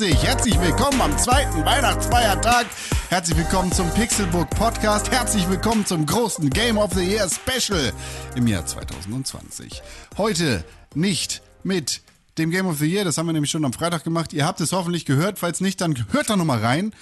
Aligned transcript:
2020. 0.00 0.22
Herzlich 0.22 0.60
willkommen 0.62 0.98
am 1.02 1.18
zweiten 1.18 1.62
Weihnachtsfeiertag. 1.62 2.66
Herzlich 3.10 3.36
willkommen 3.36 3.70
zum 3.70 3.90
Pixelbook 3.90 4.48
Podcast. 4.48 5.10
Herzlich 5.10 5.46
willkommen 5.50 5.84
zum 5.84 6.06
großen 6.06 6.48
Game 6.48 6.78
of 6.78 6.94
the 6.94 7.02
Year 7.02 7.28
Special 7.28 7.92
im 8.34 8.46
Jahr 8.46 8.64
2020. 8.64 9.82
Heute 10.16 10.64
nicht 10.94 11.42
mit 11.64 12.00
dem 12.38 12.50
Game 12.50 12.66
of 12.66 12.78
the 12.78 12.86
Year, 12.86 13.04
das 13.04 13.18
haben 13.18 13.26
wir 13.26 13.34
nämlich 13.34 13.50
schon 13.50 13.64
am 13.66 13.74
Freitag 13.74 14.02
gemacht. 14.02 14.32
Ihr 14.32 14.46
habt 14.46 14.62
es 14.62 14.72
hoffentlich 14.72 15.04
gehört. 15.04 15.38
Falls 15.38 15.60
nicht, 15.60 15.82
dann 15.82 15.94
hört 16.12 16.30
da 16.30 16.36
nochmal 16.36 16.60
rein 16.60 16.94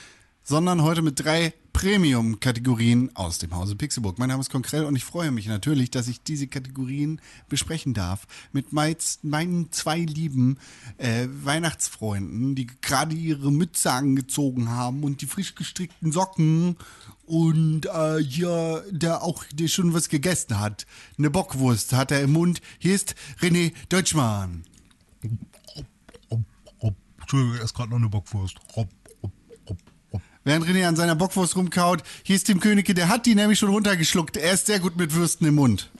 sondern 0.48 0.82
heute 0.82 1.02
mit 1.02 1.22
drei 1.22 1.52
Premium-Kategorien 1.74 3.14
aus 3.14 3.36
dem 3.36 3.54
Hause 3.54 3.76
Pixelburg. 3.76 4.18
Mein 4.18 4.30
Name 4.30 4.40
ist 4.40 4.48
Konkrell 4.48 4.86
und 4.86 4.96
ich 4.96 5.04
freue 5.04 5.30
mich 5.30 5.46
natürlich, 5.46 5.90
dass 5.90 6.08
ich 6.08 6.22
diese 6.22 6.46
Kategorien 6.46 7.20
besprechen 7.50 7.92
darf 7.92 8.26
mit 8.52 8.72
meinen 8.72 9.70
zwei 9.72 9.98
lieben 9.98 10.56
äh, 10.96 11.26
Weihnachtsfreunden, 11.44 12.54
die 12.54 12.66
gerade 12.80 13.14
ihre 13.14 13.52
Mütze 13.52 13.92
angezogen 13.92 14.70
haben 14.70 15.04
und 15.04 15.20
die 15.20 15.26
frisch 15.26 15.54
gestrickten 15.54 16.12
Socken 16.12 16.76
und 17.26 17.84
äh, 17.84 18.16
hier, 18.24 18.86
der 18.90 19.22
auch 19.22 19.44
der 19.52 19.68
schon 19.68 19.92
was 19.92 20.08
gegessen 20.08 20.58
hat. 20.58 20.86
Eine 21.18 21.28
Bockwurst 21.28 21.92
hat 21.92 22.10
er 22.10 22.22
im 22.22 22.32
Mund. 22.32 22.62
Hier 22.78 22.94
ist 22.94 23.16
René 23.42 23.74
Deutschmann. 23.90 24.64
Entschuldigung, 27.20 27.58
er 27.58 27.64
ist 27.64 27.74
gerade 27.74 27.90
noch 27.90 27.98
eine 27.98 28.08
Bockwurst. 28.08 28.56
Rob, 28.74 28.88
während 30.48 30.66
René 30.66 30.88
an 30.88 30.96
seiner 30.96 31.14
Bockwurst 31.14 31.54
rumkaut. 31.54 32.02
Hier 32.22 32.34
ist 32.34 32.44
Tim 32.44 32.58
Königke, 32.58 32.94
der 32.94 33.08
hat 33.08 33.26
die 33.26 33.34
nämlich 33.34 33.58
schon 33.58 33.68
runtergeschluckt. 33.68 34.36
Er 34.36 34.52
ist 34.52 34.66
sehr 34.66 34.80
gut 34.80 34.96
mit 34.96 35.14
Würsten 35.14 35.46
im 35.46 35.54
Mund. 35.54 35.90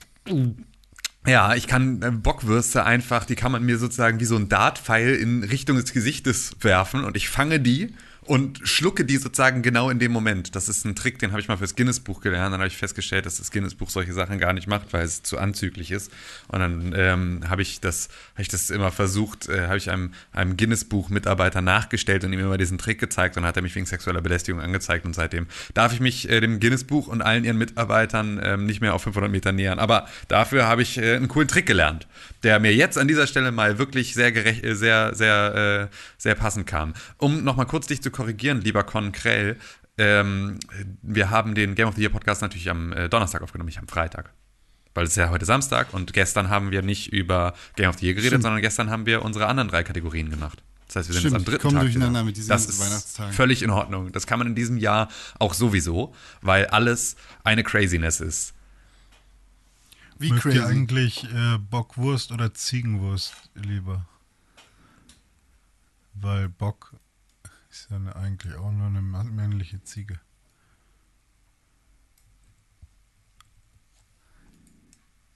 Ja, 1.25 1.53
ich 1.53 1.67
kann 1.67 2.01
äh, 2.01 2.11
Bockwürste 2.11 2.85
einfach, 2.85 3.25
die 3.25 3.35
kann 3.35 3.51
man 3.51 3.63
mir 3.63 3.77
sozusagen 3.77 4.19
wie 4.19 4.25
so 4.25 4.35
ein 4.35 4.49
Dartpfeil 4.49 5.15
in 5.15 5.43
Richtung 5.43 5.77
des 5.77 5.93
Gesichtes 5.93 6.51
werfen 6.61 7.03
und 7.03 7.15
ich 7.15 7.29
fange 7.29 7.59
die 7.59 7.93
und 8.29 8.61
schlucke 8.63 9.05
die 9.05 9.17
sozusagen 9.17 9.63
genau 9.63 9.89
in 9.89 9.97
dem 9.97 10.11
Moment. 10.11 10.55
Das 10.55 10.69
ist 10.69 10.85
ein 10.85 10.95
Trick, 10.95 11.17
den 11.17 11.31
habe 11.31 11.41
ich 11.41 11.47
mal 11.47 11.57
fürs 11.57 11.75
Guinness-Buch 11.75 12.21
gelernt. 12.21 12.53
Dann 12.53 12.59
habe 12.59 12.67
ich 12.67 12.77
festgestellt, 12.77 13.25
dass 13.25 13.39
das 13.39 13.49
Guinness-Buch 13.49 13.89
solche 13.89 14.13
Sachen 14.13 14.37
gar 14.37 14.53
nicht 14.53 14.67
macht, 14.67 14.93
weil 14.93 15.03
es 15.03 15.23
zu 15.23 15.39
anzüglich 15.39 15.89
ist. 15.89 16.11
Und 16.47 16.59
dann 16.59 16.93
ähm, 16.95 17.41
habe 17.49 17.63
ich 17.63 17.79
das, 17.81 18.09
habe 18.33 18.43
ich 18.43 18.47
das 18.47 18.69
immer 18.69 18.91
versucht, 18.91 19.49
äh, 19.49 19.65
habe 19.65 19.77
ich 19.77 19.89
einem, 19.89 20.13
einem 20.31 20.57
Guinness-Buch-Mitarbeiter 20.57 21.61
nachgestellt 21.61 22.23
und 22.23 22.31
ihm 22.31 22.39
immer 22.39 22.59
diesen 22.59 22.77
Trick 22.77 22.99
gezeigt 22.99 23.35
und 23.35 23.45
hat 23.45 23.55
er 23.55 23.63
mich 23.63 23.73
wegen 23.73 23.87
sexueller 23.87 24.21
Belästigung 24.21 24.61
angezeigt. 24.61 25.07
Und 25.07 25.15
seitdem 25.15 25.47
darf 25.73 25.91
ich 25.91 25.99
mich 25.99 26.29
äh, 26.29 26.39
dem 26.39 26.59
Guinness-Buch 26.59 27.07
und 27.07 27.23
allen 27.23 27.45
ihren 27.45 27.57
Mitarbeitern 27.57 28.39
ähm, 28.43 28.67
nicht 28.67 28.79
mehr 28.79 28.93
auf 28.93 29.01
500 29.01 29.31
Meter 29.31 29.53
nähern. 29.53 29.79
Aber 29.79 30.07
dafür 30.27 30.67
habe 30.67 30.83
ich 30.83 30.99
äh, 30.99 31.15
einen 31.15 31.29
coolen 31.29 31.47
Trick 31.47 31.65
gelernt, 31.65 32.05
der 32.43 32.59
mir 32.59 32.75
jetzt 32.75 32.99
an 32.99 33.07
dieser 33.07 33.25
Stelle 33.25 33.51
mal 33.51 33.79
wirklich 33.79 34.13
sehr 34.13 34.31
gerecht, 34.31 34.63
äh, 34.63 34.75
sehr, 34.75 35.15
sehr, 35.15 35.89
äh, 35.89 35.95
sehr 36.19 36.35
passend 36.35 36.67
kam. 36.67 36.93
Um 37.17 37.43
nochmal 37.43 37.65
kurz 37.65 37.87
dich 37.87 38.03
zu 38.03 38.11
korrigieren, 38.19 38.59
lieber 38.59 38.83
Con 38.83 39.13
Krell. 39.13 39.57
Ähm, 39.97 40.59
wir 41.01 41.29
haben 41.29 41.55
den 41.55 41.73
Game 41.75 41.87
of 41.87 41.95
the 41.95 42.01
Year 42.01 42.11
Podcast 42.11 42.41
natürlich 42.41 42.69
am 42.69 42.91
äh, 42.91 43.07
Donnerstag 43.07 43.41
aufgenommen, 43.41 43.67
nicht 43.67 43.79
am 43.79 43.87
Freitag. 43.87 44.33
Weil 44.93 45.05
es 45.05 45.11
ist 45.11 45.15
ja 45.15 45.29
heute 45.29 45.45
Samstag 45.45 45.93
und 45.93 46.11
gestern 46.11 46.49
haben 46.49 46.71
wir 46.71 46.81
nicht 46.81 47.13
über 47.13 47.53
Game 47.77 47.89
of 47.89 47.97
the 47.99 48.05
Year 48.07 48.13
geredet, 48.15 48.31
Stimmt. 48.31 48.43
sondern 48.43 48.61
gestern 48.61 48.89
haben 48.89 49.05
wir 49.05 49.23
unsere 49.23 49.47
anderen 49.47 49.69
drei 49.69 49.83
Kategorien 49.83 50.29
gemacht. 50.29 50.61
Das 50.87 50.97
heißt, 50.97 51.09
wir 51.09 51.13
sind 51.13 51.21
Stimmt, 51.21 51.33
jetzt 51.33 51.47
am 51.47 51.53
dritten 51.53 51.69
Tag. 51.69 51.81
durcheinander 51.81 52.23
mit 52.25 52.35
diesen 52.35 52.49
das 52.49 52.65
ist 52.67 52.79
Weihnachtstagen. 52.79 53.33
völlig 53.33 53.61
in 53.61 53.69
Ordnung. 53.69 54.11
Das 54.11 54.27
kann 54.27 54.39
man 54.39 54.47
in 54.49 54.55
diesem 54.55 54.77
Jahr 54.77 55.07
auch 55.37 55.53
sowieso, 55.53 56.13
weil 56.41 56.65
alles 56.67 57.15
eine 57.45 57.63
Craziness 57.63 58.19
ist. 58.19 58.53
Wie 60.17 60.31
Mögt 60.31 60.41
crazy? 60.41 60.57
ihr 60.57 60.65
eigentlich 60.65 61.23
äh, 61.23 61.57
Bockwurst 61.69 62.33
oder 62.33 62.53
Ziegenwurst 62.53 63.33
lieber? 63.53 64.05
Weil 66.15 66.49
Bock 66.49 66.93
ist 67.89 68.05
ja 68.05 68.15
eigentlich 68.15 68.55
auch 68.55 68.71
nur 68.71 68.87
eine 68.87 69.01
männliche 69.01 69.83
Ziege. 69.83 70.19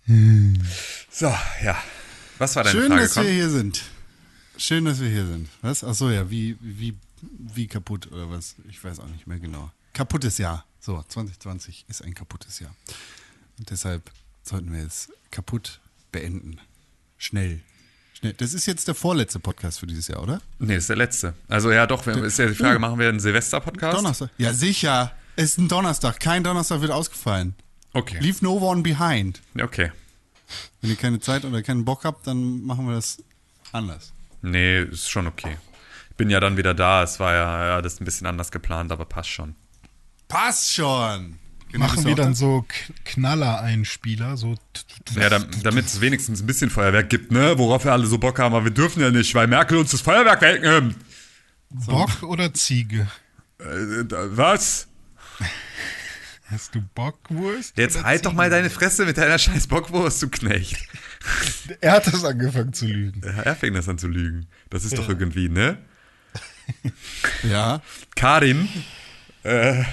So, 0.05 1.33
ja. 1.63 1.81
Was 2.37 2.55
war 2.55 2.63
deine 2.63 2.77
Schön, 2.77 2.87
Frage? 2.89 3.01
dass 3.01 3.15
wir 3.15 3.23
hier 3.23 3.49
sind. 3.49 3.83
Schön, 4.57 4.85
dass 4.85 4.99
wir 4.99 5.09
hier 5.09 5.25
sind. 5.25 5.49
Was? 5.61 5.83
Achso, 5.83 6.09
ja, 6.09 6.29
wie, 6.29 6.57
wie, 6.59 6.97
wie 7.21 7.67
kaputt 7.67 8.11
oder 8.11 8.29
was? 8.29 8.55
Ich 8.69 8.83
weiß 8.83 8.99
auch 8.99 9.07
nicht 9.07 9.27
mehr 9.27 9.39
genau. 9.39 9.71
Kaputtes 9.93 10.37
Jahr. 10.37 10.65
So, 10.79 11.01
2020 11.01 11.85
ist 11.87 12.03
ein 12.03 12.13
kaputtes 12.13 12.59
Jahr. 12.59 12.75
Und 13.57 13.69
deshalb 13.69 14.11
sollten 14.43 14.73
wir 14.73 14.85
es 14.85 15.09
kaputt 15.31 15.79
beenden. 16.11 16.59
Schnell. 17.17 17.61
Nee, 18.23 18.33
das 18.37 18.53
ist 18.53 18.65
jetzt 18.65 18.87
der 18.87 18.95
vorletzte 18.95 19.39
Podcast 19.39 19.79
für 19.79 19.85
dieses 19.85 20.07
Jahr, 20.07 20.23
oder? 20.23 20.41
Nee, 20.57 20.77
ist 20.77 20.87
der 20.87 20.95
letzte. 20.95 21.33
Also 21.49 21.71
ja, 21.71 21.85
doch, 21.85 22.05
wir, 22.05 22.23
ist 22.23 22.39
ja 22.39 22.47
die 22.47 22.55
Frage, 22.55 22.79
machen 22.79 22.97
wir 22.97 23.09
einen 23.09 23.19
Silvester-Podcast? 23.19 23.97
Donnerstag. 23.97 24.29
Ja, 24.37 24.53
sicher. 24.53 25.11
Es 25.35 25.51
ist 25.51 25.57
ein 25.57 25.67
Donnerstag. 25.67 26.21
Kein 26.21 26.43
Donnerstag 26.43 26.79
wird 26.79 26.91
ausgefallen. 26.91 27.53
Okay. 27.91 28.17
Leave 28.21 28.37
no 28.41 28.53
one 28.53 28.81
behind. 28.81 29.41
Okay. 29.61 29.91
Wenn 30.81 30.89
ihr 30.89 30.95
keine 30.95 31.19
Zeit 31.19 31.43
oder 31.43 31.61
keinen 31.61 31.83
Bock 31.83 32.05
habt, 32.05 32.25
dann 32.25 32.63
machen 32.63 32.87
wir 32.87 32.95
das 32.95 33.21
anders. 33.73 34.13
Nee, 34.41 34.83
ist 34.83 35.09
schon 35.09 35.27
okay. 35.27 35.57
Ich 36.11 36.15
bin 36.15 36.29
ja 36.29 36.39
dann 36.39 36.55
wieder 36.55 36.73
da. 36.73 37.03
Es 37.03 37.19
war 37.19 37.33
ja, 37.33 37.65
ja 37.67 37.81
das 37.81 37.93
ist 37.93 38.01
ein 38.01 38.05
bisschen 38.05 38.27
anders 38.27 38.51
geplant, 38.51 38.91
aber 38.91 39.03
passt 39.03 39.29
schon. 39.29 39.55
Passt 40.29 40.73
schon. 40.73 41.39
Genau, 41.73 41.87
Machen 41.87 42.05
wir 42.05 42.13
dann 42.13 42.35
so 42.35 42.67
Knaller-Einspieler, 43.03 44.37
so. 44.37 44.55
Ja, 45.15 45.39
damit 45.63 45.87
es 45.87 46.01
wenigstens 46.01 46.41
ein 46.41 46.45
bisschen 46.45 46.69
Feuerwerk 46.69 47.09
gibt, 47.09 47.31
ne? 47.31 47.57
Worauf 47.57 47.83
wir 47.83 47.91
alle 47.91 48.05
so 48.05 48.19
Bock 48.19 48.37
haben, 48.37 48.53
aber 48.53 48.65
wir 48.65 48.71
dürfen 48.71 49.01
ja 49.01 49.09
nicht, 49.09 49.33
weil 49.33 49.47
Merkel 49.47 49.79
uns 49.79 49.89
das 49.89 50.01
Feuerwerk 50.01 50.39
wegnimmt. 50.41 50.95
Bock 51.71 52.21
oder 52.21 52.53
Ziege? 52.53 53.07
Äh, 53.57 54.05
was? 54.07 54.87
Hast 56.45 56.75
du 56.75 56.81
Bockwurst? 56.93 57.75
Jetzt 57.75 58.03
halt 58.03 58.23
doch 58.27 58.33
mal 58.33 58.51
deine 58.51 58.69
Fresse 58.69 59.05
mit 59.05 59.17
deiner 59.17 59.39
scheiß 59.39 59.65
Bockwurst, 59.65 60.21
du 60.21 60.29
Knecht. 60.29 60.77
Er 61.81 61.93
hat 61.93 62.05
das 62.05 62.23
angefangen 62.23 62.73
zu 62.73 62.85
lügen. 62.85 63.23
Er 63.23 63.55
fängt 63.55 63.75
das 63.75 63.89
an 63.89 63.97
zu 63.97 64.09
lügen. 64.09 64.45
Das 64.69 64.83
ist 64.83 64.91
ja. 64.91 64.97
doch 64.99 65.09
irgendwie, 65.09 65.49
ne? 65.49 65.79
Ja. 67.43 67.81
Karin, 68.15 68.69
äh, 69.43 69.83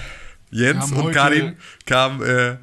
Jens 0.51 0.91
und 0.91 1.11
Karin 1.11 1.57
kamen. 1.85 2.21
Äh, 2.21 2.57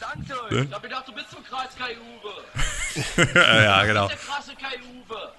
Danke, 0.00 0.54
ne? 0.54 0.64
ich 0.64 0.72
hab 0.72 0.82
gedacht, 0.82 1.08
du 1.08 1.12
bist 1.12 1.30
zum 1.30 1.44
Kreis 1.44 1.70
Kai 1.78 1.96
Uwe. 1.96 3.34
ja, 3.64 3.84
genau. 3.84 4.08
Der 4.08 4.16
krasse 4.16 4.52
Kai 4.52 4.78
Uwe. 4.78 5.32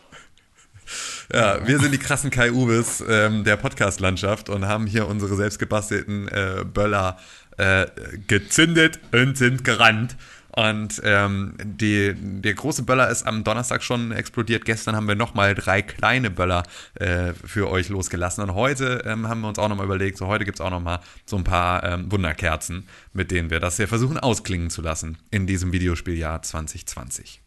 Ja, 1.34 1.68
wir 1.68 1.80
sind 1.80 1.92
die 1.92 1.98
krassen 1.98 2.30
Kai 2.30 2.52
Uwes 2.52 3.04
ähm, 3.08 3.44
der 3.44 3.56
Podcast-Landschaft 3.56 4.50
und 4.50 4.66
haben 4.66 4.86
hier 4.86 5.08
unsere 5.08 5.36
selbstgebastelten 5.36 6.28
äh, 6.28 6.66
Böller 6.66 7.18
äh, 7.58 7.86
gezündet 8.28 9.00
und 9.12 9.38
sind 9.38 9.64
gerannt. 9.64 10.16
Und 10.56 11.02
ähm, 11.04 11.56
die, 11.62 12.14
der 12.16 12.54
große 12.54 12.84
Böller 12.84 13.10
ist 13.10 13.24
am 13.24 13.44
Donnerstag 13.44 13.84
schon 13.84 14.14
explodiert. 14.14 14.64
Gestern 14.64 14.96
haben 14.96 15.08
wir 15.08 15.16
nochmal 15.16 15.54
drei 15.54 15.82
kleine 15.82 16.30
Böller 16.30 16.64
äh, 16.94 17.34
für 17.34 17.70
euch 17.70 17.90
losgelassen. 17.90 18.42
Und 18.42 18.54
heute 18.54 19.04
ähm, 19.06 19.28
haben 19.28 19.42
wir 19.42 19.50
uns 19.50 19.60
auch 19.60 19.68
nochmal 19.68 19.86
überlegt, 19.86 20.18
so 20.18 20.28
heute 20.28 20.46
gibt 20.46 20.60
es 20.60 20.62
auch 20.62 20.70
nochmal 20.70 21.02
so 21.26 21.36
ein 21.36 21.44
paar 21.44 21.84
ähm, 21.84 22.10
Wunderkerzen, 22.10 22.88
mit 23.12 23.32
denen 23.32 23.50
wir 23.50 23.60
das 23.60 23.76
hier 23.76 23.90
versuchen 23.90 24.18
ausklingen 24.18 24.70
zu 24.70 24.82
lassen 24.82 25.18
in 25.30 25.46
diesem 25.46 25.74
Videospieljahr 25.74 26.42
2020. 26.42 27.42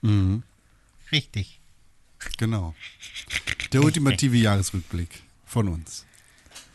Mhm. 0.00 0.44
Richtig. 1.12 1.60
Genau. 2.38 2.74
Der 3.72 3.82
ultimative 3.82 4.36
Jahresrückblick 4.36 5.22
von 5.44 5.68
uns. 5.68 6.06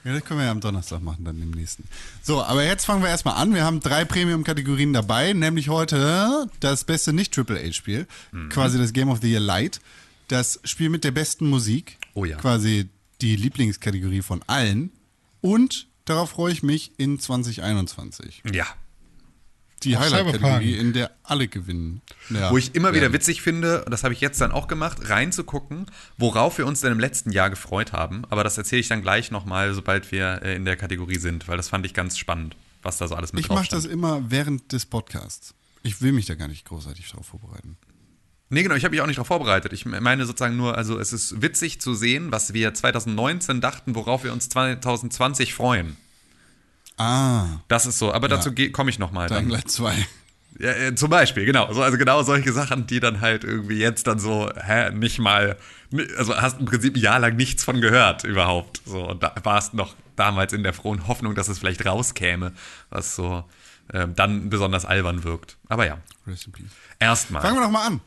Ja, 0.08 0.14
das 0.14 0.24
können 0.24 0.40
wir 0.40 0.46
ja 0.46 0.52
am 0.52 0.62
Donnerstag 0.62 1.02
machen, 1.02 1.26
dann 1.26 1.42
im 1.42 1.52
nächsten. 1.52 1.84
So, 2.24 2.42
aber 2.42 2.64
jetzt 2.64 2.86
fangen 2.86 3.02
wir 3.02 3.10
erstmal 3.10 3.36
an. 3.36 3.54
Wir 3.54 3.66
haben 3.66 3.82
drei 3.82 4.06
Premium-Kategorien 4.06 4.94
dabei, 4.94 5.34
nämlich 5.34 5.68
heute 5.68 6.48
das 6.62 6.86
beste 6.86 7.12
Nicht-Triple-H-Spiel, 7.12 8.08
mhm. 8.32 8.48
quasi 8.48 8.78
das 8.78 8.94
Game 8.94 9.10
of 9.10 9.20
the 9.22 9.30
Year 9.30 9.42
Light. 9.42 9.82
Das 10.30 10.62
Spiel 10.64 10.90
mit 10.90 11.04
der 11.04 11.12
besten 11.12 11.50
Musik, 11.50 11.98
oh 12.14 12.24
ja. 12.24 12.38
quasi 12.38 12.88
die 13.20 13.36
Lieblingskategorie 13.36 14.22
von 14.22 14.42
allen. 14.48 14.94
Und 15.42 15.88
darauf 16.06 16.30
freue 16.30 16.54
ich 16.54 16.64
mich 16.64 16.94
in 16.98 17.20
2021. 17.20 18.44
Ja, 18.54 18.66
die 19.84 19.98
Highlight-Kategorie, 19.98 20.76
in 20.76 20.94
der 20.94 21.12
alle 21.24 21.48
gewinnen. 21.48 22.02
Ja. 22.30 22.52
Wo 22.52 22.58
ich 22.58 22.76
immer 22.76 22.94
wieder 22.94 23.14
witzig 23.14 23.42
finde, 23.42 23.86
das 23.90 24.04
habe 24.04 24.14
ich 24.14 24.22
jetzt 24.22 24.42
dann 24.42 24.52
auch 24.52 24.68
gemacht, 24.68 25.10
reinzugucken, 25.10 25.86
worauf 26.18 26.58
wir 26.58 26.66
uns 26.66 26.82
denn 26.82 26.92
im 26.92 27.00
letzten 27.00 27.32
Jahr 27.32 27.50
gefreut 27.50 27.94
haben. 27.94 28.24
Aber 28.30 28.44
das 28.44 28.58
erzähle 28.58 28.80
ich 28.80 28.88
dann 28.88 29.02
gleich 29.02 29.32
nochmal, 29.32 29.74
sobald 29.74 30.12
wir 30.12 30.42
äh, 30.44 30.56
in 30.56 30.66
der 30.66 30.78
Kategorie 30.78 31.20
sind, 31.20 31.48
weil 31.48 31.58
das 31.58 31.70
fand 31.70 31.86
ich 31.86 31.94
ganz 31.94 32.18
spannend, 32.18 32.56
was 32.82 32.98
da 32.98 33.08
so 33.08 33.16
alles 33.16 33.34
mit 33.34 33.44
Ich 33.44 33.50
mache 33.50 33.70
das 33.70 33.86
immer 33.86 34.30
während 34.30 34.72
des 34.72 34.86
Podcasts. 34.86 35.54
Ich 35.84 36.02
will 36.02 36.12
mich 36.12 36.26
da 36.26 36.36
gar 36.36 36.48
nicht 36.48 36.66
großartig 36.66 37.10
drauf 37.10 37.28
vorbereiten. 37.28 37.78
Nee, 38.50 38.64
genau, 38.64 38.76
ich 38.76 38.86
habe 38.86 38.94
mich 38.94 39.02
auch 39.02 39.08
nicht 39.08 39.18
darauf 39.18 39.28
vorbereitet. 39.28 39.74
Ich 39.74 39.86
meine 39.86 40.26
sozusagen 40.26 40.56
nur, 40.56 40.78
also 40.78 40.98
es 41.00 41.12
ist 41.12 41.42
witzig 41.42 41.82
zu 41.82 41.94
sehen, 41.94 42.32
was 42.32 42.54
wir 42.54 42.74
2019 42.74 43.60
dachten, 43.60 43.94
worauf 43.94 44.24
wir 44.24 44.32
uns 44.32 44.48
2020 44.50 45.54
freuen. 45.54 45.98
Ah. 46.98 47.60
Das 47.68 47.86
ist 47.86 48.00
so, 48.00 48.12
aber 48.12 48.30
ja. 48.30 48.38
dazu 48.38 48.52
komme 48.72 48.90
ich 48.90 49.00
nochmal. 49.00 49.28
Dying 49.28 49.50
Light 49.50 49.70
2. 49.70 50.08
Ja, 50.60 50.72
äh, 50.72 50.96
zum 50.96 51.10
Beispiel, 51.10 51.46
genau. 51.46 51.72
So, 51.72 51.84
also 51.84 51.98
genau 51.98 52.24
solche 52.24 52.52
Sachen, 52.52 52.88
die 52.88 53.00
dann 53.00 53.22
halt 53.22 53.44
irgendwie 53.44 53.78
jetzt 53.78 54.08
dann 54.08 54.18
so, 54.20 54.50
hä, 54.56 54.92
nicht 54.92 55.20
mal, 55.20 55.58
also 56.18 56.36
hast 56.36 56.60
im 56.60 56.66
Prinzip 56.66 56.96
ein 56.96 57.00
Jahr 57.00 57.20
lang 57.20 57.36
nichts 57.36 57.64
von 57.64 57.80
gehört 57.80 58.24
überhaupt. 58.24 58.82
So, 58.86 59.08
und 59.08 59.22
da 59.22 59.36
warst 59.44 59.76
noch 59.76 59.96
damals 60.16 60.54
in 60.54 60.64
der 60.64 60.74
frohen 60.74 61.08
Hoffnung, 61.08 61.36
dass 61.36 61.48
es 61.48 61.60
vielleicht 61.60 61.86
rauskäme, 61.86 62.54
was 62.90 63.16
so 63.16 63.44
ähm, 63.94 64.16
dann 64.16 64.50
besonders 64.50 64.86
albern 64.86 65.24
wirkt. 65.24 65.58
Aber 65.70 65.86
ja. 65.86 66.00
Erstmal. 67.00 67.42
Fangen 67.42 67.56
wir 67.56 67.62
doch 67.62 67.72
mal 67.72 67.86
an. 67.86 68.02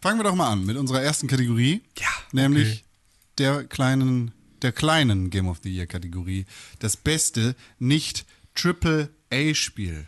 Fangen 0.00 0.18
wir 0.18 0.24
doch 0.24 0.34
mal 0.34 0.50
an 0.50 0.64
mit 0.64 0.76
unserer 0.76 1.02
ersten 1.02 1.26
Kategorie. 1.26 1.80
Ja, 1.98 2.08
Nämlich 2.32 2.68
okay. 2.68 2.84
der 3.38 3.64
kleinen, 3.64 4.32
der 4.62 4.72
kleinen 4.72 5.30
Game 5.30 5.48
of 5.48 5.58
the 5.62 5.74
Year 5.74 5.86
Kategorie. 5.86 6.46
Das 6.78 6.96
beste 6.96 7.54
nicht 7.78 8.24
Triple 8.54 9.10
A 9.32 9.54
Spiel. 9.54 10.06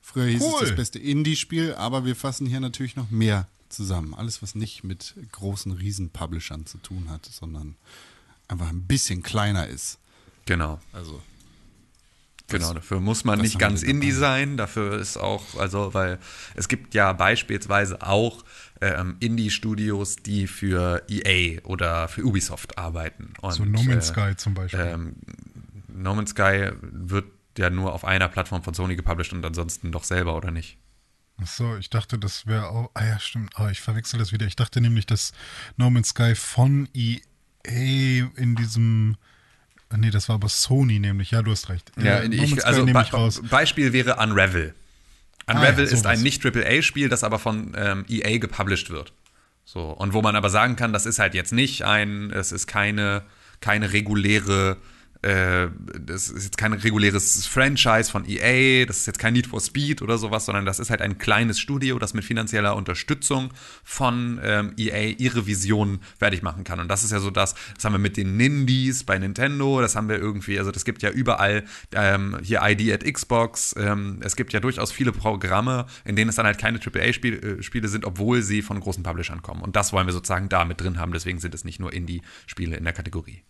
Früher 0.00 0.26
hieß 0.26 0.40
Cool. 0.42 0.54
es 0.62 0.68
das 0.68 0.76
beste 0.76 0.98
Indie-Spiel, 0.98 1.74
aber 1.74 2.04
wir 2.06 2.16
fassen 2.16 2.46
hier 2.46 2.60
natürlich 2.60 2.96
noch 2.96 3.10
mehr 3.10 3.46
zusammen. 3.68 4.14
Alles, 4.14 4.42
was 4.42 4.54
nicht 4.54 4.82
mit 4.82 5.14
großen 5.32 5.72
Riesen-Publishern 5.72 6.64
zu 6.64 6.78
tun 6.78 7.10
hat, 7.10 7.26
sondern 7.26 7.76
einfach 8.48 8.70
ein 8.70 8.84
bisschen 8.84 9.22
kleiner 9.22 9.66
ist. 9.68 9.98
Genau. 10.46 10.80
Also 10.92 11.22
Genau, 12.50 12.72
dafür 12.72 13.00
muss 13.00 13.24
man 13.24 13.40
nicht 13.40 13.58
ganz. 13.58 13.82
Indie 13.82 14.10
sein. 14.10 14.56
Dafür 14.56 14.98
ist 14.98 15.18
auch, 15.18 15.56
also, 15.58 15.92
weil 15.92 16.18
es 16.54 16.68
gibt 16.68 16.94
ja 16.94 17.12
beispielsweise 17.12 18.00
auch 18.00 18.42
ähm, 18.80 19.16
Indie-Studios, 19.20 20.16
die 20.16 20.46
für 20.46 21.02
EA 21.08 21.60
oder 21.64 22.08
für 22.08 22.24
Ubisoft 22.24 22.78
arbeiten. 22.78 23.32
Und, 23.40 23.52
So 23.52 23.64
No 23.64 23.82
Man's 23.82 24.10
äh, 24.10 24.12
Sky 24.12 24.36
zum 24.36 24.54
Beispiel. 24.54 24.80
Ähm, 24.80 25.16
no 25.88 26.14
Man's 26.14 26.30
Sky 26.30 26.70
wird 26.82 27.26
ja 27.56 27.70
nur 27.70 27.92
auf 27.92 28.04
einer 28.04 28.28
Plattform 28.28 28.62
von 28.62 28.74
Sony 28.74 28.96
gepublished 28.96 29.32
und 29.32 29.44
ansonsten 29.44 29.90
doch 29.92 30.04
selber, 30.04 30.36
oder 30.36 30.50
nicht? 30.50 30.78
Ach 31.40 31.46
so, 31.46 31.76
ich 31.76 31.88
dachte, 31.90 32.18
das 32.18 32.46
wäre 32.46 32.68
auch. 32.68 32.90
Ah 32.94 33.04
ja, 33.04 33.18
stimmt. 33.18 33.52
Ah, 33.56 33.70
ich 33.70 33.80
verwechsel 33.80 34.18
das 34.18 34.32
wieder. 34.32 34.46
Ich 34.46 34.56
dachte 34.56 34.80
nämlich, 34.80 35.06
dass 35.06 35.32
No 35.76 35.88
Man's 35.90 36.08
Sky 36.08 36.34
von 36.34 36.88
EA 36.94 37.20
in 38.36 38.56
diesem. 38.56 39.16
Nee, 39.96 40.10
das 40.10 40.28
war 40.28 40.34
aber 40.34 40.48
Sony 40.48 40.98
nämlich. 40.98 41.30
Ja, 41.30 41.42
du 41.42 41.50
hast 41.50 41.68
recht. 41.68 41.92
Ja, 41.96 42.18
Äh, 42.18 42.26
ich, 42.28 42.66
also 42.66 42.84
Be 42.84 42.92
raus. 42.92 43.40
Beispiel 43.48 43.92
wäre 43.92 44.16
Unravel. 44.16 44.74
Ah 45.48 45.54
Unravel 45.54 45.86
ja, 45.86 45.92
ist 45.92 46.06
ein 46.06 46.22
nicht-AAA-Spiel, 46.22 47.08
das 47.08 47.24
aber 47.24 47.38
von 47.38 47.72
ähm, 47.76 48.04
EA 48.08 48.38
gepublished 48.38 48.90
wird. 48.90 49.12
So, 49.64 49.90
und 49.90 50.12
wo 50.12 50.22
man 50.22 50.36
aber 50.36 50.50
sagen 50.50 50.76
kann, 50.76 50.92
das 50.92 51.06
ist 51.06 51.18
halt 51.18 51.34
jetzt 51.34 51.52
nicht 51.52 51.82
ein, 51.82 52.30
es 52.30 52.52
ist 52.52 52.66
keine, 52.66 53.22
keine 53.60 53.92
reguläre, 53.92 54.76
äh, 55.22 55.68
das 56.00 56.28
ist 56.28 56.44
jetzt 56.44 56.58
kein 56.58 56.72
reguläres 56.72 57.46
Franchise 57.46 58.10
von 58.10 58.24
EA, 58.28 58.86
das 58.86 58.98
ist 58.98 59.06
jetzt 59.06 59.18
kein 59.18 59.32
Need 59.32 59.48
for 59.48 59.60
Speed 59.60 60.00
oder 60.02 60.16
sowas, 60.16 60.46
sondern 60.46 60.64
das 60.64 60.78
ist 60.78 60.90
halt 60.90 61.02
ein 61.02 61.18
kleines 61.18 61.58
Studio, 61.58 61.98
das 61.98 62.14
mit 62.14 62.24
finanzieller 62.24 62.76
Unterstützung 62.76 63.52
von 63.82 64.40
ähm, 64.42 64.74
EA 64.76 65.14
ihre 65.18 65.46
Vision 65.46 66.00
fertig 66.18 66.42
machen 66.42 66.62
kann. 66.64 66.78
Und 66.78 66.88
das 66.88 67.02
ist 67.02 67.10
ja 67.10 67.18
so 67.18 67.30
das, 67.30 67.54
das 67.74 67.84
haben 67.84 67.94
wir 67.94 67.98
mit 67.98 68.16
den 68.16 68.36
Nindies 68.36 69.04
bei 69.04 69.18
Nintendo, 69.18 69.80
das 69.80 69.96
haben 69.96 70.08
wir 70.08 70.18
irgendwie, 70.18 70.58
also 70.58 70.70
das 70.70 70.84
gibt 70.84 71.02
ja 71.02 71.10
überall 71.10 71.64
ähm, 71.92 72.38
hier 72.42 72.60
ID 72.62 72.92
at 72.92 73.12
Xbox, 73.12 73.74
ähm, 73.76 74.20
es 74.22 74.36
gibt 74.36 74.52
ja 74.52 74.60
durchaus 74.60 74.92
viele 74.92 75.12
Programme, 75.12 75.86
in 76.04 76.14
denen 76.14 76.28
es 76.28 76.36
dann 76.36 76.46
halt 76.46 76.58
keine 76.58 76.78
AAA-Spiele 76.78 77.62
Spiele 77.62 77.88
sind, 77.88 78.04
obwohl 78.04 78.42
sie 78.42 78.62
von 78.62 78.78
großen 78.80 79.02
Publishern 79.02 79.42
kommen. 79.42 79.62
Und 79.62 79.76
das 79.76 79.92
wollen 79.92 80.06
wir 80.06 80.12
sozusagen 80.12 80.48
da 80.48 80.64
mit 80.64 80.80
drin 80.80 80.98
haben, 80.98 81.12
deswegen 81.12 81.38
sind 81.38 81.54
es 81.54 81.64
nicht 81.64 81.80
nur 81.80 81.92
Indie-Spiele 81.92 82.76
in 82.76 82.84
der 82.84 82.92
Kategorie. 82.92 83.42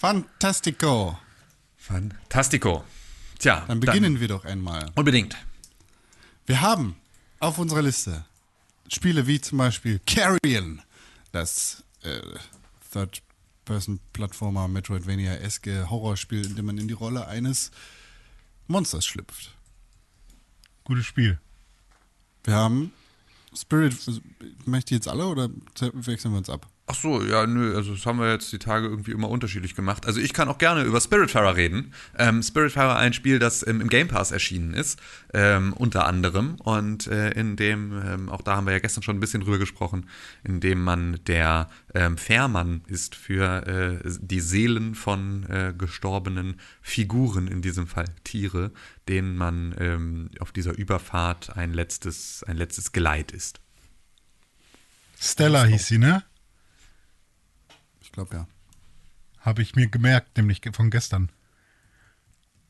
Fantastico. 0.00 1.18
Fantastico. 1.76 2.84
Tja, 3.38 3.64
Dann 3.68 3.80
beginnen 3.80 4.18
wir 4.18 4.28
doch 4.28 4.46
einmal. 4.46 4.90
Unbedingt. 4.94 5.36
Wir 6.46 6.62
haben 6.62 6.96
auf 7.38 7.58
unserer 7.58 7.82
Liste 7.82 8.24
Spiele 8.88 9.26
wie 9.26 9.42
zum 9.42 9.58
Beispiel 9.58 10.00
Carrion, 10.06 10.80
das 11.32 11.84
äh, 12.02 12.18
Third-Person-Plattformer 12.94 14.68
Metroidvania-eske 14.68 15.90
Horrorspiel, 15.90 16.46
in 16.46 16.56
dem 16.56 16.64
man 16.64 16.78
in 16.78 16.88
die 16.88 16.94
Rolle 16.94 17.26
eines 17.26 17.70
Monsters 18.68 19.04
schlüpft. 19.04 19.54
Gutes 20.84 21.04
Spiel. 21.04 21.38
Wir 22.44 22.54
haben 22.54 22.94
Spirit, 23.54 23.94
möchte 24.64 24.94
jetzt 24.94 25.08
alle 25.08 25.26
oder 25.26 25.50
wechseln 25.92 26.32
wir 26.32 26.38
uns 26.38 26.48
ab? 26.48 26.66
Ach 26.90 26.96
so, 26.96 27.22
ja, 27.22 27.46
nö, 27.46 27.76
also 27.76 27.92
das 27.92 28.04
haben 28.04 28.18
wir 28.18 28.32
jetzt 28.32 28.52
die 28.52 28.58
Tage 28.58 28.88
irgendwie 28.88 29.12
immer 29.12 29.28
unterschiedlich 29.28 29.76
gemacht. 29.76 30.06
Also 30.06 30.18
ich 30.18 30.32
kann 30.32 30.48
auch 30.48 30.58
gerne 30.58 30.82
über 30.82 31.00
Spiritfarer 31.00 31.54
reden. 31.54 31.94
Ähm, 32.18 32.42
Spiritfarer 32.42 32.96
ein 32.96 33.12
Spiel, 33.12 33.38
das 33.38 33.64
ähm, 33.64 33.80
im 33.80 33.88
Game 33.88 34.08
Pass 34.08 34.32
erschienen 34.32 34.74
ist, 34.74 34.98
ähm, 35.32 35.72
unter 35.72 36.06
anderem. 36.06 36.56
Und 36.56 37.06
äh, 37.06 37.30
in 37.30 37.54
dem, 37.54 37.92
ähm, 38.04 38.28
auch 38.28 38.42
da 38.42 38.56
haben 38.56 38.66
wir 38.66 38.72
ja 38.72 38.80
gestern 38.80 39.04
schon 39.04 39.16
ein 39.16 39.20
bisschen 39.20 39.40
drüber 39.40 39.58
gesprochen, 39.58 40.08
in 40.42 40.58
dem 40.58 40.82
man 40.82 41.20
der 41.28 41.68
ähm, 41.94 42.18
Fährmann 42.18 42.80
ist 42.88 43.14
für 43.14 43.68
äh, 43.68 44.10
die 44.20 44.40
Seelen 44.40 44.96
von 44.96 45.44
äh, 45.44 45.72
gestorbenen 45.78 46.56
Figuren, 46.82 47.46
in 47.46 47.62
diesem 47.62 47.86
Fall 47.86 48.06
Tiere, 48.24 48.72
denen 49.08 49.36
man 49.36 49.76
ähm, 49.78 50.30
auf 50.40 50.50
dieser 50.50 50.76
Überfahrt 50.76 51.56
ein 51.56 51.72
letztes, 51.72 52.42
ein 52.42 52.56
letztes 52.56 52.90
Geleit 52.90 53.30
ist. 53.30 53.60
Stella 55.20 55.66
hieß 55.66 55.86
sie, 55.86 55.98
ne? 55.98 56.24
Glaube 58.20 58.36
ja. 58.36 58.46
Habe 59.38 59.62
ich 59.62 59.76
mir 59.76 59.86
gemerkt, 59.86 60.36
nämlich 60.36 60.60
von 60.74 60.90
gestern. 60.90 61.30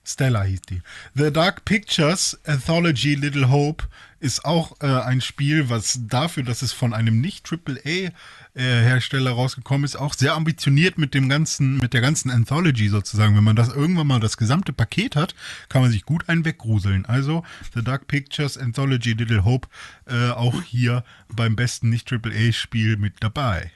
Stella 0.04 0.44
hieß 0.44 0.62
die. 0.62 0.80
The 1.14 1.32
Dark 1.32 1.64
Pictures 1.64 2.38
Anthology 2.44 3.16
Little 3.16 3.50
Hope 3.50 3.84
ist 4.20 4.44
auch 4.44 4.80
äh, 4.80 4.86
ein 4.86 5.20
Spiel, 5.20 5.68
was 5.68 5.98
dafür, 6.06 6.44
dass 6.44 6.62
es 6.62 6.72
von 6.72 6.94
einem 6.94 7.20
nicht 7.20 7.52
AAA 7.52 7.80
äh, 7.84 8.12
Hersteller 8.54 9.32
rausgekommen 9.32 9.84
ist, 9.84 9.96
auch 9.96 10.14
sehr 10.14 10.34
ambitioniert 10.34 10.98
mit 10.98 11.14
dem 11.14 11.28
ganzen, 11.28 11.78
mit 11.78 11.94
der 11.94 12.00
ganzen 12.00 12.30
Anthology 12.30 12.88
sozusagen. 12.88 13.34
Wenn 13.34 13.42
man 13.42 13.56
das 13.56 13.70
irgendwann 13.70 14.06
mal 14.06 14.20
das 14.20 14.36
gesamte 14.36 14.72
Paket 14.72 15.16
hat, 15.16 15.34
kann 15.68 15.82
man 15.82 15.90
sich 15.90 16.04
gut 16.04 16.28
einen 16.28 16.44
weggruseln. 16.44 17.06
Also 17.06 17.44
The 17.74 17.82
Dark 17.82 18.06
Pictures 18.06 18.56
Anthology 18.56 19.14
Little 19.14 19.44
Hope 19.44 19.66
äh, 20.06 20.30
auch 20.30 20.62
hier 20.62 21.02
beim 21.28 21.56
besten 21.56 21.88
nicht 21.88 22.12
AAA 22.12 22.52
Spiel 22.52 22.96
mit 22.96 23.14
dabei. 23.18 23.72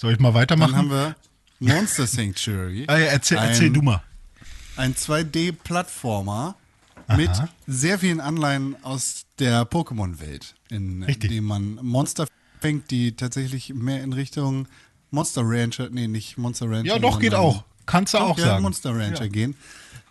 Soll 0.00 0.14
ich 0.14 0.18
mal 0.18 0.32
weitermachen? 0.32 0.72
Dann 0.72 0.78
haben 0.78 0.90
wir 0.90 1.16
Monster 1.58 2.06
Sanctuary. 2.06 2.84
Ah, 2.86 2.96
ja, 2.96 3.04
erzähl, 3.08 3.36
erzähl 3.36 3.66
Ein- 3.66 3.74
du 3.74 3.82
mal. 3.82 4.02
ein 4.78 4.94
2D-Plattformer 4.94 6.54
mit 7.18 7.30
sehr 7.66 7.98
vielen 7.98 8.18
Anleihen 8.18 8.82
aus 8.82 9.26
der 9.38 9.68
Pokémon-Welt, 9.68 10.54
in 10.70 11.02
Richtig. 11.02 11.30
dem 11.30 11.44
man 11.44 11.74
Monster 11.82 12.26
fängt, 12.60 12.90
die 12.90 13.12
tatsächlich 13.14 13.74
mehr 13.74 14.02
in 14.02 14.14
Richtung 14.14 14.68
Monster 15.10 15.42
Rancher, 15.44 15.90
nee, 15.90 16.08
nicht 16.08 16.38
Monster 16.38 16.70
Rancher. 16.70 16.94
Ja, 16.94 16.98
doch, 16.98 17.18
geht 17.20 17.34
auch. 17.34 17.64
Kannst 17.84 18.14
du 18.14 18.18
auch 18.18 18.38
ja, 18.38 18.44
sagen. 18.46 18.62
Monster 18.62 18.96
Rancher 18.98 19.24
Ja. 19.24 19.30
gehen. 19.30 19.54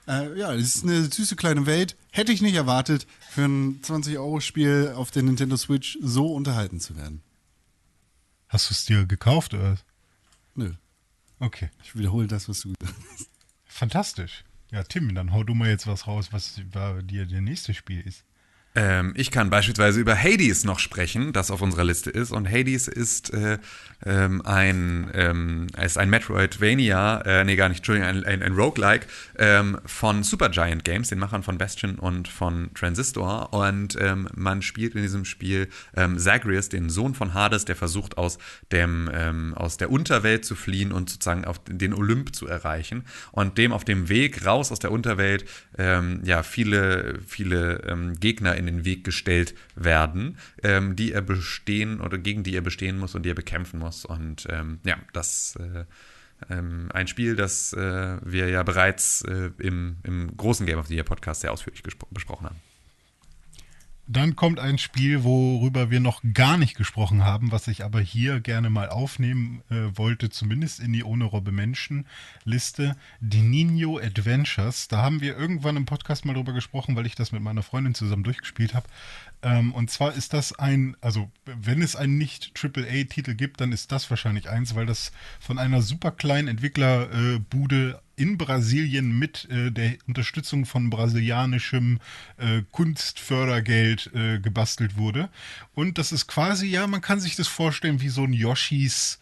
Äh, 0.07 0.37
ja, 0.37 0.53
es 0.53 0.75
ist 0.75 0.83
eine 0.83 1.05
süße 1.05 1.35
kleine 1.35 1.65
Welt. 1.65 1.95
Hätte 2.11 2.31
ich 2.31 2.43
nicht 2.43 2.55
erwartet, 2.55 3.07
für 3.31 3.45
ein 3.45 3.81
20-Euro-Spiel 3.81 4.93
auf 4.95 5.09
der 5.09 5.23
Nintendo 5.23 5.57
Switch 5.57 5.97
so 5.99 6.27
unterhalten 6.31 6.79
zu 6.79 6.95
werden. 6.95 7.23
Hast 8.49 8.69
du 8.69 8.73
es 8.73 8.85
dir 8.85 9.05
gekauft 9.05 9.53
oder? 9.53 9.77
Nö, 10.55 10.73
Okay. 11.39 11.69
ich 11.81 11.95
wiederhole 11.95 12.27
das, 12.27 12.49
was 12.49 12.59
du 12.61 12.73
gesagt 12.77 12.99
hast. 13.11 13.29
Fantastisch. 13.65 14.43
Ja, 14.71 14.83
Tim, 14.83 15.15
dann 15.15 15.31
hau 15.31 15.43
du 15.43 15.55
mal 15.55 15.69
jetzt 15.69 15.87
was 15.87 16.05
raus, 16.05 16.33
was 16.33 16.55
dir 16.55 17.25
der 17.25 17.41
nächste 17.41 17.73
Spiel 17.73 18.01
ist. 18.01 18.25
Ähm, 18.79 19.11
ich 19.17 19.29
kann 19.29 19.49
beispielsweise 19.49 19.99
über 19.99 20.15
Hades 20.15 20.63
noch 20.63 20.79
sprechen, 20.79 21.33
das 21.33 21.51
auf 21.51 21.61
unserer 21.61 21.83
Liste 21.83 22.09
ist. 22.09 22.31
Und 22.31 22.49
Hades 22.49 22.87
ist 22.87 23.33
äh, 23.33 23.57
ähm, 24.05 24.41
ein, 24.45 25.11
ähm, 25.13 25.67
ist 25.83 25.97
ein 25.97 26.09
Metroidvania, 26.09 27.21
äh, 27.25 27.43
nee, 27.43 27.57
gar 27.57 27.67
nicht, 27.67 27.79
Entschuldigung, 27.79 28.07
ein, 28.07 28.23
ein, 28.23 28.41
ein 28.41 28.53
Roguelike 28.53 29.05
ähm, 29.37 29.77
von 29.85 30.23
Supergiant 30.23 30.85
Games, 30.85 31.09
den 31.09 31.19
Machern 31.19 31.43
von 31.43 31.57
Bastion 31.57 31.99
und 31.99 32.29
von 32.29 32.73
Transistor. 32.73 33.53
Und 33.53 33.97
ähm, 33.99 34.29
man 34.33 34.61
spielt 34.61 34.95
in 34.95 35.01
diesem 35.01 35.25
Spiel 35.25 35.67
ähm, 35.97 36.17
Zagreus, 36.17 36.69
den 36.69 36.89
Sohn 36.89 37.15
von 37.15 37.33
Hades, 37.33 37.65
der 37.65 37.75
versucht 37.75 38.17
aus, 38.17 38.37
dem, 38.71 39.09
aus 39.55 39.77
der 39.77 39.91
Unterwelt 39.91 40.45
zu 40.45 40.55
fliehen 40.55 40.91
und 40.91 41.09
sozusagen 41.09 41.43
auf 41.43 41.59
den 41.65 41.93
Olymp 41.93 42.33
zu 42.33 42.47
erreichen. 42.47 43.03
Und 43.31 43.57
dem 43.57 43.73
auf 43.73 43.83
dem 43.83 44.07
Weg 44.07 44.45
raus 44.45 44.71
aus 44.71 44.79
der 44.79 44.91
Unterwelt 44.91 45.45
ja 45.77 46.43
viele, 46.43 47.19
viele 47.25 48.15
Gegner 48.19 48.55
in 48.55 48.68
den 48.69 48.85
Weg 48.85 49.03
gestellt 49.03 49.55
werden, 49.75 50.37
ähm, 50.63 50.95
die 50.95 51.11
er 51.11 51.21
bestehen 51.21 52.01
oder 52.01 52.17
gegen 52.17 52.43
die 52.43 52.55
er 52.55 52.61
bestehen 52.61 52.97
muss 52.97 53.15
und 53.15 53.23
die 53.23 53.31
er 53.31 53.35
bekämpfen 53.35 53.79
muss. 53.79 54.05
Und 54.05 54.47
ähm, 54.49 54.79
ja, 54.83 54.97
das 55.13 55.57
äh, 55.59 55.85
ähm, 56.49 56.89
ein 56.93 57.07
Spiel, 57.07 57.35
das 57.35 57.73
äh, 57.73 58.17
wir 58.23 58.49
ja 58.49 58.63
bereits 58.63 59.23
äh, 59.23 59.51
im, 59.57 59.97
im 60.03 60.35
großen 60.37 60.65
Game 60.65 60.79
of 60.79 60.87
the 60.87 60.95
Year 60.95 61.03
Podcast 61.03 61.41
sehr 61.41 61.51
ausführlich 61.51 61.83
besprochen 61.83 62.45
haben. 62.45 62.68
Dann 64.11 64.35
kommt 64.35 64.59
ein 64.59 64.79
Spiel, 64.79 65.23
worüber 65.23 65.91
wir 65.91 65.99
noch 65.99 66.23
gar 66.33 66.57
nicht 66.57 66.75
gesprochen 66.75 67.25
haben, 67.25 67.51
was 67.51 67.67
ich 67.67 67.85
aber 67.85 67.99
hier 67.99 68.39
gerne 68.39 68.71
mal 68.71 68.89
aufnehmen 68.89 69.61
äh, 69.69 69.95
wollte, 69.95 70.31
zumindest 70.31 70.79
in 70.79 70.91
die 70.93 71.03
Ohne 71.03 71.25
Robbe 71.25 71.51
Menschen 71.51 72.07
Liste. 72.43 72.95
Die 73.19 73.43
Nino 73.43 73.99
Adventures. 73.99 74.87
Da 74.87 75.03
haben 75.03 75.21
wir 75.21 75.37
irgendwann 75.37 75.77
im 75.77 75.85
Podcast 75.85 76.25
mal 76.25 76.33
drüber 76.33 76.53
gesprochen, 76.53 76.95
weil 76.95 77.05
ich 77.05 77.13
das 77.13 77.31
mit 77.31 77.43
meiner 77.43 77.61
Freundin 77.61 77.93
zusammen 77.93 78.23
durchgespielt 78.23 78.73
habe. 78.73 78.87
Ähm, 79.41 79.73
und 79.73 79.89
zwar 79.89 80.13
ist 80.13 80.33
das 80.33 80.57
ein, 80.59 80.97
also 80.99 81.31
wenn 81.45 81.81
es 81.81 81.95
einen 81.95 82.17
nicht 82.17 82.51
AAA-Titel 82.61 83.35
gibt, 83.35 83.61
dann 83.61 83.71
ist 83.71 83.91
das 83.91 84.09
wahrscheinlich 84.09 84.49
eins, 84.49 84.75
weil 84.75 84.85
das 84.85 85.11
von 85.39 85.57
einer 85.57 85.81
super 85.81 86.11
kleinen 86.11 86.49
Entwicklerbude 86.49 88.01
äh, 88.17 88.21
in 88.21 88.37
Brasilien 88.37 89.17
mit 89.17 89.47
äh, 89.49 89.71
der 89.71 89.93
Unterstützung 90.07 90.65
von 90.65 90.89
brasilianischem 90.89 91.99
äh, 92.37 92.63
Kunstfördergeld 92.71 94.11
äh, 94.13 94.39
gebastelt 94.39 94.97
wurde. 94.97 95.29
Und 95.73 95.97
das 95.97 96.11
ist 96.11 96.27
quasi, 96.27 96.67
ja, 96.67 96.85
man 96.87 96.99
kann 97.01 97.21
sich 97.21 97.37
das 97.37 97.47
vorstellen 97.47 98.01
wie 98.01 98.09
so 98.09 98.23
ein 98.23 98.33
Yoshis 98.33 99.19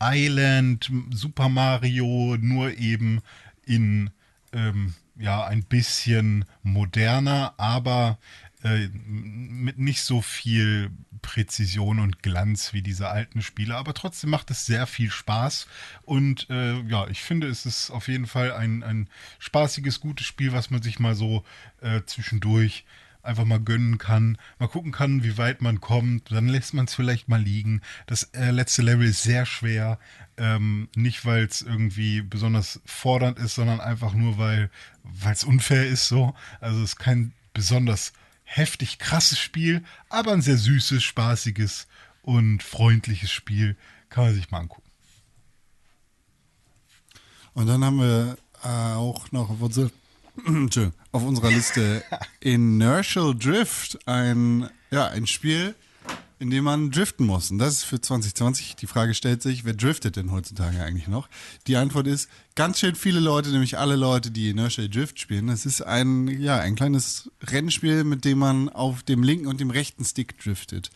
Island, 0.00 0.92
Super 1.10 1.48
Mario, 1.48 2.36
nur 2.38 2.78
eben 2.78 3.20
in 3.64 4.10
ähm, 4.52 4.94
ja 5.18 5.44
ein 5.44 5.64
bisschen 5.64 6.44
moderner, 6.62 7.54
aber 7.56 8.18
äh, 8.66 8.88
mit 9.06 9.78
nicht 9.78 10.02
so 10.02 10.22
viel 10.22 10.90
Präzision 11.22 12.00
und 12.00 12.22
Glanz 12.22 12.72
wie 12.72 12.82
diese 12.82 13.08
alten 13.08 13.40
Spiele, 13.40 13.76
aber 13.76 13.94
trotzdem 13.94 14.30
macht 14.30 14.50
es 14.50 14.66
sehr 14.66 14.88
viel 14.88 15.10
Spaß 15.10 15.68
und 16.02 16.50
äh, 16.50 16.80
ja, 16.82 17.06
ich 17.06 17.22
finde, 17.22 17.46
es 17.46 17.64
ist 17.64 17.90
auf 17.90 18.08
jeden 18.08 18.26
Fall 18.26 18.52
ein, 18.52 18.82
ein 18.82 19.08
spaßiges, 19.38 20.00
gutes 20.00 20.26
Spiel, 20.26 20.52
was 20.52 20.70
man 20.70 20.82
sich 20.82 20.98
mal 20.98 21.14
so 21.14 21.44
äh, 21.80 22.02
zwischendurch 22.06 22.84
einfach 23.22 23.44
mal 23.44 23.60
gönnen 23.60 23.98
kann, 23.98 24.38
mal 24.58 24.68
gucken 24.68 24.92
kann, 24.92 25.22
wie 25.22 25.38
weit 25.38 25.62
man 25.62 25.80
kommt, 25.80 26.32
dann 26.32 26.48
lässt 26.48 26.74
man 26.74 26.86
es 26.86 26.94
vielleicht 26.94 27.28
mal 27.28 27.40
liegen. 27.40 27.82
Das 28.06 28.24
äh, 28.34 28.50
letzte 28.50 28.82
Level 28.82 29.06
ist 29.06 29.22
sehr 29.22 29.46
schwer, 29.46 29.98
ähm, 30.36 30.88
nicht 30.96 31.24
weil 31.24 31.44
es 31.44 31.62
irgendwie 31.62 32.22
besonders 32.22 32.80
fordernd 32.84 33.38
ist, 33.38 33.54
sondern 33.54 33.80
einfach 33.80 34.14
nur, 34.14 34.38
weil 34.38 34.70
es 35.30 35.44
unfair 35.44 35.86
ist 35.86 36.08
so. 36.08 36.34
Also 36.60 36.78
es 36.78 36.90
ist 36.90 36.98
kein 36.98 37.32
besonders 37.52 38.12
heftig 38.46 38.98
krasses 38.98 39.38
Spiel, 39.38 39.84
aber 40.08 40.32
ein 40.32 40.40
sehr 40.40 40.56
süßes, 40.56 41.02
spaßiges 41.02 41.86
und 42.22 42.62
freundliches 42.62 43.30
Spiel. 43.30 43.76
Kann 44.08 44.24
man 44.24 44.34
sich 44.34 44.50
mal 44.50 44.60
angucken. 44.60 44.88
Und 47.52 47.66
dann 47.66 47.84
haben 47.84 47.98
wir 47.98 48.38
äh, 48.62 48.94
auch 48.94 49.30
noch 49.32 49.50
auf, 49.50 49.60
unsere, 49.60 49.90
auf 51.12 51.22
unserer 51.22 51.50
Liste 51.50 52.02
Inertial 52.40 53.34
Drift, 53.34 53.98
ein, 54.06 54.70
ja, 54.90 55.08
ein 55.08 55.26
Spiel, 55.26 55.74
in 56.38 56.50
dem 56.50 56.64
man 56.64 56.90
driften 56.90 57.26
muss. 57.26 57.50
Und 57.50 57.58
das 57.58 57.74
ist 57.74 57.84
für 57.84 58.00
2020. 58.00 58.76
Die 58.76 58.86
Frage 58.86 59.14
stellt 59.14 59.42
sich, 59.42 59.64
wer 59.64 59.72
driftet 59.72 60.16
denn 60.16 60.30
heutzutage 60.30 60.82
eigentlich 60.82 61.08
noch? 61.08 61.28
Die 61.66 61.76
Antwort 61.76 62.06
ist, 62.06 62.28
ganz 62.54 62.78
schön 62.78 62.94
viele 62.94 63.20
Leute, 63.20 63.50
nämlich 63.50 63.78
alle 63.78 63.96
Leute, 63.96 64.30
die 64.30 64.50
Inertial 64.50 64.88
Drift 64.88 65.18
spielen. 65.18 65.46
Das 65.46 65.64
ist 65.64 65.80
ein, 65.80 66.28
ja, 66.28 66.58
ein 66.58 66.74
kleines 66.74 67.30
Rennspiel, 67.42 68.04
mit 68.04 68.24
dem 68.24 68.38
man 68.38 68.68
auf 68.68 69.02
dem 69.02 69.22
linken 69.22 69.46
und 69.46 69.60
dem 69.60 69.70
rechten 69.70 70.04
Stick 70.04 70.38
driftet. 70.38 70.90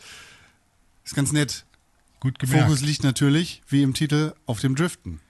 Ist 1.04 1.14
ganz 1.14 1.32
nett. 1.32 1.64
Gut 2.20 2.38
gemerkt. 2.38 2.64
Fokus 2.64 2.82
liegt 2.82 3.02
natürlich, 3.02 3.62
wie 3.68 3.82
im 3.82 3.94
Titel, 3.94 4.34
auf 4.44 4.60
dem 4.60 4.74
Driften. 4.74 5.20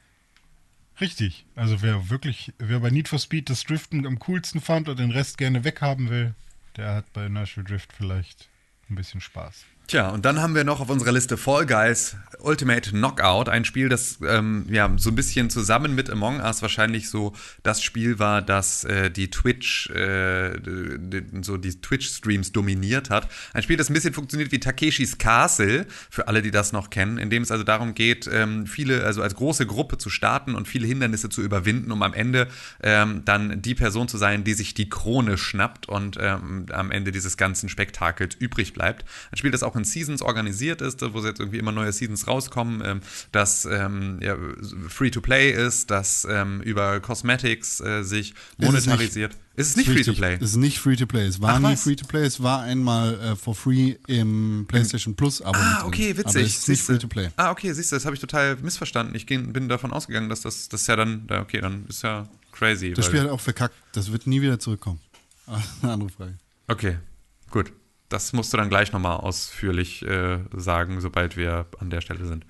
Richtig. 1.00 1.46
Also 1.54 1.82
wer 1.82 2.10
wirklich, 2.10 2.52
wer 2.58 2.80
bei 2.80 2.90
Need 2.90 3.08
for 3.08 3.18
Speed 3.18 3.48
das 3.48 3.62
Driften 3.62 4.06
am 4.06 4.18
coolsten 4.18 4.60
fand 4.60 4.88
und 4.88 4.98
den 4.98 5.12
Rest 5.12 5.38
gerne 5.38 5.62
weghaben 5.64 6.10
will, 6.10 6.34
der 6.76 6.94
hat 6.96 7.12
bei 7.12 7.26
Inertial 7.26 7.64
Drift 7.64 7.92
vielleicht 7.92 8.48
ein 8.90 8.96
bisschen 8.96 9.20
Spaß. 9.20 9.64
Tja, 9.90 10.10
und 10.10 10.24
dann 10.24 10.40
haben 10.40 10.54
wir 10.54 10.62
noch 10.62 10.78
auf 10.78 10.88
unserer 10.88 11.10
Liste 11.10 11.36
Fall 11.36 11.66
Guys 11.66 12.14
Ultimate 12.42 12.90
Knockout, 12.90 13.48
ein 13.48 13.64
Spiel, 13.64 13.88
das 13.88 14.18
ähm, 14.26 14.66
ja 14.70 14.90
so 14.96 15.10
ein 15.10 15.14
bisschen 15.14 15.50
zusammen 15.50 15.94
mit 15.94 16.10
Among 16.10 16.40
Us 16.40 16.62
wahrscheinlich 16.62 17.10
so 17.10 17.32
das 17.62 17.82
Spiel 17.82 18.18
war, 18.18 18.40
das 18.40 18.84
äh, 18.84 19.10
die 19.10 19.30
Twitch, 19.30 19.90
äh, 19.90 20.52
so 21.42 21.56
die 21.56 21.80
Twitch-Streams 21.80 22.52
dominiert 22.52 23.10
hat. 23.10 23.28
Ein 23.52 23.62
Spiel, 23.62 23.76
das 23.76 23.90
ein 23.90 23.94
bisschen 23.94 24.14
funktioniert 24.14 24.52
wie 24.52 24.60
Takeshis 24.60 25.18
Castle, 25.18 25.86
für 26.08 26.28
alle, 26.28 26.42
die 26.42 26.50
das 26.50 26.72
noch 26.72 26.90
kennen, 26.90 27.18
in 27.18 27.30
dem 27.30 27.42
es 27.42 27.50
also 27.50 27.64
darum 27.64 27.94
geht, 27.94 28.28
ähm, 28.32 28.66
viele, 28.66 29.04
also 29.04 29.22
als 29.22 29.34
große 29.34 29.66
Gruppe 29.66 29.98
zu 29.98 30.08
starten 30.08 30.54
und 30.54 30.68
viele 30.68 30.86
Hindernisse 30.86 31.28
zu 31.28 31.42
überwinden, 31.42 31.90
um 31.92 32.02
am 32.02 32.14
Ende 32.14 32.48
ähm, 32.82 33.22
dann 33.24 33.60
die 33.60 33.74
Person 33.74 34.08
zu 34.08 34.18
sein, 34.18 34.44
die 34.44 34.54
sich 34.54 34.74
die 34.74 34.88
Krone 34.88 35.36
schnappt 35.36 35.88
und 35.88 36.16
ähm, 36.20 36.66
am 36.72 36.90
Ende 36.90 37.12
dieses 37.12 37.36
ganzen 37.36 37.68
Spektakels 37.68 38.34
übrig 38.36 38.72
bleibt. 38.72 39.04
Ein 39.30 39.36
Spiel, 39.36 39.50
das 39.50 39.62
auch 39.62 39.76
in 39.80 39.84
Seasons 39.84 40.22
organisiert 40.22 40.80
ist, 40.82 41.00
wo 41.12 41.20
jetzt 41.24 41.40
irgendwie 41.40 41.58
immer 41.58 41.72
neue 41.72 41.92
Seasons 41.92 42.26
rauskommen, 42.26 42.82
ähm, 42.84 43.00
das 43.32 43.64
ähm, 43.64 44.18
ja, 44.22 44.36
Free-to-Play 44.88 45.50
ist, 45.52 45.90
das 45.90 46.26
ähm, 46.30 46.60
über 46.60 47.00
Cosmetics 47.00 47.80
äh, 47.80 48.02
sich 48.02 48.34
monetarisiert. 48.58 49.36
Ist 49.56 49.70
es 49.70 49.76
nicht 49.76 49.90
Free-to-Play? 49.90 50.36
Es 50.36 50.50
ist 50.50 50.56
nicht 50.56 50.78
Free-to-Play. 50.78 51.26
Es 51.26 51.40
war 51.40 51.54
Ach, 51.54 51.58
nie? 51.58 51.76
Free-to-Play. 51.76 52.24
Es 52.24 52.42
war 52.42 52.62
einmal 52.62 53.20
äh, 53.20 53.36
for 53.36 53.54
free 53.54 53.96
im 54.06 54.64
PlayStation 54.68 55.16
Plus 55.16 55.42
Abo. 55.42 55.58
Ah, 55.58 55.84
okay, 55.84 56.16
witzig. 56.16 56.36
Aber 56.36 56.40
es 56.40 56.56
ist 56.58 56.68
nicht. 56.68 56.82
Free-to-Play. 56.82 57.30
Ah, 57.36 57.50
okay, 57.50 57.72
siehst 57.72 57.92
du, 57.92 57.96
das 57.96 58.04
habe 58.04 58.14
ich 58.14 58.20
total 58.20 58.56
missverstanden. 58.56 59.14
Ich 59.14 59.26
bin 59.26 59.68
davon 59.68 59.92
ausgegangen, 59.92 60.28
dass 60.28 60.42
das, 60.42 60.68
das 60.68 60.82
ist 60.82 60.86
ja 60.86 60.96
dann, 60.96 61.26
da- 61.26 61.42
okay, 61.42 61.60
dann 61.60 61.84
ist 61.88 62.02
ja 62.02 62.28
crazy. 62.52 62.92
Das 62.94 63.06
Spiel 63.06 63.20
hat 63.20 63.28
auch 63.28 63.40
verkackt. 63.40 63.74
Das 63.92 64.12
wird 64.12 64.26
nie 64.26 64.40
wieder 64.40 64.58
zurückkommen. 64.58 65.00
Eine 65.46 65.62
andere 65.92 66.10
Frage. 66.10 66.34
Okay, 66.68 66.96
gut. 67.50 67.72
Das 68.10 68.32
musst 68.32 68.52
du 68.52 68.56
dann 68.56 68.68
gleich 68.68 68.92
nochmal 68.92 69.16
ausführlich 69.16 70.02
äh, 70.02 70.40
sagen, 70.52 71.00
sobald 71.00 71.36
wir 71.36 71.66
an 71.78 71.90
der 71.90 72.00
Stelle 72.00 72.26
sind. 72.26 72.44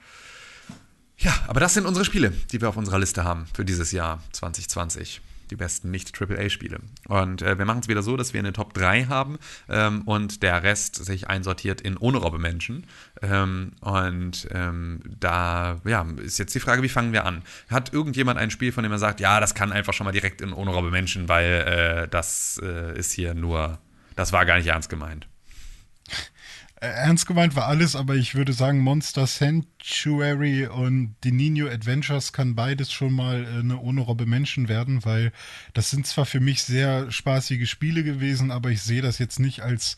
Ja, 1.19 1.35
aber 1.49 1.61
das 1.61 1.75
sind 1.75 1.85
unsere 1.85 2.07
Spiele, 2.07 2.31
die 2.51 2.63
wir 2.63 2.71
auf 2.71 2.79
unserer 2.79 2.99
Liste 2.99 3.25
haben 3.25 3.47
für 3.55 3.65
dieses 3.65 3.93
Jahr 3.93 4.23
2020. 4.33 5.21
Die 5.51 5.57
besten 5.57 5.91
Nicht-AAA-Spiele. 5.91 6.79
Und 7.09 7.43
äh, 7.43 7.59
wir 7.59 7.65
machen 7.65 7.81
es 7.81 7.89
wieder 7.89 8.05
so, 8.05 8.17
dass 8.17 8.33
wir 8.33 8.39
eine 8.39 8.53
Top 8.53 8.73
3 8.73 9.07
haben 9.07 9.37
ähm, 9.69 10.03
und 10.03 10.45
der 10.45 10.63
Rest 10.63 11.05
sich 11.05 11.29
einsortiert 11.29 11.81
in 11.81 11.97
ohne 11.97 12.19
Robbe-Menschen. 12.19 12.87
Ähm, 13.21 13.73
und 13.81 14.49
ähm, 14.53 15.01
da 15.19 15.81
ja, 15.85 16.07
ist 16.23 16.39
jetzt 16.39 16.55
die 16.55 16.61
Frage, 16.61 16.85
wie 16.85 16.89
fangen 16.89 17.13
wir 17.13 17.27
an? 17.27 17.43
Hat 17.69 17.93
irgendjemand 17.93 18.39
ein 18.39 18.53
Spiel, 18.53 18.71
von 18.71 18.85
dem 18.85 18.93
er 18.93 19.01
sagt, 19.01 19.19
ja, 19.19 19.41
das 19.41 19.57
kann 19.57 19.73
einfach 19.73 19.93
schon 19.93 20.05
mal 20.05 20.13
direkt 20.13 20.41
in 20.41 20.53
ohne 20.53 20.71
Robbe-Menschen, 20.71 21.29
weil 21.29 22.05
äh, 22.05 22.09
das 22.09 22.61
äh, 22.63 22.97
ist 22.97 23.11
hier 23.11 23.35
nur, 23.35 23.81
das 24.15 24.33
war 24.33 24.47
gar 24.47 24.57
nicht 24.57 24.69
ernst 24.69 24.89
gemeint. 24.89 25.27
Äh, 26.81 26.87
Ernst 26.87 27.27
gemeint 27.27 27.57
war 27.57 27.67
alles, 27.67 27.95
aber 27.95 28.17
ich 28.17 28.35
würde 28.35 28.55
sagen, 28.55 28.79
Monster 28.79 29.27
Sanctuary 29.27 30.67
und 30.67 31.15
die 31.25 31.33
Nino 31.33 31.69
Adventures 31.69 32.33
kann 32.33 32.55
beides 32.55 32.91
schon 32.91 33.13
mal 33.13 33.45
äh, 33.45 33.59
eine 33.61 33.79
ohne 33.79 34.01
Robbe 34.01 34.25
Menschen 34.25 34.69
werden, 34.69 35.05
weil 35.05 35.33
das 35.75 35.91
sind 35.91 36.07
zwar 36.07 36.25
für 36.25 36.41
mich 36.41 36.65
sehr 36.65 37.13
spaßige 37.13 37.69
Spiele 37.69 38.03
gewesen, 38.03 38.51
aber 38.51 38.71
ich 38.71 38.81
sehe 38.83 39.03
das 39.03 39.19
jetzt 39.19 39.39
nicht 39.39 39.61
als 39.61 39.97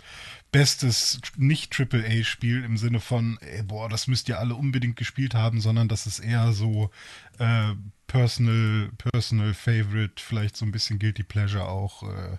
bestes 0.51 1.21
Nicht-AAA-Spiel 1.37 2.65
im 2.65 2.77
Sinne 2.77 3.01
von, 3.01 3.39
ey, 3.41 3.63
boah, 3.63 3.89
das 3.89 4.09
müsst 4.09 4.29
ihr 4.29 4.41
alle 4.41 4.57
unbedingt 4.57 4.97
gespielt 4.97 5.35
haben, 5.35 5.61
sondern 5.61 5.89
das 5.89 6.07
ist 6.07 6.19
eher 6.19 6.53
so 6.53 6.91
äh, 7.39 7.75
Personal, 8.09 8.91
Personal 8.99 9.55
Favorite, 9.55 10.23
vielleicht 10.23 10.57
so 10.57 10.67
ein 10.67 10.73
bisschen 10.73 10.99
Guilty 10.99 11.23
Pleasure 11.23 11.69
auch. 11.69 12.03
Äh, 12.03 12.39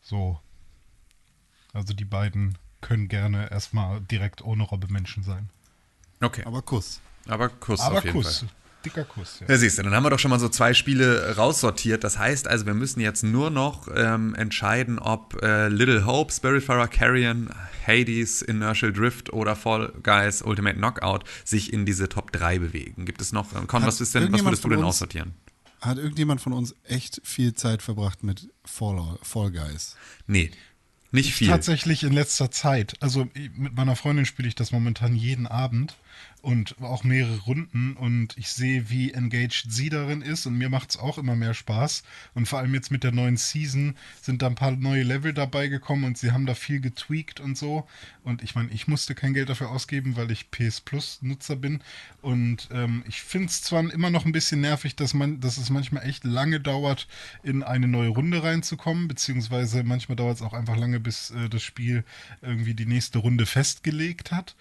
so. 0.00 0.40
Also 1.74 1.92
die 1.92 2.06
beiden 2.06 2.56
können 2.80 3.08
gerne 3.08 3.50
erstmal 3.50 4.00
direkt 4.00 4.42
ohne 4.42 4.62
Robbe 4.62 4.88
Menschen 4.90 5.22
sein. 5.22 5.50
Okay, 6.20 6.42
Aber 6.44 6.62
Kuss. 6.62 7.00
aber 7.26 7.48
Kuss 7.48 7.80
Aber 7.80 7.98
auf 7.98 8.04
jeden 8.04 8.16
Kuss. 8.16 8.40
Fall. 8.40 8.48
Dicker 8.84 9.04
Kuss, 9.04 9.40
ja. 9.40 9.46
Ja, 9.48 9.56
siehst 9.56 9.78
du, 9.78 9.82
dann 9.82 9.92
haben 9.92 10.04
wir 10.04 10.10
doch 10.10 10.20
schon 10.20 10.30
mal 10.30 10.38
so 10.38 10.48
zwei 10.48 10.72
Spiele 10.72 11.36
raussortiert. 11.36 12.04
Das 12.04 12.16
heißt 12.18 12.46
also, 12.46 12.64
wir 12.64 12.74
müssen 12.74 13.00
jetzt 13.00 13.24
nur 13.24 13.50
noch 13.50 13.88
ähm, 13.92 14.36
entscheiden, 14.36 15.00
ob 15.00 15.42
äh, 15.42 15.68
Little 15.68 16.06
Hope, 16.06 16.32
Spiritfarer 16.32 16.86
Carrion, 16.86 17.50
Hades, 17.86 18.40
Inertial 18.40 18.92
Drift 18.92 19.32
oder 19.32 19.56
Fall 19.56 19.92
Guys 20.02 20.42
Ultimate 20.42 20.76
Knockout 20.76 21.24
sich 21.44 21.72
in 21.72 21.86
diese 21.86 22.08
Top 22.08 22.30
3 22.32 22.60
bewegen. 22.60 23.04
Gibt 23.04 23.20
es 23.20 23.32
noch, 23.32 23.52
Con, 23.66 23.84
was, 23.84 24.00
ist 24.00 24.14
denn, 24.14 24.32
was 24.32 24.44
würdest 24.44 24.62
du 24.64 24.68
denn 24.68 24.84
aussortieren? 24.84 25.34
Hat 25.80 25.98
irgendjemand 25.98 26.40
von 26.40 26.52
uns 26.52 26.74
echt 26.84 27.20
viel 27.24 27.54
Zeit 27.54 27.82
verbracht 27.82 28.22
mit 28.22 28.48
Fall, 28.64 29.18
Fall 29.22 29.50
Guys? 29.50 29.96
Nee, 30.26 30.50
nicht 31.10 31.34
viel. 31.34 31.48
Tatsächlich 31.48 32.02
in 32.04 32.12
letzter 32.12 32.50
Zeit. 32.50 32.94
Also 33.00 33.28
mit 33.54 33.74
meiner 33.74 33.96
Freundin 33.96 34.26
spiele 34.26 34.48
ich 34.48 34.54
das 34.54 34.72
momentan 34.72 35.14
jeden 35.14 35.46
Abend 35.46 35.94
und 36.40 36.80
auch 36.80 37.04
mehrere 37.04 37.38
Runden 37.40 37.94
und 37.94 38.36
ich 38.38 38.48
sehe, 38.50 38.90
wie 38.90 39.12
engaged 39.12 39.66
sie 39.68 39.88
darin 39.88 40.22
ist 40.22 40.46
und 40.46 40.56
mir 40.56 40.68
macht 40.68 40.90
es 40.90 40.96
auch 40.96 41.18
immer 41.18 41.34
mehr 41.34 41.54
Spaß. 41.54 42.04
Und 42.34 42.46
vor 42.46 42.60
allem 42.60 42.74
jetzt 42.74 42.90
mit 42.90 43.02
der 43.02 43.12
neuen 43.12 43.36
Season 43.36 43.96
sind 44.22 44.42
da 44.42 44.46
ein 44.46 44.54
paar 44.54 44.70
neue 44.70 45.02
Level 45.02 45.32
dabei 45.32 45.68
gekommen 45.68 46.04
und 46.04 46.16
sie 46.16 46.30
haben 46.30 46.46
da 46.46 46.54
viel 46.54 46.80
getweakt 46.80 47.40
und 47.40 47.58
so. 47.58 47.88
Und 48.22 48.42
ich 48.42 48.54
meine, 48.54 48.70
ich 48.70 48.86
musste 48.86 49.14
kein 49.14 49.34
Geld 49.34 49.48
dafür 49.48 49.70
ausgeben, 49.70 50.16
weil 50.16 50.30
ich 50.30 50.50
PS 50.50 50.80
Plus 50.80 51.18
Nutzer 51.22 51.56
bin. 51.56 51.80
Und 52.22 52.68
ähm, 52.72 53.02
ich 53.08 53.22
finde 53.22 53.48
es 53.48 53.62
zwar 53.62 53.90
immer 53.92 54.10
noch 54.10 54.24
ein 54.24 54.32
bisschen 54.32 54.60
nervig, 54.60 54.94
dass 54.96 55.14
man, 55.14 55.40
dass 55.40 55.58
es 55.58 55.70
manchmal 55.70 56.06
echt 56.06 56.24
lange 56.24 56.60
dauert, 56.60 57.08
in 57.42 57.62
eine 57.62 57.88
neue 57.88 58.10
Runde 58.10 58.42
reinzukommen, 58.42 59.08
beziehungsweise 59.08 59.82
manchmal 59.82 60.16
dauert 60.16 60.36
es 60.36 60.42
auch 60.42 60.52
einfach 60.52 60.76
lange, 60.76 61.00
bis 61.00 61.30
äh, 61.30 61.48
das 61.48 61.62
Spiel 61.62 62.04
irgendwie 62.42 62.74
die 62.74 62.86
nächste 62.86 63.18
Runde 63.18 63.46
festgelegt 63.46 64.30
hat. 64.30 64.54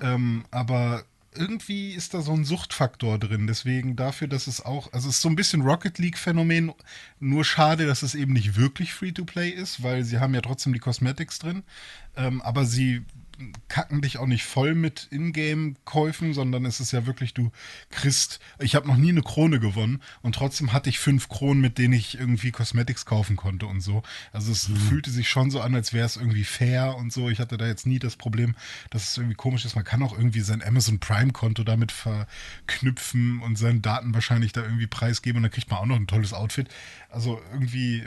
Ähm, 0.00 0.44
aber 0.50 1.04
irgendwie 1.36 1.92
ist 1.92 2.14
da 2.14 2.22
so 2.22 2.32
ein 2.32 2.44
Suchtfaktor 2.44 3.18
drin. 3.18 3.46
Deswegen 3.46 3.96
dafür, 3.96 4.28
dass 4.28 4.46
es 4.46 4.64
auch, 4.64 4.92
also 4.92 5.08
es 5.08 5.16
ist 5.16 5.22
so 5.22 5.28
ein 5.28 5.36
bisschen 5.36 5.62
Rocket 5.62 5.98
League-Phänomen. 5.98 6.72
Nur 7.20 7.44
schade, 7.44 7.86
dass 7.86 8.02
es 8.02 8.14
eben 8.14 8.32
nicht 8.32 8.56
wirklich 8.56 8.94
Free-to-Play 8.94 9.50
ist, 9.50 9.82
weil 9.82 10.04
sie 10.04 10.18
haben 10.18 10.34
ja 10.34 10.40
trotzdem 10.40 10.72
die 10.72 10.78
Cosmetics 10.78 11.38
drin. 11.38 11.64
Ähm, 12.16 12.42
aber 12.42 12.64
sie 12.64 13.04
kacken 13.68 14.00
dich 14.00 14.18
auch 14.18 14.26
nicht 14.26 14.44
voll 14.44 14.74
mit 14.74 15.08
Ingame-Käufen, 15.10 16.34
sondern 16.34 16.64
es 16.64 16.80
ist 16.80 16.92
ja 16.92 17.06
wirklich, 17.06 17.34
du 17.34 17.50
kriegst, 17.90 18.40
ich 18.60 18.74
habe 18.74 18.86
noch 18.86 18.96
nie 18.96 19.10
eine 19.10 19.22
Krone 19.22 19.60
gewonnen 19.60 20.02
und 20.22 20.34
trotzdem 20.34 20.72
hatte 20.72 20.90
ich 20.90 20.98
fünf 20.98 21.28
Kronen, 21.28 21.60
mit 21.60 21.78
denen 21.78 21.94
ich 21.94 22.18
irgendwie 22.18 22.50
Cosmetics 22.50 23.04
kaufen 23.06 23.36
konnte 23.36 23.66
und 23.66 23.80
so. 23.80 24.02
Also 24.32 24.52
es 24.52 24.68
mhm. 24.68 24.76
fühlte 24.76 25.10
sich 25.10 25.28
schon 25.28 25.50
so 25.50 25.60
an, 25.60 25.74
als 25.74 25.92
wäre 25.92 26.06
es 26.06 26.16
irgendwie 26.16 26.44
fair 26.44 26.96
und 26.96 27.12
so. 27.12 27.28
Ich 27.28 27.40
hatte 27.40 27.56
da 27.56 27.66
jetzt 27.66 27.86
nie 27.86 27.98
das 27.98 28.16
Problem, 28.16 28.54
dass 28.90 29.10
es 29.10 29.16
irgendwie 29.16 29.36
komisch 29.36 29.64
ist. 29.64 29.76
Man 29.76 29.84
kann 29.84 30.02
auch 30.02 30.16
irgendwie 30.16 30.40
sein 30.40 30.62
Amazon 30.62 31.00
Prime-Konto 31.00 31.64
damit 31.64 31.92
verknüpfen 31.92 33.40
und 33.40 33.56
seine 33.56 33.80
Daten 33.80 34.14
wahrscheinlich 34.14 34.52
da 34.52 34.62
irgendwie 34.62 34.86
preisgeben 34.86 35.38
und 35.38 35.42
dann 35.44 35.52
kriegt 35.52 35.70
man 35.70 35.80
auch 35.80 35.86
noch 35.86 35.96
ein 35.96 36.06
tolles 36.06 36.32
Outfit. 36.32 36.68
Also 37.10 37.40
irgendwie 37.52 38.04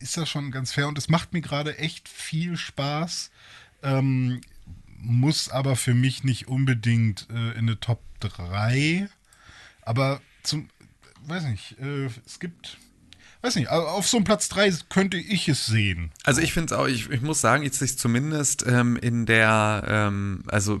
ist 0.00 0.16
das 0.16 0.28
schon 0.28 0.50
ganz 0.50 0.72
fair 0.72 0.88
und 0.88 0.98
es 0.98 1.08
macht 1.08 1.32
mir 1.32 1.40
gerade 1.40 1.78
echt 1.78 2.08
viel 2.08 2.56
Spaß 2.56 3.30
ähm, 3.82 4.40
muss 5.00 5.48
aber 5.48 5.76
für 5.76 5.94
mich 5.94 6.24
nicht 6.24 6.48
unbedingt 6.48 7.28
äh, 7.30 7.52
in 7.52 7.68
eine 7.68 7.80
Top 7.80 8.02
3. 8.20 9.08
Aber 9.82 10.20
zum, 10.42 10.68
weiß 11.26 11.44
nicht, 11.44 11.78
äh, 11.80 12.08
es 12.26 12.38
gibt, 12.38 12.78
weiß 13.42 13.56
nicht, 13.56 13.68
auf 13.68 14.06
so 14.06 14.18
einem 14.18 14.24
Platz 14.24 14.48
3 14.48 14.72
könnte 14.88 15.16
ich 15.16 15.48
es 15.48 15.66
sehen. 15.66 16.12
Also 16.24 16.40
ich 16.40 16.52
finde 16.52 16.74
es 16.74 16.78
auch, 16.78 16.86
ich, 16.86 17.10
ich 17.10 17.22
muss 17.22 17.40
sagen, 17.40 17.62
jetzt 17.62 17.80
ist 17.82 17.98
zumindest 17.98 18.64
ähm, 18.66 18.96
in 18.96 19.26
der, 19.26 19.84
ähm, 19.86 20.44
also 20.46 20.80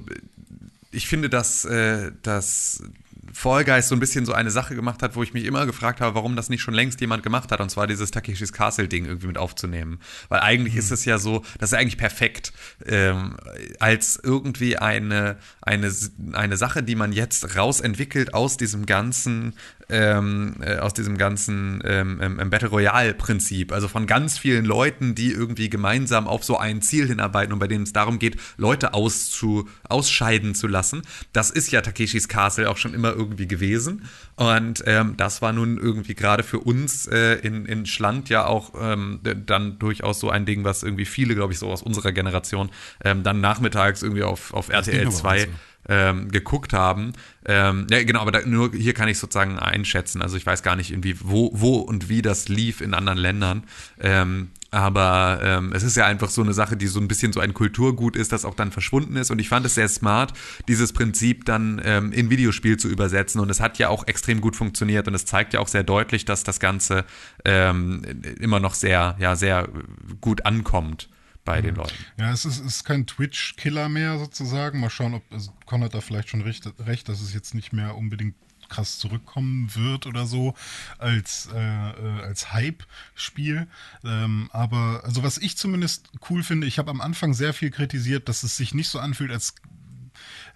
ich 0.92 1.06
finde, 1.06 1.30
dass, 1.30 1.64
äh, 1.64 2.12
dass 2.22 2.82
Fall 3.32 3.64
Guys 3.64 3.88
so 3.88 3.94
ein 3.94 4.00
bisschen 4.00 4.26
so 4.26 4.32
eine 4.32 4.50
Sache 4.50 4.74
gemacht 4.74 5.02
hat, 5.02 5.16
wo 5.16 5.22
ich 5.22 5.32
mich 5.32 5.44
immer 5.44 5.66
gefragt 5.66 6.00
habe, 6.00 6.14
warum 6.14 6.36
das 6.36 6.48
nicht 6.48 6.62
schon 6.62 6.74
längst 6.74 7.00
jemand 7.00 7.22
gemacht 7.22 7.52
hat, 7.52 7.60
und 7.60 7.70
zwar 7.70 7.86
dieses 7.86 8.10
Takeshis 8.10 8.52
Castle-Ding 8.52 9.06
irgendwie 9.06 9.28
mit 9.28 9.38
aufzunehmen. 9.38 10.00
Weil 10.28 10.40
eigentlich 10.40 10.74
mhm. 10.74 10.80
ist 10.80 10.90
es 10.90 11.04
ja 11.04 11.18
so, 11.18 11.42
das 11.58 11.72
ist 11.72 11.78
eigentlich 11.78 11.98
perfekt, 11.98 12.52
ähm, 12.86 13.36
als 13.78 14.18
irgendwie 14.22 14.76
eine, 14.76 15.38
eine, 15.62 15.92
eine 16.32 16.56
Sache, 16.56 16.82
die 16.82 16.94
man 16.94 17.12
jetzt 17.12 17.56
rausentwickelt 17.56 18.34
aus 18.34 18.56
diesem 18.56 18.86
ganzen 18.86 19.54
ähm, 19.90 20.54
äh, 20.60 20.76
aus 20.76 20.94
diesem 20.94 21.18
ganzen 21.18 21.82
ähm, 21.84 22.20
ähm, 22.22 22.50
Battle 22.50 22.68
Royale-Prinzip. 22.68 23.72
Also 23.72 23.88
von 23.88 24.06
ganz 24.06 24.38
vielen 24.38 24.64
Leuten, 24.64 25.14
die 25.14 25.32
irgendwie 25.32 25.68
gemeinsam 25.68 26.26
auf 26.26 26.44
so 26.44 26.56
ein 26.56 26.82
Ziel 26.82 27.06
hinarbeiten 27.06 27.52
und 27.52 27.58
bei 27.58 27.68
denen 27.68 27.84
es 27.84 27.92
darum 27.92 28.18
geht, 28.18 28.36
Leute 28.56 28.94
auszu, 28.94 29.68
ausscheiden 29.88 30.54
zu 30.54 30.66
lassen. 30.66 31.02
Das 31.32 31.50
ist 31.50 31.70
ja 31.70 31.80
Takeshis 31.80 32.28
Castle 32.28 32.68
auch 32.70 32.76
schon 32.76 32.94
immer 32.94 33.12
irgendwie 33.12 33.48
gewesen. 33.48 34.08
Und 34.36 34.82
ähm, 34.86 35.16
das 35.16 35.42
war 35.42 35.52
nun 35.52 35.78
irgendwie 35.78 36.14
gerade 36.14 36.42
für 36.42 36.60
uns 36.60 37.06
äh, 37.06 37.34
in, 37.34 37.66
in 37.66 37.86
Schland 37.86 38.28
ja 38.28 38.46
auch 38.46 38.72
ähm, 38.80 39.20
dann 39.46 39.78
durchaus 39.78 40.20
so 40.20 40.30
ein 40.30 40.46
Ding, 40.46 40.64
was 40.64 40.82
irgendwie 40.82 41.04
viele, 41.04 41.34
glaube 41.34 41.52
ich, 41.52 41.58
so 41.58 41.70
aus 41.70 41.82
unserer 41.82 42.12
Generation 42.12 42.70
ähm, 43.04 43.22
dann 43.22 43.40
nachmittags 43.40 44.02
irgendwie 44.02 44.22
auf, 44.22 44.54
auf 44.54 44.68
RTL 44.68 45.10
2 45.10 45.48
ähm, 45.88 46.30
geguckt 46.30 46.72
haben. 46.72 47.12
Ähm, 47.44 47.86
ja, 47.90 48.02
genau, 48.02 48.20
aber 48.20 48.32
da, 48.32 48.40
nur 48.46 48.72
hier 48.72 48.94
kann 48.94 49.08
ich 49.08 49.18
sozusagen 49.18 49.58
einschätzen. 49.58 50.22
Also 50.22 50.36
ich 50.36 50.46
weiß 50.46 50.62
gar 50.62 50.76
nicht, 50.76 50.90
irgendwie, 50.90 51.16
wo, 51.20 51.50
wo 51.54 51.76
und 51.76 52.08
wie 52.08 52.22
das 52.22 52.48
lief 52.48 52.80
in 52.80 52.94
anderen 52.94 53.18
Ländern. 53.18 53.64
Ähm, 54.00 54.50
aber 54.72 55.40
ähm, 55.42 55.72
es 55.74 55.82
ist 55.82 55.96
ja 55.96 56.06
einfach 56.06 56.30
so 56.30 56.42
eine 56.42 56.52
Sache, 56.52 56.76
die 56.76 56.86
so 56.86 57.00
ein 57.00 57.08
bisschen 57.08 57.32
so 57.32 57.40
ein 57.40 57.54
Kulturgut 57.54 58.14
ist, 58.14 58.30
das 58.30 58.44
auch 58.44 58.54
dann 58.54 58.70
verschwunden 58.70 59.16
ist. 59.16 59.30
Und 59.30 59.40
ich 59.40 59.48
fand 59.48 59.66
es 59.66 59.74
sehr 59.74 59.88
smart, 59.88 60.32
dieses 60.68 60.92
Prinzip 60.92 61.44
dann 61.44 61.80
ähm, 61.84 62.12
in 62.12 62.30
Videospiel 62.30 62.76
zu 62.76 62.88
übersetzen. 62.88 63.40
Und 63.40 63.50
es 63.50 63.60
hat 63.60 63.78
ja 63.78 63.88
auch 63.88 64.06
extrem 64.06 64.40
gut 64.40 64.54
funktioniert. 64.54 65.08
Und 65.08 65.14
es 65.14 65.26
zeigt 65.26 65.54
ja 65.54 65.60
auch 65.60 65.68
sehr 65.68 65.82
deutlich, 65.82 66.24
dass 66.24 66.44
das 66.44 66.60
Ganze 66.60 67.04
ähm, 67.44 68.02
immer 68.38 68.60
noch 68.60 68.74
sehr, 68.74 69.16
ja, 69.18 69.34
sehr 69.34 69.68
gut 70.20 70.46
ankommt 70.46 71.08
bei 71.50 71.60
den 71.60 71.74
Leuten. 71.74 71.94
Ja, 72.16 72.30
es 72.30 72.44
ist, 72.44 72.64
ist 72.64 72.84
kein 72.84 73.06
Twitch-Killer 73.08 73.88
mehr 73.88 74.20
sozusagen. 74.20 74.78
Mal 74.78 74.88
schauen, 74.88 75.14
ob 75.14 75.22
also 75.32 75.52
Con 75.66 75.80
da 75.80 76.00
vielleicht 76.00 76.28
schon 76.28 76.42
recht, 76.42 76.72
recht, 76.86 77.08
dass 77.08 77.20
es 77.20 77.34
jetzt 77.34 77.54
nicht 77.54 77.72
mehr 77.72 77.96
unbedingt 77.96 78.36
krass 78.68 79.00
zurückkommen 79.00 79.68
wird 79.74 80.06
oder 80.06 80.26
so 80.26 80.54
als, 80.98 81.48
äh 81.52 81.58
als 81.58 82.52
Hype-Spiel. 82.52 83.66
Ähm, 84.04 84.48
aber 84.52 85.02
also 85.02 85.24
was 85.24 85.38
ich 85.38 85.56
zumindest 85.56 86.12
cool 86.30 86.44
finde, 86.44 86.68
ich 86.68 86.78
habe 86.78 86.90
am 86.92 87.00
Anfang 87.00 87.34
sehr 87.34 87.52
viel 87.52 87.72
kritisiert, 87.72 88.28
dass 88.28 88.44
es 88.44 88.56
sich 88.56 88.72
nicht 88.72 88.88
so 88.88 89.00
anfühlt, 89.00 89.32
als 89.32 89.56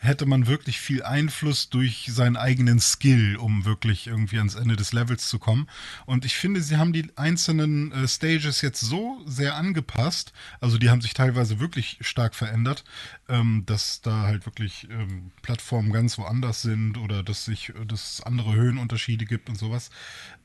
hätte 0.05 0.27
man 0.27 0.47
wirklich 0.47 0.81
viel 0.81 1.03
Einfluss 1.03 1.71
durch 1.71 2.09
seinen 2.11 2.37
eigenen 2.37 2.81
Skill, 2.81 3.37
um 3.37 3.65
wirklich 3.65 4.07
irgendwie 4.07 4.39
ans 4.39 4.55
Ende 4.55 4.77
des 4.77 4.93
Levels 4.93 5.29
zu 5.29 5.39
kommen. 5.39 5.69
Und 6.07 6.25
ich 6.25 6.37
finde, 6.37 6.63
sie 6.63 6.77
haben 6.77 6.93
die 6.93 7.11
einzelnen 7.17 7.93
äh, 7.93 8.09
Stages 8.09 8.61
jetzt 8.61 8.81
so 8.81 9.21
sehr 9.27 9.57
angepasst, 9.57 10.33
also 10.61 10.79
die 10.79 10.91
haben 10.91 11.01
sich 11.01 11.15
teilweise 11.15 11.61
wirklich 11.61 11.99
stark 12.01 12.35
verändert, 12.35 12.85
ähm, 13.29 13.65
dass 13.67 14.01
da 14.01 14.23
halt 14.23 14.47
wirklich 14.47 14.89
ähm, 14.91 15.31
Plattformen 15.43 15.93
ganz 15.93 16.19
woanders 16.19 16.63
sind 16.63 16.99
oder 16.99 17.23
dass 17.23 17.45
sich 17.45 17.73
dass 17.87 18.15
es 18.15 18.23
andere 18.23 18.55
Höhenunterschiede 18.55 19.25
gibt 19.25 19.49
und 19.49 19.57
sowas, 19.57 19.91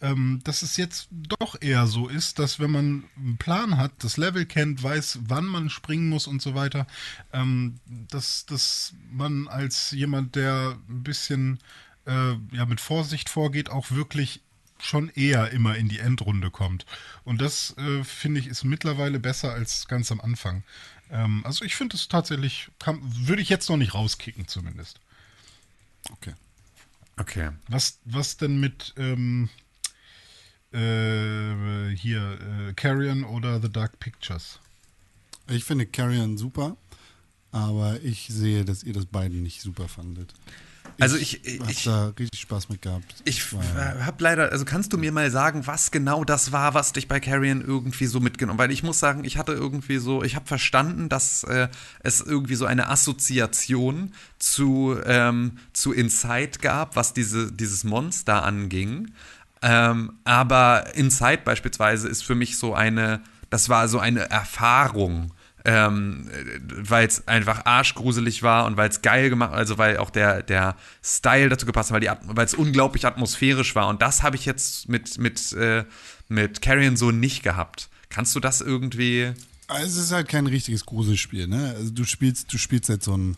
ähm, 0.02 0.40
dass 0.44 0.62
es 0.62 0.78
jetzt 0.78 1.10
doch 1.12 1.62
eher 1.62 1.88
so 1.88 2.08
ist, 2.08 2.40
dass 2.40 2.60
wenn 2.60 2.72
man 2.72 3.04
einen 3.18 3.38
Plan 3.38 3.78
hat, 3.78 3.92
das 4.00 4.18
Level 4.18 4.46
kennt, 4.46 4.82
weiß, 4.82 5.20
wann 5.24 5.46
man 5.46 5.70
springen 5.70 6.10
muss 6.10 6.28
und 6.28 6.42
so 6.42 6.56
weiter, 6.56 6.88
ähm, 7.34 7.80
dass, 7.86 8.46
dass 8.46 8.94
man 9.12 9.48
als 9.52 9.92
jemand, 9.92 10.36
der 10.36 10.78
ein 10.90 11.04
bisschen 11.04 11.60
äh, 12.06 12.36
ja, 12.52 12.66
mit 12.66 12.82
Vorsicht 12.82 13.30
vorgeht, 13.30 13.70
auch 13.70 13.92
wirklich 13.92 14.42
schon 14.82 15.10
eher 15.10 15.52
immer 15.52 15.76
in 15.76 15.90
die 15.90 16.00
Endrunde 16.00 16.52
kommt. 16.52 16.86
Und 17.24 17.42
das, 17.42 17.76
äh, 17.78 18.04
finde 18.04 18.40
ich, 18.40 18.48
ist 18.48 18.64
mittlerweile 18.64 19.20
besser 19.20 19.52
als 19.54 19.88
ganz 19.88 20.12
am 20.12 20.22
Anfang. 20.22 20.64
Ähm, 21.12 21.42
also 21.46 21.66
ich 21.66 21.76
finde 21.76 21.96
es 21.96 22.08
tatsächlich, 22.08 22.70
kann, 22.80 23.00
würde 23.04 23.42
ich 23.42 23.50
jetzt 23.50 23.70
noch 23.70 23.78
nicht 23.78 23.94
rauskicken 23.94 24.48
zumindest. 24.48 25.00
Okay. 26.12 26.34
Okay. 27.18 27.50
Was, 27.68 28.00
was 28.06 28.38
denn 28.38 28.60
mit 28.60 28.94
ähm, 28.98 29.50
äh, 30.72 31.94
hier 31.96 32.70
äh, 32.70 32.74
Carrion 32.74 33.26
oder 33.26 33.62
The 33.62 33.72
Dark 33.72 34.00
Pictures? 34.00 34.60
Ich 35.48 35.64
finde 35.64 35.86
Carrion 35.86 36.38
super, 36.38 36.78
aber 37.52 38.02
ich 38.04 38.28
sehe, 38.30 38.66
dass 38.66 38.84
ihr 38.84 38.94
das 38.94 39.06
beiden 39.06 39.44
nicht 39.44 39.62
super 39.62 39.88
fandet. 39.88 40.34
Also 41.00 41.16
ich, 41.16 41.46
ich 41.46 41.60
habe 41.60 41.74
da 41.86 42.08
richtig 42.20 42.42
Spaß 42.42 42.70
mit 42.70 42.82
gehabt. 42.82 43.16
Ich 43.24 43.42
habe 43.54 44.24
leider, 44.24 44.52
also 44.52 44.66
kannst 44.66 44.92
du 44.92 44.98
mir 44.98 45.12
mal 45.12 45.32
sagen, 45.32 45.66
was 45.66 45.92
genau 45.92 46.26
das 46.26 46.52
war, 46.52 46.74
was 46.74 46.92
dich 46.92 47.08
bei 47.08 47.20
Carrion 47.20 47.62
irgendwie 47.62 48.06
so 48.06 48.20
mitgenommen? 48.20 48.60
Weil 48.60 48.72
ich 48.72 48.84
muss 48.84 49.00
sagen, 49.00 49.24
ich 49.24 49.38
hatte 49.38 49.54
irgendwie 49.54 49.98
so, 49.98 50.24
ich 50.24 50.36
habe 50.36 50.46
verstanden, 50.46 51.08
dass 51.08 51.44
äh, 51.44 51.70
es 52.02 52.22
irgendwie 52.22 52.56
so 52.56 52.66
eine 52.66 52.90
Assoziation 52.90 54.14
zu 54.40 54.98
ähm, 55.06 55.60
zu 55.74 55.94
Inside 55.94 56.60
gab, 56.60 56.96
was 56.96 57.14
diese 57.14 57.52
dieses 57.52 57.84
Monster 57.84 58.44
anging. 58.44 59.12
Ähm, 59.62 60.14
aber 60.26 60.96
Inside 60.96 61.42
beispielsweise 61.46 62.08
ist 62.08 62.24
für 62.24 62.36
mich 62.36 62.58
so 62.58 62.74
eine, 62.74 63.22
das 63.50 63.70
war 63.70 63.88
so 63.88 64.00
eine 64.00 64.30
Erfahrung 64.30 65.32
ähm, 65.66 66.30
weil 66.70 67.08
es 67.08 67.28
einfach 67.28 67.66
arschgruselig 67.66 68.44
war 68.44 68.66
und 68.66 68.78
weil 68.78 68.90
es 68.90 69.02
geil 69.02 69.30
gemacht, 69.30 69.54
also 69.54 69.78
weil 69.78 69.98
auch 69.98 70.10
der, 70.10 70.42
der 70.44 70.76
Style 71.04 71.50
dazu 71.50 71.66
gepasst 71.66 71.92
hat, 71.92 72.04
weil 72.24 72.46
es 72.46 72.54
unglaublich 72.54 73.06
atmosphärisch 73.06 73.76
war. 73.76 73.88
Und 73.88 74.02
das 74.02 74.24
habe 74.24 74.36
ich 74.36 74.46
jetzt 74.46 74.88
mit, 74.88 75.18
mit, 75.18 75.52
äh, 75.54 75.84
mit 76.28 76.62
Carrion 76.62 76.96
so 76.96 77.12
nicht 77.12 77.44
gehabt. 77.44 77.90
Kannst 78.10 78.36
du 78.36 78.40
das 78.40 78.62
irgendwie. 78.62 79.34
Also 79.68 80.00
es 80.00 80.06
ist 80.06 80.12
halt 80.12 80.30
kein 80.30 80.48
richtiges 80.48 80.86
Gruselspiel, 80.86 81.48
ne? 81.48 81.76
Also 81.78 81.92
du 81.92 82.04
spielst, 82.04 82.52
du 82.52 82.58
spielst 82.58 82.90
halt 82.90 83.04
so 83.04 83.14
einen 83.14 83.38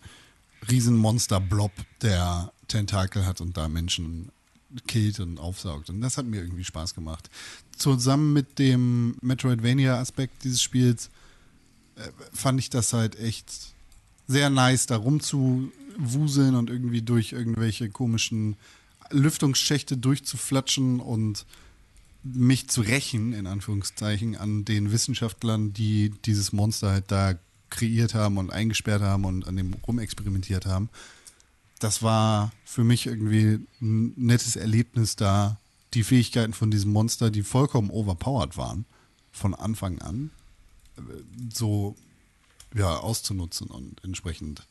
riesen 0.69 0.95
Monster-Blob, 0.95 1.71
der 2.01 2.51
Tentakel 2.67 3.25
hat 3.25 3.41
und 3.41 3.57
da 3.57 3.67
Menschen 3.67 4.29
killt 4.87 5.19
und 5.19 5.39
aufsaugt. 5.39 5.89
Und 5.89 5.99
das 6.01 6.17
hat 6.17 6.25
mir 6.25 6.41
irgendwie 6.41 6.63
Spaß 6.63 6.93
gemacht. 6.93 7.29
Zusammen 7.75 8.31
mit 8.31 8.59
dem 8.59 9.15
Metroidvania-Aspekt 9.21 10.43
dieses 10.43 10.61
Spiels 10.61 11.09
fand 12.33 12.59
ich 12.59 12.69
das 12.69 12.93
halt 12.93 13.19
echt 13.19 13.73
sehr 14.27 14.49
nice, 14.49 14.85
da 14.85 14.97
rumzuwuseln 14.97 16.55
und 16.55 16.69
irgendwie 16.69 17.01
durch 17.01 17.33
irgendwelche 17.33 17.89
komischen 17.89 18.55
Lüftungsschächte 19.09 19.97
durchzuflatschen 19.97 20.99
und 20.99 21.45
mich 22.23 22.69
zu 22.69 22.81
rächen, 22.81 23.33
in 23.33 23.47
Anführungszeichen, 23.47 24.35
an 24.35 24.63
den 24.63 24.91
Wissenschaftlern, 24.91 25.73
die 25.73 26.11
dieses 26.25 26.53
Monster 26.53 26.91
halt 26.91 27.05
da 27.11 27.35
kreiert 27.69 28.13
haben 28.13 28.37
und 28.37 28.51
eingesperrt 28.51 29.01
haben 29.01 29.25
und 29.25 29.47
an 29.47 29.55
dem 29.55 29.73
rumexperimentiert 29.73 30.65
haben. 30.65 30.89
Das 31.79 32.03
war 32.03 32.51
für 32.63 32.83
mich 32.83 33.07
irgendwie 33.07 33.65
ein 33.81 34.13
nettes 34.15 34.55
Erlebnis 34.55 35.15
da, 35.15 35.57
die 35.93 36.03
Fähigkeiten 36.03 36.53
von 36.53 36.69
diesem 36.69 36.91
Monster, 36.91 37.31
die 37.31 37.43
vollkommen 37.43 37.89
overpowered 37.89 38.55
waren, 38.55 38.85
von 39.31 39.55
Anfang 39.55 39.99
an, 39.99 40.29
äh, 40.29 40.40
so 41.53 41.95
ja, 42.73 42.97
auszunutzen 42.97 43.67
und 43.67 44.03
entsprechend 44.03 44.65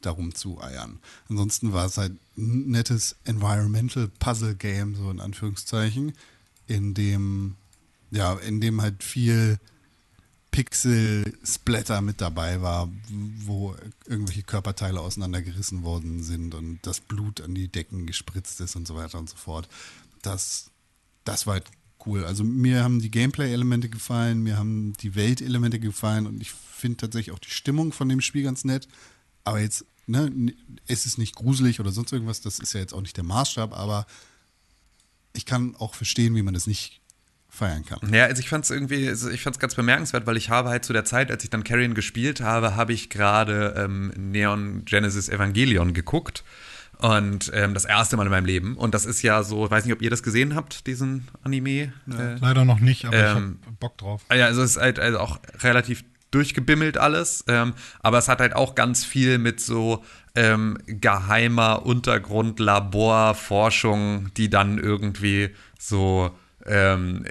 darum 0.00 0.34
zu 0.34 0.60
eiern. 0.60 1.00
Ansonsten 1.28 1.72
war 1.72 1.86
es 1.86 1.96
halt 1.96 2.12
ein 2.36 2.70
nettes 2.70 3.16
Environmental 3.24 4.08
Puzzle 4.18 4.54
Game, 4.54 4.94
so 4.94 5.10
in 5.10 5.20
Anführungszeichen, 5.20 6.12
in 6.66 6.94
dem, 6.94 7.56
ja, 8.10 8.34
in 8.34 8.60
dem 8.60 8.80
halt 8.80 9.02
viel 9.02 9.58
Pixel-Splatter 10.50 12.00
mit 12.00 12.20
dabei 12.20 12.62
war, 12.62 12.88
wo 13.44 13.76
irgendwelche 14.06 14.42
Körperteile 14.42 15.00
auseinandergerissen 15.00 15.82
worden 15.82 16.22
sind 16.22 16.54
und 16.54 16.78
das 16.82 17.00
Blut 17.00 17.40
an 17.40 17.54
die 17.54 17.68
Decken 17.68 18.06
gespritzt 18.06 18.60
ist 18.60 18.76
und 18.76 18.86
so 18.86 18.96
weiter 18.96 19.18
und 19.18 19.28
so 19.28 19.36
fort. 19.36 19.68
Das, 20.22 20.70
das 21.24 21.46
war 21.46 21.54
halt 21.54 21.66
cool. 22.06 22.24
Also 22.24 22.44
mir 22.44 22.82
haben 22.82 23.00
die 23.00 23.10
Gameplay-Elemente 23.10 23.88
gefallen, 23.88 24.42
mir 24.42 24.56
haben 24.56 24.92
die 25.00 25.14
Welt-Elemente 25.14 25.78
gefallen 25.78 26.26
und 26.26 26.40
ich 26.40 26.50
finde 26.52 26.98
tatsächlich 26.98 27.34
auch 27.34 27.38
die 27.38 27.50
Stimmung 27.50 27.92
von 27.92 28.08
dem 28.08 28.20
Spiel 28.20 28.42
ganz 28.42 28.64
nett. 28.64 28.88
Aber 29.44 29.60
jetzt, 29.60 29.84
ne, 30.06 30.30
es 30.86 31.06
ist 31.06 31.18
nicht 31.18 31.34
gruselig 31.34 31.80
oder 31.80 31.90
sonst 31.90 32.12
irgendwas, 32.12 32.40
das 32.40 32.58
ist 32.58 32.72
ja 32.72 32.80
jetzt 32.80 32.92
auch 32.92 33.00
nicht 33.00 33.16
der 33.16 33.24
Maßstab, 33.24 33.76
aber 33.76 34.06
ich 35.34 35.46
kann 35.46 35.76
auch 35.76 35.94
verstehen, 35.94 36.34
wie 36.34 36.42
man 36.42 36.54
das 36.54 36.66
nicht 36.66 37.00
feiern 37.48 37.84
kann. 37.84 37.98
Ja, 38.12 38.24
also 38.24 38.40
ich 38.40 38.48
fand 38.48 38.64
es 38.64 38.70
irgendwie, 38.70 39.08
also 39.08 39.30
ich 39.30 39.42
fand 39.42 39.56
es 39.56 39.60
ganz 39.60 39.74
bemerkenswert, 39.74 40.26
weil 40.26 40.36
ich 40.36 40.50
habe 40.50 40.68
halt 40.68 40.84
zu 40.84 40.92
der 40.92 41.04
Zeit, 41.04 41.30
als 41.30 41.44
ich 41.44 41.50
dann 41.50 41.64
Carrion 41.64 41.94
gespielt 41.94 42.40
habe, 42.40 42.76
habe 42.76 42.92
ich 42.92 43.10
gerade 43.10 43.74
ähm, 43.76 44.12
Neon 44.16 44.84
Genesis 44.84 45.28
Evangelion 45.28 45.94
geguckt. 45.94 46.44
Und 47.00 47.52
ähm, 47.54 47.74
das 47.74 47.84
erste 47.84 48.16
Mal 48.16 48.24
in 48.24 48.30
meinem 48.30 48.46
Leben. 48.46 48.76
Und 48.76 48.92
das 48.94 49.06
ist 49.06 49.22
ja 49.22 49.44
so, 49.44 49.66
ich 49.66 49.70
weiß 49.70 49.84
nicht, 49.84 49.94
ob 49.94 50.02
ihr 50.02 50.10
das 50.10 50.24
gesehen 50.24 50.56
habt, 50.56 50.88
diesen 50.88 51.28
Anime. 51.44 51.92
Ja, 52.06 52.18
äh, 52.18 52.34
leider 52.40 52.64
noch 52.64 52.80
nicht, 52.80 53.04
aber 53.04 53.16
ähm, 53.16 53.58
ich 53.60 53.66
habe 53.66 53.76
Bock 53.78 53.96
drauf. 53.98 54.22
Ja, 54.34 54.46
also 54.46 54.62
es 54.62 54.72
ist 54.72 54.78
halt 54.78 54.98
also 54.98 55.20
auch 55.20 55.38
relativ 55.60 56.02
durchgebimmelt 56.30 56.98
alles. 56.98 57.44
Ähm, 57.48 57.72
aber 58.00 58.18
es 58.18 58.28
hat 58.28 58.40
halt 58.40 58.56
auch 58.56 58.74
ganz 58.74 59.04
viel 59.04 59.38
mit 59.38 59.60
so 59.60 60.04
ähm, 60.34 60.76
geheimer 60.86 61.86
Untergrundlaborforschung, 61.86 64.34
die 64.36 64.50
dann 64.50 64.78
irgendwie 64.78 65.50
so 65.78 66.36
ähm, 66.68 67.24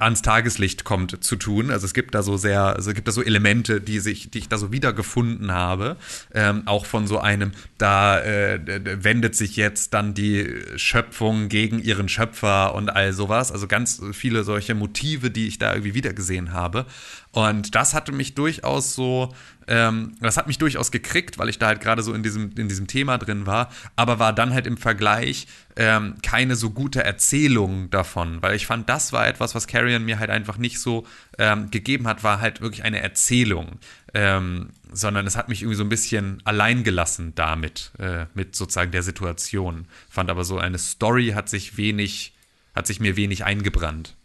ans 0.00 0.22
Tageslicht 0.22 0.84
kommt, 0.84 1.22
zu 1.22 1.36
tun. 1.36 1.70
Also 1.70 1.86
es 1.86 1.94
gibt 1.94 2.14
da 2.14 2.22
so 2.22 2.36
sehr, 2.36 2.62
also 2.76 2.90
es 2.90 2.94
gibt 2.94 3.08
da 3.08 3.12
so 3.12 3.22
Elemente, 3.22 3.80
die 3.80 4.00
sich, 4.00 4.30
die 4.30 4.38
ich 4.38 4.48
da 4.48 4.58
so 4.58 4.72
wiedergefunden 4.72 5.52
habe. 5.52 5.96
Ähm, 6.34 6.62
auch 6.66 6.86
von 6.86 7.06
so 7.06 7.18
einem, 7.18 7.52
da 7.78 8.20
äh, 8.20 8.60
wendet 9.02 9.34
sich 9.34 9.56
jetzt 9.56 9.94
dann 9.94 10.14
die 10.14 10.62
Schöpfung 10.76 11.48
gegen 11.48 11.78
ihren 11.78 12.08
Schöpfer 12.08 12.74
und 12.74 12.90
all 12.90 13.12
sowas. 13.12 13.52
Also 13.52 13.66
ganz 13.66 14.02
viele 14.12 14.44
solche 14.44 14.74
Motive, 14.74 15.30
die 15.30 15.46
ich 15.46 15.58
da 15.58 15.72
irgendwie 15.72 15.94
wiedergesehen 15.94 16.52
habe. 16.52 16.86
Und 17.32 17.74
das 17.74 17.94
hatte 17.94 18.10
mich 18.10 18.34
durchaus 18.34 18.94
so, 18.94 19.32
ähm, 19.68 20.14
das 20.20 20.36
hat 20.36 20.48
mich 20.48 20.58
durchaus 20.58 20.90
gekriegt, 20.90 21.38
weil 21.38 21.48
ich 21.48 21.58
da 21.58 21.68
halt 21.68 21.80
gerade 21.80 22.02
so 22.02 22.12
in 22.12 22.24
diesem, 22.24 22.50
in 22.56 22.68
diesem 22.68 22.88
Thema 22.88 23.18
drin 23.18 23.46
war, 23.46 23.70
aber 23.94 24.18
war 24.18 24.32
dann 24.32 24.52
halt 24.52 24.66
im 24.66 24.76
Vergleich 24.76 25.46
ähm, 25.80 26.16
keine 26.22 26.56
so 26.56 26.68
gute 26.68 27.02
Erzählung 27.02 27.88
davon, 27.88 28.42
weil 28.42 28.54
ich 28.54 28.66
fand, 28.66 28.90
das 28.90 29.14
war 29.14 29.26
etwas, 29.26 29.54
was 29.54 29.66
Carrion 29.66 30.04
mir 30.04 30.18
halt 30.18 30.28
einfach 30.28 30.58
nicht 30.58 30.78
so 30.78 31.06
ähm, 31.38 31.70
gegeben 31.70 32.06
hat, 32.06 32.22
war 32.22 32.42
halt 32.42 32.60
wirklich 32.60 32.84
eine 32.84 33.00
Erzählung, 33.00 33.78
ähm, 34.12 34.68
sondern 34.92 35.26
es 35.26 35.36
hat 35.36 35.48
mich 35.48 35.62
irgendwie 35.62 35.78
so 35.78 35.82
ein 35.82 35.88
bisschen 35.88 36.42
allein 36.44 36.84
gelassen 36.84 37.34
damit, 37.34 37.92
äh, 37.98 38.26
mit 38.34 38.54
sozusagen 38.54 38.90
der 38.90 39.02
Situation. 39.02 39.86
Fand 40.10 40.28
aber 40.28 40.44
so 40.44 40.58
eine 40.58 40.76
Story 40.76 41.28
hat 41.28 41.48
sich 41.48 41.78
wenig, 41.78 42.34
hat 42.74 42.86
sich 42.86 43.00
mir 43.00 43.16
wenig 43.16 43.46
eingebrannt. 43.46 44.16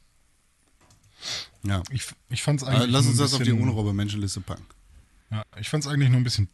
Ja. 1.64 1.84
Ich, 1.90 2.04
ich 2.28 2.44
fand 2.44 2.62
es 2.62 2.68
eigentlich. 2.68 2.92
Lass 2.92 3.06
uns 3.06 3.18
das 3.18 3.34
auf 3.34 3.44
die 3.44 3.54
Unrobe-Menschenliste 3.54 4.42
packen. 4.42 4.66
Ja, 5.32 5.46
ich 5.58 5.70
fand 5.70 5.86
es 5.86 5.90
eigentlich 5.90 6.10
nur 6.10 6.20
ein 6.20 6.26
bisschen 6.26 6.50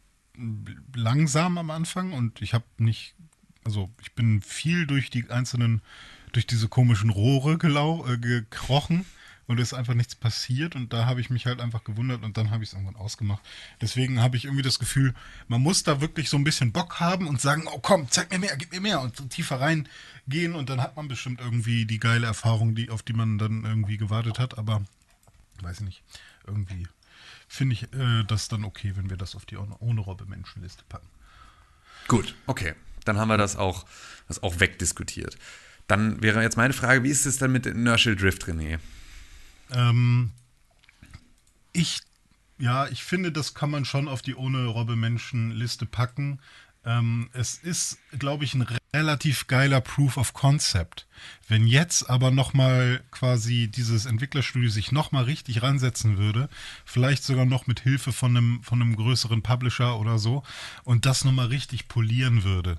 langsam 0.94 1.58
am 1.58 1.72
Anfang 1.72 2.12
und 2.12 2.40
ich 2.40 2.54
habe 2.54 2.64
nicht, 2.78 3.16
also 3.64 3.90
ich 4.00 4.12
bin 4.12 4.42
viel 4.42 4.86
durch 4.86 5.10
die 5.10 5.30
einzelnen, 5.30 5.82
durch 6.32 6.46
diese 6.46 6.68
komischen 6.68 7.10
Rohre 7.10 7.58
gelau, 7.58 8.06
äh, 8.06 8.18
gekrochen 8.18 9.04
und 9.46 9.58
es 9.58 9.72
ist 9.72 9.74
einfach 9.74 9.94
nichts 9.94 10.14
passiert 10.14 10.76
und 10.76 10.92
da 10.92 11.06
habe 11.06 11.20
ich 11.20 11.30
mich 11.30 11.46
halt 11.46 11.60
einfach 11.60 11.84
gewundert 11.84 12.22
und 12.22 12.36
dann 12.36 12.50
habe 12.50 12.62
ich 12.62 12.70
es 12.70 12.74
irgendwann 12.74 12.96
ausgemacht. 12.96 13.42
Deswegen 13.80 14.20
habe 14.20 14.36
ich 14.36 14.44
irgendwie 14.44 14.62
das 14.62 14.78
Gefühl, 14.78 15.14
man 15.48 15.60
muss 15.60 15.82
da 15.82 16.00
wirklich 16.00 16.28
so 16.28 16.36
ein 16.36 16.44
bisschen 16.44 16.72
Bock 16.72 17.00
haben 17.00 17.26
und 17.26 17.40
sagen, 17.40 17.64
oh 17.66 17.78
komm, 17.80 18.08
zeig 18.10 18.30
mir 18.30 18.38
mehr, 18.38 18.56
gib 18.56 18.72
mir 18.72 18.80
mehr 18.80 19.00
und 19.00 19.16
so 19.16 19.24
tiefer 19.24 19.60
reingehen 19.60 20.54
und 20.54 20.70
dann 20.70 20.80
hat 20.80 20.96
man 20.96 21.08
bestimmt 21.08 21.40
irgendwie 21.40 21.84
die 21.84 21.98
geile 21.98 22.26
Erfahrung, 22.26 22.74
die, 22.74 22.90
auf 22.90 23.02
die 23.02 23.12
man 23.12 23.38
dann 23.38 23.64
irgendwie 23.64 23.98
gewartet 23.98 24.38
hat, 24.38 24.58
aber 24.58 24.82
weiß 25.60 25.80
ich 25.80 25.84
nicht, 25.84 26.02
irgendwie 26.46 26.86
finde 27.48 27.74
ich 27.74 27.82
äh, 27.92 28.24
das 28.26 28.48
dann 28.48 28.64
okay, 28.64 28.92
wenn 28.96 29.10
wir 29.10 29.16
das 29.16 29.34
auf 29.34 29.44
die 29.44 29.56
ohne 29.56 30.00
Robbe 30.00 30.24
Menschenliste 30.24 30.84
packen. 30.88 31.08
Gut, 32.08 32.34
okay. 32.46 32.74
Dann 33.04 33.18
haben 33.18 33.28
wir 33.28 33.38
das 33.38 33.56
auch, 33.56 33.86
das 34.28 34.42
auch 34.42 34.60
wegdiskutiert. 34.60 35.36
Dann 35.86 36.22
wäre 36.22 36.42
jetzt 36.42 36.56
meine 36.56 36.72
Frage, 36.72 37.02
wie 37.02 37.10
ist 37.10 37.26
es 37.26 37.38
dann 37.38 37.52
mit 37.52 37.66
Inertial 37.66 38.16
Drift, 38.16 38.44
René? 38.44 38.78
Ähm, 39.72 40.30
ich, 41.72 42.00
ja, 42.58 42.86
ich 42.88 43.04
finde, 43.04 43.32
das 43.32 43.54
kann 43.54 43.70
man 43.70 43.84
schon 43.84 44.08
auf 44.08 44.22
die 44.22 44.34
ohne 44.34 44.66
Robbe 44.66 44.96
Menschenliste 44.96 45.86
packen. 45.86 46.40
Ähm, 46.84 47.30
es 47.32 47.56
ist, 47.56 47.98
glaube 48.18 48.44
ich, 48.44 48.54
ein 48.54 48.66
relativ 48.94 49.46
geiler 49.46 49.80
Proof 49.80 50.16
of 50.16 50.32
Concept. 50.32 51.06
Wenn 51.46 51.66
jetzt 51.66 52.10
aber 52.10 52.30
nochmal 52.30 53.02
quasi 53.10 53.68
dieses 53.68 54.06
Entwicklerstudio 54.06 54.68
sich 54.68 54.90
nochmal 54.90 55.24
richtig 55.24 55.62
ransetzen 55.62 56.18
würde, 56.18 56.48
vielleicht 56.84 57.22
sogar 57.22 57.44
noch 57.44 57.66
mit 57.66 57.80
Hilfe 57.80 58.12
von 58.12 58.36
einem, 58.36 58.62
von 58.64 58.82
einem 58.82 58.96
größeren 58.96 59.42
Publisher 59.42 59.98
oder 59.98 60.18
so, 60.18 60.42
und 60.82 61.06
das 61.06 61.24
nochmal 61.24 61.46
richtig 61.46 61.86
polieren 61.86 62.42
würde, 62.42 62.78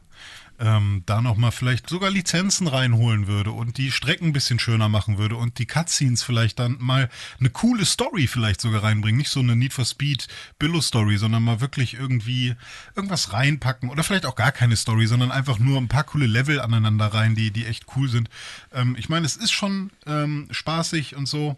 ähm, 0.59 1.03
da 1.05 1.21
nochmal 1.21 1.51
vielleicht 1.51 1.89
sogar 1.89 2.09
Lizenzen 2.09 2.67
reinholen 2.67 3.27
würde 3.27 3.51
und 3.51 3.77
die 3.77 3.91
Strecken 3.91 4.27
ein 4.27 4.33
bisschen 4.33 4.59
schöner 4.59 4.89
machen 4.89 5.17
würde 5.17 5.35
und 5.35 5.59
die 5.59 5.65
Cutscenes 5.65 6.23
vielleicht 6.23 6.59
dann 6.59 6.77
mal 6.79 7.09
eine 7.39 7.49
coole 7.49 7.85
Story 7.85 8.27
vielleicht 8.27 8.61
sogar 8.61 8.83
reinbringen. 8.83 9.17
Nicht 9.17 9.31
so 9.31 9.39
eine 9.39 9.55
Need 9.55 9.73
for 9.73 9.85
Speed 9.85 10.27
Billo-Story, 10.59 11.17
sondern 11.17 11.43
mal 11.43 11.61
wirklich 11.61 11.95
irgendwie 11.95 12.55
irgendwas 12.95 13.33
reinpacken 13.33 13.89
oder 13.89 14.03
vielleicht 14.03 14.25
auch 14.25 14.35
gar 14.35 14.51
keine 14.51 14.75
Story, 14.75 15.07
sondern 15.07 15.31
einfach 15.31 15.59
nur 15.59 15.77
ein 15.77 15.87
paar 15.87 16.03
coole 16.03 16.27
Level 16.27 16.59
aneinander 16.59 17.07
rein, 17.07 17.35
die, 17.35 17.51
die 17.51 17.65
echt 17.65 17.85
cool 17.95 18.09
sind. 18.09 18.29
Ähm, 18.71 18.95
ich 18.97 19.09
meine, 19.09 19.25
es 19.25 19.35
ist 19.35 19.51
schon 19.51 19.91
ähm, 20.05 20.47
spaßig 20.51 21.15
und 21.15 21.27
so, 21.27 21.57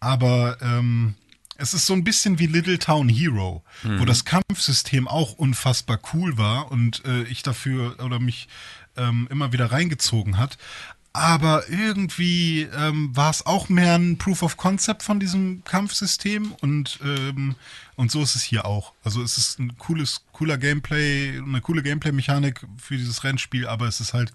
aber 0.00 0.58
ähm, 0.60 1.14
es 1.58 1.74
ist 1.74 1.86
so 1.86 1.94
ein 1.94 2.04
bisschen 2.04 2.38
wie 2.38 2.46
Little 2.46 2.78
Town 2.78 3.08
Hero, 3.08 3.64
mhm. 3.82 4.00
wo 4.00 4.04
das 4.04 4.24
Kampfsystem 4.24 5.08
auch 5.08 5.32
unfassbar 5.34 5.98
cool 6.12 6.36
war 6.38 6.70
und 6.70 7.04
äh, 7.04 7.22
ich 7.24 7.42
dafür 7.42 7.96
oder 8.04 8.18
mich 8.18 8.48
ähm, 8.96 9.28
immer 9.30 9.52
wieder 9.52 9.72
reingezogen 9.72 10.38
hat 10.38 10.58
aber 11.16 11.64
irgendwie 11.70 12.68
ähm, 12.76 13.10
war 13.16 13.30
es 13.30 13.46
auch 13.46 13.70
mehr 13.70 13.94
ein 13.94 14.18
Proof 14.18 14.42
of 14.42 14.58
Concept 14.58 15.02
von 15.02 15.18
diesem 15.18 15.64
Kampfsystem 15.64 16.52
und, 16.60 16.98
ähm, 17.02 17.54
und 17.96 18.10
so 18.10 18.22
ist 18.22 18.36
es 18.36 18.42
hier 18.42 18.66
auch. 18.66 18.92
Also 19.02 19.22
es 19.22 19.38
ist 19.38 19.58
ein 19.58 19.78
cooles, 19.78 20.26
cooler 20.32 20.58
Gameplay, 20.58 21.38
eine 21.38 21.62
coole 21.62 21.82
Gameplay-Mechanik 21.82 22.66
für 22.76 22.98
dieses 22.98 23.24
Rennspiel, 23.24 23.66
aber 23.66 23.86
es 23.88 24.00
ist 24.00 24.12
halt 24.12 24.30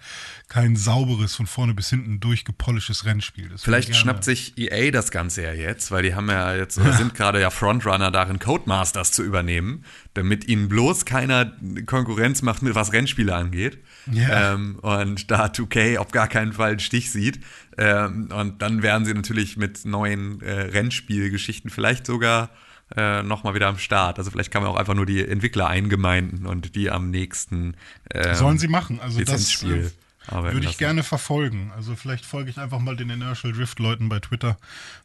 kein 0.47 0.75
sauberes, 0.75 1.35
von 1.35 1.45
vorne 1.45 1.75
bis 1.75 1.89
hinten 1.91 2.19
durchgepolischtes 2.19 3.05
Rennspiel. 3.05 3.49
Das 3.49 3.61
Vielleicht 3.61 3.95
schnappt 3.95 4.23
sich 4.23 4.57
EA 4.57 4.89
das 4.89 5.11
Ganze 5.11 5.43
ja 5.43 5.53
jetzt, 5.53 5.91
weil 5.91 6.01
die 6.01 6.15
haben 6.15 6.29
ja 6.29 6.55
jetzt, 6.55 6.79
oder 6.79 6.93
sind 6.93 7.13
gerade 7.13 7.39
ja 7.39 7.51
Frontrunner 7.51 8.09
darin, 8.09 8.39
Codemasters 8.39 9.11
zu 9.11 9.21
übernehmen, 9.21 9.85
damit 10.15 10.47
ihnen 10.47 10.67
bloß 10.67 11.05
keiner 11.05 11.53
Konkurrenz 11.85 12.41
macht, 12.41 12.61
was 12.63 12.91
Rennspiele 12.91 13.35
angeht. 13.35 13.77
Yeah. 14.11 14.53
Ähm, 14.53 14.79
und 14.81 15.29
da 15.29 15.45
2K 15.45 15.97
auf 15.97 16.11
gar 16.11 16.27
keinen 16.27 16.53
Fall 16.53 16.71
einen 16.71 16.79
Stich 16.79 17.11
sieht. 17.11 17.39
Ähm, 17.77 18.29
und 18.31 18.61
dann 18.61 18.81
wären 18.81 19.05
sie 19.05 19.13
natürlich 19.13 19.57
mit 19.57 19.85
neuen 19.85 20.41
äh, 20.41 20.61
Rennspielgeschichten 20.61 21.69
vielleicht 21.69 22.05
sogar 22.05 22.49
äh, 22.95 23.23
nochmal 23.23 23.53
wieder 23.53 23.67
am 23.67 23.77
Start. 23.77 24.19
Also 24.19 24.31
vielleicht 24.31 24.51
kann 24.51 24.63
man 24.63 24.71
auch 24.71 24.77
einfach 24.77 24.93
nur 24.93 25.05
die 25.05 25.25
Entwickler 25.25 25.67
eingemeinden 25.67 26.45
und 26.45 26.75
die 26.75 26.91
am 26.91 27.09
nächsten 27.09 27.75
ähm, 28.13 28.35
Sollen 28.35 28.57
sie 28.57 28.67
machen. 28.67 28.99
Also 28.99 29.23
das 29.23 29.63
äh, 29.63 29.89
würde 30.29 30.59
ich 30.59 30.65
lassen. 30.65 30.77
gerne 30.77 31.03
verfolgen. 31.03 31.71
Also 31.75 31.95
vielleicht 31.95 32.25
folge 32.25 32.49
ich 32.49 32.57
einfach 32.57 32.79
mal 32.79 32.95
den 32.95 33.09
Inertial 33.09 33.53
Drift 33.53 33.79
Leuten 33.79 34.09
bei 34.09 34.19
Twitter 34.19 34.57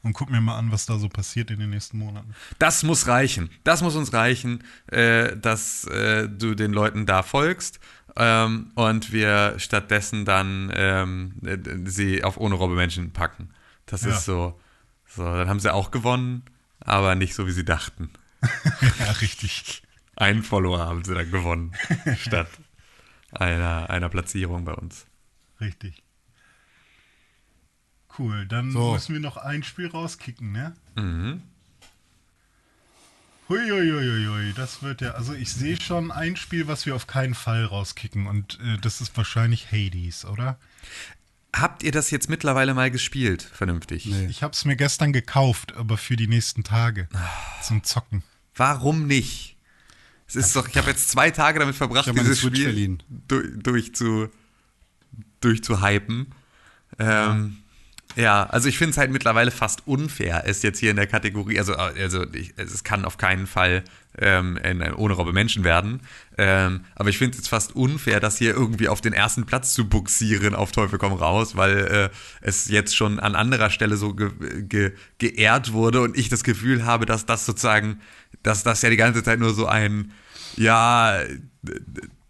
und 0.02 0.12
gucke 0.12 0.32
mir 0.32 0.40
mal 0.40 0.59
an, 0.59 0.72
was 0.72 0.87
da 0.87 0.98
so 0.98 1.09
passiert 1.09 1.50
in 1.50 1.59
den 1.59 1.70
nächsten 1.70 1.98
Monaten. 1.98 2.35
Das 2.59 2.82
muss 2.82 3.06
reichen. 3.06 3.50
Das 3.64 3.82
muss 3.82 3.94
uns 3.94 4.12
reichen, 4.12 4.64
äh, 4.88 5.37
dass 5.37 5.85
äh, 5.85 6.28
du 6.28 6.54
den 6.54 6.72
Leuten 6.72 7.06
da 7.06 7.22
folgst 7.22 7.80
ähm, 8.16 8.72
und 8.74 9.12
wir 9.12 9.59
stattdessen 9.59 10.24
dann 10.24 10.72
ähm, 10.74 11.35
sie 11.85 12.24
auf 12.24 12.37
ohne 12.38 12.55
Robbe 12.55 12.74
Menschen 12.74 13.12
packen. 13.12 13.50
Das 13.87 14.02
ja. 14.02 14.11
ist 14.11 14.24
so, 14.24 14.59
so, 15.07 15.22
dann 15.24 15.48
haben 15.48 15.61
sie 15.61 15.72
auch 15.72 15.90
gewonnen, 15.90 16.44
aber 16.81 17.14
nicht 17.14 17.35
so, 17.35 17.46
wie 17.46 17.52
sie 17.52 17.64
dachten. 17.64 18.11
ja, 18.98 19.12
richtig. 19.20 19.83
Einen 20.16 20.42
Follower 20.42 20.79
haben 20.79 21.05
sie 21.05 21.14
dann 21.14 21.31
gewonnen, 21.31 21.72
statt 22.18 22.48
einer, 23.31 23.90
einer 23.90 24.09
Platzierung 24.09 24.64
bei 24.64 24.72
uns. 24.72 25.07
Richtig. 25.61 26.02
Cool, 28.18 28.46
dann 28.46 28.70
so. 28.70 28.94
müssen 28.94 29.12
wir 29.12 29.20
noch 29.20 29.37
ein 29.37 29.62
Spiel 29.62 29.88
rauskicken, 29.88 30.52
ne? 30.52 30.74
Mhm. 30.96 31.42
Huiuiuiui, 33.48 34.52
das 34.54 34.82
wird 34.82 35.00
ja, 35.00 35.12
also 35.12 35.32
ich 35.32 35.52
sehe 35.52 35.80
schon 35.80 36.11
ein 36.11 36.37
Spiel, 36.37 36.66
was 36.66 36.85
wir 36.85 36.96
auf 36.96 37.06
keinen 37.06 37.35
Fall 37.35 37.64
rauskicken 37.64 38.26
und 38.26 38.59
äh, 38.61 38.78
das 38.78 39.00
ist 39.00 39.16
wahrscheinlich 39.16 39.70
Hades, 39.70 40.24
oder? 40.24 40.59
Habt 41.54 41.82
ihr 41.82 41.92
das 41.92 42.11
jetzt 42.11 42.28
mittlerweile 42.28 42.74
mal 42.74 42.90
gespielt, 42.90 43.42
vernünftig? 43.42 44.06
Nee. 44.06 44.26
Ich 44.26 44.42
habe 44.42 44.52
es 44.52 44.64
mir 44.64 44.76
gestern 44.76 45.12
gekauft, 45.12 45.74
aber 45.76 45.96
für 45.96 46.16
die 46.16 46.26
nächsten 46.26 46.64
Tage 46.64 47.09
zum 47.62 47.85
Zocken. 47.85 48.22
Warum 48.54 49.06
nicht? 49.06 49.56
Es 50.28 50.35
ist 50.35 50.56
doch, 50.56 50.68
ich 50.68 50.76
habe 50.76 50.90
jetzt 50.90 51.09
zwei 51.09 51.30
Tage 51.30 51.61
damit 51.61 51.76
verbracht, 51.76 52.09
dieses 52.09 52.40
Switch 52.40 52.56
Spiel 52.56 52.64
verliehen. 52.64 53.02
durch, 53.28 53.48
durch 53.56 53.94
zu 53.94 54.28
durchzuhypen. 55.40 56.32
Ähm, 56.98 57.06
ja, 57.09 57.50
also 58.24 58.68
ich 58.68 58.79
finde 58.79 58.92
es 58.92 58.96
halt 58.96 59.11
mittlerweile 59.11 59.50
fast 59.50 59.87
unfair, 59.87 60.44
es 60.46 60.62
jetzt 60.62 60.79
hier 60.79 60.90
in 60.90 60.96
der 60.96 61.07
Kategorie, 61.07 61.59
also, 61.59 61.74
also 61.74 62.24
ich, 62.33 62.55
es 62.57 62.83
kann 62.83 63.05
auf 63.05 63.18
keinen 63.18 63.46
Fall 63.46 63.85
ähm, 64.18 64.57
in, 64.57 64.83
ohne 64.94 65.12
Robbe 65.12 65.35
Menschen 65.35 65.64
werden, 65.64 66.00
ähm, 66.38 66.87
aber 66.94 67.11
ich 67.11 67.18
finde 67.18 67.33
es 67.33 67.38
jetzt 67.38 67.48
fast 67.48 67.76
unfair, 67.76 68.18
das 68.18 68.38
hier 68.38 68.55
irgendwie 68.55 68.88
auf 68.88 69.02
den 69.02 69.12
ersten 69.12 69.44
Platz 69.44 69.74
zu 69.74 69.87
buxieren, 69.87 70.55
auf 70.55 70.72
Teufel 70.72 70.98
komm 70.98 71.12
raus, 71.12 71.57
weil 71.57 71.76
äh, 71.76 72.09
es 72.40 72.68
jetzt 72.68 72.96
schon 72.96 73.20
an 73.20 73.35
anderer 73.35 73.68
Stelle 73.68 73.98
so 73.98 74.14
ge 74.14 74.31
ge 74.62 74.92
geehrt 75.18 75.74
wurde 75.74 76.00
und 76.00 76.16
ich 76.16 76.31
das 76.31 76.42
Gefühl 76.42 76.87
habe, 76.87 77.05
dass 77.05 77.26
das 77.26 77.44
sozusagen, 77.44 78.00
dass 78.42 78.62
das 78.62 78.81
ja 78.81 78.88
die 78.88 78.96
ganze 78.96 79.22
Zeit 79.22 79.40
nur 79.40 79.52
so 79.52 79.66
ein, 79.66 80.12
ja, 80.57 81.20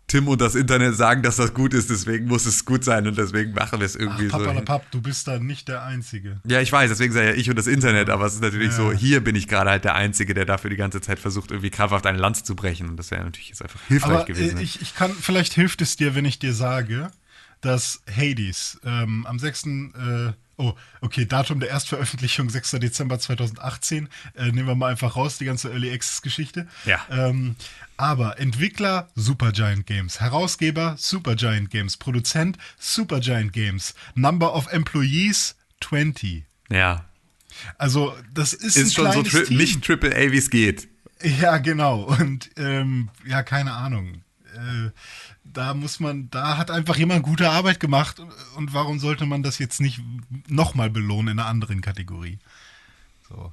Tim 0.09 0.29
und 0.29 0.41
das 0.41 0.55
Internet 0.55 0.95
sagen, 0.97 1.23
dass 1.23 1.35
das 1.37 1.53
gut 1.53 1.75
ist, 1.75 1.91
deswegen 1.91 2.27
muss 2.27 2.47
es 2.47 2.65
gut 2.65 2.85
sein 2.85 3.09
und 3.09 3.19
deswegen 3.19 3.53
machen 3.55 3.81
wir 3.81 3.87
es 3.87 3.97
Ach, 3.97 4.01
irgendwie 4.01 4.29
so. 4.29 4.39
Pappalapapp, 4.39 4.89
du 4.93 5.01
bist 5.01 5.27
da 5.27 5.41
nicht 5.41 5.67
der 5.67 5.83
Einzige. 5.83 6.41
Ja, 6.47 6.61
ich 6.61 6.71
weiß, 6.71 6.91
deswegen 6.91 7.13
sage 7.13 7.29
ja 7.29 7.35
ich 7.35 7.51
und 7.51 7.57
das 7.57 7.67
Internet, 7.67 8.09
aber 8.09 8.25
es 8.27 8.35
ist 8.35 8.43
natürlich 8.43 8.71
Ja. 8.71 8.77
so, 8.77 8.93
hier 8.93 9.23
bin 9.25 9.35
ich 9.35 9.49
gerade 9.49 9.71
halt 9.71 9.85
der 9.85 9.97
Einzige, 9.97 10.33
der 10.33 10.45
dafür 10.45 10.71
die 10.71 10.77
ganze 10.77 11.01
Zeit 11.01 11.19
versucht, 11.19 11.51
irgendwie 11.51 11.71
krampfhaft 11.71 12.07
eine 12.07 12.19
Lanze 12.19 12.45
zu 12.45 12.55
brechen. 12.55 12.89
Und 12.89 12.97
das 12.99 13.11
wäre 13.11 13.25
natürlich 13.25 13.49
jetzt 13.49 13.63
einfach 13.63 13.81
hilfreich 13.89 14.11
Aber 14.13 14.25
gewesen. 14.27 14.59
äh, 14.59 14.63
ich, 14.63 14.81
ich 14.81 14.95
kann, 14.95 15.13
vielleicht 15.13 15.55
hilft 15.55 15.83
es 15.83 15.97
dir, 15.97 16.15
wenn 16.15 16.25
ich 16.25 16.39
dir 16.39 16.55
sage, 16.55 17.11
dass 17.61 18.03
Hades 18.09 18.79
ähm, 18.85 19.27
am 19.27 19.41
6. 19.41 19.65
Äh, 19.67 20.33
oh, 20.57 20.75
okay, 21.01 21.27
Datum 21.27 21.61
der 21.61 21.71
Erstveröffentlichung 21.71 22.51
6. 22.51 22.73
Dezember 22.73 23.19
2018. 23.19 24.09
Äh, 24.35 24.47
nehmen 24.53 24.67
wir 24.67 24.75
mal 24.75 24.91
einfach 24.91 25.17
raus, 25.17 25.39
die 25.39 25.45
ganze 25.45 25.71
Early 25.71 25.93
Access 25.93 26.23
Geschichte. 26.23 26.67
Ja. 26.85 27.01
Ähm, 27.11 27.57
aber 27.97 28.39
Entwickler 28.39 29.09
Supergiant 29.15 29.87
Games, 29.87 30.21
Herausgeber 30.21 30.97
Supergiant 30.99 31.71
Games, 31.71 31.97
Produzent 31.97 32.59
Supergiant 32.79 33.53
Games, 33.53 33.95
Number 34.15 34.55
of 34.55 34.71
Employees 34.73 35.57
20. 35.81 36.45
ja, 36.71 37.05
Also 37.79 38.15
das 38.33 38.53
ist, 38.53 38.77
ist 38.77 38.99
ein 38.99 39.05
schon 39.05 39.13
so 39.13 39.23
tri 39.23 39.45
Team. 39.45 39.57
nicht 39.57 39.85
Triple 39.85 40.15
A, 40.15 40.31
wie 40.33 40.39
es 40.39 40.51
geht. 40.51 40.89
Ja, 41.23 41.57
genau. 41.59 42.03
Und 42.03 42.51
ähm, 42.59 43.09
ja, 43.27 43.43
keine 43.43 43.73
Ahnung. 43.73 44.23
Äh, 44.55 44.91
da 45.57 45.73
muss 45.73 46.01
man, 46.01 46.29
da 46.31 46.59
hat 46.59 46.71
einfach 46.71 46.97
jemand 46.97 47.23
gute 47.23 47.49
Arbeit 47.49 47.81
gemacht. 47.81 48.21
Und 48.57 48.75
warum 48.75 48.99
sollte 48.99 49.25
man 49.25 49.43
das 49.43 49.59
jetzt 49.59 49.81
nicht 49.81 50.01
nochmal 50.49 50.91
belohnen 50.91 51.33
in 51.33 51.39
einer 51.39 51.49
anderen 51.49 51.81
Kategorie? 51.81 52.39
So. 53.29 53.53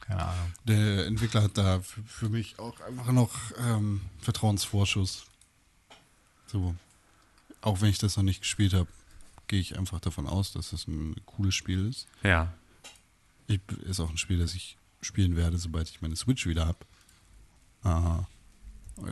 Keine 0.00 0.22
Ahnung. 0.22 0.52
Der 0.64 1.06
Entwickler 1.06 1.42
hat 1.42 1.58
da 1.58 1.80
für, 1.80 2.02
für 2.04 2.28
mich 2.28 2.58
auch 2.58 2.80
einfach 2.80 3.10
noch 3.10 3.32
ähm, 3.58 4.02
Vertrauensvorschuss. 4.20 5.26
So. 6.46 6.74
Auch 7.62 7.80
wenn 7.80 7.90
ich 7.90 7.98
das 7.98 8.16
noch 8.16 8.24
nicht 8.24 8.42
gespielt 8.42 8.72
habe, 8.72 8.88
gehe 9.48 9.60
ich 9.60 9.76
einfach 9.76 9.98
davon 9.98 10.28
aus, 10.28 10.52
dass 10.52 10.70
das 10.70 10.86
ein 10.86 11.16
cooles 11.26 11.54
Spiel 11.54 11.88
ist. 11.88 12.06
Ja. 12.22 12.52
Ich, 13.48 13.60
ist 13.84 13.98
auch 13.98 14.10
ein 14.10 14.18
Spiel, 14.18 14.38
das 14.38 14.54
ich 14.54 14.76
spielen 15.00 15.34
werde, 15.34 15.58
sobald 15.58 15.88
ich 15.88 16.00
meine 16.00 16.14
Switch 16.14 16.46
wieder 16.46 16.66
habe. 16.66 16.78
Aha. 17.82 18.28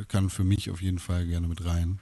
Kann 0.08 0.30
für 0.30 0.44
mich 0.44 0.70
auf 0.70 0.82
jeden 0.82 0.98
Fall 0.98 1.26
gerne 1.26 1.48
mit 1.48 1.64
rein. 1.64 1.98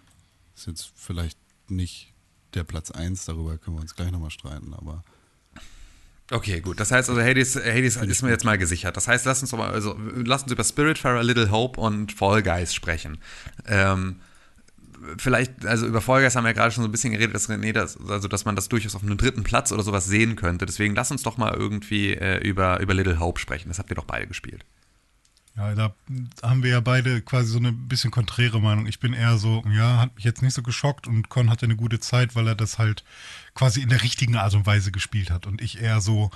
Ist 0.56 0.66
jetzt 0.66 0.92
vielleicht 0.96 1.38
nicht 1.68 2.12
der 2.54 2.64
Platz 2.64 2.90
1, 2.90 3.26
darüber 3.26 3.58
können 3.58 3.76
wir 3.76 3.82
uns 3.82 3.94
gleich 3.94 4.10
nochmal 4.10 4.30
streiten, 4.30 4.74
aber 4.74 5.04
Okay, 6.30 6.60
gut. 6.60 6.78
Das 6.78 6.90
heißt 6.90 7.08
also, 7.08 7.22
Hades, 7.22 7.56
Hades 7.56 7.96
ist 7.96 8.22
mir 8.22 8.28
jetzt 8.28 8.44
mal 8.44 8.58
gesichert. 8.58 8.96
Das 8.96 9.08
heißt, 9.08 9.24
lass 9.24 9.40
uns 9.40 9.50
doch 9.50 9.58
mal, 9.58 9.70
also 9.70 9.98
lass 10.14 10.42
uns 10.42 10.52
über 10.52 10.62
Spiritfarer, 10.62 11.22
Little 11.22 11.50
Hope 11.50 11.80
und 11.80 12.12
Fall 12.12 12.42
Guys 12.42 12.74
sprechen. 12.74 13.18
Ähm, 13.66 14.16
vielleicht, 15.16 15.64
also 15.64 15.86
über 15.86 16.02
Fall 16.02 16.20
Guys 16.20 16.36
haben 16.36 16.44
wir 16.44 16.50
ja 16.50 16.54
gerade 16.54 16.70
schon 16.70 16.82
so 16.82 16.88
ein 16.88 16.92
bisschen 16.92 17.12
geredet, 17.12 17.34
dass 17.34 17.48
René 17.48 17.72
das, 17.72 17.98
also 18.08 18.28
dass 18.28 18.44
man 18.44 18.56
das 18.56 18.68
durchaus 18.68 18.94
auf 18.94 19.02
einem 19.02 19.16
dritten 19.16 19.42
Platz 19.42 19.72
oder 19.72 19.82
sowas 19.82 20.04
sehen 20.04 20.36
könnte. 20.36 20.66
Deswegen 20.66 20.94
lass 20.94 21.10
uns 21.10 21.22
doch 21.22 21.38
mal 21.38 21.54
irgendwie 21.54 22.12
äh, 22.12 22.46
über, 22.46 22.78
über 22.80 22.92
Little 22.92 23.20
Hope 23.20 23.40
sprechen. 23.40 23.68
Das 23.68 23.78
habt 23.78 23.90
ihr 23.90 23.96
doch 23.96 24.04
beide 24.04 24.26
gespielt. 24.26 24.66
Ja, 25.58 25.74
da 25.74 25.92
haben 26.40 26.62
wir 26.62 26.70
ja 26.70 26.80
beide 26.80 27.20
quasi 27.20 27.50
so 27.50 27.58
eine 27.58 27.72
bisschen 27.72 28.12
konträre 28.12 28.60
Meinung. 28.60 28.86
Ich 28.86 29.00
bin 29.00 29.12
eher 29.12 29.38
so, 29.38 29.64
ja, 29.68 29.98
hat 29.98 30.14
mich 30.14 30.24
jetzt 30.24 30.40
nicht 30.40 30.54
so 30.54 30.62
geschockt 30.62 31.08
und 31.08 31.28
Con 31.30 31.50
hatte 31.50 31.66
eine 31.66 31.74
gute 31.74 31.98
Zeit, 31.98 32.36
weil 32.36 32.46
er 32.46 32.54
das 32.54 32.78
halt 32.78 33.02
quasi 33.54 33.82
in 33.82 33.88
der 33.88 34.04
richtigen 34.04 34.36
Art 34.36 34.54
und 34.54 34.66
Weise 34.66 34.92
gespielt 34.92 35.30
hat. 35.30 35.48
Und 35.48 35.60
ich 35.60 35.82
eher 35.82 36.00
so 36.00 36.30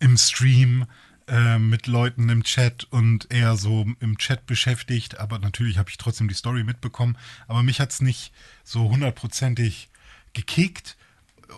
im 0.00 0.16
Stream 0.16 0.86
äh, 1.28 1.60
mit 1.60 1.86
Leuten 1.86 2.28
im 2.28 2.42
Chat 2.42 2.88
und 2.90 3.32
eher 3.32 3.56
so 3.56 3.86
im 4.00 4.18
Chat 4.18 4.46
beschäftigt. 4.46 5.20
Aber 5.20 5.38
natürlich 5.38 5.78
habe 5.78 5.90
ich 5.90 5.96
trotzdem 5.96 6.26
die 6.26 6.34
Story 6.34 6.64
mitbekommen. 6.64 7.16
Aber 7.46 7.62
mich 7.62 7.78
hat 7.78 7.92
es 7.92 8.00
nicht 8.00 8.32
so 8.64 8.90
hundertprozentig 8.90 9.90
gekickt. 10.32 10.96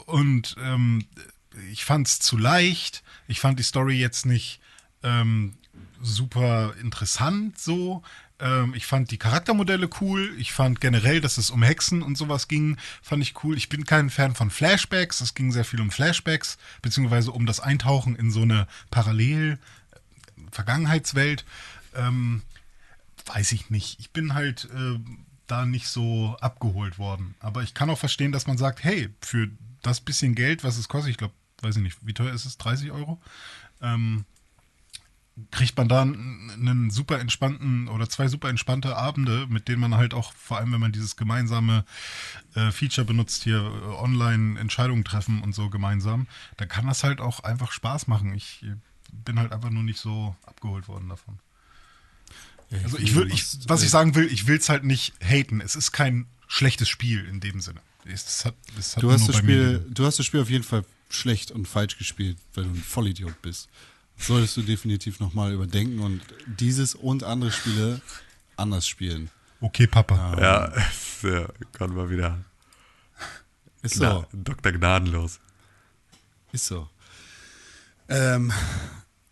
Und 0.05 0.57
ähm, 0.61 1.07
ich 1.73 1.87
fand 1.87 2.07
es 2.07 2.19
zu 2.19 2.37
leicht. 2.37 3.03
Ich 3.29 3.41
fand 3.41 3.59
die 3.59 3.65
Story 3.65 3.99
jetzt 3.99 4.27
nicht 4.27 4.61
ähm, 5.03 5.55
super 6.01 6.75
interessant 6.81 7.59
so. 7.59 8.03
Ähm, 8.41 8.73
ich 8.75 8.87
fand 8.87 9.11
die 9.11 9.19
Charaktermodelle 9.19 9.91
cool. 10.01 10.35
Ich 10.39 10.53
fand 10.53 10.81
generell, 10.81 11.21
dass 11.21 11.37
es 11.39 11.51
um 11.51 11.63
Hexen 11.63 12.03
und 12.03 12.17
sowas 12.17 12.49
ging, 12.49 12.77
fand 13.03 13.23
ich 13.23 13.45
cool. 13.45 13.57
Ich 13.57 13.69
bin 13.69 13.85
kein 13.85 14.11
Fan 14.11 14.35
von 14.35 14.51
Flashbacks. 14.51 15.21
Es 15.21 15.35
ging 15.35 15.53
sehr 15.53 15.65
viel 15.65 15.81
um 15.81 15.91
Flashbacks, 15.91 16.59
beziehungsweise 16.83 17.33
um 17.33 17.47
das 17.47 17.61
Eintauchen 17.61 18.17
in 18.17 18.31
so 18.31 18.43
eine 18.43 18.67
Parallel-Vergangenheitswelt. 18.91 21.45
Ähm, 21.95 22.43
weiß 23.27 23.53
ich 23.53 23.71
nicht. 23.71 24.01
Ich 24.01 24.11
bin 24.11 24.35
halt 24.35 24.69
äh, 24.75 24.99
da 25.47 25.65
nicht 25.67 25.89
so 25.89 26.37
abgeholt 26.41 26.99
worden. 26.99 27.35
Aber 27.41 27.63
ich 27.63 27.75
kann 27.75 27.91
auch 27.91 27.99
verstehen, 27.99 28.33
dass 28.33 28.47
man 28.47 28.59
sagt, 28.59 28.85
hey, 28.85 29.09
für 29.21 29.49
das 29.83 30.01
bisschen 30.01 30.35
Geld, 30.35 30.65
was 30.65 30.77
es 30.77 30.89
kostet, 30.89 31.11
ich 31.11 31.19
glaube, 31.19 31.35
weiß 31.63 31.77
ich 31.77 31.83
nicht, 31.83 31.99
wie 32.03 32.15
teuer 32.15 32.33
ist 32.33 32.45
es? 32.45 32.59
30 32.59 32.93
Euro? 32.93 33.21
Ähm, 33.81 34.25
kriegt 35.51 35.77
man 35.77 35.89
da 35.89 36.03
einen 36.03 36.91
super 36.91 37.19
entspannten 37.21 37.89
oder 37.89 38.09
zwei 38.09 38.29
super 38.29 38.49
entspannte 38.49 38.97
Abende, 38.97 39.47
mit 39.49 39.69
denen 39.69 39.81
man 39.81 39.95
halt 39.95 40.15
auch, 40.15 40.33
vor 40.33 40.59
allem 40.59 40.73
wenn 40.73 40.81
man 40.81 40.93
dieses 40.93 41.17
gemeinsame 41.17 41.85
äh, 42.55 42.71
Feature 42.71 43.05
benutzt, 43.05 43.45
hier 43.45 43.59
äh, 43.59 44.03
online 44.03 44.59
Entscheidungen 44.59 45.05
treffen 45.05 45.43
und 45.43 45.55
so 45.55 45.71
gemeinsam, 45.71 46.27
da 46.57 46.67
kann 46.67 46.87
das 46.87 47.05
halt 47.05 47.21
auch 47.21 47.41
einfach 47.41 47.73
Spaß 47.73 48.07
machen. 48.09 48.35
Ich 48.35 48.63
äh, 48.63 48.75
bin 49.13 49.39
halt 49.39 49.53
einfach 49.53 49.71
nur 49.71 49.83
nicht 49.83 49.99
so 49.99 50.35
abgeholt 50.45 50.89
worden 50.89 51.09
davon. 51.09 51.39
Ja, 52.71 52.79
Also 52.79 52.97
finde, 52.97 53.11
ich 53.11 53.17
will, 53.17 53.33
ich, 53.33 53.45
was 53.69 53.83
ich 53.83 53.91
sagen 53.91 54.15
will, 54.15 54.27
ich 54.31 54.47
will 54.47 54.59
es 54.59 54.69
halt 54.69 54.85
nicht 54.85 55.15
haten. 55.23 55.61
Es 55.61 55.77
ist 55.77 55.93
kein 55.93 56.27
schlechtes 56.47 56.89
Spiel 56.89 57.25
in 57.25 57.41
dem 57.41 57.61
Sinne. 57.61 57.81
Es 58.05 58.45
hat, 58.45 58.55
es 58.79 58.97
hat 58.97 59.03
Du 59.03 59.11
hast, 59.13 59.29
das 59.29 59.37
Spiel, 59.37 59.85
du 59.91 60.07
hast 60.07 60.19
das 60.19 60.27
Spiel 60.27 60.41
auf 60.41 60.51
jeden 60.51 60.65
Fall 60.65 60.85
schlecht 61.11 61.51
und 61.51 61.67
falsch 61.69 61.99
gespielt, 61.99 62.39
weil 62.55 62.65
du 62.65 62.71
ein 62.71 62.77
Vollidiot 62.77 63.41
bist. 63.43 63.69
Solltest 64.19 64.57
du 64.57 64.63
definitiv 64.63 65.21
nochmal 65.21 65.53
überdenken 65.53 66.01
und 66.01 66.21
dieses 66.47 66.95
und 66.95 67.25
andere 67.25 67.53
Spiele 67.53 68.01
anders 68.57 68.87
spielen. 68.87 69.31
Okay, 69.61 69.87
Papa. 69.87 70.37
Ja, 70.41 70.73
ja 71.23 71.49
kann 71.73 71.95
mal 71.95 72.11
wieder. 72.11 72.39
Ist 73.83 73.97
Gna 73.97 74.11
so. 74.11 74.27
Dr. 74.33 74.73
Gnadenlos. 74.73 75.39
Ist 76.53 76.67
so. 76.67 76.89
Ähm, 78.09 78.53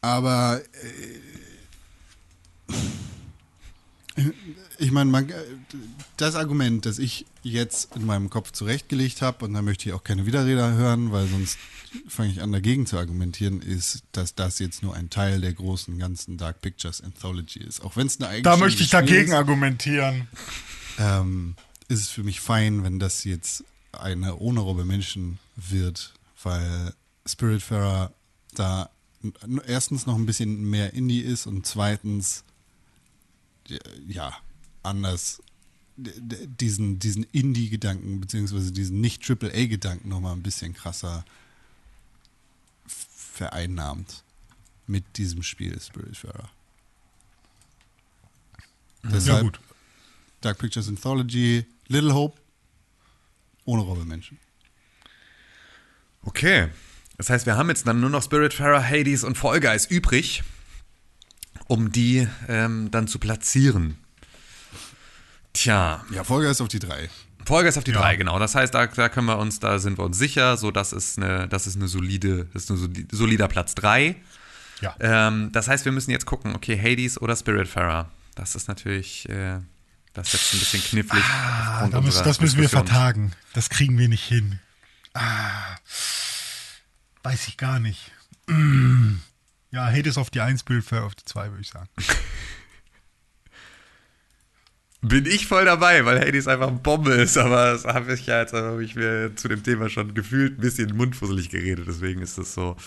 aber 0.01 0.61
äh, 0.83 2.72
ich 4.79 4.92
meine, 4.92 5.11
man, 5.11 5.33
das 6.16 6.35
Argument, 6.35 6.87
das 6.87 6.98
ich 6.98 7.26
jetzt 7.42 7.94
in 7.96 8.07
meinem 8.07 8.31
Kopf 8.31 8.52
zurechtgelegt 8.52 9.22
habe, 9.22 9.44
und 9.44 9.55
da 9.55 9.62
möchte 9.62 9.88
ich 9.88 9.94
auch 9.94 10.05
keine 10.05 10.26
Widerrede 10.26 10.72
hören, 10.74 11.12
weil 11.12 11.26
sonst 11.26 11.59
fange 12.09 12.31
ich 12.31 12.42
an 12.42 12.52
dagegen 12.52 12.87
zu 12.87 12.98
argumentieren, 12.98 13.61
ist, 13.61 14.02
dass 14.12 14.35
das 14.35 14.59
jetzt 14.59 14.83
nur 14.83 14.94
ein 14.94 15.11
Teil 15.11 15.40
der 15.40 15.52
großen 15.52 15.98
ganzen 15.98 16.37
Dark 16.37 16.61
Pictures 16.61 17.00
Anthology 17.00 17.61
ist. 17.61 17.81
Auch 17.81 17.96
wenn 17.96 18.07
es 18.07 18.20
eine 18.20 18.42
Da 18.42 18.57
möchte 18.57 18.83
ich 18.83 18.90
dagegen 18.90 19.29
ist, 19.29 19.35
argumentieren. 19.35 20.29
ähm, 20.98 21.55
ist 21.88 22.00
es 22.00 22.09
für 22.09 22.24
mich 22.24 22.40
fein, 22.40 22.83
wenn 22.83 22.98
das 22.98 23.24
jetzt 23.24 23.64
eine 23.92 24.37
ohne 24.37 24.61
Robbe 24.61 24.85
Menschen 24.85 25.38
wird, 25.57 26.14
weil 26.42 26.92
Spiritfarer 27.24 28.12
da 28.55 28.90
erstens 29.66 30.07
noch 30.07 30.16
ein 30.16 30.26
bisschen 30.26 30.68
mehr 30.68 30.92
Indie 30.92 31.20
ist 31.20 31.46
und 31.46 31.66
zweitens 31.66 32.44
ja 34.09 34.37
anders 34.83 35.42
diesen, 35.96 36.98
diesen 36.98 37.24
Indie-Gedanken 37.24 38.20
beziehungsweise 38.20 38.70
diesen 38.72 39.00
Nicht-Triple-A-Gedanken 39.00 40.09
nochmal 40.09 40.35
ein 40.35 40.42
bisschen 40.42 40.74
krasser 40.74 41.24
vereinnahmt 42.87 44.22
mit 44.87 45.05
diesem 45.16 45.42
Spiel 45.42 45.81
Spiritfarer. 45.81 46.50
Deshalb 49.05 49.38
Ja, 49.38 49.42
gut. 49.42 49.61
Dark 50.40 50.59
Pictures 50.59 50.88
Anthology, 50.88 51.64
Little 51.88 52.14
Hope, 52.14 52.38
ohne 53.64 53.83
Robbenmenschen. 53.83 54.38
Okay. 56.22 56.68
Das 57.16 57.31
heißt, 57.31 57.46
wir 57.46 57.57
haben 57.57 57.68
jetzt 57.68 57.87
dann 57.87 58.00
nur 58.00 58.11
noch 58.11 58.22
Spiritfarer, 58.22 58.83
Hades 58.83 59.24
und 59.24 59.37
Fall 59.38 59.61
Guys 59.61 59.87
übrig, 59.87 60.42
um 61.68 61.90
die 61.92 62.26
ähm, 62.48 62.90
dann 62.90 63.09
zu 63.09 63.18
platzieren. 63.18 63.96
Tja, 65.52 66.05
Ja, 66.11 66.24
Folge 66.24 66.48
ist 66.48 66.61
auf 66.61 66.68
die 66.68 66.79
drei. 66.79 67.09
Guys 67.46 67.79
auf 67.79 67.85
die 67.85 67.92
Ja. 67.92 68.00
drei, 68.00 68.16
genau. 68.16 68.38
Das 68.40 68.55
heißt, 68.57 68.74
da, 68.74 68.87
da 68.88 69.09
können 69.09 69.26
wir 69.29 69.38
uns, 69.38 69.61
da 69.61 69.79
sind 69.79 69.98
wir 69.98 70.05
uns 70.05 70.18
sicher, 70.18 70.57
so 70.57 70.70
das 70.72 70.92
ist 70.92 71.16
eine, 71.16 71.46
das 71.48 71.66
ist 71.68 71.76
eine 71.76 71.87
solide, 71.88 72.46
das 72.52 72.64
ist 72.64 72.70
ein 72.70 72.76
soli- 72.76 73.07
solider 73.12 73.46
Platz 73.48 73.74
drei. 73.76 74.16
Ja. 74.81 74.94
Ähm, 75.00 75.50
das 75.52 75.68
heißt, 75.68 75.85
wir 75.85 75.92
müssen 75.92 76.11
jetzt 76.11 76.26
gucken, 76.26 76.55
okay, 76.57 76.76
Hades 76.79 77.20
oder 77.20 77.37
Spiritfarer. 77.37 78.11
Das 78.35 78.57
ist 78.57 78.66
natürlich, 78.68 79.29
äh, 79.29 79.61
das 80.12 80.26
ist 80.26 80.33
jetzt 80.35 80.55
ein 80.55 80.59
bisschen 80.59 80.83
knifflig. 80.83 81.22
Ah, 81.24 81.88
da 81.88 82.00
müssen, 82.00 82.24
das 82.24 82.40
müssen 82.40 82.61
wir 82.61 82.68
vertagen. 82.68 83.33
Das 83.55 83.70
kriegen 83.70 83.96
wir 83.96 84.09
nicht 84.09 84.24
hin. 84.24 84.59
Ah, 85.14 85.76
weiß 87.22 87.46
ich 87.48 87.57
gar 87.57 87.79
nicht. 87.79 88.11
Mm. 88.48 89.14
Ja, 89.76 89.92
Hades 89.92 90.16
auf 90.16 90.30
die 90.30 90.40
1, 90.40 90.62
Bildfair 90.64 91.04
auf 91.04 91.14
die 91.14 91.26
2, 91.26 91.50
würde 91.50 91.60
ich 91.60 91.68
sagen. 91.68 91.90
Bin 95.02 95.26
ich 95.26 95.46
voll 95.46 95.66
dabei, 95.66 96.06
weil 96.06 96.18
Hades 96.18 96.48
einfach 96.48 96.68
eine 96.68 96.78
Bombe 96.78 97.12
ist, 97.12 97.36
aber 97.36 97.72
das 97.72 97.84
habe 97.84 98.14
ich 98.14 98.24
ja 98.24 98.40
jetzt 98.40 98.54
habe 98.54 98.82
ich 98.82 98.96
mir 98.96 99.36
zu 99.36 99.48
dem 99.48 99.62
Thema 99.62 99.90
schon 99.90 100.14
gefühlt 100.14 100.56
ein 100.56 100.62
bisschen 100.62 100.96
mundfusselig 100.96 101.50
geredet, 101.50 101.84
deswegen 101.86 102.22
ist 102.22 102.38
das 102.38 102.54
so. 102.54 102.78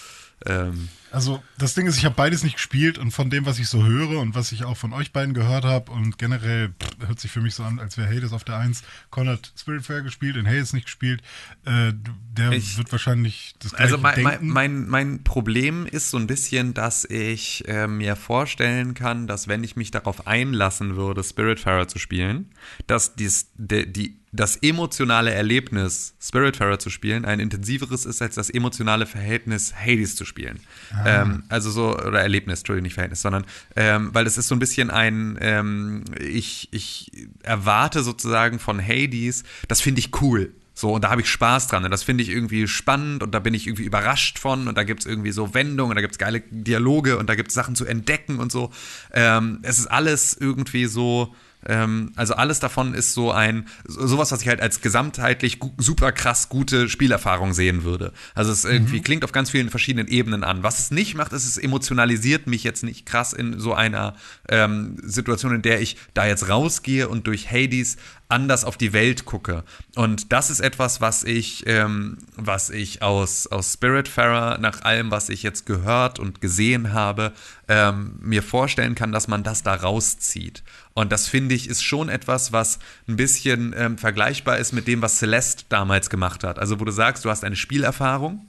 Ähm, 0.47 0.89
Also 1.11 1.41
das 1.57 1.73
Ding 1.73 1.87
ist, 1.87 1.97
ich 1.97 2.05
habe 2.05 2.15
beides 2.15 2.43
nicht 2.43 2.55
gespielt 2.55 2.97
und 2.97 3.11
von 3.11 3.29
dem, 3.29 3.45
was 3.45 3.57
ich 3.59 3.67
so 3.67 3.83
höre 3.85 4.19
und 4.19 4.35
was 4.35 4.51
ich 4.51 4.63
auch 4.63 4.77
von 4.77 4.93
euch 4.93 5.11
beiden 5.11 5.33
gehört 5.33 5.65
habe 5.65 5.91
und 5.91 6.17
generell 6.17 6.69
pff, 6.69 7.07
hört 7.07 7.19
sich 7.19 7.31
für 7.31 7.41
mich 7.41 7.55
so 7.55 7.63
an, 7.63 7.79
als 7.79 7.97
wäre 7.97 8.07
Hades 8.13 8.31
auf 8.33 8.43
der 8.43 8.57
1. 8.57 8.83
Con 9.09 9.27
hat 9.27 9.51
Spiritfarer 9.59 10.01
gespielt, 10.01 10.35
in 10.35 10.45
Hades 10.47 10.73
nicht 10.73 10.85
gespielt. 10.85 11.21
Äh, 11.65 11.93
der 12.37 12.51
Ich- 12.51 12.77
wird 12.77 12.91
wahrscheinlich 12.91 13.55
das 13.59 13.71
gleiche 13.71 13.83
Also 13.83 13.97
mein, 13.97 14.21
mein, 14.23 14.47
mein, 14.47 14.87
mein 14.87 15.23
Problem 15.23 15.85
ist 15.85 16.09
so 16.11 16.17
ein 16.17 16.27
bisschen, 16.27 16.73
dass 16.73 17.05
ich 17.05 17.67
äh, 17.67 17.87
mir 17.87 18.15
vorstellen 18.15 18.93
kann, 18.93 19.27
dass 19.27 19.47
wenn 19.47 19.63
ich 19.63 19.75
mich 19.75 19.91
darauf 19.91 20.27
einlassen 20.27 20.95
würde, 20.95 21.23
Spiritfarer 21.23 21.87
zu 21.87 21.99
spielen, 21.99 22.51
dass 22.87 23.15
dies, 23.15 23.47
de, 23.55 23.85
die, 23.85 24.15
das 24.31 24.57
emotionale 24.57 25.31
Erlebnis, 25.31 26.13
Spiritfarer 26.21 26.77
zu 26.77 26.91
spielen, 26.91 27.25
ein 27.25 27.39
intensiveres 27.39 28.05
ist 28.05 28.21
als 28.21 28.35
das 28.35 28.51
emotionale 28.51 29.07
Verhältnis, 29.07 29.73
Hades 29.75 30.15
zu 30.15 30.23
spielen. 30.23 30.59
Ähm, 31.05 31.43
also 31.49 31.69
so, 31.71 31.97
oder 31.97 32.21
Erlebnis, 32.21 32.59
Entschuldigung, 32.59 32.83
nicht 32.83 32.93
Verhältnis, 32.93 33.21
sondern, 33.21 33.45
ähm, 33.75 34.09
weil 34.13 34.25
es 34.27 34.37
ist 34.37 34.47
so 34.47 34.55
ein 34.55 34.59
bisschen 34.59 34.89
ein, 34.89 35.37
ähm, 35.41 36.03
ich, 36.19 36.69
ich 36.71 37.11
erwarte 37.43 38.03
sozusagen 38.03 38.59
von 38.59 38.81
Hades, 38.81 39.43
das 39.67 39.81
finde 39.81 39.99
ich 39.99 40.21
cool. 40.21 40.53
So, 40.79 40.93
und 40.93 41.03
da 41.03 41.09
habe 41.09 41.19
ich 41.19 41.29
Spaß 41.29 41.67
dran. 41.67 41.83
Und 41.83 41.91
das 41.91 42.03
finde 42.03 42.23
ich 42.23 42.29
irgendwie 42.29 42.65
spannend 42.65 43.21
und 43.21 43.35
da 43.35 43.39
bin 43.39 43.53
ich 43.53 43.67
irgendwie 43.67 43.83
überrascht 43.83 44.39
von. 44.39 44.69
Und 44.69 44.77
da 44.77 44.83
gibt 44.83 45.01
es 45.01 45.05
irgendwie 45.05 45.31
so 45.31 45.53
Wendungen 45.53 45.91
und 45.91 45.95
da 45.95 46.01
gibt 46.01 46.13
es 46.13 46.17
geile 46.17 46.39
Dialoge 46.51 47.17
und 47.17 47.29
da 47.29 47.35
gibt 47.35 47.49
es 47.49 47.53
Sachen 47.53 47.75
zu 47.75 47.85
entdecken 47.85 48.39
und 48.39 48.49
so. 48.49 48.71
Ähm, 49.11 49.59
es 49.63 49.77
ist 49.77 49.87
alles 49.87 50.37
irgendwie 50.39 50.85
so. 50.85 51.35
Ähm, 51.65 52.11
also 52.15 52.35
alles 52.35 52.59
davon 52.59 52.93
ist 52.93 53.13
so 53.13 53.31
ein, 53.31 53.67
so- 53.85 54.07
sowas, 54.07 54.31
was 54.31 54.41
ich 54.41 54.47
halt 54.47 54.61
als 54.61 54.81
gesamtheitlich 54.81 55.59
super 55.77 56.11
krass 56.11 56.49
gute 56.49 56.87
Spielerfahrung 56.89 57.53
sehen 57.53 57.83
würde. 57.83 58.13
Also 58.33 58.51
es 58.51 58.63
irgendwie 58.65 59.01
klingt 59.01 59.23
auf 59.25 59.31
ganz 59.31 59.49
vielen 59.49 59.69
verschiedenen 59.69 60.07
Ebenen 60.07 60.43
an. 60.43 60.63
Was 60.63 60.79
es 60.79 60.91
nicht 60.91 61.15
macht, 61.15 61.33
ist, 61.33 61.45
es 61.45 61.57
emotionalisiert 61.57 62.47
mich 62.47 62.63
jetzt 62.63 62.83
nicht 62.83 63.05
krass 63.05 63.33
in 63.33 63.59
so 63.59 63.73
einer 63.73 64.15
ähm, 64.47 64.97
Situation, 65.03 65.53
in 65.55 65.61
der 65.61 65.81
ich 65.81 65.97
da 66.13 66.25
jetzt 66.25 66.47
rausgehe 66.49 67.09
und 67.09 67.27
durch 67.27 67.51
Hades 67.51 67.97
anders 68.31 68.63
auf 68.63 68.77
die 68.77 68.93
Welt 68.93 69.25
gucke. 69.25 69.63
Und 69.95 70.31
das 70.31 70.51
ist 70.51 70.59
etwas, 70.59 71.01
was 71.01 71.23
ich, 71.23 71.63
ähm, 71.65 72.19
was 72.35 72.69
ich 72.69 73.01
aus, 73.01 73.47
aus 73.47 73.73
Spiritfarer, 73.73 74.59
nach 74.59 74.83
allem, 74.83 75.09
was 75.09 75.29
ich 75.29 75.41
jetzt 75.41 75.65
gehört 75.65 76.19
und 76.19 76.39
gesehen 76.39 76.93
habe, 76.93 77.33
ähm, 77.67 78.13
mir 78.21 78.43
vorstellen 78.43 78.93
kann, 78.93 79.11
dass 79.11 79.27
man 79.27 79.41
das 79.43 79.63
da 79.63 79.73
rauszieht. 79.73 80.63
Und 80.99 81.13
das 81.13 81.29
finde 81.29 81.55
ich 81.55 81.69
ist 81.69 81.81
schon 81.81 82.09
etwas, 82.09 82.51
was 82.51 82.77
ein 83.07 83.15
bisschen 83.15 83.73
ähm, 83.77 83.97
vergleichbar 83.97 84.57
ist 84.57 84.73
mit 84.73 84.85
dem, 84.85 85.01
was 85.01 85.17
Celeste 85.17 85.63
damals 85.69 86.09
gemacht 86.09 86.43
hat. 86.43 86.59
Also 86.59 86.81
wo 86.81 86.83
du 86.83 86.91
sagst, 86.91 87.23
du 87.23 87.29
hast 87.29 87.45
eine 87.45 87.55
Spielerfahrung 87.55 88.48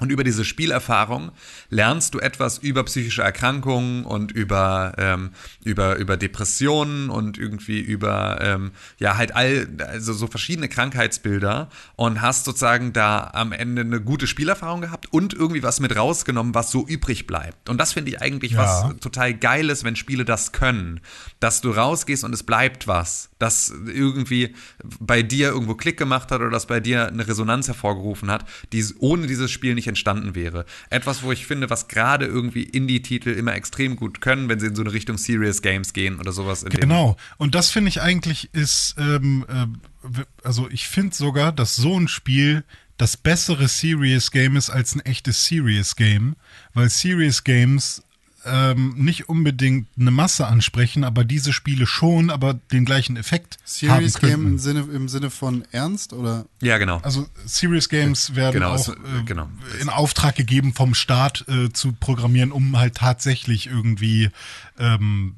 und 0.00 0.10
über 0.10 0.24
diese 0.24 0.44
Spielerfahrung 0.44 1.32
lernst 1.70 2.14
du 2.14 2.20
etwas 2.20 2.58
über 2.58 2.84
psychische 2.84 3.22
Erkrankungen 3.22 4.04
und 4.04 4.32
über, 4.32 4.94
ähm, 4.98 5.30
über, 5.64 5.96
über 5.96 6.16
Depressionen 6.16 7.10
und 7.10 7.38
irgendwie 7.38 7.80
über, 7.80 8.38
ähm, 8.40 8.70
ja, 8.98 9.16
halt 9.16 9.34
all, 9.34 9.68
also 9.86 10.12
so 10.12 10.26
verschiedene 10.26 10.68
Krankheitsbilder 10.68 11.68
und 11.96 12.20
hast 12.20 12.44
sozusagen 12.44 12.92
da 12.92 13.30
am 13.34 13.52
Ende 13.52 13.82
eine 13.82 14.00
gute 14.00 14.26
Spielerfahrung 14.26 14.80
gehabt 14.80 15.12
und 15.12 15.34
irgendwie 15.34 15.62
was 15.62 15.80
mit 15.80 15.96
rausgenommen, 15.96 16.54
was 16.54 16.70
so 16.70 16.86
übrig 16.86 17.26
bleibt. 17.26 17.68
Und 17.68 17.78
das 17.78 17.92
finde 17.92 18.10
ich 18.12 18.20
eigentlich 18.22 18.52
Ja. 18.52 18.62
was 18.62 19.00
total 19.00 19.34
Geiles, 19.34 19.84
wenn 19.84 19.96
Spiele 19.96 20.24
das 20.24 20.52
können. 20.52 21.00
Dass 21.40 21.60
du 21.60 21.70
rausgehst 21.70 22.24
und 22.24 22.32
es 22.32 22.42
bleibt 22.42 22.86
was. 22.86 23.27
Das 23.38 23.72
irgendwie 23.86 24.54
bei 25.00 25.22
dir 25.22 25.48
irgendwo 25.48 25.74
Klick 25.74 25.96
gemacht 25.96 26.30
hat 26.30 26.40
oder 26.40 26.50
das 26.50 26.66
bei 26.66 26.80
dir 26.80 27.08
eine 27.08 27.26
Resonanz 27.26 27.68
hervorgerufen 27.68 28.30
hat, 28.30 28.44
die 28.72 28.84
ohne 28.98 29.26
dieses 29.26 29.50
Spiel 29.50 29.74
nicht 29.74 29.88
entstanden 29.88 30.34
wäre. 30.34 30.64
Etwas, 30.90 31.22
wo 31.22 31.32
ich 31.32 31.46
finde, 31.46 31.70
was 31.70 31.88
gerade 31.88 32.26
irgendwie 32.26 32.62
Indie-Titel 32.62 33.30
immer 33.30 33.54
extrem 33.54 33.96
gut 33.96 34.20
können, 34.20 34.48
wenn 34.48 34.60
sie 34.60 34.66
in 34.66 34.74
so 34.74 34.82
eine 34.82 34.92
Richtung 34.92 35.18
Serious 35.18 35.62
Games 35.62 35.92
gehen 35.92 36.18
oder 36.18 36.32
sowas. 36.32 36.64
Genau. 36.64 37.16
Und 37.36 37.54
das 37.54 37.70
finde 37.70 37.88
ich 37.88 38.00
eigentlich 38.00 38.52
ist, 38.52 38.96
ähm, 38.98 39.44
äh, 39.48 40.24
also 40.42 40.68
ich 40.70 40.88
finde 40.88 41.14
sogar, 41.14 41.52
dass 41.52 41.76
so 41.76 41.98
ein 41.98 42.08
Spiel 42.08 42.64
das 42.98 43.16
bessere 43.16 43.68
Serious 43.68 44.30
Game 44.30 44.56
ist 44.56 44.70
als 44.70 44.94
ein 44.94 45.00
echtes 45.00 45.44
Serious 45.44 45.96
Game, 45.96 46.34
weil 46.74 46.90
Serious 46.90 47.44
Games 47.44 48.02
ähm, 48.44 48.94
nicht 48.96 49.28
unbedingt 49.28 49.88
eine 49.98 50.10
Masse 50.10 50.46
ansprechen, 50.46 51.04
aber 51.04 51.24
diese 51.24 51.52
Spiele 51.52 51.86
schon, 51.86 52.30
aber 52.30 52.54
den 52.54 52.84
gleichen 52.84 53.16
Effekt 53.16 53.58
Serious 53.64 54.14
haben 54.14 54.28
Game 54.28 54.46
im 54.46 54.58
Sinne, 54.58 54.80
im 54.92 55.08
Sinne 55.08 55.30
von 55.30 55.64
ernst 55.72 56.12
oder? 56.12 56.46
Ja, 56.62 56.78
genau. 56.78 56.98
Also 57.02 57.26
Serious 57.44 57.88
Games 57.88 58.34
werden 58.36 58.54
Genau, 58.54 58.70
auch 58.70 58.74
es- 58.76 58.88
äh, 58.88 59.22
genau. 59.26 59.48
in 59.80 59.88
Auftrag 59.88 60.36
gegeben 60.36 60.72
vom 60.72 60.94
Staat 60.94 61.44
äh, 61.48 61.70
zu 61.72 61.92
programmieren, 61.92 62.52
um 62.52 62.76
halt 62.78 62.94
tatsächlich 62.94 63.66
irgendwie 63.66 64.30
ähm, 64.78 65.34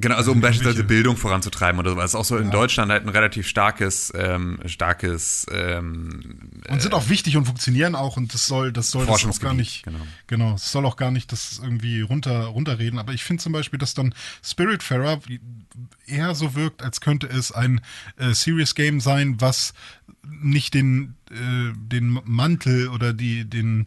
Genau, 0.00 0.14
also 0.16 0.32
um 0.32 0.40
beispielsweise 0.42 0.84
Bildung 0.84 1.16
voranzutreiben 1.16 1.78
oder 1.78 1.90
so. 1.90 1.96
Das 1.96 2.10
ist 2.10 2.14
auch 2.14 2.24
so 2.24 2.36
in 2.36 2.50
Deutschland 2.50 2.90
halt 2.90 3.02
ein 3.04 3.08
relativ 3.08 3.46
starkes, 3.48 4.12
ähm, 4.14 4.60
starkes 4.66 5.46
ähm, 5.50 6.50
Und 6.68 6.82
sind 6.82 6.94
auch 6.94 7.08
wichtig 7.08 7.36
und 7.36 7.44
funktionieren 7.46 7.94
auch 7.94 8.16
und 8.16 8.32
das 8.34 8.46
soll, 8.46 8.72
das 8.72 8.90
soll 8.90 9.06
das 9.06 9.24
auch 9.24 9.40
gar 9.40 9.54
nicht, 9.54 9.84
genau. 9.84 10.06
genau, 10.26 10.54
es 10.54 10.70
soll 10.70 10.86
auch 10.86 10.96
gar 10.96 11.10
nicht 11.10 11.32
das 11.32 11.60
irgendwie 11.62 12.00
runter, 12.00 12.44
runterreden. 12.46 12.98
Aber 12.98 13.12
ich 13.12 13.24
finde 13.24 13.42
zum 13.42 13.52
Beispiel, 13.52 13.78
dass 13.78 13.94
dann 13.94 14.14
Spiritfarer 14.44 15.20
eher 16.06 16.34
so 16.34 16.54
wirkt, 16.54 16.82
als 16.82 17.00
könnte 17.00 17.26
es 17.28 17.52
ein 17.52 17.80
äh, 18.16 18.32
Serious 18.32 18.74
Game 18.74 19.00
sein, 19.00 19.40
was 19.40 19.74
nicht 20.22 20.74
den, 20.74 21.14
äh, 21.30 21.72
den 21.76 22.20
Mantel 22.24 22.88
oder 22.88 23.12
die, 23.12 23.44
den, 23.44 23.86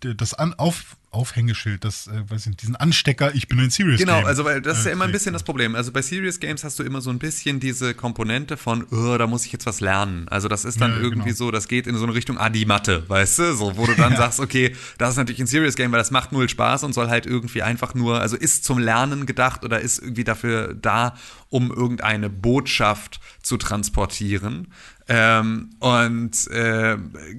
das 0.00 0.34
An 0.34 0.54
Auf, 0.54 0.96
Aufhängeschild, 1.10 1.84
das, 1.84 2.06
äh, 2.06 2.22
weiß 2.30 2.42
ich 2.42 2.46
nicht, 2.48 2.62
diesen 2.62 2.76
Anstecker, 2.76 3.34
ich 3.34 3.48
bin 3.48 3.58
ein 3.58 3.70
Serious 3.70 3.98
Genau, 3.98 4.18
Game. 4.18 4.26
also 4.26 4.44
weil 4.44 4.62
das 4.62 4.78
ist 4.78 4.84
ja 4.84 4.90
äh, 4.90 4.94
immer 4.94 5.04
ein 5.04 5.08
trägt. 5.10 5.18
bisschen 5.20 5.32
das 5.32 5.42
Problem. 5.42 5.74
Also 5.74 5.90
bei 5.92 6.02
Serious 6.02 6.38
Games 6.40 6.62
hast 6.62 6.78
du 6.78 6.84
immer 6.84 7.00
so 7.00 7.10
ein 7.10 7.18
bisschen 7.18 7.58
diese 7.60 7.94
Komponente 7.94 8.56
von, 8.56 8.86
oh, 8.92 9.18
da 9.18 9.26
muss 9.26 9.44
ich 9.44 9.52
jetzt 9.52 9.66
was 9.66 9.80
lernen. 9.80 10.28
Also 10.28 10.46
das 10.48 10.64
ist 10.64 10.80
dann 10.80 10.92
Ja, 10.92 10.98
irgendwie 11.00 11.30
genau. 11.30 11.36
so, 11.36 11.50
das 11.50 11.66
geht 11.68 11.86
in 11.88 11.96
so 11.96 12.04
eine 12.04 12.14
Richtung 12.14 12.38
Adi-Matte, 12.38 13.08
weißt 13.08 13.38
du? 13.40 13.54
So, 13.54 13.76
wo 13.76 13.86
du 13.86 13.94
dann 13.94 14.16
sagst, 14.16 14.38
okay, 14.40 14.74
das 14.98 15.10
ist 15.10 15.16
natürlich 15.16 15.40
ein 15.40 15.46
Serious 15.48 15.74
Game, 15.74 15.90
weil 15.90 15.98
das 15.98 16.10
macht 16.12 16.30
null 16.32 16.48
Spaß 16.48 16.84
und 16.84 16.92
soll 16.92 17.08
halt 17.08 17.26
irgendwie 17.26 17.62
einfach 17.62 17.94
nur, 17.94 18.20
also 18.20 18.36
ist 18.36 18.64
zum 18.64 18.78
Lernen 18.78 19.26
gedacht 19.26 19.64
oder 19.64 19.80
ist 19.80 19.98
irgendwie 19.98 20.24
dafür 20.24 20.74
da, 20.74 21.16
um 21.48 21.72
irgendeine 21.72 22.30
Botschaft 22.30 23.20
zu 23.42 23.56
transportieren. 23.56 24.68
Ähm, 25.08 25.70
und 25.80 26.46
äh, 26.52 26.96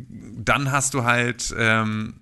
dann 0.10 0.72
hast 0.74 0.94
du 0.94 1.04
halt, 1.06 1.56
ähm, 1.58 2.16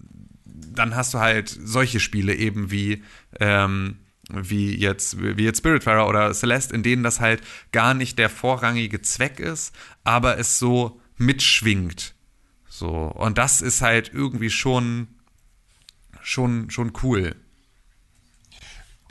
dann 0.80 0.96
hast 0.96 1.14
du 1.14 1.20
halt 1.20 1.50
solche 1.50 2.00
Spiele 2.00 2.34
eben 2.34 2.72
wie, 2.72 3.04
ähm, 3.40 4.00
wie 4.30 4.76
jetzt, 4.76 5.22
wie 5.22 5.44
jetzt 5.44 5.60
Spiritfarer 5.60 6.08
oder 6.08 6.34
Celeste, 6.34 6.74
in 6.74 6.84
denen 6.84 7.04
das 7.04 7.20
halt 7.20 7.42
gar 7.72 7.94
nicht 7.94 8.18
der 8.18 8.30
vorrangige 8.30 9.02
Zweck 9.02 9.40
ist, 9.40 9.76
aber 10.04 10.38
es 10.38 10.60
so 10.60 11.02
mitschwingt. 11.18 12.16
So. 12.68 12.90
Und 12.90 13.38
das 13.38 13.62
ist 13.62 13.82
halt 13.82 14.12
irgendwie 14.14 14.50
schon, 14.50 15.08
schon, 16.22 16.70
schon 16.70 16.94
cool. 17.04 17.36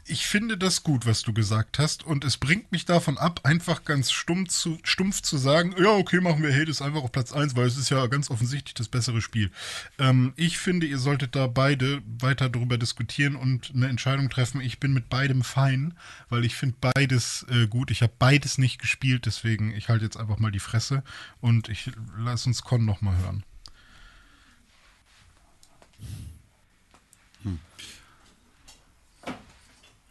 Ich 0.09 0.27
finde 0.27 0.57
das 0.57 0.83
gut, 0.83 1.07
was 1.07 1.23
du 1.23 1.33
gesagt 1.33 1.79
hast, 1.79 2.05
und 2.05 2.25
es 2.25 2.37
bringt 2.37 2.73
mich 2.73 2.85
davon 2.85 3.19
ab, 3.19 3.41
einfach 3.45 3.85
ganz 3.85 4.11
stumpf 4.11 4.51
zu, 4.51 4.79
stumpf 4.83 5.23
zu 5.23 5.37
sagen, 5.37 5.75
ja, 5.79 5.91
okay, 5.91 6.21
machen 6.21 6.43
wir 6.43 6.55
Hades 6.55 6.83
einfach 6.83 7.03
auf 7.03 7.13
Platz 7.13 7.33
1, 7.33 7.57
weil 7.57 7.67
es 7.67 7.77
ist 7.77 7.91
ja 7.91 8.07
ganz 8.07 8.31
offensichtlich 8.31 8.75
das 8.75 8.89
bessere 8.89 9.21
Spiel. 9.21 9.51
Ähm, 9.99 10.33
ich 10.37 10.59
finde, 10.59 10.87
ihr 10.87 10.99
solltet 10.99 11.37
da 11.37 11.47
beide 11.47 12.03
weiter 12.21 12.49
darüber 12.49 12.79
diskutieren 12.79 13.37
und 13.37 13.73
eine 13.75 13.89
Entscheidung 13.89 14.31
treffen. 14.31 14.61
Ich 14.61 14.81
bin 14.81 14.93
mit 14.93 15.09
beidem 15.09 15.43
fein, 15.43 15.95
weil 16.29 16.45
ich 16.45 16.55
finde 16.55 16.77
beides 16.81 17.47
äh, 17.51 17.67
gut. 17.67 17.91
Ich 17.91 18.03
habe 18.03 18.13
beides 18.19 18.59
nicht 18.59 18.81
gespielt, 18.81 19.27
deswegen 19.27 19.73
ich 19.73 19.89
halte 19.89 20.05
jetzt 20.05 20.17
einfach 20.17 20.39
mal 20.39 20.53
die 20.53 20.61
Fresse 20.61 21.03
und 21.41 21.69
ich 21.69 21.91
lass 22.17 22.47
uns 22.47 22.63
Con 22.63 22.85
nochmal 22.85 23.17
hören. 23.19 23.45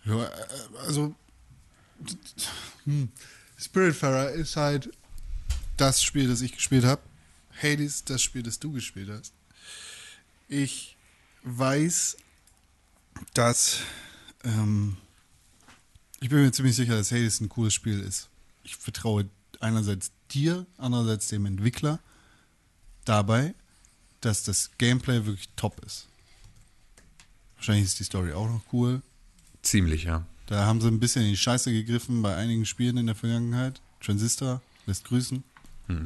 Ja, 0.07 0.23
äh, 0.23 0.31
also 0.85 1.15
hm. 2.85 3.09
Spiritfarer 3.57 4.31
ist 4.31 4.55
halt 4.55 4.89
das 5.77 6.01
Spiel, 6.01 6.27
das 6.27 6.41
ich 6.41 6.53
gespielt 6.53 6.85
habe. 6.85 7.01
Hades, 7.61 8.03
das 8.03 8.21
Spiel, 8.21 8.43
das 8.43 8.59
du 8.59 8.71
gespielt 8.71 9.09
hast. 9.09 9.33
Ich 10.47 10.95
weiß, 11.43 12.17
dass 13.33 13.79
ähm, 14.43 14.97
ich 16.19 16.29
bin 16.29 16.39
mir 16.41 16.51
ziemlich 16.51 16.75
sicher, 16.75 16.95
dass 16.95 17.11
Hades 17.11 17.41
ein 17.41 17.49
cooles 17.49 17.73
Spiel 17.73 17.99
ist. 17.99 18.29
Ich 18.63 18.75
vertraue 18.75 19.29
einerseits 19.59 20.11
dir, 20.31 20.65
andererseits 20.77 21.27
dem 21.27 21.45
Entwickler 21.45 21.99
dabei, 23.05 23.55
dass 24.21 24.43
das 24.43 24.71
Gameplay 24.77 25.25
wirklich 25.25 25.49
top 25.55 25.83
ist. 25.85 26.07
Wahrscheinlich 27.55 27.85
ist 27.85 27.99
die 27.99 28.03
Story 28.03 28.33
auch 28.33 28.47
noch 28.47 28.61
cool. 28.71 29.01
Ziemlich, 29.67 30.05
ja. 30.05 30.25
Da 30.45 30.65
haben 30.65 30.79
sie 30.79 30.87
ein 30.87 30.99
bisschen 31.01 31.23
in 31.23 31.31
die 31.31 31.37
Scheiße 31.37 31.73
gegriffen 31.73 32.21
bei 32.21 32.33
einigen 32.35 32.65
Spielen 32.65 32.95
in 32.95 33.05
der 33.05 33.15
Vergangenheit. 33.15 33.81
Transistor 33.99 34.61
lässt 34.85 35.03
grüßen. 35.03 35.43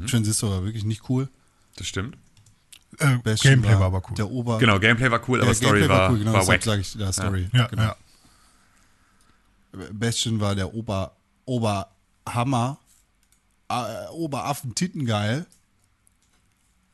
Transistor 0.07 0.49
war 0.49 0.63
wirklich 0.63 0.83
nicht 0.83 1.07
cool. 1.09 1.29
Das 1.75 1.85
stimmt. 1.85 2.17
Äh, 2.97 3.17
Gameplay 3.23 3.73
war 3.73 3.83
aber 3.83 4.01
cool. 4.09 4.15
Der 4.15 4.31
Ober 4.31 4.57
Genau, 4.57 4.79
Gameplay 4.79 5.11
war 5.11 5.21
cool, 5.29 5.39
aber 5.39 5.45
der 5.45 5.55
Story 5.55 5.79
Gameplay 5.81 5.95
war, 5.95 6.11
cool, 6.11 6.19
genau, 6.19 6.33
war 6.33 6.47
wack. 6.47 6.63
sage 6.63 6.81
ich 6.81 6.97
da 6.97 7.13
Story. 7.13 7.49
ja, 7.53 7.67
genau. 7.67 7.83
ja. 7.83 7.95
Bastion 9.91 10.39
war 10.39 10.55
der 10.55 10.73
Ober 10.73 11.15
Oberhammer, 11.45 12.79
äh, 13.69 14.07
Oberaffen-Titengeil, 14.09 15.45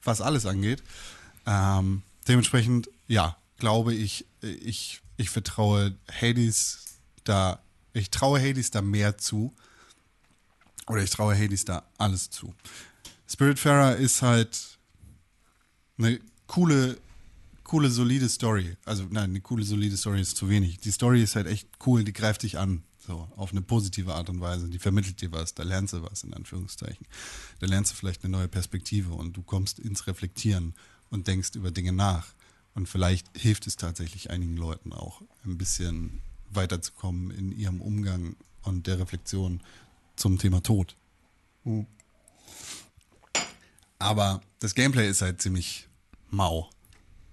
was 0.03 0.19
alles 0.19 0.45
angeht. 0.45 0.83
Ähm, 1.45 2.03
dementsprechend, 2.27 2.89
ja, 3.07 3.37
glaube 3.57 3.93
ich, 3.93 4.25
ich, 4.41 5.01
ich 5.17 5.29
vertraue 5.29 5.95
Hades 6.09 6.99
da, 7.23 7.61
ich 7.93 8.09
traue 8.09 8.39
Hades 8.39 8.71
da 8.71 8.81
mehr 8.81 9.17
zu. 9.17 9.53
Oder 10.87 11.03
ich 11.03 11.09
traue 11.09 11.35
Hades 11.37 11.65
da 11.65 11.83
alles 11.97 12.29
zu. 12.29 12.53
Spiritfarer 13.27 13.97
ist 13.97 14.21
halt 14.21 14.77
eine 15.97 16.19
coole, 16.45 16.97
coole, 17.63 17.89
solide 17.89 18.29
Story. 18.29 18.77
Also, 18.85 19.03
nein, 19.09 19.31
eine 19.31 19.41
coole, 19.41 19.63
solide 19.63 19.97
Story 19.97 20.21
ist 20.21 20.37
zu 20.37 20.47
wenig. 20.47 20.77
Die 20.79 20.91
Story 20.91 21.21
ist 21.21 21.35
halt 21.35 21.47
echt 21.47 21.67
cool, 21.85 22.05
die 22.05 22.13
greift 22.13 22.43
dich 22.43 22.57
an. 22.57 22.83
So, 23.05 23.27
auf 23.37 23.51
eine 23.51 23.61
positive 23.61 24.13
Art 24.13 24.29
und 24.29 24.41
Weise. 24.41 24.67
Die 24.67 24.79
vermittelt 24.79 25.21
dir 25.21 25.31
was, 25.31 25.53
da 25.53 25.63
lernst 25.63 25.93
du 25.93 26.03
was, 26.03 26.23
in 26.23 26.33
Anführungszeichen. 26.33 27.05
Da 27.59 27.67
lernst 27.67 27.91
du 27.91 27.95
vielleicht 27.95 28.23
eine 28.23 28.31
neue 28.31 28.49
Perspektive 28.49 29.13
und 29.13 29.35
du 29.35 29.43
kommst 29.43 29.79
ins 29.79 30.07
Reflektieren 30.07 30.73
und 31.09 31.27
denkst 31.27 31.55
über 31.55 31.71
Dinge 31.71 31.93
nach. 31.93 32.27
Und 32.77 32.87
vielleicht 32.87 33.35
hilft 33.35 33.65
es 33.65 33.75
tatsächlich 33.75 34.29
einigen 34.29 34.55
Leuten 34.55 34.93
auch, 34.93 35.23
ein 35.43 35.57
bisschen 35.57 36.21
weiterzukommen 36.51 37.31
in 37.31 37.51
ihrem 37.51 37.81
Umgang 37.81 38.35
und 38.61 38.85
der 38.85 38.99
Reflexion 38.99 39.63
zum 40.15 40.37
Thema 40.37 40.61
Tod. 40.61 40.95
Aber 43.97 44.41
das 44.59 44.75
Gameplay 44.75 45.09
ist 45.09 45.23
halt 45.23 45.41
ziemlich 45.41 45.89
mau. 46.29 46.69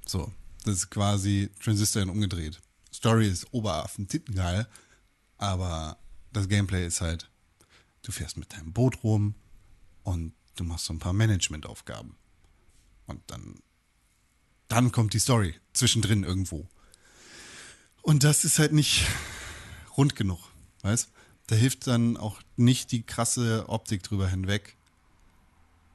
So, 0.07 0.33
das 0.65 0.77
ist 0.77 0.91
quasi 0.91 1.51
Transistor 1.63 2.01
in 2.01 2.09
umgedreht. 2.09 2.59
Story 2.91 3.29
ist 3.29 3.53
Oberaffen 3.53 4.09
geil, 4.35 4.67
aber 5.37 5.99
das 6.33 6.49
Gameplay 6.49 6.87
ist 6.87 7.03
halt, 7.03 7.31
du 8.01 8.13
fährst 8.13 8.39
mit 8.39 8.51
deinem 8.55 8.73
Boot 8.73 9.05
rum 9.05 9.35
und 10.05 10.33
du 10.57 10.65
machst 10.65 10.87
so 10.87 10.95
ein 10.95 11.01
paar 11.01 11.13
Managementaufgaben. 11.13 12.17
Und 13.07 13.21
dann, 13.27 13.57
dann 14.69 14.93
kommt 14.93 15.15
die 15.15 15.19
Story 15.19 15.55
zwischendrin 15.73 16.25
irgendwo. 16.25 16.67
Und 18.03 18.25
das 18.25 18.45
ist 18.45 18.59
halt 18.59 18.73
nicht 18.73 19.07
rund 19.97 20.17
genug, 20.17 20.41
weißt? 20.83 21.09
Da 21.47 21.57
hilft 21.57 21.87
dann 21.87 22.17
auch 22.17 22.41
nicht 22.57 22.93
die 22.93 23.03
krasse 23.03 23.69
Optik 23.69 24.03
drüber 24.03 24.29
hinweg, 24.29 24.77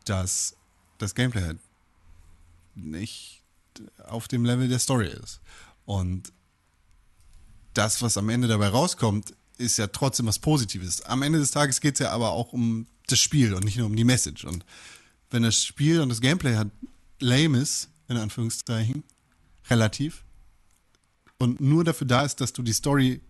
dass 0.06 0.56
das 0.98 1.16
Gameplay 1.16 1.42
halt 1.42 1.60
nicht 2.76 3.42
auf 4.08 4.28
dem 4.28 4.46
Level 4.46 4.68
der 4.68 4.80
Story 4.80 5.08
ist. 5.08 5.40
Und 5.86 6.34
das, 7.74 8.02
was 8.02 8.18
am 8.18 8.30
Ende 8.30 8.48
dabei 8.48 8.68
rauskommt, 8.68 9.34
ist 9.58 9.78
ja 9.78 9.88
trotzdem 9.88 10.26
was 10.26 10.40
Positives. 10.40 11.02
Am 11.02 11.22
Ende 11.22 11.40
des 11.40 11.52
Tages 11.52 11.82
geht 11.82 11.96
es 11.96 12.00
ja 12.00 12.12
aber 12.12 12.32
auch 12.32 12.54
um 12.54 12.88
das 13.08 13.20
Spiel 13.20 13.54
und 13.54 13.64
nicht 13.64 13.78
nur 13.78 13.88
um 13.88 13.96
die 13.96 14.04
Message. 14.04 14.46
Und 14.46 14.66
wenn 15.30 15.44
das 15.44 15.64
Spiel 15.64 16.02
und 16.02 16.10
das 16.10 16.22
Gameplay 16.22 16.56
halt 16.56 16.72
lame 17.20 17.60
ist, 17.60 17.90
in 18.10 18.18
Anführungszeichen, 18.18 19.04
relativ, 19.70 20.24
und 21.40 21.62
nur 21.62 21.84
dafür 21.84 22.06
da 22.06 22.24
ist, 22.24 22.42
dass 22.42 22.54
du 22.54 22.62
die 22.62 22.74
Story 22.74 23.22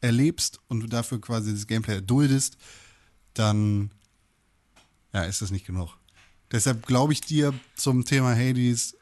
erlebst 0.00 0.60
und 0.68 0.80
du 0.80 0.86
dafür 0.86 1.20
quasi 1.20 1.52
das 1.52 1.66
Gameplay 1.66 1.94
erduldest, 1.94 2.56
dann 3.34 3.90
ja, 5.12 5.24
ist 5.24 5.42
das 5.42 5.50
nicht 5.50 5.66
genug. 5.66 5.96
Deshalb 6.50 6.86
glaube 6.86 7.12
ich 7.12 7.20
dir 7.20 7.52
zum 7.76 8.04
Thema 8.04 8.34
Hades 8.34 8.96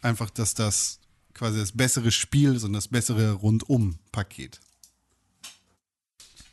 einfach, 0.00 0.30
dass 0.30 0.54
das 0.54 1.00
quasi 1.34 1.58
das 1.58 1.72
bessere 1.72 2.10
Spiel 2.10 2.54
ist 2.54 2.64
und 2.64 2.72
das 2.72 2.88
bessere 2.88 3.32
Rundum-Paket. 3.32 4.60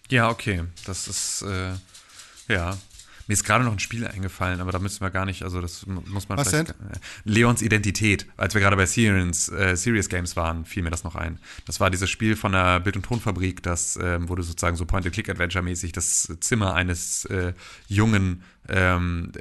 Ja, 0.10 0.30
okay. 0.30 0.66
Das 0.86 1.08
ist, 1.08 1.42
äh, 1.44 1.76
ja. 2.50 2.78
Mir 3.28 3.34
ist 3.34 3.44
gerade 3.46 3.64
noch 3.64 3.72
ein 3.72 3.80
Spiel 3.80 4.06
eingefallen, 4.06 4.60
aber 4.60 4.72
da 4.72 4.80
müssen 4.80 5.02
wir 5.02 5.10
gar 5.10 5.26
nicht, 5.26 5.44
also 5.44 5.62
das 5.62 5.86
mu- 5.86 6.02
muss 6.08 6.28
man 6.30 6.38
Was 6.38 6.50
vielleicht. 6.50 6.70
Äh, 6.72 6.74
Leons 7.24 7.62
Identität. 7.62 8.26
Als 8.38 8.54
wir 8.54 8.62
gerade 8.62 8.76
bei 8.76 8.86
Serious, 8.86 9.50
äh, 9.50 9.76
Serious 9.78 10.10
Games 10.10 10.36
waren, 10.36 10.66
fiel 10.66 10.84
mir 10.84 10.90
das 10.90 11.04
noch 11.04 11.16
ein. 11.16 11.40
Das 11.66 11.80
war 11.80 11.90
dieses 11.90 12.10
Spiel 12.10 12.36
von 12.36 12.52
der 12.52 12.80
Bild- 12.82 12.96
und 12.98 13.04
Tonfabrik, 13.06 13.64
das 13.64 13.98
ähm, 14.02 14.28
wurde 14.30 14.44
sozusagen 14.44 14.76
so 14.76 14.86
Point-and-Click-Adventure-mäßig 14.86 15.92
das 15.94 16.34
Zimmer 16.42 16.74
eines 16.74 17.26
äh, 17.26 17.54
jungen 17.88 18.44
ähm, 18.70 19.32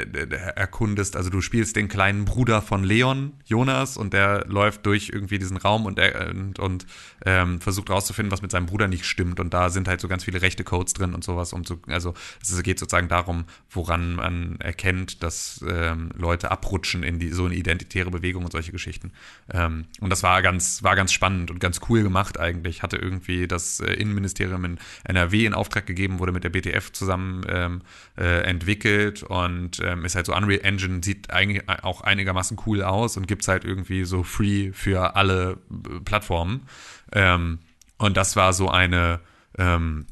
erkundest. 0.57 1.17
Also 1.17 1.31
du 1.31 1.41
spielst 1.41 1.77
den 1.77 1.89
kleinen 1.89 2.25
Bruder 2.25 2.61
von 2.61 2.83
Leon, 2.83 3.33
Jonas, 3.45 3.97
und 3.97 4.13
der 4.13 4.47
läuft 4.49 4.85
durch 4.87 5.11
irgendwie 5.11 5.39
diesen 5.39 5.57
Raum 5.57 5.87
und, 5.87 6.01
und, 6.01 6.59
und 6.59 6.87
ähm, 7.25 7.61
versucht 7.61 7.91
rauszufinden, 7.91 8.33
was 8.33 8.43
mit 8.43 8.51
seinem 8.51 8.67
Bruder 8.67 8.89
nicht 8.89 9.05
stimmt. 9.05 9.39
Und 9.39 9.55
da 9.55 9.71
sind 9.71 9.87
halt 9.87 10.01
so 10.01 10.09
ganz 10.09 10.25
viele 10.25 10.43
rechte 10.43 10.65
Codes 10.65 10.93
drin 10.95 11.15
und 11.15 11.23
sowas. 11.23 11.53
Um 11.53 11.65
zu, 11.65 11.81
also 11.87 12.15
es 12.41 12.63
geht 12.63 12.79
sozusagen 12.79 13.09
darum, 13.09 13.45
woran 13.71 14.17
man 14.17 14.57
erkennt, 14.61 15.23
dass 15.23 15.65
ähm, 15.69 16.11
Leute 16.17 16.51
abrutschen 16.51 17.03
in 17.03 17.19
die, 17.19 17.31
so 17.31 17.45
eine 17.45 17.55
identitäre 17.55 18.11
Bewegung 18.11 18.45
und 18.45 18.53
solche 18.53 18.73
Geschichten. 18.73 19.13
Ähm, 19.53 19.87
und 20.01 20.11
das 20.11 20.23
war 20.23 20.43
ganz, 20.43 20.83
war 20.83 20.97
ganz 20.97 21.13
spannend 21.13 21.51
und 21.51 21.61
ganz 21.61 21.81
cool 21.89 22.03
gemacht 22.03 22.41
eigentlich. 22.41 22.83
Hatte 22.83 22.97
irgendwie 22.97 23.47
das 23.47 23.79
äh, 23.79 23.93
Innenministerium 23.93 24.65
in 24.65 24.79
NRW 25.05 25.47
in 25.47 25.55
Auftrag 25.55 25.87
gegeben, 25.87 26.19
wurde 26.19 26.33
mit 26.33 26.43
der 26.43 26.51
BTF 26.51 26.91
zusammen 26.93 27.45
ähm, 27.49 27.83
äh, 28.19 28.43
entwickelt 28.43 29.12
und 29.23 29.81
ähm, 29.81 30.05
ist 30.05 30.15
halt 30.15 30.27
so 30.27 30.35
Unreal 30.35 30.61
Engine, 30.65 31.03
sieht 31.03 31.31
eigentlich 31.31 31.69
auch 31.69 32.01
einigermaßen 32.01 32.59
cool 32.67 32.83
aus 32.83 33.17
und 33.17 33.27
gibt's 33.27 33.49
halt 33.49 33.65
irgendwie 33.65 34.05
so 34.05 34.23
free 34.23 34.73
für 34.73 35.17
alle 35.17 35.59
Plattformen. 36.05 36.63
Ähm, 37.13 37.59
und 37.99 38.17
das 38.17 38.37
war 38.37 38.53
so 38.53 38.69
eine, 38.69 39.21
ähm, 39.59 40.07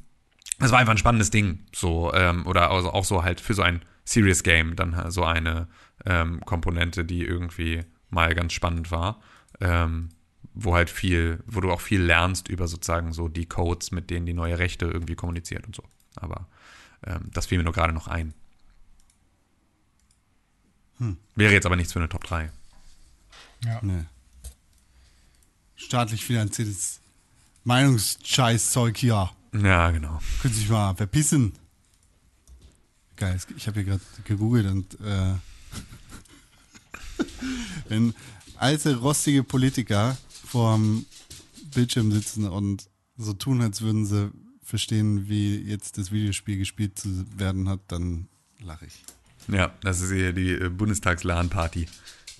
das 0.58 0.72
war 0.72 0.78
einfach 0.78 0.92
ein 0.92 0.98
spannendes 0.98 1.30
Ding, 1.30 1.60
so, 1.74 2.12
ähm, 2.14 2.46
oder 2.46 2.70
also 2.70 2.92
auch 2.92 3.04
so 3.04 3.22
halt 3.22 3.40
für 3.40 3.54
so 3.54 3.62
ein 3.62 3.82
Serious 4.04 4.42
Game 4.42 4.76
dann 4.76 5.10
so 5.10 5.24
eine 5.24 5.68
ähm, 6.04 6.40
Komponente, 6.44 7.04
die 7.04 7.24
irgendwie 7.24 7.82
mal 8.10 8.34
ganz 8.34 8.52
spannend 8.52 8.90
war. 8.90 9.20
Ähm, 9.60 10.10
wo 10.54 10.74
halt 10.74 10.90
viel, 10.90 11.42
wo 11.46 11.60
du 11.60 11.70
auch 11.70 11.80
viel 11.80 12.02
lernst 12.02 12.48
über 12.48 12.66
sozusagen 12.66 13.12
so 13.12 13.28
die 13.28 13.46
Codes, 13.46 13.92
mit 13.92 14.10
denen 14.10 14.26
die 14.26 14.34
neue 14.34 14.58
Rechte 14.58 14.86
irgendwie 14.86 15.14
kommuniziert 15.14 15.66
und 15.66 15.76
so. 15.76 15.84
Aber 16.16 16.48
ähm, 17.06 17.30
das 17.32 17.46
fiel 17.46 17.58
mir 17.58 17.64
nur 17.64 17.72
gerade 17.72 17.92
noch 17.92 18.08
ein. 18.08 18.34
Wäre 21.34 21.52
jetzt 21.52 21.66
aber 21.66 21.76
nichts 21.76 21.92
für 21.92 21.98
eine 21.98 22.08
Top 22.08 22.24
3. 22.24 22.50
Ja. 23.64 23.80
Nee. 23.82 24.04
Staatlich 25.76 26.24
finanziertes 26.24 27.00
Meinungsscheißzeug 27.64 28.96
hier. 28.96 29.30
Ja, 29.52 29.90
genau. 29.90 30.20
Können 30.42 30.54
Sie 30.54 30.60
sich 30.60 30.68
mal 30.68 30.94
verpissen. 30.94 31.54
Geil, 33.16 33.38
ich 33.56 33.66
habe 33.66 33.80
hier 33.80 33.90
gerade 33.90 34.02
gegoogelt 34.24 34.66
und 34.66 34.98
äh, 35.00 35.34
wenn 37.88 38.14
alte, 38.56 38.96
rostige 38.96 39.42
Politiker 39.42 40.16
vorm 40.46 41.04
Bildschirm 41.74 42.12
sitzen 42.12 42.48
und 42.48 42.88
so 43.16 43.32
tun, 43.34 43.60
als 43.60 43.82
würden 43.82 44.06
sie 44.06 44.30
verstehen, 44.62 45.28
wie 45.28 45.58
jetzt 45.58 45.98
das 45.98 46.12
Videospiel 46.12 46.56
gespielt 46.56 46.98
zu 46.98 47.26
werden 47.38 47.68
hat, 47.68 47.80
dann 47.88 48.28
lache 48.60 48.86
ich. 48.86 49.04
Ja, 49.52 49.72
das 49.82 50.00
ist 50.00 50.12
hier 50.12 50.32
die 50.32 50.52
äh, 50.52 50.68
Bundestags-LAN-Party, 50.68 51.86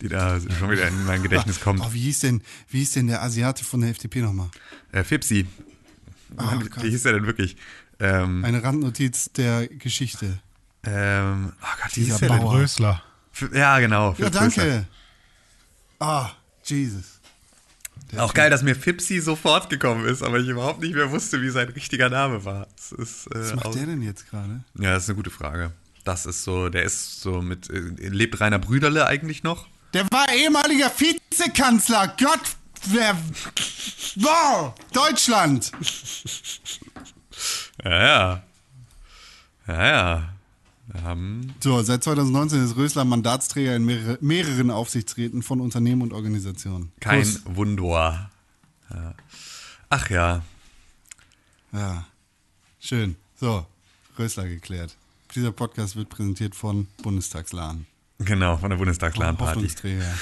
die 0.01 0.09
da 0.09 0.39
schon 0.59 0.71
wieder 0.71 0.87
in 0.89 1.05
mein 1.05 1.23
Gedächtnis 1.23 1.61
kommt. 1.61 1.81
Oh, 1.81 1.93
wie 1.93 2.01
hieß 2.01 2.21
denn, 2.21 2.43
wie 2.69 2.79
hieß 2.79 2.93
denn 2.93 3.07
der 3.09 3.23
Asiate 3.23 3.65
von 3.65 3.81
der 3.81 3.91
FDP 3.91 4.21
nochmal? 4.23 4.51
Äh, 4.93 5.05
Fipsi. 5.05 5.47
Ah, 6.37 6.55
wie 6.63 6.69
Gott. 6.69 6.83
hieß 6.85 7.03
der 7.03 7.15
denn 7.15 7.27
wirklich? 7.27 7.57
Ähm, 7.99 8.45
Eine 8.45 8.63
Randnotiz 8.63 9.31
der 9.33 9.67
Geschichte. 9.69 10.39
ähm, 10.85 11.53
oh 11.61 11.67
Gott, 11.83 11.97
wie 11.97 12.01
Dieser 12.05 12.13
hieß 12.13 12.21
der 12.21 12.29
denn? 12.31 12.39
Bauer. 12.39 12.55
Rösler. 12.55 13.03
F- 13.35 13.51
Ja, 13.53 13.79
genau. 13.81 14.11
Ja, 14.11 14.15
Philipp 14.15 14.35
Rösler. 14.41 14.65
danke. 14.65 14.87
Ah, 15.99 16.31
Jesus. 16.65 17.21
Auch 18.17 18.35
geil, 18.35 18.51
dass 18.51 18.63
mir 18.63 18.75
Fipsi 18.75 19.21
sofort 19.21 19.71
gekommen 19.71 20.05
ist, 20.07 20.23
aber 20.23 20.39
ich 20.41 20.49
überhaupt 20.49 20.81
nicht 20.81 20.95
mehr 20.95 21.11
wusste, 21.13 21.43
wie 21.43 21.51
sein 21.51 21.69
richtiger 21.69 22.09
Name 22.09 22.45
war. 22.45 22.67
Das 22.77 22.93
ist, 22.93 23.27
äh, 23.29 23.39
Was 23.41 23.55
macht 23.55 23.67
aus- 23.67 23.75
der 23.77 23.87
denn 23.87 24.03
jetzt 24.03 24.29
gerade? 24.31 24.65
Ja, 24.79 24.95
das 24.95 25.05
ist 25.05 25.11
eine 25.11 25.17
gute 25.17 25.31
Frage. 25.31 25.73
Das 26.11 26.27
ist 26.27 26.43
so, 26.43 26.69
der 26.71 26.83
ist 26.83 27.21
so 27.21 27.41
mit, 27.41 27.71
äh, 27.71 27.79
lebt 27.79 28.41
Rainer 28.41 28.59
Brüderle 28.59 29.07
eigentlich 29.07 29.45
noch? 29.45 29.69
Der 29.95 30.11
war 30.11 30.29
ehemaliger 30.33 30.91
Vizekanzler. 30.91 32.17
Gott, 32.19 32.41
wer. 32.87 33.17
Wow, 34.17 34.75
Deutschland. 34.93 35.71
Ja, 37.85 38.03
ja. 38.03 38.43
Ja, 39.69 39.87
ja. 39.87 40.35
Haben, 41.05 41.55
So, 41.61 41.81
seit 41.83 42.03
2019 42.03 42.65
ist 42.65 42.75
Rösler 42.75 43.05
Mandatsträger 43.05 43.77
in 43.77 43.85
mehrere, 43.85 44.19
mehreren 44.21 44.73
Aufsichtsräten 44.73 45.45
von 45.45 45.61
Unternehmen 45.61 46.03
und 46.03 46.13
Organisationen. 46.13 46.91
kein 46.99 47.23
Plus. 47.23 47.43
Wunder. 47.45 48.31
Ja. 48.93 49.15
Ach 49.89 50.11
ja. 50.11 50.43
Ja, 51.73 52.05
schön. 52.81 53.15
So, 53.37 53.65
Rösler 54.19 54.49
geklärt. 54.49 54.97
Dieser 55.35 55.53
Podcast 55.53 55.97
wird 55.97 56.09
präsentiert 56.09 56.55
von 56.55 56.87
Bundestagsladen. 57.03 57.87
Genau, 58.19 58.57
von 58.57 58.71
der 58.71 58.77
Bundestagslan-Party. 58.77 59.55
Hoffnungsträger. 59.55 60.05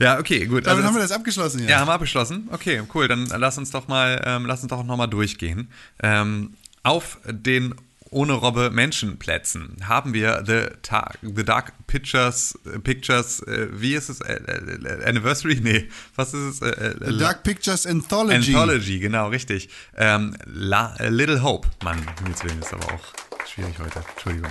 Ja, 0.00 0.18
okay, 0.18 0.46
gut. 0.46 0.66
Damit 0.66 0.78
Also 0.78 0.88
haben 0.88 0.94
wir 0.94 1.00
das, 1.00 1.10
das 1.10 1.18
abgeschlossen 1.18 1.60
jetzt. 1.60 1.70
ja, 1.70 1.78
haben 1.78 1.86
wir 1.86 1.92
abgeschlossen. 1.92 2.48
Okay, 2.50 2.82
cool. 2.94 3.06
Dann 3.06 3.26
lass 3.26 3.58
uns 3.58 3.70
doch 3.70 3.86
mal, 3.86 4.20
ähm, 4.26 4.44
lass 4.44 4.62
uns 4.62 4.70
doch 4.70 4.82
noch 4.82 4.96
mal 4.96 5.06
durchgehen. 5.06 5.68
Ähm, 6.02 6.54
auf 6.82 7.18
den 7.24 7.76
ohne 8.10 8.32
Robbe 8.32 8.70
Menschenplätzen 8.70 9.76
haben 9.84 10.14
wir 10.14 10.44
The, 10.46 10.76
Ta 10.82 11.12
The 11.22 11.44
Dark 11.44 11.72
Pictures, 11.86 12.58
äh, 12.64 12.78
Pictures, 12.78 13.40
äh, 13.40 13.68
wie 13.72 13.94
ist 13.94 14.08
es? 14.08 14.20
Äh, 14.20 14.34
äh, 14.34 15.04
Anniversary? 15.04 15.60
Nee, 15.62 15.88
was 16.14 16.32
ist 16.34 16.60
es? 16.60 16.62
Äh, 16.62 16.70
äh, 16.70 17.12
The 17.12 17.18
Dark 17.18 17.42
Pictures 17.42 17.86
Anthology. 17.86 18.54
Anthology, 18.54 18.98
genau, 19.00 19.28
richtig. 19.28 19.68
Ähm, 19.96 20.36
La, 20.46 20.94
Little 21.08 21.42
Hope. 21.42 21.68
Mann, 21.82 21.98
Himmels 22.18 22.44
Willen 22.44 22.60
ist 22.60 22.72
aber 22.72 22.94
auch 22.94 23.12
schwierig 23.48 23.78
heute. 23.78 24.04
Entschuldigung. 24.14 24.50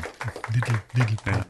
Little, 0.54 0.82
little 0.94 1.46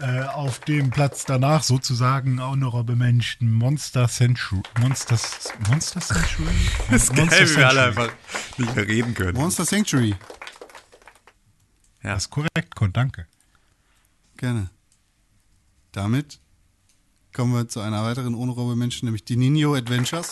äh, 0.00 0.22
auf 0.22 0.60
dem 0.60 0.90
Platz 0.90 1.24
danach 1.24 1.62
sozusagen 1.62 2.40
Honorable 2.40 2.94
Menschen 2.94 3.52
Monster 3.52 4.08
Century. 4.08 4.62
Monsters, 4.80 5.52
Monster 5.68 6.00
Century? 6.00 6.44
Das 6.90 7.04
ist 7.04 7.14
geil, 7.14 7.24
Monster 7.24 7.44
wie 7.44 7.56
wir 7.56 7.68
alle 7.68 7.80
Century. 7.82 8.02
einfach 8.04 8.58
nicht 8.58 8.76
mehr 8.76 8.86
reden 8.86 9.14
können. 9.14 9.36
Monster 9.36 9.64
Sanctuary. 9.64 10.14
Ja. 12.02 12.14
Das 12.14 12.24
ist 12.24 12.30
korrekt, 12.30 12.74
Con, 12.76 12.92
danke. 12.92 13.26
Gerne. 14.36 14.70
Damit 15.92 16.38
kommen 17.32 17.52
wir 17.54 17.68
zu 17.68 17.80
einer 17.80 18.04
weiteren 18.04 18.34
ohne 18.34 18.76
Menschen, 18.76 19.06
nämlich 19.06 19.24
die 19.24 19.36
Nino 19.36 19.74
Adventures. 19.74 20.30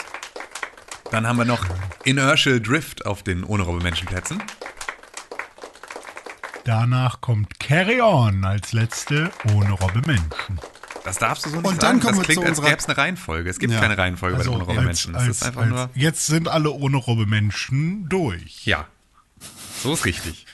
Dann 1.11 1.27
haben 1.27 1.39
wir 1.39 1.45
noch 1.45 1.65
Inertial 2.05 2.61
Drift 2.61 3.05
auf 3.05 3.23
den 3.23 3.43
ohne 3.43 3.65
Menschenplätzen. 3.83 4.43
Danach 6.67 7.21
kommt 7.21 7.61
Carry 7.61 8.01
On 8.01 8.45
als 8.45 8.73
letzte 8.73 9.31
ohne 9.55 9.71
Robbe 9.71 10.03
Menschen. 10.05 10.59
Das 11.05 11.19
darfst 11.19 11.47
du 11.47 11.51
so 11.51 11.57
nicht 11.59 11.65
Und 11.67 11.81
dann 11.81 12.01
sagen. 12.01 12.01
kommen 12.01 12.19
das 12.19 12.29
wir 12.29 12.35
klingt, 12.35 12.57
zu 12.57 12.63
als 12.63 12.69
gäbe 12.69 12.77
es 12.81 12.87
eine 12.87 12.97
Reihenfolge. 12.99 13.49
Es 13.49 13.61
gibt 13.61 13.73
Ja. 13.73 13.79
keine 13.81 13.97
Reihenfolge 13.97 14.37
bei 14.39 14.43
den 14.43 14.53
ohne 14.53 14.65
Robbe 14.65 14.83
Menschen. 14.83 15.15
Einfach 15.15 15.65
nur. 15.65 15.91
jetzt 15.95 16.27
sind 16.27 16.49
alle 16.49 16.73
ohne 16.73 16.97
Robbe 16.97 17.25
Menschen 17.27 18.09
durch. 18.09 18.67
Ja. 18.67 18.89
So 19.81 19.93
ist 19.95 20.05
richtig. 20.07 20.45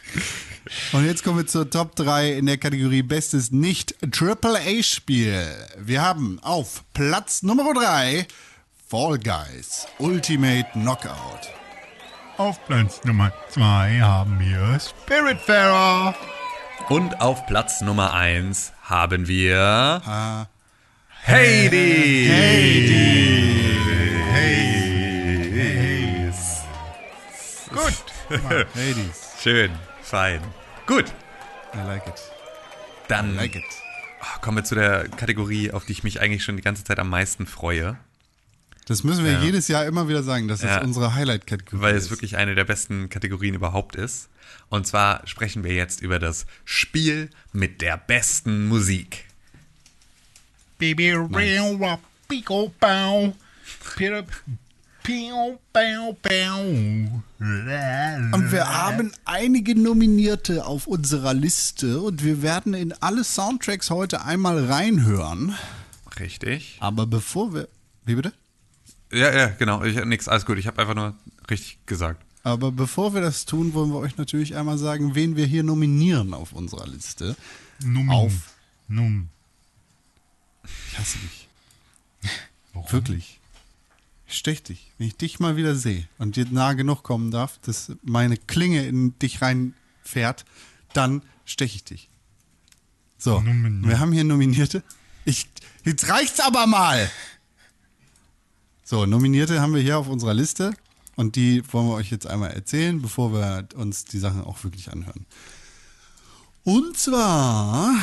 Und 0.92 1.06
jetzt 1.06 1.24
kommen 1.24 1.38
wir 1.38 1.46
zur 1.46 1.70
Top 1.70 1.96
3 1.96 2.34
in 2.34 2.44
der 2.44 2.58
Kategorie 2.58 3.02
Bestes 3.02 3.50
Nicht-AAA-Spiel. 3.50 5.46
Wir 5.78 6.02
haben 6.02 6.38
auf 6.42 6.84
Platz 6.92 7.42
Nummer 7.42 7.72
3 7.72 8.26
Fall 8.86 9.18
Guys 9.18 9.86
Ultimate 9.98 10.66
Knockout. 10.74 11.48
Auf 12.38 12.64
Platz 12.66 13.04
Nummer 13.04 13.32
2 13.50 14.00
haben 14.00 14.38
wir 14.40 14.78
Spiritfarer. 14.80 16.14
Und 16.88 17.20
auf 17.20 17.46
Platz 17.46 17.80
Nummer 17.82 18.12
1 18.14 18.72
haben 18.82 19.28
wir 19.28 19.58
Ah, 20.04 20.46
Heidi. 21.26 22.28
Gut. 27.70 27.94
Ladies, 28.74 29.34
Schön, 29.42 29.70
fein. 30.02 30.40
Gut, 30.86 31.12
I 31.74 31.78
like 31.86 32.06
it. 32.06 32.14
dann 33.08 33.34
I 33.34 33.36
like 33.36 33.56
it. 33.56 33.64
Ah, 34.20 34.38
kommen 34.40 34.58
wir 34.58 34.64
zu 34.64 34.74
der 34.74 35.08
Kategorie, 35.08 35.70
auf 35.72 35.84
die 35.84 35.92
ich 35.92 36.02
mich 36.04 36.20
eigentlich 36.20 36.44
schon 36.44 36.56
die 36.56 36.62
ganze 36.62 36.84
Zeit 36.84 36.98
am 36.98 37.08
meisten 37.10 37.46
freue, 37.46 37.96
Das 38.86 39.04
müssen 39.04 39.24
wir 39.24 39.40
jedes 39.40 39.68
Jahr 39.68 39.86
immer 39.86 40.08
wieder 40.08 40.22
sagen, 40.22 40.48
dass 40.48 40.62
Ja. 40.62 40.76
das 40.76 40.84
unsere 40.84 41.14
Highlight-Kategorie 41.14 41.80
weil 41.82 41.94
ist. 41.96 42.04
es 42.06 42.10
wirklich 42.10 42.36
eine 42.36 42.54
der 42.54 42.64
besten 42.64 43.08
Kategorien 43.08 43.54
überhaupt 43.54 43.94
ist. 43.96 44.28
Und 44.68 44.86
zwar 44.86 45.26
sprechen 45.26 45.62
wir 45.64 45.72
jetzt 45.74 46.00
über 46.02 46.18
das 46.18 46.46
Spiel 46.64 47.30
mit 47.52 47.80
der 47.80 47.96
besten 47.96 48.66
Musik. 48.68 49.26
Baby, 50.78 51.12
real, 51.12 51.78
wap, 51.78 52.00
pico, 52.28 52.72
bow. 52.80 53.34
Und 58.32 58.52
wir 58.52 58.68
haben 58.68 59.12
einige 59.24 59.74
Nominierte 59.78 60.64
auf 60.64 60.86
unserer 60.86 61.34
Liste 61.34 62.00
und 62.00 62.24
wir 62.24 62.42
werden 62.42 62.74
in 62.74 62.92
alle 63.00 63.24
Soundtracks 63.24 63.90
heute 63.90 64.24
einmal 64.24 64.64
reinhören. 64.66 65.54
Richtig. 66.18 66.76
Aber 66.80 67.06
bevor 67.06 67.52
wir. 67.54 67.68
Wie 68.04 68.14
bitte? 68.14 68.32
Ja, 69.12 69.34
ja, 69.34 69.46
genau. 69.48 69.84
Ich, 69.84 70.02
nix, 70.04 70.28
alles 70.28 70.46
gut. 70.46 70.58
Ich 70.58 70.66
habe 70.66 70.80
einfach 70.80 70.94
nur 70.94 71.14
richtig 71.50 71.78
gesagt. 71.86 72.24
Aber 72.44 72.72
bevor 72.72 73.14
wir 73.14 73.20
das 73.20 73.44
tun, 73.44 73.72
wollen 73.74 73.90
wir 73.90 73.98
euch 73.98 74.16
natürlich 74.16 74.56
einmal 74.56 74.78
sagen, 74.78 75.14
wen 75.14 75.36
wir 75.36 75.46
hier 75.46 75.62
nominieren 75.62 76.34
auf 76.34 76.52
unserer 76.52 76.86
Liste. 76.88 77.36
Num, 77.84 78.10
Auf. 78.10 78.32
Num. 78.88 79.28
Ich 80.90 80.98
hasse 80.98 81.18
dich. 81.18 81.48
Wirklich. 82.90 83.40
Ich 84.26 84.36
stech 84.38 84.62
dich. 84.62 84.90
Wenn 84.98 85.08
ich 85.08 85.16
dich 85.16 85.40
mal 85.40 85.56
wieder 85.56 85.76
sehe 85.76 86.08
und 86.18 86.36
dir 86.36 86.46
nah 86.50 86.72
genug 86.72 87.02
kommen 87.02 87.30
darf, 87.30 87.58
dass 87.62 87.92
meine 88.02 88.36
Klinge 88.36 88.84
in 88.86 89.18
dich 89.18 89.42
reinfährt, 89.42 90.44
dann 90.94 91.22
steche 91.44 91.76
ich 91.76 91.84
dich. 91.84 92.08
So, 93.18 93.40
Nominiert. 93.40 93.88
wir 93.88 94.00
haben 94.00 94.12
hier 94.12 94.24
Nominierte. 94.24 94.82
Ich, 95.24 95.48
jetzt 95.84 96.08
reicht's 96.08 96.40
aber 96.40 96.66
mal. 96.66 97.10
So, 98.92 99.06
Nominierte 99.06 99.62
haben 99.62 99.74
wir 99.74 99.80
hier 99.80 99.96
auf 99.96 100.10
unserer 100.10 100.34
Liste 100.34 100.74
und 101.16 101.34
die 101.34 101.62
wollen 101.72 101.88
wir 101.88 101.94
euch 101.94 102.10
jetzt 102.10 102.26
einmal 102.26 102.50
erzählen, 102.50 103.00
bevor 103.00 103.32
wir 103.32 103.66
uns 103.74 104.04
die 104.04 104.18
Sachen 104.18 104.44
auch 104.44 104.62
wirklich 104.64 104.92
anhören. 104.92 105.24
Und 106.62 106.98
zwar 106.98 107.94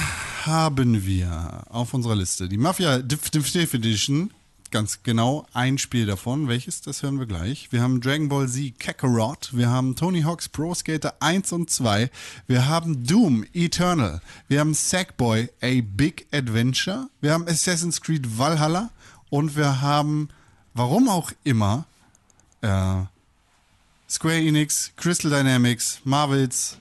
haben 0.48 1.06
wir 1.06 1.62
auf 1.70 1.94
unserer 1.94 2.16
Liste 2.16 2.50
die 2.50 2.58
Mafia 2.58 3.04
Definitive 3.04 3.78
Edition, 3.78 4.34
ganz 4.72 5.04
genau 5.04 5.46
ein 5.54 5.78
Spiel 5.78 6.08
davon. 6.08 6.48
Welches, 6.48 6.82
das 6.82 7.04
hören 7.04 7.20
wir 7.20 7.28
gleich. 7.28 7.72
Wir 7.72 7.84
haben 7.84 8.02
Dragon 8.02 8.28
Ball 8.28 8.50
Z 8.50 8.80
Kakarot, 8.80 9.52
wir 9.54 9.70
haben 9.70 9.96
Tony 9.96 10.24
Hawk's 10.24 10.50
Pro 10.50 10.74
Skater 10.74 11.14
1 11.20 11.52
und 11.52 11.70
2, 11.70 12.10
wir 12.48 12.68
haben 12.68 13.06
Doom 13.06 13.46
Eternal, 13.54 14.22
wir 14.48 14.60
haben 14.60 14.74
Sackboy 14.74 15.50
A 15.62 15.82
Big 15.84 16.26
Adventure, 16.32 17.10
wir 17.22 17.34
haben 17.34 17.48
Assassin's 17.48 18.02
Creed 18.02 18.40
Valhalla. 18.40 18.90
Und 19.32 19.56
wir 19.56 19.82
haben, 19.82 20.30
warum 20.80 21.09
auch 21.09 21.32
immer, 21.43 21.86
äh, 22.61 23.01
Square 24.09 24.38
Enix, 24.39 24.91
Crystal 24.95 25.30
Dynamics, 25.30 25.99
Marvels, 26.03 26.77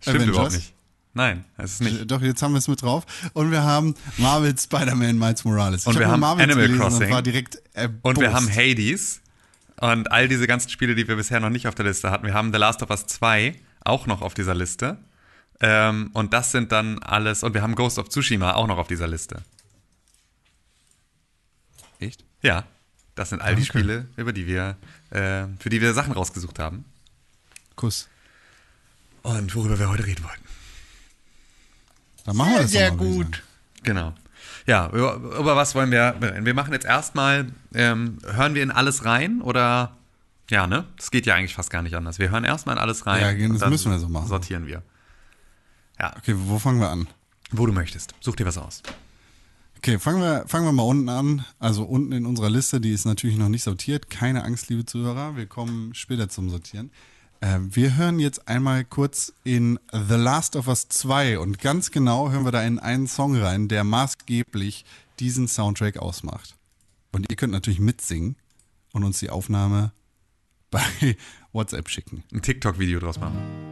Stimmt 0.00 0.16
Avengers? 0.16 0.34
überhaupt 0.34 0.52
nicht. 0.52 0.72
Nein, 1.14 1.44
es 1.56 1.72
ist 1.74 1.80
nicht. 1.80 2.10
Doch, 2.10 2.20
jetzt 2.20 2.42
haben 2.42 2.52
wir 2.52 2.58
es 2.58 2.68
mit 2.68 2.82
drauf. 2.82 3.06
Und 3.32 3.50
wir 3.50 3.62
haben 3.62 3.94
Marvel 4.18 4.54
Spider-Man 4.58 5.16
Miles 5.16 5.44
Morales. 5.44 5.86
Und 5.86 5.94
ich 5.94 6.00
wir 6.00 6.06
hab 6.06 6.12
haben 6.14 6.20
Marvels 6.20 6.52
Animal 6.52 6.76
Crossing. 6.76 7.06
Und 7.06 7.10
war 7.14 7.22
direkt 7.22 7.62
Und 8.02 8.20
wir 8.20 8.34
haben 8.34 8.50
Hades 8.50 9.22
und 9.80 10.12
all 10.12 10.28
diese 10.28 10.46
ganzen 10.46 10.68
Spiele, 10.68 10.94
die 10.94 11.08
wir 11.08 11.16
bisher 11.16 11.40
noch 11.40 11.48
nicht 11.48 11.68
auf 11.68 11.74
der 11.74 11.86
Liste 11.86 12.10
hatten. 12.10 12.26
Wir 12.26 12.34
haben 12.34 12.52
The 12.52 12.58
Last 12.58 12.82
of 12.82 12.90
Us 12.90 13.06
2 13.06 13.58
auch 13.84 14.06
noch 14.06 14.20
auf 14.20 14.34
dieser 14.34 14.54
Liste. 14.54 14.98
Ähm, 15.60 16.10
und 16.12 16.34
das 16.34 16.52
sind 16.52 16.72
dann 16.72 16.98
alles. 16.98 17.42
Und 17.42 17.54
wir 17.54 17.62
haben 17.62 17.76
Ghost 17.76 17.98
of 17.98 18.10
Tsushima 18.10 18.52
auch 18.52 18.66
noch 18.66 18.76
auf 18.76 18.88
dieser 18.88 19.06
Liste. 19.06 19.42
Echt? 21.98 22.24
Ja. 22.46 22.64
Das 23.16 23.30
sind 23.30 23.40
all 23.40 23.56
die 23.56 23.62
Danke. 23.64 23.78
Spiele, 23.78 24.08
über 24.16 24.32
die 24.32 24.46
wir, 24.46 24.76
äh, 25.10 25.46
für 25.58 25.70
die 25.70 25.80
wir 25.80 25.94
Sachen 25.94 26.12
rausgesucht 26.12 26.58
haben. 26.58 26.84
Kuss. 27.74 28.08
Und 29.22 29.54
worüber 29.54 29.78
wir 29.78 29.88
heute 29.88 30.04
reden 30.06 30.22
wollten. 30.22 30.44
Dann 32.24 32.36
machen 32.36 32.52
wir 32.52 32.62
das 32.62 32.70
sehr 32.70 32.90
gut. 32.90 33.42
Genau. 33.82 34.12
Ja, 34.66 34.88
über, 34.90 35.14
über 35.14 35.56
was 35.56 35.74
wollen 35.74 35.90
wir 35.90 36.14
reden? 36.20 36.44
Wir 36.44 36.54
machen 36.54 36.72
jetzt 36.72 36.84
erstmal, 36.86 37.46
ähm, 37.74 38.18
hören 38.24 38.54
wir 38.54 38.62
in 38.62 38.70
alles 38.70 39.04
rein 39.04 39.40
oder, 39.40 39.96
ja, 40.50 40.66
ne? 40.66 40.84
Das 40.96 41.10
geht 41.10 41.24
ja 41.26 41.34
eigentlich 41.34 41.54
fast 41.54 41.70
gar 41.70 41.82
nicht 41.82 41.94
anders. 41.94 42.18
Wir 42.18 42.30
hören 42.30 42.44
erstmal 42.44 42.76
in 42.76 42.80
alles 42.82 43.06
rein. 43.06 43.22
Ja, 43.22 43.32
das 43.32 43.50
und 43.50 43.58
dann 43.62 43.70
müssen 43.70 43.90
wir 43.92 43.98
so 43.98 44.08
machen. 44.08 44.28
Sortieren 44.28 44.66
wir. 44.66 44.82
Ja, 45.98 46.14
Okay, 46.18 46.34
wo 46.36 46.58
fangen 46.58 46.80
wir 46.80 46.90
an? 46.90 47.08
wo 47.52 47.64
du 47.64 47.72
möchtest. 47.72 48.14
Such 48.20 48.36
dir 48.36 48.44
was 48.44 48.58
aus. 48.58 48.82
Okay, 49.78 49.98
fangen 49.98 50.20
wir, 50.20 50.44
fangen 50.48 50.66
wir 50.66 50.72
mal 50.72 50.82
unten 50.82 51.08
an. 51.08 51.44
Also 51.58 51.84
unten 51.84 52.12
in 52.12 52.26
unserer 52.26 52.50
Liste, 52.50 52.80
die 52.80 52.92
ist 52.92 53.04
natürlich 53.04 53.36
noch 53.36 53.48
nicht 53.48 53.62
sortiert. 53.62 54.10
Keine 54.10 54.44
Angst, 54.44 54.68
liebe 54.68 54.84
Zuhörer, 54.84 55.36
wir 55.36 55.46
kommen 55.46 55.94
später 55.94 56.28
zum 56.28 56.50
Sortieren. 56.50 56.90
Äh, 57.40 57.58
wir 57.60 57.96
hören 57.96 58.18
jetzt 58.18 58.48
einmal 58.48 58.84
kurz 58.84 59.32
in 59.44 59.78
The 59.92 60.14
Last 60.14 60.56
of 60.56 60.68
Us 60.68 60.88
2 60.88 61.38
und 61.38 61.60
ganz 61.60 61.90
genau 61.90 62.30
hören 62.30 62.44
wir 62.44 62.52
da 62.52 62.62
in 62.62 62.78
einen 62.78 63.06
Song 63.06 63.36
rein, 63.36 63.68
der 63.68 63.84
maßgeblich 63.84 64.84
diesen 65.20 65.48
Soundtrack 65.48 65.98
ausmacht. 65.98 66.56
Und 67.12 67.30
ihr 67.30 67.36
könnt 67.36 67.52
natürlich 67.52 67.80
mitsingen 67.80 68.36
und 68.92 69.04
uns 69.04 69.18
die 69.20 69.30
Aufnahme 69.30 69.92
bei 70.70 71.16
WhatsApp 71.52 71.88
schicken. 71.88 72.24
Ein 72.32 72.42
TikTok-Video 72.42 72.98
draus 72.98 73.20
machen. 73.20 73.65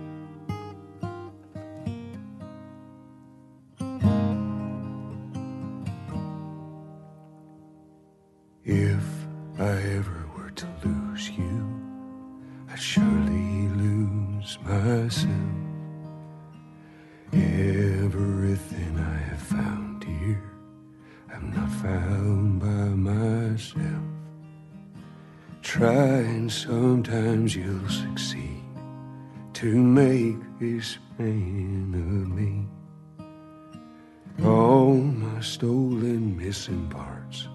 All 34.45 34.95
my 34.95 35.41
stolen 35.41 36.37
missing 36.37 36.89
parts. 36.89 37.49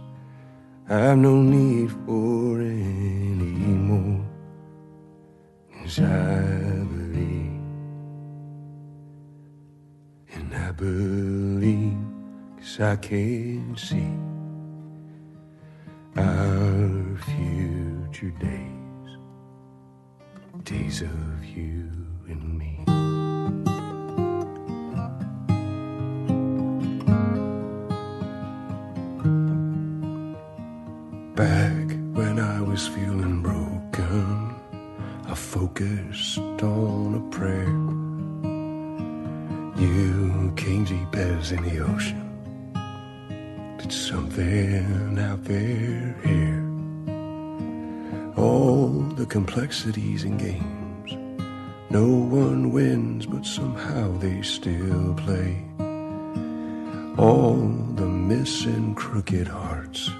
I've 0.89 1.18
no 1.18 1.36
need 1.41 1.91
for 2.06 2.60
any 2.62 3.76
more. 3.89 4.26
Cause 5.72 6.00
I 6.00 6.41
believe, 6.95 7.62
and 10.34 10.56
I 10.56 10.72
believe, 10.72 11.97
cause 12.58 12.80
I 12.80 12.95
can 12.95 13.76
see 13.78 14.14
our 16.16 17.18
future 17.26 18.32
days, 18.39 19.18
days 20.64 21.02
of 21.02 21.45
you 21.45 21.89
and 22.28 22.58
me. 22.58 22.78
Back 31.39 31.87
when 32.17 32.37
I 32.37 32.59
was 32.59 32.89
feeling 32.89 33.41
broken, 33.41 34.53
I 35.25 35.33
focused 35.33 36.37
on 36.37 37.15
a 37.15 37.21
prayer. 37.33 37.79
You 39.81 40.51
came 40.57 40.83
deep 40.83 41.15
as 41.15 41.53
in 41.53 41.63
the 41.63 41.79
ocean. 41.79 42.27
Did 43.77 43.93
something 43.93 45.17
out 45.17 45.45
there 45.45 46.13
here. 46.25 46.65
All 48.35 48.89
the 49.15 49.25
complexities 49.25 50.25
and 50.25 50.37
games. 50.37 51.13
No 51.89 52.05
one 52.05 52.73
wins, 52.73 53.25
but 53.25 53.45
somehow 53.45 54.11
they 54.17 54.41
still 54.41 55.13
play. 55.13 55.63
All 57.17 57.55
the 57.95 58.05
missing 58.05 58.93
crooked 58.93 59.47
hearts. 59.47 60.11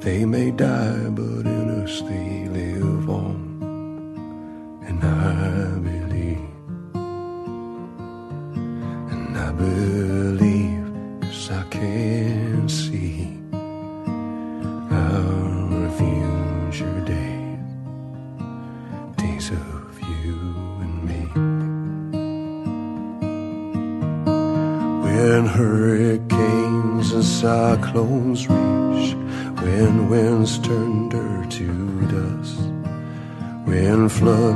They 0.00 0.24
may 0.24 0.50
die, 0.50 1.10
but 1.10 1.44
in 1.44 1.82
us 1.82 2.00
they 2.00 2.48
live 2.48 3.10
on. 3.10 3.36
And 4.86 5.04
I 5.04 5.78
believe, 5.78 6.40
and 9.12 9.36
I 9.36 9.52
believe, 9.52 10.19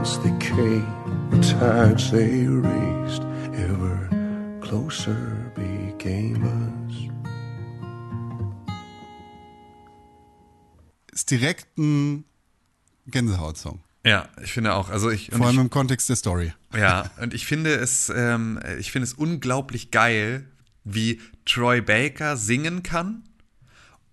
floods 0.04 0.18
they 0.22 0.32
came, 0.38 0.86
the 1.30 1.40
tides 1.40 2.10
they 2.10 2.46
raised, 2.46 3.24
ever 3.54 4.08
closer 4.60 5.50
became 5.54 6.44
us. 6.44 7.10
Ist 11.12 11.30
direkt 11.30 11.78
ein 11.78 12.24
Gänsehaut-Song. 13.06 13.80
Ja, 14.04 14.28
ich 14.42 14.52
finde 14.52 14.74
auch. 14.74 14.90
Also 14.90 15.10
ich, 15.10 15.30
Vor 15.30 15.46
allem 15.46 15.54
ich 15.54 15.60
im 15.62 15.70
Kontext 15.70 16.08
der 16.10 16.16
Story. 16.16 16.52
Ja, 16.76 17.10
und 17.20 17.32
ich 17.32 17.46
finde 17.46 17.74
es, 17.74 18.12
ähm, 18.14 18.60
ich 18.78 18.92
finde 18.92 19.04
es 19.04 19.14
unglaublich 19.14 19.90
geil, 19.90 20.46
wie 20.82 21.20
Troy 21.46 21.80
Baker 21.80 22.36
singen 22.36 22.82
kann 22.82 23.22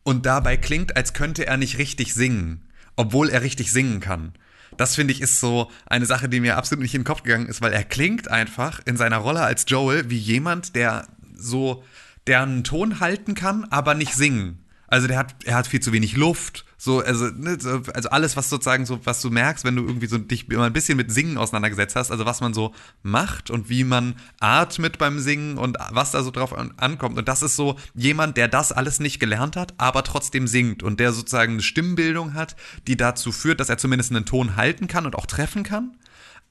und 0.03 0.25
dabei 0.25 0.55
klingt, 0.55 0.95
als 0.95 1.13
könnte 1.13 1.45
er 1.47 1.57
nicht 1.57 1.77
richtig 1.77 2.13
singen, 2.13 2.63
obwohl 2.95 3.29
er 3.29 3.41
richtig 3.41 3.73
singen 3.73 3.99
kann. 3.99 4.33
Das 4.77 4.95
finde 4.95 5.13
ich 5.13 5.21
ist 5.21 5.39
so 5.39 5.69
eine 5.85 6.05
Sache, 6.05 6.29
die 6.29 6.39
mir 6.39 6.57
absolut 6.57 6.81
nicht 6.81 6.95
in 6.95 7.01
den 7.01 7.05
Kopf 7.05 7.23
gegangen 7.23 7.47
ist, 7.47 7.61
weil 7.61 7.73
er 7.73 7.83
klingt 7.83 8.29
einfach 8.29 8.81
in 8.85 8.97
seiner 8.97 9.17
Rolle 9.17 9.41
als 9.41 9.65
Joel 9.67 10.09
wie 10.09 10.17
jemand, 10.17 10.75
der 10.75 11.07
so, 11.35 11.83
einen 12.27 12.63
Ton 12.63 12.99
halten 12.99 13.35
kann, 13.35 13.65
aber 13.65 13.93
nicht 13.93 14.13
singen. 14.13 14.63
Also 14.91 15.07
der 15.07 15.17
hat, 15.17 15.35
er 15.45 15.55
hat 15.55 15.67
viel 15.67 15.79
zu 15.79 15.93
wenig 15.93 16.17
Luft. 16.17 16.65
So, 16.77 16.99
also, 16.99 17.27
ne, 17.27 17.57
so, 17.59 17.81
also 17.93 18.09
alles, 18.09 18.35
was 18.35 18.49
sozusagen 18.49 18.85
so, 18.85 18.99
was 19.05 19.21
du 19.21 19.29
merkst, 19.29 19.63
wenn 19.63 19.77
du 19.77 19.83
irgendwie 19.83 20.07
so 20.07 20.17
dich 20.17 20.49
immer 20.49 20.65
ein 20.65 20.73
bisschen 20.73 20.97
mit 20.97 21.13
Singen 21.13 21.37
auseinandergesetzt 21.37 21.95
hast, 21.95 22.11
also 22.11 22.25
was 22.25 22.41
man 22.41 22.53
so 22.53 22.73
macht 23.01 23.49
und 23.49 23.69
wie 23.69 23.85
man 23.85 24.15
atmet 24.41 24.97
beim 24.97 25.19
Singen 25.19 25.57
und 25.57 25.77
was 25.91 26.11
da 26.11 26.23
so 26.23 26.31
drauf 26.31 26.53
an, 26.53 26.73
ankommt. 26.75 27.17
Und 27.17 27.29
das 27.29 27.41
ist 27.41 27.55
so 27.55 27.77
jemand, 27.95 28.35
der 28.35 28.49
das 28.49 28.73
alles 28.73 28.99
nicht 28.99 29.21
gelernt 29.21 29.55
hat, 29.55 29.73
aber 29.77 30.03
trotzdem 30.03 30.45
singt 30.45 30.83
und 30.83 30.99
der 30.99 31.13
sozusagen 31.13 31.53
eine 31.53 31.61
Stimmbildung 31.61 32.33
hat, 32.33 32.57
die 32.87 32.97
dazu 32.97 33.31
führt, 33.31 33.61
dass 33.61 33.69
er 33.69 33.77
zumindest 33.77 34.11
einen 34.11 34.25
Ton 34.25 34.57
halten 34.57 34.87
kann 34.87 35.05
und 35.05 35.15
auch 35.15 35.25
treffen 35.25 35.63
kann 35.63 35.95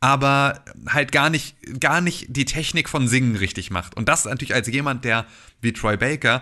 aber 0.01 0.64
halt 0.88 1.12
gar 1.12 1.28
nicht, 1.28 1.57
gar 1.78 2.01
nicht 2.01 2.24
die 2.30 2.47
Technik 2.47 2.88
von 2.88 3.07
Singen 3.07 3.36
richtig 3.36 3.70
macht. 3.70 3.95
Und 3.99 4.09
das 4.09 4.24
natürlich 4.24 4.55
als 4.55 4.66
jemand, 4.66 5.05
der 5.05 5.26
wie 5.61 5.74
Troy 5.74 5.99
Baker 5.99 6.41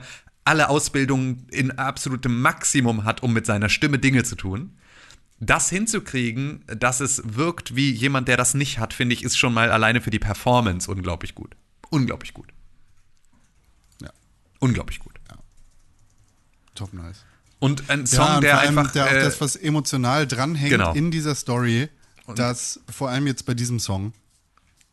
alle 0.48 0.70
Ausbildungen 0.70 1.46
in 1.50 1.72
absolutem 1.72 2.40
Maximum 2.40 3.04
hat, 3.04 3.22
um 3.22 3.32
mit 3.32 3.44
seiner 3.44 3.68
Stimme 3.68 3.98
Dinge 3.98 4.24
zu 4.24 4.34
tun. 4.34 4.78
Das 5.40 5.68
hinzukriegen, 5.68 6.64
dass 6.66 7.00
es 7.00 7.22
wirkt 7.24 7.76
wie 7.76 7.92
jemand, 7.92 8.26
der 8.28 8.36
das 8.36 8.54
nicht 8.54 8.78
hat, 8.78 8.94
finde 8.94 9.14
ich, 9.14 9.22
ist 9.22 9.36
schon 9.36 9.54
mal 9.54 9.70
alleine 9.70 10.00
für 10.00 10.10
die 10.10 10.18
Performance 10.18 10.90
unglaublich 10.90 11.34
gut. 11.34 11.54
Unglaublich 11.90 12.34
gut. 12.34 12.48
Ja. 14.02 14.10
Unglaublich 14.58 14.98
gut. 14.98 15.18
Top 16.78 16.92
nice. 16.94 17.24
Und 17.58 17.90
ein 17.90 18.06
Song, 18.06 18.26
ja, 18.26 18.34
und 18.36 18.42
der 18.42 18.60
einfach. 18.60 18.92
der 18.92 19.06
auch 19.06 19.10
äh, 19.10 19.20
das, 19.20 19.40
was 19.40 19.56
emotional 19.56 20.26
dranhängt 20.26 20.70
genau. 20.70 20.94
in 20.94 21.10
dieser 21.10 21.34
Story, 21.34 21.88
das 22.36 22.80
vor 22.88 23.10
allem 23.10 23.26
jetzt 23.26 23.46
bei 23.46 23.54
diesem 23.54 23.80
Song 23.80 24.12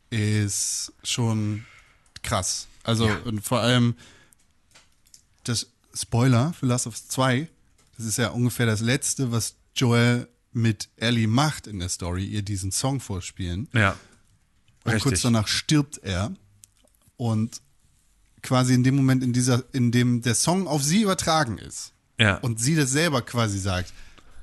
ist 0.10 0.94
schon 1.04 1.66
krass. 2.24 2.68
Also 2.84 3.10
und 3.26 3.42
vor 3.42 3.62
allem 3.62 3.96
das 5.48 5.68
Spoiler 5.94 6.54
für 6.54 6.66
Last 6.66 6.88
of 6.88 6.94
Us 6.94 7.08
2, 7.08 7.48
das 7.98 8.06
ist 8.06 8.18
ja 8.18 8.30
ungefähr 8.30 8.66
das 8.66 8.82
letzte, 8.82 9.32
was 9.32 9.56
Joel 9.76 10.28
mit 10.52 10.90
Ellie 10.98 11.28
macht 11.28 11.68
in 11.68 11.80
der 11.80 11.90
Story, 11.90 12.26
ihr 12.26 12.42
diesen 12.42 12.72
Song 12.72 13.00
vorspielen. 13.00 13.68
ja. 13.74 13.98
Und 14.84 14.92
Richtig. 14.94 15.04
kurz 15.14 15.22
danach 15.24 15.48
stirbt 15.48 15.98
er. 16.04 16.32
Und 17.18 17.60
quasi 18.44 18.74
in 18.76 18.84
dem 18.84 18.96
Moment, 18.96 19.24
in 19.24 19.34
dieser, 19.34 19.64
in 19.74 19.92
dem 19.92 20.22
der 20.22 20.36
Song 20.36 20.68
auf 20.68 20.84
sie 20.84 21.02
übertragen 21.02 21.58
ist 21.58 21.92
Ja. 22.20 22.36
und 22.38 22.60
sie 22.60 22.76
das 22.76 22.92
selber 22.92 23.22
quasi 23.24 23.58
sagt, 23.60 23.94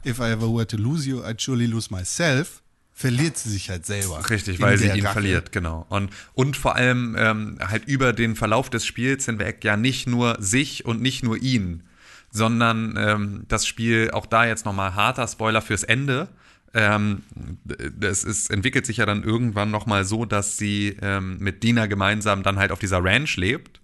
If 0.04 0.18
I 0.18 0.32
ever 0.32 0.52
were 0.52 0.66
to 0.66 0.76
lose 0.76 1.08
you, 1.08 1.20
I'd 1.22 1.40
surely 1.40 1.66
lose 1.66 1.92
myself, 1.94 2.61
verliert 2.94 3.36
sie 3.36 3.50
sich 3.50 3.70
halt 3.70 3.86
selber. 3.86 4.28
Richtig, 4.28 4.60
weil 4.60 4.78
sie 4.78 4.88
ihn 4.88 5.04
Rache. 5.04 5.14
verliert, 5.14 5.52
genau. 5.52 5.86
Und, 5.88 6.10
und 6.34 6.56
vor 6.56 6.76
allem 6.76 7.16
ähm, 7.18 7.58
halt 7.60 7.86
über 7.86 8.12
den 8.12 8.36
Verlauf 8.36 8.70
des 8.70 8.86
Spiels 8.86 9.24
hinweg 9.26 9.64
ja 9.64 9.76
nicht 9.76 10.06
nur 10.06 10.36
sich 10.40 10.84
und 10.84 11.00
nicht 11.00 11.22
nur 11.22 11.36
ihn, 11.36 11.82
sondern 12.30 12.96
ähm, 12.96 13.44
das 13.48 13.66
Spiel, 13.66 14.10
auch 14.12 14.26
da 14.26 14.46
jetzt 14.46 14.64
nochmal 14.64 14.94
harter 14.94 15.26
Spoiler 15.26 15.62
fürs 15.62 15.82
Ende. 15.82 16.28
Ähm, 16.74 17.22
das 17.64 18.24
ist, 18.24 18.50
entwickelt 18.50 18.86
sich 18.86 18.98
ja 18.98 19.06
dann 19.06 19.24
irgendwann 19.24 19.70
nochmal 19.70 20.04
so, 20.04 20.24
dass 20.24 20.56
sie 20.56 20.96
ähm, 21.02 21.38
mit 21.38 21.62
Dina 21.62 21.86
gemeinsam 21.86 22.42
dann 22.42 22.58
halt 22.58 22.72
auf 22.72 22.78
dieser 22.78 23.04
Ranch 23.04 23.36
lebt 23.36 23.80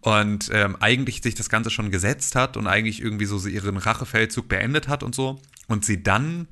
und 0.00 0.50
ähm, 0.52 0.76
eigentlich 0.80 1.22
sich 1.22 1.34
das 1.34 1.48
Ganze 1.48 1.70
schon 1.70 1.90
gesetzt 1.90 2.36
hat 2.36 2.56
und 2.56 2.66
eigentlich 2.66 3.02
irgendwie 3.02 3.24
so 3.24 3.38
sie 3.38 3.50
ihren 3.50 3.76
Rachefeldzug 3.76 4.48
beendet 4.48 4.88
hat 4.88 5.02
und 5.02 5.14
so. 5.14 5.40
Und 5.66 5.84
sie 5.84 6.02
dann 6.02 6.46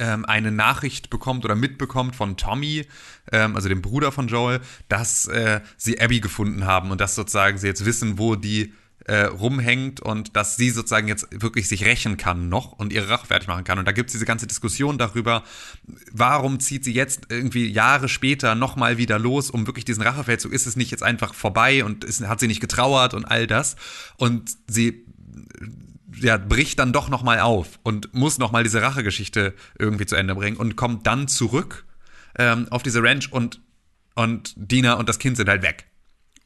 ähm, 0.00 0.24
eine 0.24 0.50
Nachricht 0.50 1.10
bekommt 1.10 1.44
oder 1.44 1.54
mitbekommt 1.54 2.16
von 2.16 2.36
Tommy, 2.36 2.86
ähm, 3.30 3.54
also 3.54 3.68
dem 3.68 3.82
Bruder 3.82 4.10
von 4.10 4.26
Joel, 4.26 4.60
dass 4.88 5.26
äh, 5.26 5.60
sie 5.76 6.00
Abby 6.00 6.20
gefunden 6.20 6.64
haben 6.64 6.90
und 6.90 7.00
dass 7.00 7.14
sozusagen 7.14 7.58
sie 7.58 7.68
jetzt 7.68 7.84
wissen, 7.84 8.18
wo 8.18 8.34
die 8.34 8.72
äh, 9.06 9.24
rumhängt 9.24 10.00
und 10.00 10.36
dass 10.36 10.56
sie 10.56 10.70
sozusagen 10.70 11.08
jetzt 11.08 11.26
wirklich 11.30 11.68
sich 11.68 11.84
rächen 11.84 12.16
kann 12.16 12.48
noch 12.48 12.72
und 12.72 12.92
ihre 12.92 13.08
Rache 13.08 13.26
fertig 13.26 13.48
machen 13.48 13.64
kann. 13.64 13.78
Und 13.78 13.86
da 13.86 13.92
gibt 13.92 14.08
es 14.08 14.12
diese 14.12 14.26
ganze 14.26 14.46
Diskussion 14.46 14.98
darüber, 14.98 15.42
warum 16.12 16.60
zieht 16.60 16.84
sie 16.84 16.92
jetzt 16.92 17.26
irgendwie 17.28 17.66
Jahre 17.66 18.08
später 18.08 18.54
nochmal 18.54 18.98
wieder 18.98 19.18
los, 19.18 19.50
um 19.50 19.66
wirklich 19.66 19.84
diesen 19.84 20.02
Rachefeldzug, 20.02 20.52
ist 20.52 20.66
es 20.66 20.76
nicht 20.76 20.90
jetzt 20.90 21.02
einfach 21.02 21.34
vorbei 21.34 21.84
und 21.84 22.04
ist, 22.04 22.26
hat 22.26 22.40
sie 22.40 22.46
nicht 22.46 22.60
getrauert 22.60 23.14
und 23.14 23.24
all 23.24 23.46
das. 23.46 23.76
Und 24.16 24.50
sie 24.68 25.04
ja, 26.20 26.36
bricht 26.36 26.78
dann 26.78 26.92
doch 26.92 27.08
noch 27.08 27.22
mal 27.22 27.40
auf 27.40 27.78
und 27.82 28.14
muss 28.14 28.38
noch 28.38 28.52
mal 28.52 28.62
diese 28.62 28.82
Rachegeschichte 28.82 29.54
irgendwie 29.78 30.06
zu 30.06 30.16
Ende 30.16 30.34
bringen 30.34 30.56
und 30.56 30.76
kommt 30.76 31.06
dann 31.06 31.28
zurück 31.28 31.84
ähm, 32.38 32.68
auf 32.70 32.82
diese 32.82 33.02
Ranch 33.02 33.32
und, 33.32 33.60
und 34.14 34.54
Dina 34.56 34.94
und 34.94 35.08
das 35.08 35.18
Kind 35.18 35.36
sind 35.36 35.48
halt 35.48 35.62
weg. 35.62 35.86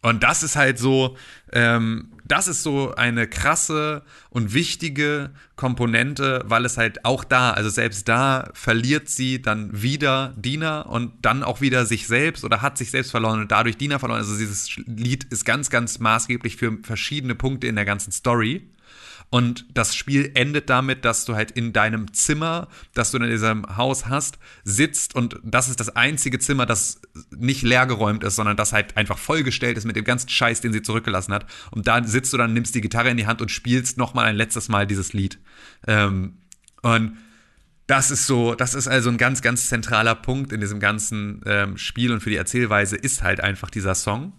Und 0.04 0.22
das 0.22 0.42
ist 0.42 0.54
halt 0.54 0.78
so, 0.78 1.16
ähm, 1.50 2.12
das 2.26 2.46
ist 2.46 2.62
so 2.62 2.94
eine 2.94 3.26
krasse 3.26 4.02
und 4.28 4.52
wichtige 4.52 5.30
Komponente, 5.56 6.42
weil 6.44 6.66
es 6.66 6.76
halt 6.76 7.06
auch 7.06 7.24
da, 7.24 7.52
also 7.52 7.70
selbst 7.70 8.06
da 8.06 8.50
verliert 8.52 9.08
sie 9.08 9.40
dann 9.40 9.70
wieder 9.82 10.34
Dina 10.36 10.82
und 10.82 11.12
dann 11.22 11.42
auch 11.42 11.62
wieder 11.62 11.86
sich 11.86 12.06
selbst 12.06 12.44
oder 12.44 12.60
hat 12.60 12.76
sich 12.76 12.90
selbst 12.90 13.12
verloren 13.12 13.40
und 13.40 13.50
dadurch 13.50 13.78
Dina 13.78 13.98
verloren. 13.98 14.20
Also 14.20 14.36
dieses 14.36 14.76
Lied 14.84 15.24
ist 15.24 15.46
ganz, 15.46 15.70
ganz 15.70 15.98
maßgeblich 15.98 16.58
für 16.58 16.76
verschiedene 16.82 17.34
Punkte 17.34 17.66
in 17.66 17.76
der 17.76 17.86
ganzen 17.86 18.12
Story. 18.12 18.68
Und 19.30 19.66
das 19.74 19.96
Spiel 19.96 20.30
endet 20.34 20.70
damit, 20.70 21.04
dass 21.04 21.24
du 21.24 21.34
halt 21.34 21.50
in 21.50 21.72
deinem 21.72 22.12
Zimmer, 22.12 22.68
das 22.92 23.10
du 23.10 23.18
in 23.18 23.28
diesem 23.28 23.76
Haus 23.76 24.06
hast, 24.06 24.38
sitzt 24.62 25.14
und 25.16 25.40
das 25.42 25.68
ist 25.68 25.80
das 25.80 25.96
einzige 25.96 26.38
Zimmer, 26.38 26.66
das 26.66 27.00
nicht 27.30 27.62
leergeräumt 27.62 28.22
ist, 28.22 28.36
sondern 28.36 28.56
das 28.56 28.72
halt 28.72 28.96
einfach 28.96 29.18
vollgestellt 29.18 29.76
ist 29.76 29.86
mit 29.86 29.96
dem 29.96 30.04
ganzen 30.04 30.28
Scheiß, 30.28 30.60
den 30.60 30.72
sie 30.72 30.82
zurückgelassen 30.82 31.34
hat. 31.34 31.46
Und 31.72 31.88
da 31.88 32.04
sitzt 32.04 32.32
du 32.32 32.36
dann, 32.36 32.52
nimmst 32.52 32.74
die 32.74 32.80
Gitarre 32.80 33.10
in 33.10 33.16
die 33.16 33.26
Hand 33.26 33.42
und 33.42 33.50
spielst 33.50 33.98
nochmal 33.98 34.26
ein 34.26 34.36
letztes 34.36 34.68
Mal 34.68 34.86
dieses 34.86 35.12
Lied. 35.12 35.38
Ähm, 35.86 36.38
und 36.82 37.16
das 37.86 38.10
ist 38.10 38.26
so, 38.26 38.54
das 38.54 38.74
ist 38.74 38.88
also 38.88 39.10
ein 39.10 39.18
ganz, 39.18 39.42
ganz 39.42 39.68
zentraler 39.68 40.14
Punkt 40.14 40.52
in 40.52 40.60
diesem 40.60 40.80
ganzen 40.80 41.42
ähm, 41.44 41.76
Spiel 41.76 42.12
und 42.12 42.20
für 42.20 42.30
die 42.30 42.36
Erzählweise 42.36 42.96
ist 42.96 43.22
halt 43.22 43.40
einfach 43.40 43.70
dieser 43.70 43.94
Song 43.94 44.32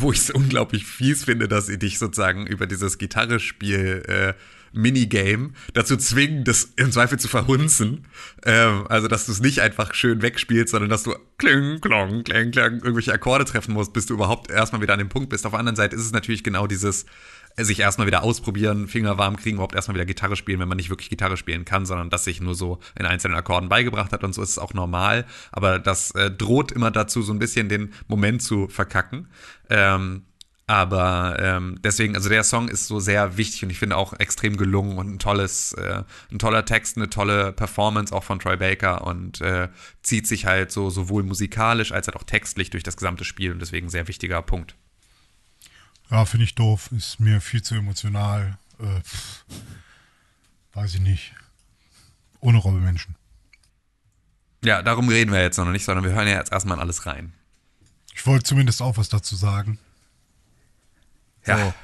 wo 0.00 0.12
ich 0.12 0.18
es 0.18 0.30
unglaublich 0.30 0.86
fies 0.86 1.24
finde, 1.24 1.48
dass 1.48 1.66
sie 1.66 1.78
dich 1.78 1.98
sozusagen 1.98 2.46
über 2.46 2.66
dieses 2.66 2.98
Gitarrespiel 2.98 4.02
äh, 4.06 4.34
Minigame 4.72 5.50
dazu 5.72 5.96
zwingen, 5.96 6.44
das 6.44 6.72
im 6.76 6.92
Zweifel 6.92 7.18
zu 7.18 7.28
verhunzen. 7.28 8.06
Ähm, 8.44 8.86
also, 8.88 9.08
dass 9.08 9.26
du 9.26 9.32
es 9.32 9.40
nicht 9.40 9.60
einfach 9.60 9.94
schön 9.94 10.22
wegspielst, 10.22 10.70
sondern 10.70 10.90
dass 10.90 11.02
du 11.02 11.14
kling, 11.38 11.80
klong, 11.80 12.24
kling, 12.24 12.50
klang, 12.50 12.74
irgendwelche 12.74 13.12
Akkorde 13.12 13.44
treffen 13.44 13.72
musst, 13.72 13.92
bis 13.92 14.06
du 14.06 14.14
überhaupt 14.14 14.50
erstmal 14.50 14.82
wieder 14.82 14.92
an 14.92 14.98
dem 14.98 15.08
Punkt 15.08 15.30
bist. 15.30 15.46
Auf 15.46 15.52
der 15.52 15.60
anderen 15.60 15.76
Seite 15.76 15.96
ist 15.96 16.02
es 16.02 16.12
natürlich 16.12 16.44
genau 16.44 16.66
dieses 16.66 17.06
sich 17.64 17.80
erstmal 17.80 18.06
wieder 18.06 18.22
ausprobieren, 18.22 18.88
Finger 18.88 19.18
warm 19.18 19.36
kriegen, 19.36 19.56
überhaupt 19.56 19.74
erstmal 19.74 19.94
wieder 19.94 20.04
Gitarre 20.04 20.36
spielen, 20.36 20.60
wenn 20.60 20.68
man 20.68 20.76
nicht 20.76 20.90
wirklich 20.90 21.08
Gitarre 21.08 21.36
spielen 21.36 21.64
kann, 21.64 21.86
sondern 21.86 22.10
das 22.10 22.24
sich 22.24 22.40
nur 22.40 22.54
so 22.54 22.78
in 22.98 23.06
einzelnen 23.06 23.36
Akkorden 23.36 23.68
beigebracht 23.68 24.12
hat 24.12 24.24
und 24.24 24.34
so 24.34 24.42
ist 24.42 24.50
es 24.50 24.58
auch 24.58 24.74
normal. 24.74 25.24
Aber 25.52 25.78
das 25.78 26.10
äh, 26.12 26.30
droht 26.30 26.72
immer 26.72 26.90
dazu, 26.90 27.22
so 27.22 27.32
ein 27.32 27.38
bisschen 27.38 27.68
den 27.68 27.92
Moment 28.08 28.42
zu 28.42 28.68
verkacken. 28.68 29.28
Ähm, 29.70 30.24
aber 30.68 31.36
ähm, 31.38 31.78
deswegen, 31.84 32.16
also 32.16 32.28
der 32.28 32.42
Song 32.42 32.68
ist 32.68 32.88
so 32.88 32.98
sehr 32.98 33.36
wichtig 33.36 33.62
und 33.62 33.70
ich 33.70 33.78
finde 33.78 33.96
auch 33.96 34.18
extrem 34.18 34.56
gelungen 34.56 34.98
und 34.98 35.08
ein 35.08 35.18
tolles, 35.20 35.72
äh, 35.74 36.02
ein 36.32 36.40
toller 36.40 36.64
Text, 36.64 36.96
eine 36.96 37.08
tolle 37.08 37.52
Performance 37.52 38.12
auch 38.12 38.24
von 38.24 38.40
Troy 38.40 38.56
Baker 38.56 39.06
und 39.06 39.40
äh, 39.40 39.68
zieht 40.02 40.26
sich 40.26 40.44
halt 40.44 40.72
so 40.72 40.90
sowohl 40.90 41.22
musikalisch 41.22 41.92
als 41.92 42.08
halt 42.08 42.16
auch 42.16 42.24
textlich 42.24 42.70
durch 42.70 42.82
das 42.82 42.96
gesamte 42.96 43.24
Spiel 43.24 43.52
und 43.52 43.60
deswegen 43.60 43.88
sehr 43.88 44.08
wichtiger 44.08 44.42
Punkt. 44.42 44.74
Ja, 46.10 46.24
finde 46.24 46.44
ich 46.44 46.54
doof. 46.54 46.90
Ist 46.92 47.20
mir 47.20 47.40
viel 47.40 47.62
zu 47.62 47.74
emotional. 47.74 48.58
Äh, 48.78 49.00
pff, 49.00 49.44
weiß 50.72 50.94
ich 50.94 51.00
nicht. 51.00 51.32
Ohne 52.40 52.58
Robbemenschen. 52.58 53.16
Ja, 54.64 54.82
darum 54.82 55.08
reden 55.08 55.32
wir 55.32 55.40
jetzt 55.42 55.58
noch 55.58 55.64
nicht, 55.66 55.84
sondern 55.84 56.04
wir 56.04 56.12
hören 56.12 56.28
ja 56.28 56.34
jetzt 56.34 56.52
erstmal 56.52 56.76
in 56.76 56.82
alles 56.82 57.06
rein. 57.06 57.32
Ich 58.14 58.26
wollte 58.26 58.44
zumindest 58.44 58.82
auch 58.82 58.96
was 58.96 59.08
dazu 59.08 59.36
sagen. 59.36 59.78
Ja, 61.46 61.58
So. 61.58 61.74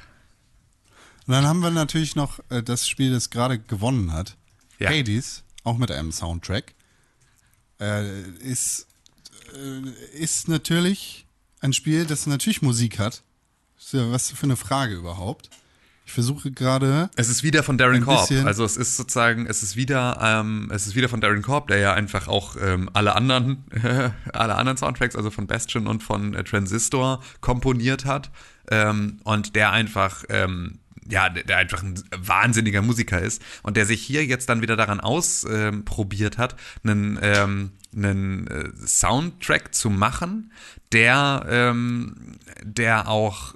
Und 1.25 1.31
dann 1.33 1.45
haben 1.45 1.59
wir 1.61 1.71
natürlich 1.71 2.15
noch 2.15 2.39
äh, 2.49 2.61
das 2.61 2.87
Spiel, 2.87 3.11
das 3.11 3.29
gerade 3.29 3.57
gewonnen 3.57 4.11
hat. 4.11 4.35
Ja. 4.79 4.89
Hades, 4.89 5.43
auch 5.63 5.77
mit 5.77 5.89
einem 5.91 6.11
Soundtrack. 6.11 6.73
Äh, 7.79 8.21
ist, 8.39 8.87
äh, 9.55 9.89
ist 10.17 10.49
natürlich 10.49 11.25
ein 11.61 11.71
Spiel, 11.71 12.05
das 12.05 12.25
natürlich 12.27 12.61
Musik 12.61 12.99
hat. 12.99 13.23
Was 13.91 14.31
für 14.31 14.43
eine 14.43 14.55
Frage 14.55 14.95
überhaupt. 14.95 15.49
Ich 16.05 16.11
versuche 16.11 16.51
gerade. 16.51 17.09
Es 17.15 17.29
ist 17.29 17.43
wieder 17.43 17.63
von 17.63 17.77
Darren 17.77 18.03
Korb. 18.03 18.29
Also 18.45 18.65
es 18.65 18.75
ist 18.75 18.97
sozusagen, 18.97 19.45
es 19.45 19.63
ist 19.63 19.75
wieder, 19.75 20.19
ähm, 20.21 20.69
es 20.73 20.85
ist 20.85 20.95
wieder 20.95 21.07
von 21.07 21.21
Darren 21.21 21.41
Korb, 21.41 21.69
der 21.69 21.77
ja 21.77 21.93
einfach 21.93 22.27
auch 22.27 22.57
ähm, 22.61 22.89
alle 22.93 23.15
anderen, 23.15 23.63
alle 24.33 24.55
anderen 24.55 24.77
Soundtracks, 24.77 25.15
also 25.15 25.31
von 25.31 25.47
Bastion 25.47 25.87
und 25.87 26.03
von 26.03 26.33
äh, 26.33 26.43
Transistor 26.43 27.23
komponiert 27.39 28.05
hat 28.05 28.31
ähm, 28.69 29.21
und 29.23 29.55
der 29.55 29.71
einfach 29.71 30.23
ähm, 30.29 30.79
ja, 31.09 31.29
der 31.29 31.57
einfach 31.57 31.83
ein 31.83 32.01
wahnsinniger 32.15 32.81
Musiker 32.81 33.19
ist 33.19 33.41
und 33.61 33.77
der 33.77 33.85
sich 33.85 34.01
hier 34.01 34.25
jetzt 34.25 34.49
dann 34.49 34.61
wieder 34.61 34.75
daran 34.75 34.99
ausprobiert 34.99 36.37
hat, 36.37 36.55
einen, 36.83 37.19
ähm, 37.21 37.71
einen 37.95 38.47
äh, 38.47 38.69
Soundtrack 38.85 39.73
zu 39.73 39.89
machen, 39.89 40.51
der, 40.91 41.45
ähm, 41.49 42.37
der 42.63 43.07
auch 43.07 43.55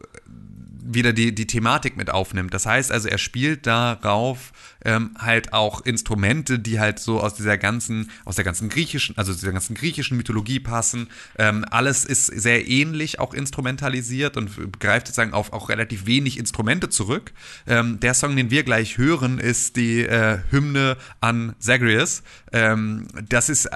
wieder 0.88 1.14
die, 1.14 1.36
die 1.36 1.48
Thematik 1.48 1.98
mit 1.98 2.10
aufnimmt. 2.10 2.54
Das 2.54 2.66
heißt 2.66 2.92
also, 2.92 3.08
er 3.10 3.18
spielt 3.18 3.68
darauf 3.68 4.54
ähm, 4.86 5.16
halt 5.20 5.54
auch 5.54 5.82
Instrumente, 5.82 6.60
die 6.60 6.80
halt 6.80 7.00
so 7.00 7.20
aus 7.20 7.36
dieser 7.36 7.58
ganzen, 7.58 8.10
aus 8.26 8.36
der 8.36 8.46
ganzen 8.46 8.70
griechischen, 8.70 9.18
also 9.18 9.34
dieser 9.34 9.52
ganzen 9.52 9.76
griechischen 9.76 10.18
Mythologie 10.18 10.60
passen. 10.60 11.08
Ähm, 11.38 11.66
alles 11.70 12.06
ist 12.06 12.28
sehr 12.28 12.68
ähnlich 12.68 13.20
auch 13.20 13.34
instrumentalisiert 13.34 14.38
und 14.38 14.80
greift 14.80 15.08
sozusagen 15.08 15.34
auf 15.34 15.54
auch 15.54 15.70
relativ 15.70 16.06
wenig 16.06 16.40
Instrumente 16.40 16.90
zurück. 16.90 17.34
Ähm, 17.68 18.00
der 18.00 18.14
Song, 18.14 18.36
den 18.36 18.50
wir 18.50 18.64
gleich 18.64 18.98
hören, 18.98 19.40
ist 19.40 19.76
die 19.76 20.02
äh, 20.04 20.40
Hymne 20.50 20.98
an 21.20 21.56
Zagreus. 21.60 22.24
Ähm, 22.54 23.08
das 23.28 23.50
ist, 23.50 23.70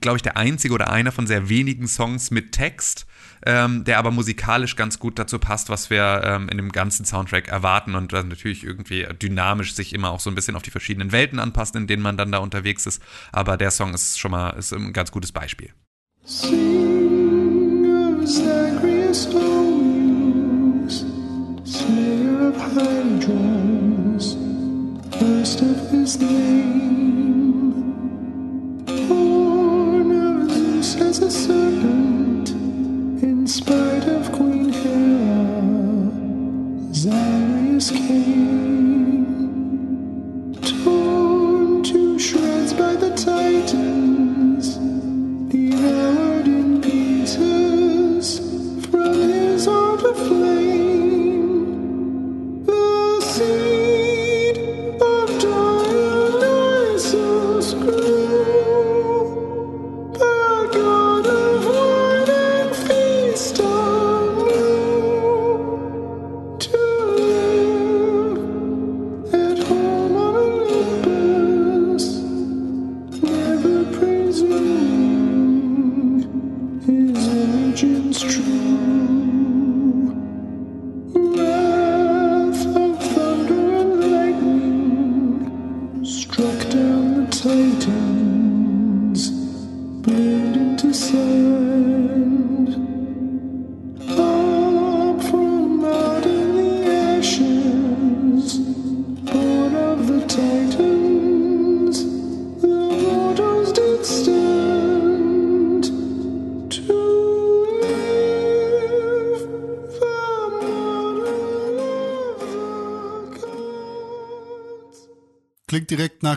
glaube 0.00 0.16
ich, 0.16 0.22
der 0.22 0.36
einzige 0.36 0.74
oder 0.74 0.90
einer 0.90 1.12
von 1.12 1.26
sehr 1.26 1.48
wenigen 1.48 1.86
Songs 1.86 2.30
mit 2.30 2.52
Text 2.52 3.06
ähm, 3.44 3.84
der 3.84 3.98
aber 3.98 4.10
musikalisch 4.10 4.76
ganz 4.76 4.98
gut 4.98 5.18
dazu 5.18 5.38
passt, 5.38 5.68
was 5.68 5.90
wir 5.90 6.22
ähm, 6.24 6.48
in 6.48 6.56
dem 6.56 6.72
ganzen 6.72 7.04
Soundtrack 7.04 7.48
erwarten 7.48 7.94
und 7.94 8.12
dann 8.12 8.28
natürlich 8.28 8.64
irgendwie 8.64 9.06
dynamisch 9.20 9.74
sich 9.74 9.92
immer 9.92 10.10
auch 10.10 10.20
so 10.20 10.30
ein 10.30 10.34
bisschen 10.34 10.56
auf 10.56 10.62
die 10.62 10.70
verschiedenen 10.70 11.12
Welten 11.12 11.38
anpasst, 11.38 11.76
in 11.76 11.86
denen 11.86 12.02
man 12.02 12.16
dann 12.16 12.32
da 12.32 12.38
unterwegs 12.38 12.86
ist. 12.86 13.02
Aber 13.32 13.56
der 13.56 13.70
Song 13.70 13.94
ist 13.94 14.18
schon 14.18 14.30
mal 14.30 14.50
ist 14.50 14.72
ein 14.72 14.92
ganz 14.92 15.10
gutes 15.10 15.32
Beispiel. 15.32 15.72
Sing 16.24 16.95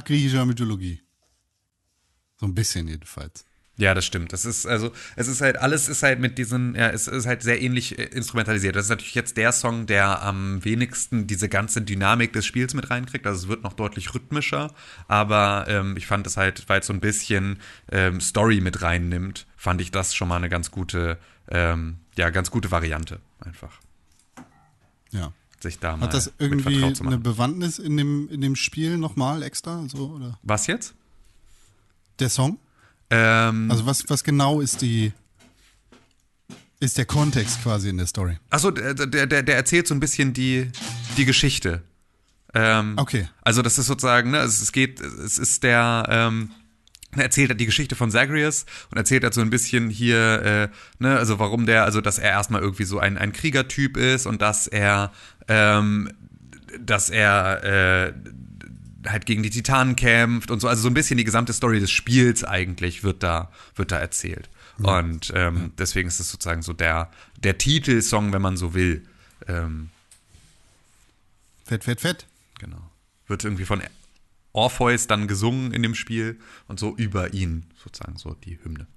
griechischer 0.09 0.43
Mythologie. 0.45 1.03
So 2.37 2.47
ein 2.47 2.55
bisschen 2.55 2.87
jedenfalls. 2.87 3.45
Ja, 3.77 3.93
das 3.93 4.05
stimmt. 4.05 4.33
Das 4.33 4.43
ist 4.43 4.65
also, 4.65 4.91
es 5.15 5.27
ist 5.27 5.39
halt 5.39 5.57
alles 5.57 5.87
ist 5.87 6.01
halt 6.01 6.19
mit 6.19 6.39
diesen, 6.39 6.73
ja, 6.73 6.89
es 6.89 7.07
ist 7.07 7.27
halt 7.27 7.43
sehr 7.43 7.61
ähnlich 7.61 7.97
äh, 7.97 8.05
instrumentalisiert. 8.05 8.75
Das 8.75 8.85
ist 8.85 8.89
natürlich 8.89 9.13
jetzt 9.13 9.37
der 9.37 9.51
Song, 9.51 9.85
der 9.85 10.23
am 10.23 10.65
wenigsten 10.65 11.27
diese 11.27 11.47
ganze 11.47 11.83
Dynamik 11.83 12.33
des 12.33 12.45
Spiels 12.45 12.73
mit 12.73 12.89
reinkriegt. 12.89 13.27
Also 13.27 13.43
es 13.43 13.47
wird 13.47 13.63
noch 13.63 13.73
deutlich 13.73 14.13
rhythmischer, 14.15 14.73
aber 15.07 15.65
ähm, 15.69 15.95
ich 15.95 16.07
fand 16.07 16.25
es 16.25 16.37
halt, 16.37 16.67
weil 16.67 16.79
es 16.79 16.87
so 16.87 16.93
ein 16.93 16.99
bisschen 16.99 17.59
ähm, 17.91 18.19
Story 18.19 18.61
mit 18.61 18.81
reinnimmt, 18.81 19.45
fand 19.55 19.79
ich 19.79 19.91
das 19.91 20.15
schon 20.15 20.27
mal 20.27 20.37
eine 20.37 20.49
ganz 20.49 20.71
gute, 20.71 21.19
ähm, 21.49 21.99
ja, 22.17 22.31
ganz 22.31 22.49
gute 22.49 22.71
Variante 22.71 23.21
einfach. 23.39 23.79
Ja. 25.11 25.33
Sich 25.61 25.79
da 25.79 25.97
mal 25.97 26.05
Hat 26.05 26.13
das 26.13 26.31
irgendwie 26.39 26.83
eine. 26.83 27.17
Bewandtnis 27.17 27.79
in 27.79 27.97
dem, 27.97 28.29
in 28.29 28.41
dem 28.41 28.55
Spiel 28.55 28.97
nochmal 28.97 29.43
extra? 29.43 29.83
So, 29.89 30.11
oder? 30.15 30.39
Was 30.43 30.67
jetzt? 30.67 30.93
Der 32.19 32.29
Song? 32.29 32.59
Ähm, 33.09 33.69
Also 33.69 33.85
was, 33.85 34.09
was 34.09 34.23
genau 34.23 34.61
ist 34.61 34.81
die 34.81 35.11
ist 36.79 36.97
der 36.97 37.05
Kontext 37.05 37.61
quasi 37.61 37.89
in 37.89 37.97
der 37.97 38.07
Story? 38.07 38.37
Achso, 38.49 38.71
der, 38.71 38.93
der, 38.93 39.27
der 39.27 39.43
der 39.43 39.55
erzählt 39.57 39.85
so 39.87 39.93
ein 39.93 39.99
bisschen 39.99 40.33
die, 40.33 40.71
die 41.17 41.25
Geschichte. 41.25 41.83
Ähm, 42.53 42.95
Okay. 42.97 43.27
Also 43.41 43.61
das 43.61 43.77
ist 43.77 43.87
sozusagen, 43.87 44.31
ne, 44.31 44.37
es, 44.39 44.61
es 44.61 44.71
geht, 44.71 45.01
es 45.01 45.37
ist 45.37 45.63
der, 45.63 46.05
ähm, 46.09 46.51
er 47.15 47.23
erzählt 47.23 47.49
halt 47.49 47.59
die 47.59 47.65
Geschichte 47.65 47.95
von 47.95 48.11
Zagreus 48.11 48.65
und 48.91 48.97
erzählt 48.97 49.23
halt 49.23 49.33
so 49.33 49.41
ein 49.41 49.49
bisschen 49.49 49.89
hier, 49.89 50.41
äh, 50.43 50.67
ne, 50.99 51.17
also 51.17 51.39
warum 51.39 51.65
der, 51.65 51.83
also 51.83 52.01
dass 52.01 52.19
er 52.19 52.29
erstmal 52.29 52.61
irgendwie 52.61 52.83
so 52.83 52.99
ein, 52.99 53.17
ein 53.17 53.33
Kriegertyp 53.33 53.97
ist 53.97 54.25
und 54.25 54.41
dass 54.41 54.67
er, 54.67 55.11
ähm, 55.47 56.11
dass 56.79 57.09
er 57.09 57.63
äh, 57.63 58.13
halt 59.07 59.25
gegen 59.25 59.43
die 59.43 59.49
Titanen 59.49 59.95
kämpft 59.95 60.51
und 60.51 60.59
so, 60.59 60.67
also 60.67 60.83
so 60.83 60.87
ein 60.89 60.93
bisschen 60.93 61.17
die 61.17 61.23
gesamte 61.23 61.53
Story 61.53 61.79
des 61.79 61.89
Spiels 61.89 62.43
eigentlich 62.43 63.03
wird 63.03 63.23
da, 63.23 63.51
wird 63.75 63.91
da 63.91 63.97
erzählt. 63.97 64.49
Und 64.81 65.33
ähm, 65.35 65.73
deswegen 65.77 66.07
ist 66.07 66.19
es 66.19 66.31
sozusagen 66.31 66.61
so 66.61 66.71
der, 66.71 67.11
der 67.43 67.57
Titelsong, 67.57 68.31
wenn 68.31 68.41
man 68.41 68.55
so 68.55 68.73
will. 68.73 69.05
Ähm, 69.47 69.89
Fett, 71.65 71.83
fett, 71.83 72.01
fett. 72.01 72.25
Genau. 72.59 72.89
Wird 73.27 73.43
irgendwie 73.43 73.65
von 73.65 73.81
Orpheus 74.59 75.07
dann 75.07 75.27
gesungen 75.27 75.71
in 75.71 75.83
dem 75.83 75.95
Spiel 75.95 76.37
und 76.67 76.79
so 76.79 76.93
über 76.95 77.33
ihn 77.33 77.65
sozusagen 77.81 78.17
so 78.17 78.33
die 78.33 78.59
Hymne. 78.61 78.87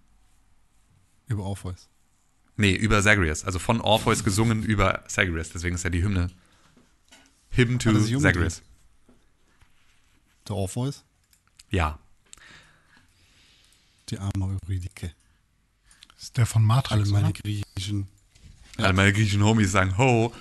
Über 1.29 1.45
Orpheus. 1.45 1.89
Nee, 2.57 2.75
über 2.75 3.01
Zagreus. 3.01 3.45
Also 3.45 3.61
von 3.61 3.81
Orpheus 3.81 4.25
gesungen 4.25 4.65
über 4.65 5.05
Zagreus. 5.07 5.51
Deswegen 5.51 5.77
ist 5.77 5.85
ja 5.85 5.91
die 5.91 6.03
Hymne 6.03 6.31
Hymn 7.51 7.79
to? 7.79 7.93
Zagreus. 8.19 8.63
Der 10.49 10.57
Orpheus. 10.57 11.05
Ja. 11.71 11.99
Die 14.09 14.19
arme 14.19 14.59
Eurydike. 14.65 15.15
Ist 16.19 16.37
der 16.37 16.47
von 16.47 16.65
Matrix, 16.65 16.93
Alle 16.93 17.13
meine 17.13 17.33
griechischen. 17.33 18.09
Alle 18.79 18.95
meine 18.95 19.13
griechischen 19.13 19.45
Homies 19.45 19.71
sagen 19.71 19.97
Ho. 19.99 20.33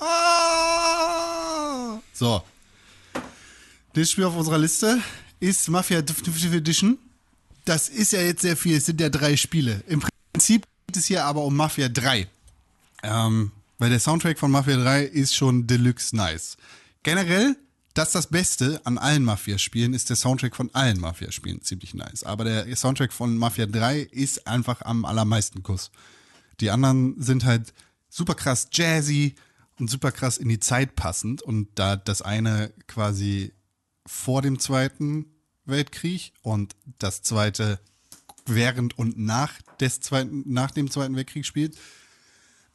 Ah! 0.00 1.98
So. 2.12 2.44
Das 3.94 4.10
Spiel 4.10 4.24
auf 4.24 4.34
unserer 4.34 4.58
Liste 4.58 5.00
ist 5.38 5.68
Mafia 5.68 6.02
Definitive 6.02 6.56
Edition. 6.56 6.98
Das 7.64 7.88
ist 7.88 8.10
ja 8.12 8.20
jetzt 8.20 8.42
sehr 8.42 8.56
viel. 8.56 8.76
Es 8.76 8.86
sind 8.86 9.00
ja 9.00 9.08
drei 9.08 9.36
Spiele. 9.36 9.84
Im 9.86 10.02
Prinzip 10.32 10.66
geht 10.88 10.96
es 10.96 11.06
hier 11.06 11.24
aber 11.24 11.44
um 11.44 11.54
Mafia 11.54 11.88
3. 11.88 12.26
Ähm, 13.04 13.52
weil 13.78 13.90
der 13.90 14.00
Soundtrack 14.00 14.40
von 14.40 14.50
Mafia 14.50 14.78
3 14.78 15.04
ist 15.04 15.36
schon 15.36 15.68
deluxe 15.68 16.16
nice. 16.16 16.56
Generell, 17.04 17.56
das 17.94 18.10
das 18.10 18.26
Beste 18.26 18.80
an 18.82 18.98
allen 18.98 19.22
Mafia-Spielen, 19.22 19.94
ist 19.94 20.10
der 20.10 20.16
Soundtrack 20.16 20.56
von 20.56 20.74
allen 20.74 20.98
Mafia-Spielen 20.98 21.62
ziemlich 21.62 21.94
nice. 21.94 22.24
Aber 22.24 22.42
der 22.42 22.74
Soundtrack 22.74 23.12
von 23.12 23.38
Mafia 23.38 23.66
3 23.66 24.00
ist 24.00 24.48
einfach 24.48 24.82
am 24.82 25.04
allermeisten 25.04 25.62
Kuss. 25.62 25.92
Die 26.58 26.72
anderen 26.72 27.22
sind 27.22 27.44
halt 27.44 27.72
super 28.10 28.34
krass 28.34 28.66
jazzy 28.72 29.36
und 29.78 29.88
super 29.88 30.10
krass 30.10 30.36
in 30.36 30.48
die 30.48 30.58
Zeit 30.58 30.96
passend. 30.96 31.42
Und 31.42 31.68
da 31.76 31.94
das 31.94 32.22
eine 32.22 32.72
quasi 32.88 33.52
vor 34.06 34.42
dem 34.42 34.58
Zweiten 34.58 35.26
Weltkrieg 35.64 36.32
und 36.42 36.74
das 36.98 37.22
zweite 37.22 37.80
während 38.46 38.98
und 38.98 39.18
nach, 39.18 39.60
des 39.80 40.00
zweiten, 40.00 40.42
nach 40.46 40.70
dem 40.70 40.90
Zweiten 40.90 41.16
Weltkrieg 41.16 41.46
spielt, 41.46 41.78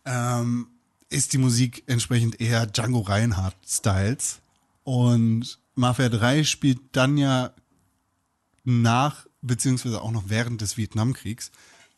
ähm, 0.05 0.67
ist 1.09 1.34
die 1.34 1.38
Musik 1.38 1.84
entsprechend 1.88 2.39
eher 2.41 2.65
Django 2.65 2.99
Reinhardt-Styles. 3.01 4.41
Und 4.84 5.59
Mafia 5.75 6.09
3 6.09 6.43
spielt 6.43 6.80
dann 6.93 7.17
ja 7.17 7.53
nach, 8.63 9.27
beziehungsweise 9.41 10.01
auch 10.01 10.11
noch 10.11 10.25
während 10.27 10.61
des 10.61 10.77
Vietnamkriegs. 10.77 11.51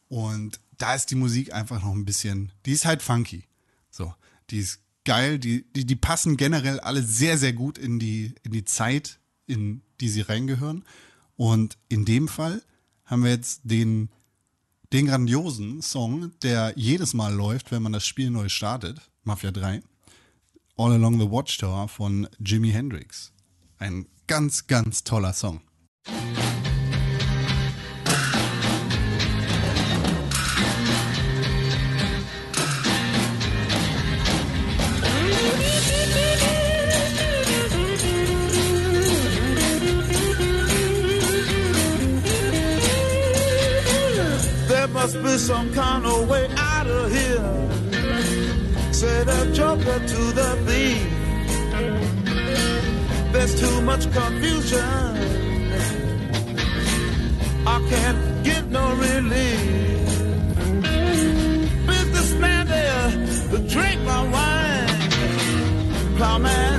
Und 0.10 0.60
da 0.78 0.96
ist 0.96 1.08
die 1.08 1.16
Musik 1.16 1.54
einfach 1.54 1.82
noch 1.82 1.94
ein 1.94 2.06
bisschen, 2.06 2.52
die 2.66 2.74
ist 2.74 2.86
halt 2.86 3.02
funky. 3.02 3.46
So, 3.90 4.14
die 4.50 4.60
ist 4.60 4.82
geil, 5.06 5.40
die, 5.40 5.64
die, 5.74 5.86
die 5.86 5.96
passen 5.96 6.38
generell 6.38 6.80
alle 6.80 7.02
sehr, 7.02 7.38
sehr 7.38 7.54
gut 7.54 7.78
in 7.78 8.00
die, 8.00 8.36
in 8.44 8.52
die 8.52 8.66
Zeit, 8.66 9.20
in 9.52 9.82
die 10.00 10.10
sie 10.10 10.22
reingehören. 10.22 10.84
Und 11.36 11.78
in 11.90 12.06
dem 12.06 12.28
Fall 12.28 12.64
haben 13.06 13.24
wir 13.24 13.32
jetzt 13.32 13.62
den, 13.64 14.10
den 14.94 15.08
grandiosen 15.08 15.82
Song, 15.82 16.32
der 16.42 16.74
jedes 16.76 17.14
Mal 17.14 17.34
läuft, 17.34 17.72
wenn 17.72 17.84
man 17.84 17.94
das 17.94 18.06
Spiel 18.06 18.30
neu 18.30 18.50
startet, 18.50 19.02
Mafia 19.24 19.52
3. 19.52 19.82
All 20.78 20.94
Along 20.94 21.20
the 21.20 21.30
Watchtower 21.30 21.88
von 21.88 22.28
Jimi 22.40 22.72
Hendrix. 22.72 23.34
Ein 23.78 24.08
ganz, 24.28 24.68
ganz 24.68 25.04
toller 25.04 25.34
Song. 25.34 25.62
Must 45.22 45.34
be 45.34 45.38
some 45.54 45.74
kind 45.74 46.06
of 46.06 46.30
way 46.30 46.48
out 46.58 46.88
of 46.88 47.12
here. 47.12 48.94
Said 48.94 49.28
a 49.28 49.52
joker 49.54 50.00
to 50.00 50.22
the 50.40 50.56
thief. 50.66 51.08
There's 53.32 53.60
too 53.60 53.82
much 53.82 54.12
confusion. 54.12 54.80
I 57.68 57.80
can't 57.90 58.44
get 58.44 58.68
no 58.70 58.94
relief. 58.96 59.60
Businessman 61.88 62.68
there 62.68 63.12
drink 63.68 64.02
my 64.02 64.22
wine. 64.36 64.88
Plowman 66.18 66.71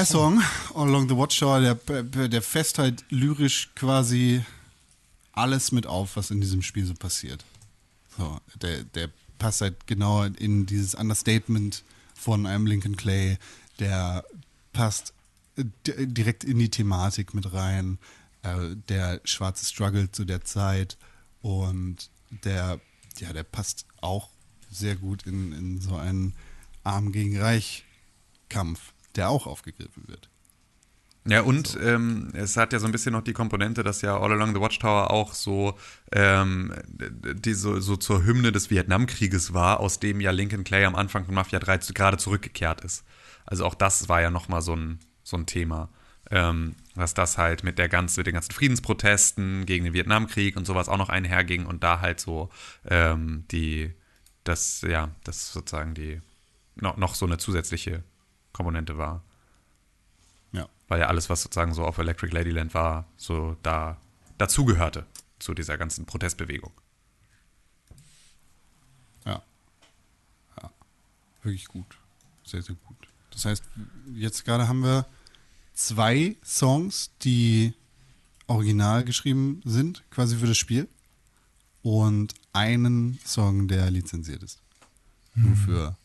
der 0.00 0.06
Song, 0.06 0.42
All 0.74 0.88
Along 0.88 1.08
the 1.10 1.16
Watchtower, 1.16 1.60
der, 1.60 2.28
der 2.28 2.42
fässt 2.42 2.78
halt 2.78 3.04
lyrisch 3.10 3.70
quasi 3.74 4.42
alles 5.32 5.72
mit 5.72 5.86
auf, 5.86 6.16
was 6.16 6.30
in 6.30 6.40
diesem 6.40 6.62
Spiel 6.62 6.86
so 6.86 6.94
passiert. 6.94 7.44
So, 8.16 8.40
der, 8.62 8.84
der 8.84 9.10
passt 9.38 9.60
halt 9.60 9.86
genau 9.86 10.24
in 10.24 10.64
dieses 10.64 10.94
Understatement 10.94 11.84
von 12.14 12.46
einem 12.46 12.66
Lincoln 12.66 12.96
Clay, 12.96 13.36
der 13.78 14.24
passt 14.72 15.12
äh, 15.56 15.64
di- 15.86 16.06
direkt 16.06 16.44
in 16.44 16.58
die 16.58 16.70
Thematik 16.70 17.34
mit 17.34 17.52
rein, 17.52 17.98
äh, 18.42 18.76
der 18.88 19.20
schwarze 19.24 19.66
Struggle 19.66 20.10
zu 20.10 20.24
der 20.24 20.44
Zeit 20.46 20.96
und 21.42 22.08
der, 22.44 22.80
ja, 23.18 23.34
der 23.34 23.44
passt 23.44 23.84
auch 24.00 24.30
sehr 24.70 24.96
gut 24.96 25.26
in, 25.26 25.52
in 25.52 25.80
so 25.82 25.96
einen 25.96 26.34
Arm 26.84 27.12
gegen 27.12 27.38
Reich 27.38 27.84
Kampf, 28.48 28.94
der 29.16 29.28
auch 29.28 29.46
aufgegriffen 29.46 30.04
wird. 30.06 30.30
Ja, 31.26 31.42
und 31.42 31.78
ähm, 31.82 32.30
es 32.32 32.56
hat 32.56 32.72
ja 32.72 32.78
so 32.78 32.86
ein 32.86 32.92
bisschen 32.92 33.12
noch 33.12 33.22
die 33.22 33.34
Komponente, 33.34 33.82
dass 33.82 34.00
ja 34.00 34.18
All 34.18 34.32
Along 34.32 34.54
the 34.54 34.60
Watchtower 34.60 35.10
auch 35.10 35.34
so, 35.34 35.76
ähm, 36.12 36.72
die 36.88 37.52
so, 37.52 37.78
so 37.78 37.96
zur 37.96 38.24
Hymne 38.24 38.52
des 38.52 38.70
Vietnamkrieges 38.70 39.52
war, 39.52 39.80
aus 39.80 40.00
dem 40.00 40.20
ja 40.20 40.30
Lincoln 40.30 40.64
Clay 40.64 40.86
am 40.86 40.96
Anfang 40.96 41.26
von 41.26 41.34
Mafia 41.34 41.58
3 41.58 41.78
zu, 41.78 41.92
gerade 41.92 42.16
zurückgekehrt 42.16 42.80
ist. 42.80 43.04
Also 43.44 43.66
auch 43.66 43.74
das 43.74 44.08
war 44.08 44.22
ja 44.22 44.30
nochmal 44.30 44.62
so 44.62 44.74
ein, 44.74 44.98
so 45.22 45.36
ein 45.36 45.44
Thema, 45.44 45.90
ähm, 46.30 46.74
dass 46.94 47.12
das 47.12 47.36
halt 47.36 47.64
mit 47.64 47.78
der 47.78 47.90
ganzen, 47.90 48.20
mit 48.20 48.26
den 48.26 48.34
ganzen 48.34 48.52
Friedensprotesten 48.52 49.66
gegen 49.66 49.84
den 49.84 49.92
Vietnamkrieg 49.92 50.56
und 50.56 50.66
sowas 50.66 50.88
auch 50.88 50.98
noch 50.98 51.10
einherging 51.10 51.66
und 51.66 51.84
da 51.84 52.00
halt 52.00 52.18
so 52.18 52.48
ähm, 52.88 53.44
die, 53.50 53.92
das, 54.44 54.80
ja, 54.88 55.10
das 55.24 55.52
sozusagen 55.52 55.92
die, 55.92 56.22
noch, 56.76 56.96
noch 56.96 57.14
so 57.14 57.26
eine 57.26 57.36
zusätzliche 57.36 58.04
Komponente 58.52 58.98
war. 58.98 59.22
Ja. 60.52 60.68
Weil 60.88 61.00
ja 61.00 61.06
alles, 61.06 61.30
was 61.30 61.42
sozusagen 61.42 61.74
so 61.74 61.84
auf 61.84 61.98
Electric 61.98 62.34
Ladyland 62.34 62.74
war, 62.74 63.06
so 63.16 63.56
da 63.62 63.96
dazugehörte 64.38 65.06
zu 65.38 65.54
dieser 65.54 65.78
ganzen 65.78 66.06
Protestbewegung. 66.06 66.72
Ja. 69.24 69.42
Ja. 70.62 70.70
Wirklich 71.42 71.66
gut. 71.66 71.98
Sehr, 72.44 72.62
sehr 72.62 72.76
gut. 72.86 73.08
Das 73.30 73.44
heißt, 73.44 73.64
jetzt 74.14 74.44
gerade 74.44 74.66
haben 74.66 74.82
wir 74.82 75.06
zwei 75.74 76.36
Songs, 76.44 77.10
die 77.22 77.74
original 78.46 79.04
geschrieben 79.04 79.62
sind, 79.64 80.02
quasi 80.10 80.36
für 80.36 80.46
das 80.46 80.58
Spiel. 80.58 80.88
Und 81.82 82.34
einen 82.52 83.18
Song, 83.24 83.68
der 83.68 83.90
lizenziert 83.90 84.42
ist. 84.42 84.60
Nur 85.34 85.56
für. 85.56 85.96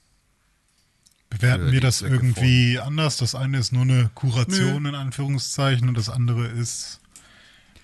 Bewerten 1.39 1.67
Für 1.67 1.71
wir 1.71 1.81
das 1.81 1.97
Zwecke 1.99 2.13
irgendwie 2.13 2.79
anders? 2.79 3.17
Das 3.17 3.35
eine 3.35 3.59
ist 3.59 3.73
nur 3.73 3.83
eine 3.83 4.09
Kuration 4.15 4.85
in 4.85 4.95
Anführungszeichen 4.95 5.89
und 5.89 5.97
das 5.97 6.09
andere 6.09 6.47
ist, 6.47 6.99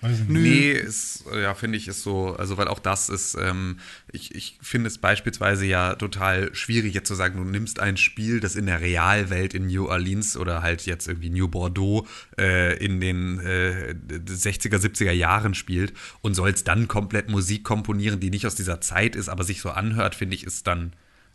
weiß 0.00 0.20
ich 0.20 0.28
nicht. 0.28 0.42
Nee, 0.42 0.72
ist, 0.72 1.24
ja, 1.32 1.54
finde 1.54 1.78
ich, 1.78 1.86
ist 1.88 2.02
so, 2.02 2.34
also 2.36 2.56
weil 2.56 2.68
auch 2.68 2.78
das 2.78 3.08
ist, 3.08 3.36
ähm, 3.40 3.78
ich, 4.10 4.34
ich 4.34 4.58
finde 4.62 4.88
es 4.88 4.98
beispielsweise 4.98 5.66
ja 5.66 5.94
total 5.94 6.54
schwierig, 6.54 6.94
jetzt 6.94 7.08
zu 7.08 7.14
sagen, 7.14 7.36
du 7.36 7.44
nimmst 7.44 7.78
ein 7.78 7.96
Spiel, 7.96 8.40
das 8.40 8.56
in 8.56 8.66
der 8.66 8.80
Realwelt 8.80 9.54
in 9.54 9.66
New 9.66 9.86
Orleans 9.86 10.36
oder 10.36 10.62
halt 10.62 10.86
jetzt 10.86 11.06
irgendwie 11.06 11.30
New 11.30 11.48
Bordeaux 11.48 12.06
äh, 12.38 12.76
in 12.82 13.00
den 13.00 13.38
äh, 13.40 13.94
60er, 14.08 14.78
70er 14.78 15.12
Jahren 15.12 15.54
spielt 15.54 15.92
und 16.20 16.34
sollst 16.34 16.68
dann 16.68 16.88
komplett 16.88 17.28
Musik 17.28 17.64
komponieren, 17.64 18.18
die 18.18 18.30
nicht 18.30 18.46
aus 18.46 18.54
dieser 18.54 18.80
Zeit 18.80 19.14
ist, 19.14 19.28
aber 19.28 19.44
sich 19.44 19.60
so 19.60 19.70
anhört, 19.70 20.14
finde 20.14 20.36
ich, 20.36 20.44
ist 20.44 20.66
dann 20.66 20.92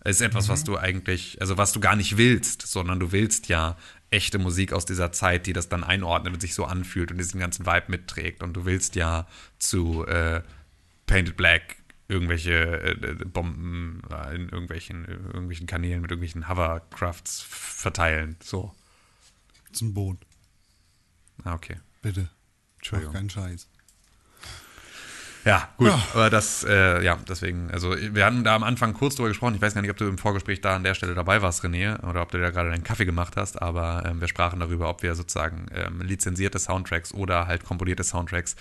ist 0.07 0.21
etwas, 0.21 0.49
was 0.49 0.63
du 0.63 0.77
eigentlich, 0.77 1.39
also 1.41 1.57
was 1.57 1.73
du 1.73 1.79
gar 1.79 1.95
nicht 1.95 2.17
willst, 2.17 2.61
sondern 2.61 2.99
du 2.99 3.11
willst 3.11 3.47
ja 3.49 3.77
echte 4.09 4.39
Musik 4.39 4.73
aus 4.73 4.85
dieser 4.85 5.11
Zeit, 5.11 5.47
die 5.47 5.53
das 5.53 5.69
dann 5.69 5.83
einordnet 5.83 6.33
und 6.33 6.41
sich 6.41 6.53
so 6.53 6.65
anfühlt 6.65 7.11
und 7.11 7.17
diesen 7.17 7.39
ganzen 7.39 7.65
Vibe 7.65 7.85
mitträgt. 7.89 8.41
Und 8.41 8.53
du 8.53 8.65
willst 8.65 8.95
ja 8.95 9.27
zu 9.59 10.05
äh, 10.05 10.41
Painted 11.05 11.35
Black 11.35 11.77
irgendwelche 12.07 12.53
äh, 12.53 13.15
Bomben 13.25 14.01
äh, 14.09 14.35
in 14.35 14.49
irgendwelchen, 14.49 15.05
irgendwelchen 15.05 15.67
Kanälen 15.67 16.01
mit 16.01 16.11
irgendwelchen 16.11 16.47
Hovercrafts 16.47 17.41
verteilen. 17.41 18.37
So. 18.41 18.73
Zum 19.73 19.93
Boot. 19.93 20.17
Ah, 21.43 21.53
okay. 21.53 21.77
Bitte. 22.01 22.21
Mach 22.21 22.77
Entschuldigung. 22.77 23.13
keinen 23.13 23.29
Scheiß. 23.29 23.67
Ja, 25.47 25.69
gut. 25.77 25.87
Ja. 25.87 26.03
Aber 26.13 26.29
das, 26.29 26.65
äh, 26.65 27.01
ja, 27.01 27.17
deswegen, 27.27 27.71
also 27.71 27.95
wir 27.95 28.25
hatten 28.25 28.43
da 28.43 28.53
am 28.53 28.63
Anfang 28.63 28.93
kurz 28.93 29.15
drüber 29.15 29.29
gesprochen. 29.29 29.55
Ich 29.55 29.61
weiß 29.61 29.73
gar 29.73 29.81
nicht, 29.81 29.89
ob 29.89 29.95
du 29.95 30.05
im 30.05 30.17
Vorgespräch 30.17 30.59
da 30.59 30.75
an 30.75 30.83
der 30.83 30.93
Stelle 30.93 31.15
dabei 31.15 31.41
warst, 31.41 31.63
René, 31.63 32.03
oder 32.05 32.21
ob 32.21 32.31
du 32.31 32.37
da 32.37 32.49
gerade 32.49 32.69
deinen 32.69 32.83
Kaffee 32.83 33.05
gemacht 33.05 33.37
hast, 33.37 33.61
aber 33.61 34.03
ähm, 34.05 34.19
wir 34.19 34.27
sprachen 34.27 34.59
darüber, 34.59 34.89
ob 34.89 35.03
wir 35.03 35.15
sozusagen 35.15 35.67
ähm, 35.73 36.01
lizenzierte 36.01 36.59
Soundtracks 36.59 37.13
oder 37.13 37.47
halt 37.47 37.63
komponierte 37.63 38.03
Soundtracks 38.03 38.57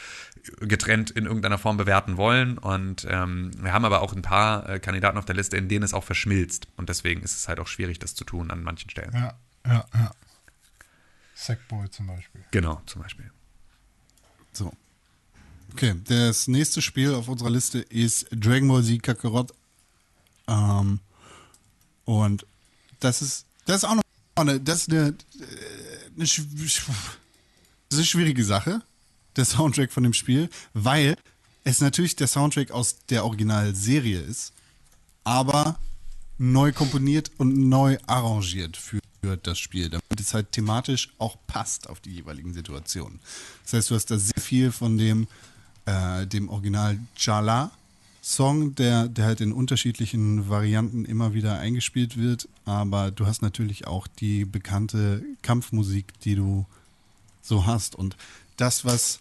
getrennt 0.60 1.10
in 1.10 1.26
irgendeiner 1.26 1.58
Form 1.58 1.76
bewerten 1.76 2.16
wollen. 2.18 2.56
Und 2.56 3.04
ähm, 3.10 3.50
wir 3.60 3.72
haben 3.72 3.84
aber 3.84 4.00
auch 4.00 4.12
ein 4.12 4.22
paar 4.22 4.68
äh, 4.68 4.78
Kandidaten 4.78 5.18
auf 5.18 5.24
der 5.24 5.34
Liste, 5.34 5.56
in 5.56 5.68
denen 5.68 5.82
es 5.82 5.92
auch 5.92 6.04
verschmilzt. 6.04 6.68
Und 6.76 6.88
deswegen 6.88 7.22
ist 7.22 7.36
es 7.36 7.48
halt 7.48 7.58
auch 7.58 7.66
schwierig, 7.66 7.98
das 7.98 8.14
zu 8.14 8.24
tun 8.24 8.52
an 8.52 8.62
manchen 8.62 8.90
Stellen. 8.90 9.10
Ja, 9.12 9.34
ja, 9.66 9.84
ja. 9.92 10.10
Sackboy 11.34 11.90
zum 11.90 12.06
Beispiel. 12.06 12.44
Genau, 12.52 12.80
zum 12.86 13.02
Beispiel. 13.02 13.28
So. 14.52 14.72
Okay, 15.76 15.94
das 16.08 16.48
nächste 16.48 16.80
Spiel 16.80 17.12
auf 17.12 17.28
unserer 17.28 17.50
Liste 17.50 17.80
ist 17.80 18.28
Dragon 18.30 18.66
Ball 18.66 18.82
Z 18.82 19.02
Kakarot. 19.02 19.52
Ähm, 20.48 21.00
und 22.06 22.46
das 22.98 23.20
ist, 23.20 23.44
das 23.66 23.76
ist 23.76 23.84
auch 23.84 23.96
noch 23.96 24.02
eine, 24.36 24.58
das 24.58 24.78
ist 24.78 24.90
eine, 24.90 25.08
äh, 25.08 25.12
eine, 26.14 26.24
das 26.24 26.38
ist 26.38 26.88
eine 27.92 28.04
schwierige 28.06 28.42
Sache, 28.42 28.80
der 29.36 29.44
Soundtrack 29.44 29.92
von 29.92 30.02
dem 30.02 30.14
Spiel, 30.14 30.48
weil 30.72 31.14
es 31.64 31.82
natürlich 31.82 32.16
der 32.16 32.28
Soundtrack 32.28 32.70
aus 32.70 32.96
der 33.10 33.26
Originalserie 33.26 34.20
ist, 34.20 34.54
aber 35.24 35.78
neu 36.38 36.72
komponiert 36.72 37.30
und 37.36 37.68
neu 37.68 37.98
arrangiert 38.06 38.78
für 38.78 38.98
das 39.42 39.58
Spiel, 39.58 39.90
damit 39.90 40.20
es 40.20 40.32
halt 40.32 40.52
thematisch 40.52 41.12
auch 41.18 41.36
passt 41.46 41.90
auf 41.90 42.00
die 42.00 42.14
jeweiligen 42.14 42.54
Situationen. 42.54 43.20
Das 43.64 43.74
heißt, 43.74 43.90
du 43.90 43.94
hast 43.94 44.06
da 44.06 44.18
sehr 44.18 44.40
viel 44.40 44.72
von 44.72 44.96
dem, 44.96 45.28
äh, 45.86 46.26
dem 46.26 46.48
Original 46.48 46.98
Jala 47.16 47.72
Song, 48.22 48.74
der, 48.74 49.06
der 49.06 49.24
halt 49.24 49.40
in 49.40 49.52
unterschiedlichen 49.52 50.48
Varianten 50.48 51.04
immer 51.04 51.32
wieder 51.32 51.60
eingespielt 51.60 52.16
wird, 52.16 52.48
aber 52.64 53.12
du 53.12 53.24
hast 53.24 53.40
natürlich 53.40 53.86
auch 53.86 54.08
die 54.08 54.44
bekannte 54.44 55.22
Kampfmusik, 55.42 56.06
die 56.20 56.34
du 56.34 56.66
so 57.40 57.66
hast. 57.66 57.94
Und 57.94 58.16
das, 58.56 58.84
was 58.84 59.20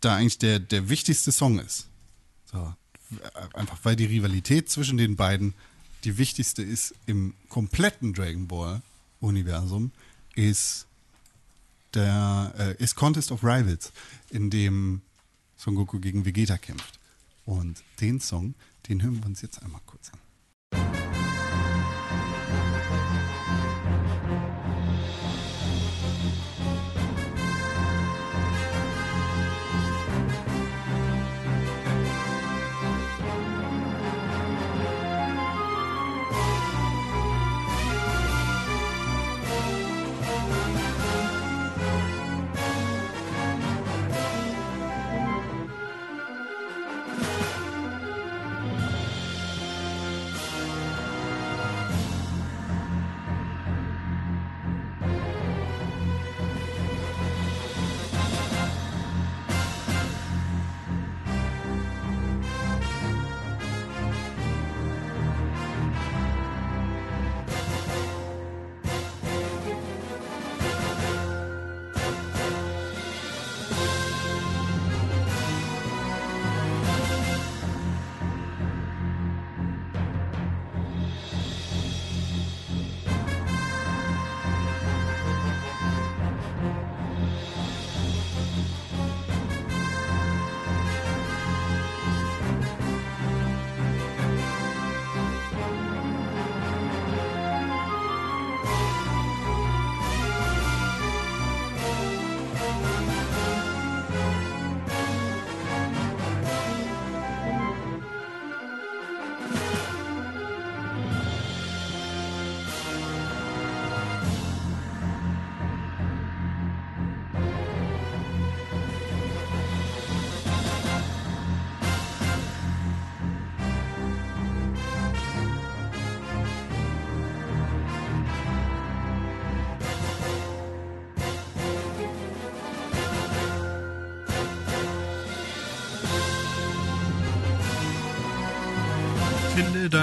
da 0.00 0.16
eigentlich 0.16 0.38
der, 0.38 0.58
der 0.58 0.88
wichtigste 0.88 1.30
Song 1.30 1.60
ist, 1.60 1.86
so, 2.50 2.74
einfach 3.54 3.78
weil 3.84 3.94
die 3.94 4.06
Rivalität 4.06 4.68
zwischen 4.68 4.98
den 4.98 5.14
beiden 5.14 5.54
die 6.04 6.18
wichtigste 6.18 6.62
ist 6.62 6.94
im 7.06 7.34
kompletten 7.48 8.12
Dragon 8.12 8.46
Ball 8.46 8.82
Universum, 9.20 9.90
ist 10.34 10.86
der 11.94 12.52
äh, 12.58 12.82
ist 12.82 12.94
Contest 12.94 13.32
of 13.32 13.42
Rivals, 13.42 13.92
in 14.30 14.50
dem 14.50 15.00
Son 15.58 15.74
Goku 15.74 15.98
gegen 15.98 16.24
Vegeta 16.24 16.56
kämpft. 16.56 16.98
Und 17.44 17.82
den 18.00 18.20
Song, 18.20 18.54
den 18.88 19.02
hören 19.02 19.18
wir 19.18 19.26
uns 19.26 19.42
jetzt 19.42 19.62
einmal 19.62 19.80
kurz 19.86 20.10
an. 20.12 20.97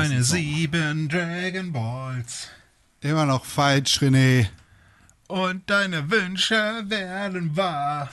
meine 0.10 0.24
sieben 0.24 1.10
Dragon 1.10 1.72
Balls. 1.72 2.50
Immer 3.02 3.26
noch 3.26 3.44
falsch, 3.44 3.98
René. 4.00 4.48
Und 5.28 5.68
deine 5.70 6.12
Wünsche 6.12 6.84
werden 6.88 7.56
wahr. 7.56 8.12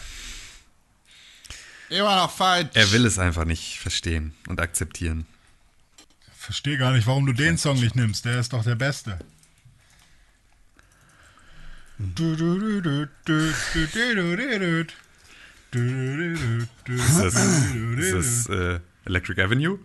Immer 1.90 2.16
noch 2.16 2.30
falsch. 2.30 2.70
Er 2.74 2.90
will 2.92 3.04
es 3.04 3.18
einfach 3.18 3.44
nicht 3.44 3.78
verstehen 3.78 4.32
und 4.48 4.60
akzeptieren. 4.60 5.26
Verstehe 6.34 6.78
gar 6.78 6.92
nicht, 6.92 7.06
warum 7.06 7.26
du 7.26 7.34
den 7.34 7.58
Song 7.58 7.78
nicht 7.78 7.94
nimmst. 7.94 8.24
Der 8.24 8.40
ist 8.40 8.54
doch 8.54 8.64
der 8.64 8.74
beste. 8.74 9.18
Ist 11.98 12.30
das, 17.20 17.34
ist 17.34 18.14
das 18.14 18.48
äh, 18.48 18.80
Electric 19.04 19.42
Avenue? 19.42 19.78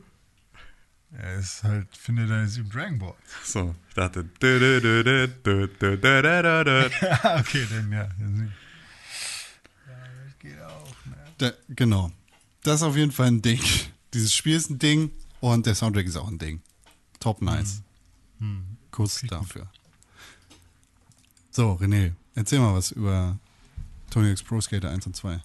Er 1.20 1.34
ist 1.39 1.63
halt, 1.63 1.88
finde 1.97 2.28
deine 2.28 2.47
sieben 2.47 2.70
Dragon 2.70 2.99
Balls. 2.99 3.15
So, 3.43 3.74
ich 3.89 3.95
dachte. 3.95 4.30
okay, 7.39 7.68
dann 7.72 7.91
ja. 7.91 8.03
Ja, 8.03 8.07
das 10.26 10.39
geht 10.39 10.61
auch, 10.61 11.05
ne? 11.05 11.15
Da, 11.39 11.51
genau. 11.70 12.11
Das 12.61 12.76
ist 12.76 12.84
auf 12.84 12.95
jeden 12.95 13.11
Fall 13.11 13.28
ein 13.28 13.41
Ding. 13.41 13.59
Dieses 14.13 14.32
Spiel 14.32 14.55
ist 14.55 14.70
ein 14.70 14.78
Ding 14.78 15.11
und 15.39 15.65
der 15.65 15.74
Soundtrack 15.74 16.05
ist 16.05 16.18
auch 16.18 16.28
ein 16.28 16.38
Ding. 16.38 16.61
Top 17.20 17.41
nice. 17.41 17.82
Mhm. 18.38 18.47
Mhm. 18.49 18.78
Kuss 18.91 19.18
Kriegen. 19.20 19.30
dafür. 19.32 19.68
So, 21.49 21.74
René, 21.82 22.13
erzähl 22.36 22.59
mal 22.59 22.76
was 22.76 22.91
über 22.91 23.39
Tony 24.11 24.30
X 24.32 24.43
Pro 24.43 24.61
Skater 24.61 24.91
1 24.91 25.07
und 25.07 25.15
2. 25.15 25.41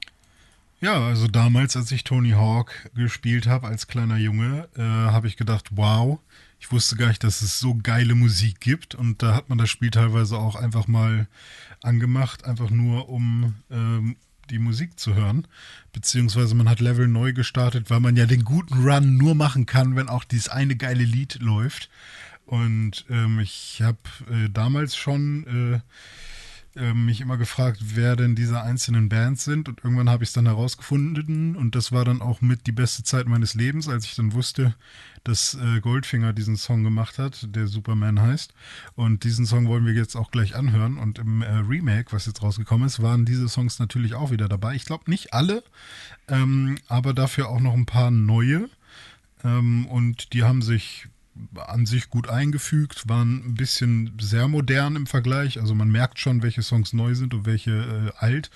Ja, 0.83 1.07
also 1.07 1.29
damals, 1.29 1.77
als 1.77 1.93
ich 1.93 2.03
Tony 2.03 2.31
Hawk 2.31 2.91
gespielt 2.97 3.47
habe 3.47 3.69
als 3.69 3.87
kleiner 3.87 4.17
Junge, 4.17 4.69
äh, 4.77 4.83
habe 4.83 5.29
ich 5.29 5.37
gedacht, 5.37 5.69
wow, 5.71 6.19
ich 6.59 6.73
wusste 6.73 6.97
gar 6.97 7.07
nicht, 7.07 7.23
dass 7.23 7.41
es 7.41 7.61
so 7.61 7.77
geile 7.81 8.17
Musik 8.17 8.59
gibt. 8.59 8.97
Und 8.97 9.23
da 9.23 9.37
hat 9.37 9.49
man 9.49 9.59
das 9.59 9.71
Spiel 9.71 9.93
teilweise 9.93 10.37
auch 10.37 10.57
einfach 10.57 10.89
mal 10.89 11.29
angemacht, 11.85 12.45
einfach 12.47 12.71
nur 12.71 13.09
um 13.09 13.55
ähm, 13.71 14.17
die 14.51 14.59
Musik 14.59 14.99
zu 14.99 15.15
hören. 15.15 15.47
Beziehungsweise 15.93 16.57
man 16.57 16.69
hat 16.69 16.81
Level 16.81 17.07
neu 17.07 17.33
gestartet, 17.33 17.89
weil 17.89 18.01
man 18.01 18.17
ja 18.17 18.27
den 18.27 18.43
guten 18.43 18.83
Run 18.83 19.17
nur 19.17 19.37
machen 19.37 19.67
kann, 19.67 19.95
wenn 19.95 20.09
auch 20.09 20.25
dieses 20.25 20.49
eine 20.49 20.75
geile 20.75 21.05
Lied 21.05 21.39
läuft. 21.41 21.91
Und 22.45 23.05
ähm, 23.09 23.39
ich 23.39 23.83
habe 23.83 23.99
äh, 24.33 24.49
damals 24.51 24.97
schon... 24.97 25.77
Äh, 25.77 25.81
äh, 26.75 26.95
mich 26.95 27.21
immer 27.21 27.37
gefragt, 27.37 27.81
wer 27.95 28.17
denn 28.17 28.35
diese 28.35 28.63
einzelnen 28.63 29.09
Bands 29.09 29.45
sind. 29.45 29.69
Und 29.69 29.85
irgendwann 29.85 30.09
habe 30.09 30.25
ich 30.25 30.31
es 30.31 30.33
dann 30.33 30.47
herausgefunden. 30.47 31.55
Und 31.57 31.75
das 31.75 31.93
war 31.93 32.05
dann 32.05 32.23
auch 32.23 32.41
mit 32.41 32.67
die 32.67 32.73
beste 32.73 33.03
Zeit 33.03 33.27
meines 33.27 33.55
Lebens, 33.55 33.89
als 33.89 34.07
ich 34.07 34.15
dann 34.15 34.33
wusste, 34.33 34.75
dass 35.25 35.55
äh, 35.55 35.81
Goldfinger 35.81 36.33
diesen 36.33 36.57
Song 36.57 36.83
gemacht 36.83 37.19
hat, 37.19 37.47
der 37.55 37.67
Superman 37.67 38.21
heißt. 38.21 38.55
Und 38.95 39.25
diesen 39.25 39.45
Song 39.45 39.69
wollen 39.69 39.85
wir 39.85 39.93
jetzt 39.93 40.17
auch 40.17 40.31
gleich 40.31 40.55
anhören. 40.55 40.97
Und 40.97 41.19
im 41.19 41.43
äh, 41.43 41.49
Remake, 41.59 42.13
was 42.13 42.27
jetzt 42.27 42.43
rausgekommen 42.43 42.87
ist, 42.87 43.03
waren 43.03 43.25
diese 43.25 43.49
Songs 43.49 43.79
natürlich 43.79 44.15
auch 44.15 44.31
wieder 44.31 44.49
dabei. 44.49 44.75
Ich 44.75 44.85
glaube 44.85 45.11
nicht 45.11 45.35
alle, 45.35 45.63
ähm, 46.29 46.79
aber 46.89 47.13
dafür 47.13 47.49
auch 47.49 47.61
noch 47.61 47.75
ein 47.75 47.87
paar 47.87 48.11
neue. 48.11 48.69
Ähm, 49.45 49.87
und 49.87 50.33
die 50.33 50.43
haben 50.43 50.63
sich 50.63 51.09
an 51.55 51.87
sich 51.87 52.11
gut 52.11 52.29
eingefügt, 52.29 53.09
waren 53.09 53.45
ein 53.47 53.55
bisschen 53.55 54.13
sehr 54.21 54.49
modern 54.49 54.97
im 54.97 55.07
Vergleich. 55.07 55.61
Also 55.61 55.75
man 55.75 55.91
merkt 55.91 56.19
schon, 56.19 56.43
welche 56.43 56.63
Songs 56.63 56.93
neu 56.93 57.15
sind 57.15 57.35
und 57.35 57.47
welche 57.47 58.13
äh, 58.19 58.25
alt. 58.25 58.51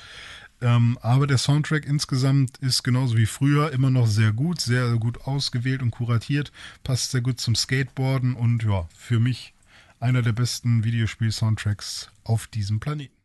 Ähm, 0.61 0.99
aber 1.03 1.27
der 1.27 1.39
Soundtrack 1.39 1.85
insgesamt 1.85 2.57
ist 2.59 2.83
genauso 2.83 3.17
wie 3.17 3.27
früher 3.27 3.73
immer 3.73 3.91
noch 3.91 4.07
sehr 4.07 4.33
gut, 4.33 4.61
sehr 4.61 4.97
gut 4.97 5.23
ausgewählt 5.27 5.83
und 5.83 5.91
kuratiert, 5.91 6.51
passt 6.83 7.11
sehr 7.11 7.21
gut 7.21 7.41
zum 7.41 7.55
Skateboarden 7.55 8.35
und 8.35 8.63
ja, 8.63 8.89
für 8.97 9.21
mich 9.21 9.53
einer 10.01 10.23
der 10.23 10.33
besten 10.33 10.85
Videospiel-Soundtracks 10.85 12.11
auf 12.25 12.47
diesem 12.47 12.81
Planeten. 12.81 13.16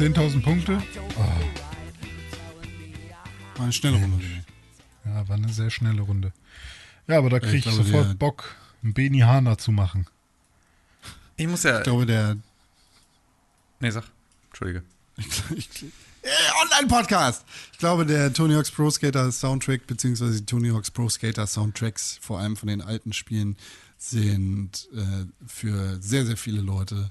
10.000 0.00 0.42
Punkte? 0.42 0.82
War 3.56 3.64
eine 3.64 3.72
schnelle 3.72 3.98
Runde. 3.98 4.24
Ja, 5.04 5.28
war 5.28 5.36
eine 5.36 5.52
sehr 5.52 5.68
schnelle 5.68 6.00
Runde. 6.00 6.32
Ja, 7.06 7.18
aber 7.18 7.28
da 7.28 7.36
ich 7.36 7.42
kriege 7.42 7.56
ich, 7.58 7.64
glaube, 7.64 7.84
sofort 7.84 8.08
der- 8.08 8.14
Bock, 8.14 8.54
einen 8.82 8.94
Beni 8.94 9.18
Hana 9.18 9.58
zu 9.58 9.72
machen. 9.72 10.06
Ich 11.36 11.46
muss 11.46 11.64
ja. 11.64 11.78
Ich 11.78 11.84
glaube, 11.84 12.06
der 12.06 12.38
Nee, 13.80 13.90
sag. 13.90 14.04
Entschuldige. 14.48 14.84
ich, 15.54 15.68
Online-Podcast. 16.62 17.44
Ich 17.72 17.78
glaube, 17.78 18.06
der 18.06 18.32
Tony 18.32 18.54
Hawk's 18.54 18.70
Pro 18.70 18.90
Skater 18.90 19.30
Soundtrack, 19.30 19.86
beziehungsweise 19.86 20.38
die 20.40 20.46
Tony 20.46 20.70
Hawk's 20.70 20.90
Pro 20.90 21.10
Skater 21.10 21.46
Soundtracks, 21.46 22.18
vor 22.22 22.38
allem 22.38 22.56
von 22.56 22.68
den 22.68 22.80
alten 22.80 23.12
Spielen, 23.12 23.56
sind 23.98 24.88
äh, 24.94 25.26
für 25.46 26.00
sehr, 26.00 26.24
sehr 26.24 26.38
viele 26.38 26.62
Leute 26.62 27.10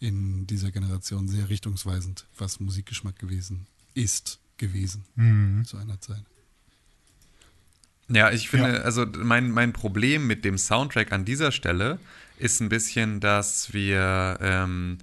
in 0.00 0.46
dieser 0.46 0.70
Generation 0.70 1.28
sehr 1.28 1.48
richtungsweisend, 1.48 2.24
was 2.36 2.60
Musikgeschmack 2.60 3.18
gewesen 3.18 3.66
ist, 3.94 4.38
gewesen 4.58 5.04
zu 5.64 5.76
einer 5.76 6.00
Zeit. 6.00 6.22
Ja, 8.08 8.30
ich 8.30 8.48
finde, 8.48 8.74
Ja. 8.74 8.80
also 8.82 9.04
mein, 9.06 9.50
mein 9.50 9.72
Problem 9.72 10.26
mit 10.26 10.44
dem 10.44 10.56
Soundtrack 10.56 11.12
an 11.12 11.24
dieser 11.24 11.52
Stelle 11.52 11.98
ist 12.38 12.60
ein 12.60 12.68
bisschen, 12.68 13.20
dass 13.20 13.72
wir, 13.74 14.38
ähm, 14.40 14.98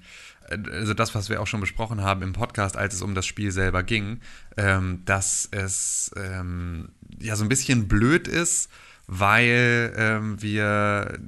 also 0.49 0.93
das, 0.93 1.13
was 1.13 1.29
wir 1.29 1.41
auch 1.41 1.47
schon 1.47 1.59
besprochen 1.59 2.01
haben 2.01 2.21
im 2.23 2.33
Podcast, 2.33 2.77
als 2.77 2.95
es 2.95 3.01
um 3.01 3.13
das 3.13 3.25
Spiel 3.27 3.51
selber 3.51 3.83
ging, 3.83 4.21
ähm, 4.57 5.03
dass 5.05 5.47
es 5.51 6.11
ähm, 6.15 6.89
ja 7.19 7.35
so 7.35 7.43
ein 7.43 7.49
bisschen 7.49 7.87
blöd 7.87 8.27
ist, 8.27 8.69
weil 9.07 9.93
ähm, 9.97 10.41
wir, 10.41 11.19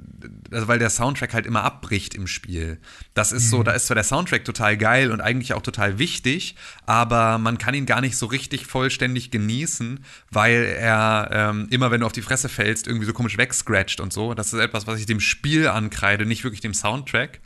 also 0.50 0.68
weil 0.68 0.78
der 0.78 0.90
Soundtrack 0.90 1.32
halt 1.32 1.46
immer 1.46 1.62
abbricht 1.62 2.14
im 2.14 2.26
Spiel. 2.26 2.78
Das 3.14 3.30
ist 3.32 3.50
so, 3.50 3.62
da 3.62 3.72
ist 3.72 3.86
zwar 3.86 3.94
der 3.94 4.04
Soundtrack 4.04 4.44
total 4.44 4.76
geil 4.76 5.12
und 5.12 5.20
eigentlich 5.20 5.54
auch 5.54 5.62
total 5.62 5.98
wichtig, 5.98 6.56
aber 6.86 7.38
man 7.38 7.58
kann 7.58 7.74
ihn 7.74 7.86
gar 7.86 8.00
nicht 8.00 8.16
so 8.16 8.26
richtig 8.26 8.66
vollständig 8.66 9.30
genießen, 9.30 10.04
weil 10.30 10.64
er 10.78 11.30
ähm, 11.32 11.68
immer, 11.70 11.90
wenn 11.90 12.00
du 12.00 12.06
auf 12.06 12.12
die 12.12 12.22
Fresse 12.22 12.48
fällst, 12.48 12.86
irgendwie 12.86 13.06
so 13.06 13.12
komisch 13.12 13.38
wegscratcht 13.38 14.00
und 14.00 14.12
so. 14.12 14.34
Das 14.34 14.52
ist 14.52 14.58
etwas, 14.58 14.86
was 14.86 14.98
ich 14.98 15.06
dem 15.06 15.20
Spiel 15.20 15.68
ankreide, 15.68 16.26
nicht 16.26 16.44
wirklich 16.44 16.60
dem 16.60 16.74
Soundtrack. 16.74 17.40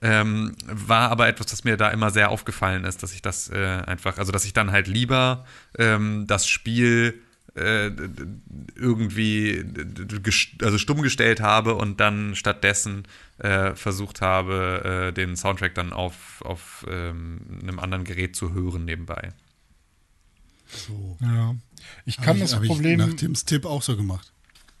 Ähm, 0.00 0.54
war 0.64 1.10
aber 1.10 1.26
etwas, 1.26 1.46
das 1.46 1.64
mir 1.64 1.76
da 1.76 1.88
immer 1.88 2.10
sehr 2.10 2.30
aufgefallen 2.30 2.84
ist, 2.84 3.02
dass 3.02 3.12
ich 3.12 3.22
das 3.22 3.48
äh, 3.48 3.82
einfach, 3.84 4.18
also 4.18 4.30
dass 4.30 4.44
ich 4.44 4.52
dann 4.52 4.70
halt 4.70 4.86
lieber 4.86 5.44
ähm, 5.76 6.24
das 6.28 6.46
Spiel 6.46 7.20
äh, 7.58 7.90
irgendwie 8.74 9.64
also 10.62 10.78
stumm 10.78 11.02
gestellt 11.02 11.40
habe 11.40 11.74
und 11.74 12.00
dann 12.00 12.34
stattdessen 12.34 13.04
äh, 13.38 13.74
versucht 13.74 14.20
habe, 14.20 15.08
äh, 15.08 15.12
den 15.12 15.36
Soundtrack 15.36 15.74
dann 15.74 15.92
auf, 15.92 16.42
auf 16.42 16.86
ähm, 16.88 17.40
einem 17.62 17.78
anderen 17.78 18.04
Gerät 18.04 18.36
zu 18.36 18.52
hören 18.52 18.84
nebenbei. 18.84 19.32
Ja. 21.20 21.54
Ich 22.04 22.18
Hab 22.18 22.24
kann 22.24 22.36
ich, 22.36 22.42
das 22.42 22.54
hab 22.54 22.62
ich 22.62 22.68
Problem. 22.68 22.98
nach 22.98 23.14
Tims 23.14 23.44
Tipp 23.44 23.64
auch 23.64 23.82
so 23.82 23.96
gemacht. 23.96 24.32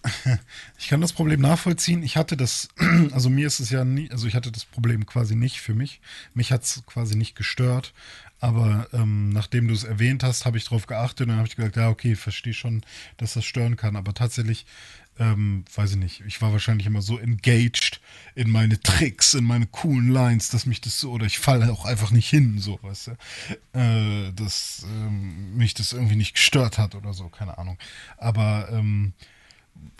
Ich 0.78 0.88
kann 0.88 1.00
das 1.00 1.12
Problem 1.12 1.40
nachvollziehen. 1.40 2.02
Ich 2.02 2.16
hatte 2.16 2.36
das, 2.36 2.68
also 3.12 3.30
mir 3.30 3.46
ist 3.46 3.60
es 3.60 3.70
ja 3.70 3.84
nie, 3.84 4.10
also 4.10 4.26
ich 4.26 4.34
hatte 4.34 4.52
das 4.52 4.64
Problem 4.64 5.06
quasi 5.06 5.34
nicht 5.34 5.60
für 5.60 5.74
mich. 5.74 6.00
Mich 6.34 6.52
hat 6.52 6.62
es 6.62 6.82
quasi 6.86 7.16
nicht 7.16 7.34
gestört. 7.34 7.92
Aber 8.40 8.88
ähm, 8.92 9.30
nachdem 9.30 9.68
du 9.68 9.74
es 9.74 9.84
erwähnt 9.84 10.22
hast, 10.22 10.46
habe 10.46 10.58
ich 10.58 10.64
darauf 10.64 10.86
geachtet 10.86 11.22
und 11.22 11.28
dann 11.28 11.38
habe 11.38 11.48
ich 11.48 11.56
gesagt, 11.56 11.76
ja, 11.76 11.88
okay, 11.88 12.14
verstehe 12.14 12.54
schon, 12.54 12.82
dass 13.16 13.34
das 13.34 13.44
stören 13.44 13.76
kann. 13.76 13.96
Aber 13.96 14.14
tatsächlich, 14.14 14.64
ähm, 15.18 15.64
weiß 15.74 15.92
ich 15.92 15.96
nicht, 15.96 16.22
ich 16.26 16.40
war 16.40 16.52
wahrscheinlich 16.52 16.86
immer 16.86 17.02
so 17.02 17.18
engaged 17.18 18.00
in 18.36 18.50
meine 18.50 18.80
Tricks, 18.80 19.34
in 19.34 19.44
meine 19.44 19.66
coolen 19.66 20.10
Lines, 20.10 20.50
dass 20.50 20.66
mich 20.66 20.80
das 20.80 21.00
so, 21.00 21.10
oder 21.10 21.26
ich 21.26 21.40
falle 21.40 21.72
auch 21.72 21.84
einfach 21.84 22.12
nicht 22.12 22.30
hin, 22.30 22.58
so, 22.58 22.78
weißt 22.82 23.08
du, 23.08 23.78
äh, 23.78 24.32
dass 24.32 24.86
ähm, 24.88 25.56
mich 25.56 25.74
das 25.74 25.92
irgendwie 25.92 26.16
nicht 26.16 26.34
gestört 26.34 26.78
hat 26.78 26.94
oder 26.94 27.14
so, 27.14 27.28
keine 27.28 27.58
Ahnung. 27.58 27.76
Aber 28.16 28.68
ähm, 28.70 29.14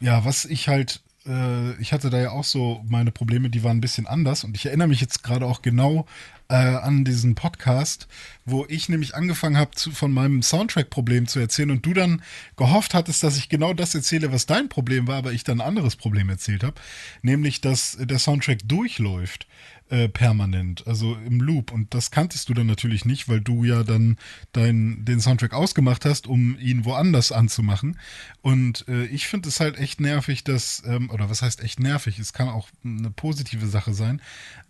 ja, 0.00 0.24
was 0.24 0.44
ich 0.44 0.68
halt, 0.68 1.00
äh, 1.26 1.74
ich 1.80 1.92
hatte 1.92 2.10
da 2.10 2.20
ja 2.20 2.30
auch 2.30 2.44
so 2.44 2.84
meine 2.88 3.10
Probleme, 3.10 3.50
die 3.50 3.64
waren 3.64 3.78
ein 3.78 3.82
bisschen 3.82 4.06
anders 4.06 4.44
und 4.44 4.56
ich 4.56 4.66
erinnere 4.66 4.88
mich 4.88 5.00
jetzt 5.00 5.24
gerade 5.24 5.46
auch 5.46 5.62
genau 5.62 6.06
äh, 6.48 6.54
an 6.54 7.04
diesen 7.04 7.34
Podcast, 7.34 8.08
wo 8.44 8.64
ich 8.68 8.88
nämlich 8.88 9.14
angefangen 9.14 9.58
habe, 9.58 9.72
von 9.76 10.12
meinem 10.12 10.42
Soundtrack-Problem 10.42 11.26
zu 11.26 11.38
erzählen 11.38 11.70
und 11.70 11.84
du 11.84 11.92
dann 11.92 12.22
gehofft 12.56 12.94
hattest, 12.94 13.22
dass 13.22 13.36
ich 13.36 13.48
genau 13.48 13.74
das 13.74 13.94
erzähle, 13.94 14.32
was 14.32 14.46
dein 14.46 14.68
Problem 14.68 15.06
war, 15.06 15.16
aber 15.16 15.32
ich 15.32 15.44
dann 15.44 15.60
ein 15.60 15.66
anderes 15.66 15.96
Problem 15.96 16.28
erzählt 16.30 16.64
habe, 16.64 16.80
nämlich, 17.22 17.60
dass 17.60 17.98
der 18.00 18.18
Soundtrack 18.18 18.60
durchläuft 18.64 19.46
äh, 19.90 20.08
permanent, 20.08 20.86
also 20.86 21.14
im 21.14 21.40
Loop. 21.40 21.72
Und 21.72 21.94
das 21.94 22.10
kanntest 22.10 22.48
du 22.48 22.54
dann 22.54 22.66
natürlich 22.66 23.04
nicht, 23.04 23.28
weil 23.28 23.40
du 23.40 23.64
ja 23.64 23.82
dann 23.82 24.16
dein, 24.52 25.04
den 25.04 25.20
Soundtrack 25.20 25.54
ausgemacht 25.54 26.04
hast, 26.04 26.26
um 26.26 26.58
ihn 26.58 26.84
woanders 26.84 27.32
anzumachen. 27.32 27.98
Und 28.42 28.86
äh, 28.88 29.04
ich 29.06 29.26
finde 29.26 29.48
es 29.48 29.60
halt 29.60 29.78
echt 29.78 30.00
nervig, 30.00 30.44
dass, 30.44 30.82
ähm, 30.86 31.10
oder 31.10 31.30
was 31.30 31.42
heißt 31.42 31.62
echt 31.62 31.80
nervig? 31.80 32.18
Es 32.18 32.32
kann 32.32 32.48
auch 32.48 32.68
eine 32.84 33.10
positive 33.10 33.66
Sache 33.66 33.94
sein, 33.94 34.20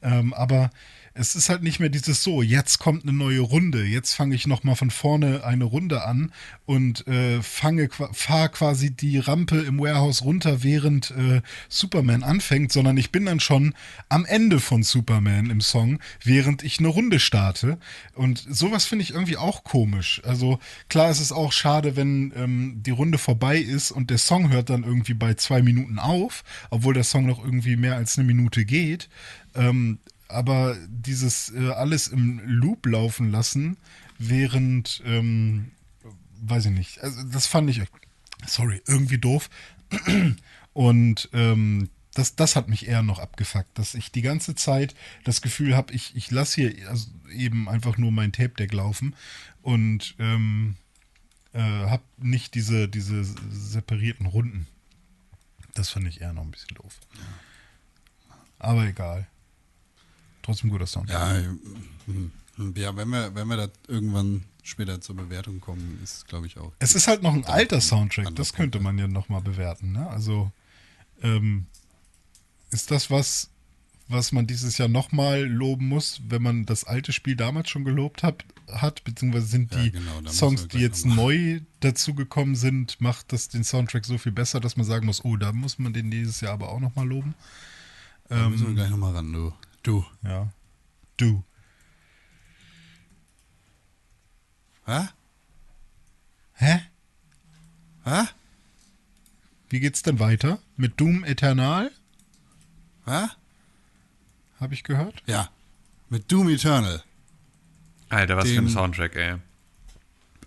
ähm, 0.02 0.32
aber 0.34 0.70
es 1.18 1.34
ist 1.34 1.48
halt 1.48 1.64
nicht 1.64 1.80
mehr 1.80 1.88
dieses 1.88 2.22
so, 2.22 2.42
jetzt 2.42 2.78
kommt 2.78 3.02
eine 3.02 3.12
neue 3.12 3.40
Runde, 3.40 3.84
jetzt 3.84 4.14
fange 4.14 4.36
ich 4.36 4.46
nochmal 4.46 4.76
von 4.76 4.90
vorne 4.90 5.44
eine 5.44 5.64
Runde 5.64 6.04
an 6.04 6.32
und 6.64 7.08
äh, 7.08 7.42
fange, 7.42 7.88
fahre 8.12 8.48
quasi 8.50 8.92
die 8.92 9.18
Rampe 9.18 9.58
im 9.58 9.80
Warehouse 9.80 10.22
runter, 10.22 10.62
während 10.62 11.10
äh, 11.10 11.42
Superman 11.68 12.22
anfängt, 12.22 12.70
sondern 12.70 12.96
ich 12.96 13.10
bin 13.10 13.26
dann 13.26 13.40
schon 13.40 13.74
am 14.08 14.24
Ende 14.26 14.60
von 14.60 14.84
Superman 14.84 15.50
im 15.50 15.60
Song, 15.60 15.98
während 16.22 16.62
ich 16.62 16.78
eine 16.78 16.88
Runde 16.88 17.18
starte. 17.18 17.78
Und 18.14 18.46
sowas 18.48 18.84
finde 18.84 19.02
ich 19.02 19.12
irgendwie 19.12 19.36
auch 19.36 19.64
komisch. 19.64 20.22
Also 20.24 20.60
klar 20.88 21.10
ist 21.10 21.20
es 21.20 21.32
auch 21.32 21.50
schade, 21.50 21.96
wenn 21.96 22.32
ähm, 22.36 22.82
die 22.84 22.92
Runde 22.92 23.18
vorbei 23.18 23.58
ist 23.58 23.90
und 23.90 24.10
der 24.10 24.18
Song 24.18 24.52
hört 24.52 24.70
dann 24.70 24.84
irgendwie 24.84 25.14
bei 25.14 25.34
zwei 25.34 25.62
Minuten 25.62 25.98
auf, 25.98 26.44
obwohl 26.70 26.94
der 26.94 27.04
Song 27.04 27.26
noch 27.26 27.44
irgendwie 27.44 27.74
mehr 27.74 27.96
als 27.96 28.16
eine 28.16 28.26
Minute 28.26 28.64
geht. 28.64 29.08
Ähm, 29.56 29.98
aber 30.28 30.76
dieses 30.88 31.52
äh, 31.54 31.70
alles 31.70 32.08
im 32.08 32.40
Loop 32.44 32.86
laufen 32.86 33.30
lassen, 33.30 33.76
während, 34.18 35.02
ähm, 35.06 35.72
weiß 36.40 36.66
ich 36.66 36.72
nicht, 36.72 37.00
also 37.00 37.22
das 37.24 37.46
fand 37.46 37.70
ich, 37.70 37.82
sorry, 38.46 38.82
irgendwie 38.86 39.18
doof. 39.18 39.50
Und 40.74 41.28
ähm, 41.32 41.88
das, 42.14 42.36
das 42.36 42.56
hat 42.56 42.68
mich 42.68 42.88
eher 42.88 43.02
noch 43.02 43.18
abgefuckt, 43.18 43.78
dass 43.78 43.94
ich 43.94 44.12
die 44.12 44.22
ganze 44.22 44.54
Zeit 44.54 44.94
das 45.24 45.40
Gefühl 45.40 45.76
habe, 45.76 45.92
ich, 45.92 46.14
ich 46.16 46.30
lasse 46.30 46.68
hier 46.68 46.88
also 46.88 47.10
eben 47.32 47.68
einfach 47.68 47.96
nur 47.96 48.10
mein 48.10 48.32
Tape-Deck 48.32 48.72
laufen 48.72 49.14
und 49.62 50.14
ähm, 50.18 50.76
äh, 51.52 51.60
habe 51.60 52.02
nicht 52.18 52.54
diese, 52.54 52.88
diese 52.88 53.24
separierten 53.24 54.26
Runden. 54.26 54.66
Das 55.74 55.90
fand 55.90 56.08
ich 56.08 56.20
eher 56.20 56.32
noch 56.32 56.42
ein 56.42 56.50
bisschen 56.50 56.74
doof. 56.74 56.98
Aber 58.58 58.84
egal. 58.84 59.28
Trotzdem 60.48 60.70
guter 60.70 60.86
Sound. 60.86 61.10
Ja, 61.10 61.36
hm, 62.06 62.30
ja 62.74 62.96
wenn, 62.96 63.10
wir, 63.10 63.34
wenn 63.34 63.48
wir 63.48 63.58
da 63.58 63.68
irgendwann 63.86 64.44
später 64.62 64.98
zur 64.98 65.14
Bewertung 65.14 65.60
kommen, 65.60 66.00
ist 66.02 66.26
glaube 66.26 66.46
ich 66.46 66.56
auch. 66.56 66.72
Es 66.78 66.94
ist 66.94 67.06
halt 67.06 67.22
noch 67.22 67.34
ein 67.34 67.44
alter 67.44 67.82
Soundtrack, 67.82 68.34
das 68.34 68.54
könnte 68.54 68.80
man 68.80 68.96
ja 68.96 69.08
nochmal 69.08 69.42
bewerten. 69.42 69.92
Ne? 69.92 70.08
Also 70.08 70.50
ähm, 71.22 71.66
ist 72.70 72.90
das 72.90 73.10
was, 73.10 73.50
was 74.08 74.32
man 74.32 74.46
dieses 74.46 74.78
Jahr 74.78 74.88
nochmal 74.88 75.42
loben 75.42 75.86
muss, 75.86 76.22
wenn 76.26 76.40
man 76.40 76.64
das 76.64 76.84
alte 76.84 77.12
Spiel 77.12 77.36
damals 77.36 77.68
schon 77.68 77.84
gelobt 77.84 78.22
hat, 78.22 78.42
hat 78.72 79.04
beziehungsweise 79.04 79.48
sind 79.48 79.74
Ja, 79.74 79.82
die 79.82 79.90
genau, 79.90 80.14
da 80.14 80.20
müssen 80.22 80.34
Songs, 80.34 80.68
die 80.68 80.78
jetzt 80.78 81.04
neu 81.04 81.60
dazugekommen 81.80 82.54
sind, 82.54 83.02
macht 83.02 83.34
das 83.34 83.50
den 83.50 83.64
Soundtrack 83.64 84.06
so 84.06 84.16
viel 84.16 84.32
besser, 84.32 84.60
dass 84.60 84.78
man 84.78 84.86
sagen 84.86 85.04
muss, 85.04 85.22
oh, 85.26 85.36
da 85.36 85.52
muss 85.52 85.78
man 85.78 85.92
den 85.92 86.10
dieses 86.10 86.40
Jahr 86.40 86.54
aber 86.54 86.70
auch 86.70 86.80
nochmal 86.80 87.06
loben. 87.06 87.34
Da 88.30 88.48
müssen 88.48 88.68
wir 88.68 88.74
gleich 88.74 88.90
nochmal 88.90 89.12
ran, 89.14 89.30
du. 89.30 89.52
Du. 89.82 90.04
Ja. 90.22 90.52
Du. 91.16 91.42
Hä? 94.86 95.08
Hä? 96.54 96.80
Hä? 98.04 98.24
Wie 99.70 99.80
geht's 99.80 100.02
denn 100.02 100.18
weiter? 100.18 100.58
Mit 100.76 100.98
Doom 101.00 101.24
Eternal? 101.24 101.90
Hä? 103.06 103.28
Habe 104.60 104.74
ich 104.74 104.82
gehört? 104.82 105.22
Ja. 105.26 105.50
Mit 106.08 106.30
Doom 106.32 106.48
Eternal. 106.48 107.02
Alter, 108.08 108.36
was 108.36 108.46
für 108.48 108.54
Den- 108.54 108.64
ein 108.66 108.70
Soundtrack, 108.70 109.14
ey. 109.16 109.36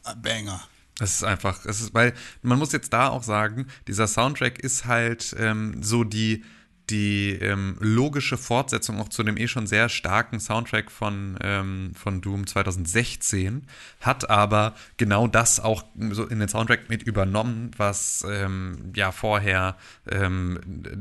Ah, 0.04 0.16
Banger. 0.16 0.60
Es 1.00 1.14
ist 1.16 1.24
einfach, 1.24 1.66
es 1.66 1.80
ist, 1.82 1.94
weil 1.94 2.14
man 2.42 2.58
muss 2.60 2.72
jetzt 2.72 2.92
da 2.94 3.10
auch 3.10 3.24
sagen, 3.24 3.68
dieser 3.88 4.08
Soundtrack 4.08 4.60
ist 4.60 4.86
halt 4.86 5.36
ähm, 5.40 5.82
so 5.84 6.04
die, 6.04 6.44
die 6.92 7.32
ähm, 7.32 7.78
logische 7.80 8.38
Fortsetzung 8.38 9.00
auch 9.00 9.10
zu 9.10 9.24
dem 9.24 9.38
eh 9.38 9.48
schon 9.48 9.66
sehr 9.66 9.90
starken 9.90 10.40
Soundtrack 10.40 10.92
von, 10.92 11.38
ähm, 11.42 11.94
von 11.96 12.22
Doom 12.22 12.46
2016, 12.46 13.64
hat 14.02 14.30
aber 14.30 14.76
genau 14.98 15.28
das 15.28 15.60
auch 15.60 15.84
so 16.12 16.26
in 16.26 16.40
den 16.40 16.50
Soundtrack 16.50 16.90
mit 16.90 17.04
übernommen, 17.04 17.72
was 17.78 18.26
ähm, 18.30 18.92
ja 18.96 19.12
vorher 19.12 19.78
ähm, 20.10 20.60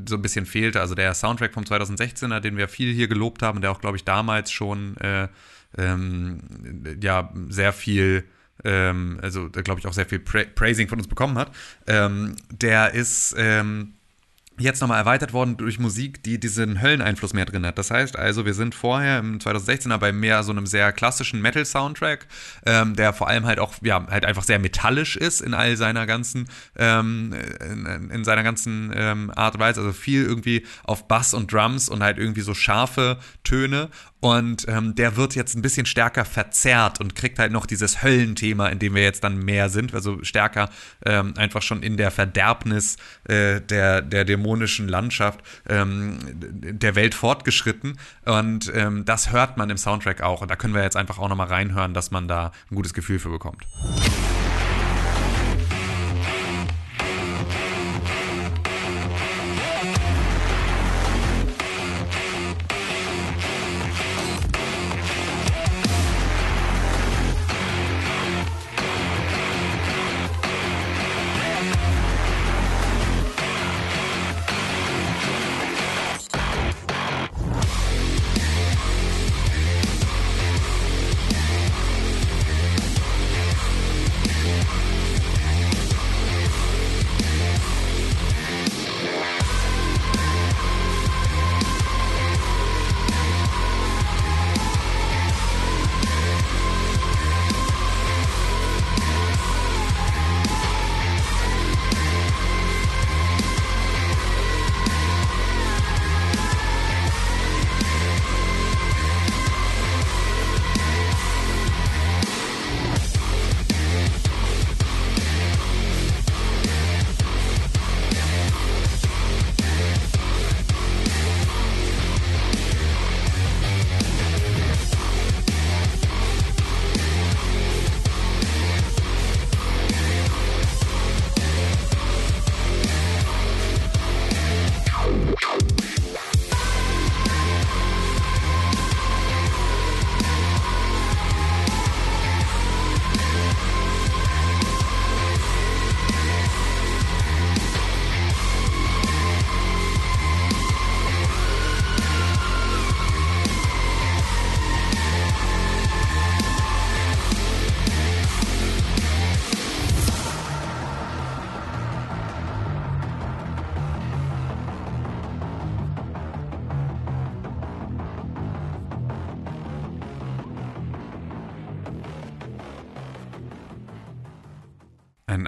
so 0.08 0.14
ein 0.14 0.22
bisschen 0.22 0.46
fehlte. 0.46 0.80
Also 0.80 0.94
der 0.94 1.12
Soundtrack 1.14 1.52
vom 1.52 1.64
2016er, 1.64 2.40
den 2.40 2.56
wir 2.56 2.68
viel 2.68 2.94
hier 2.94 3.08
gelobt 3.08 3.42
haben, 3.42 3.60
der 3.60 3.72
auch, 3.72 3.80
glaube 3.80 3.96
ich, 3.96 4.04
damals 4.04 4.52
schon 4.52 4.96
äh, 4.98 5.28
ähm, 5.76 6.40
ja 7.02 7.32
sehr 7.48 7.72
viel 7.72 8.24
ähm, 8.64 9.18
also 9.22 9.48
glaube 9.48 9.80
ich 9.80 9.86
auch 9.86 9.92
sehr 9.92 10.06
viel 10.06 10.18
pra 10.20 10.44
Praising 10.54 10.88
von 10.88 10.98
uns 10.98 11.08
bekommen 11.08 11.38
hat, 11.38 11.50
der 11.86 12.92
ist 12.92 13.34
jetzt 14.60 14.80
nochmal 14.80 14.98
erweitert 14.98 15.32
worden 15.32 15.56
durch 15.56 15.78
Musik, 15.78 16.22
die 16.22 16.38
diesen 16.38 16.80
Hölleneinfluss 16.80 17.32
mehr 17.32 17.46
drin 17.46 17.66
hat. 17.66 17.78
Das 17.78 17.90
heißt 17.90 18.16
also, 18.16 18.44
wir 18.44 18.54
sind 18.54 18.74
vorher 18.74 19.18
im 19.18 19.38
2016er 19.38 19.98
bei 19.98 20.12
mehr 20.12 20.42
so 20.42 20.52
einem 20.52 20.66
sehr 20.66 20.92
klassischen 20.92 21.40
Metal-Soundtrack, 21.40 22.26
ähm, 22.66 22.96
der 22.96 23.12
vor 23.12 23.28
allem 23.28 23.46
halt 23.46 23.58
auch, 23.58 23.74
ja, 23.82 24.06
halt 24.08 24.24
einfach 24.24 24.44
sehr 24.44 24.58
metallisch 24.58 25.16
ist 25.16 25.40
in 25.40 25.54
all 25.54 25.76
seiner 25.76 26.06
ganzen, 26.06 26.48
ähm, 26.76 27.34
in, 27.60 28.10
in 28.10 28.24
seiner 28.24 28.42
ganzen 28.42 28.92
ähm, 28.94 29.32
Art 29.34 29.54
und 29.54 29.60
Weise. 29.60 29.80
Also 29.80 29.92
viel 29.92 30.24
irgendwie 30.24 30.66
auf 30.84 31.08
Bass 31.08 31.34
und 31.34 31.52
Drums 31.52 31.88
und 31.88 32.02
halt 32.02 32.18
irgendwie 32.18 32.42
so 32.42 32.54
scharfe 32.54 33.18
Töne. 33.44 33.88
Und 34.20 34.66
ähm, 34.68 34.94
der 34.94 35.16
wird 35.16 35.34
jetzt 35.34 35.54
ein 35.54 35.62
bisschen 35.62 35.86
stärker 35.86 36.24
verzerrt 36.24 37.00
und 37.00 37.14
kriegt 37.14 37.38
halt 37.38 37.52
noch 37.52 37.64
dieses 37.64 38.02
Höllenthema, 38.02 38.68
in 38.68 38.78
dem 38.78 38.94
wir 38.94 39.02
jetzt 39.02 39.24
dann 39.24 39.38
mehr 39.38 39.70
sind, 39.70 39.94
also 39.94 40.22
stärker 40.22 40.68
ähm, 41.06 41.34
einfach 41.36 41.62
schon 41.62 41.82
in 41.82 41.96
der 41.96 42.10
Verderbnis 42.10 42.96
äh, 43.24 43.60
der, 43.60 44.02
der 44.02 44.24
dämonischen 44.24 44.88
Landschaft 44.88 45.40
ähm, 45.68 46.18
der 46.30 46.94
Welt 46.94 47.14
fortgeschritten. 47.14 47.98
Und 48.26 48.70
ähm, 48.74 49.04
das 49.06 49.32
hört 49.32 49.56
man 49.56 49.70
im 49.70 49.78
Soundtrack 49.78 50.20
auch. 50.20 50.42
Und 50.42 50.50
da 50.50 50.56
können 50.56 50.74
wir 50.74 50.82
jetzt 50.82 50.96
einfach 50.96 51.18
auch 51.18 51.28
nochmal 51.28 51.48
reinhören, 51.48 51.94
dass 51.94 52.10
man 52.10 52.28
da 52.28 52.52
ein 52.70 52.74
gutes 52.74 52.92
Gefühl 52.92 53.18
für 53.18 53.30
bekommt. 53.30 53.64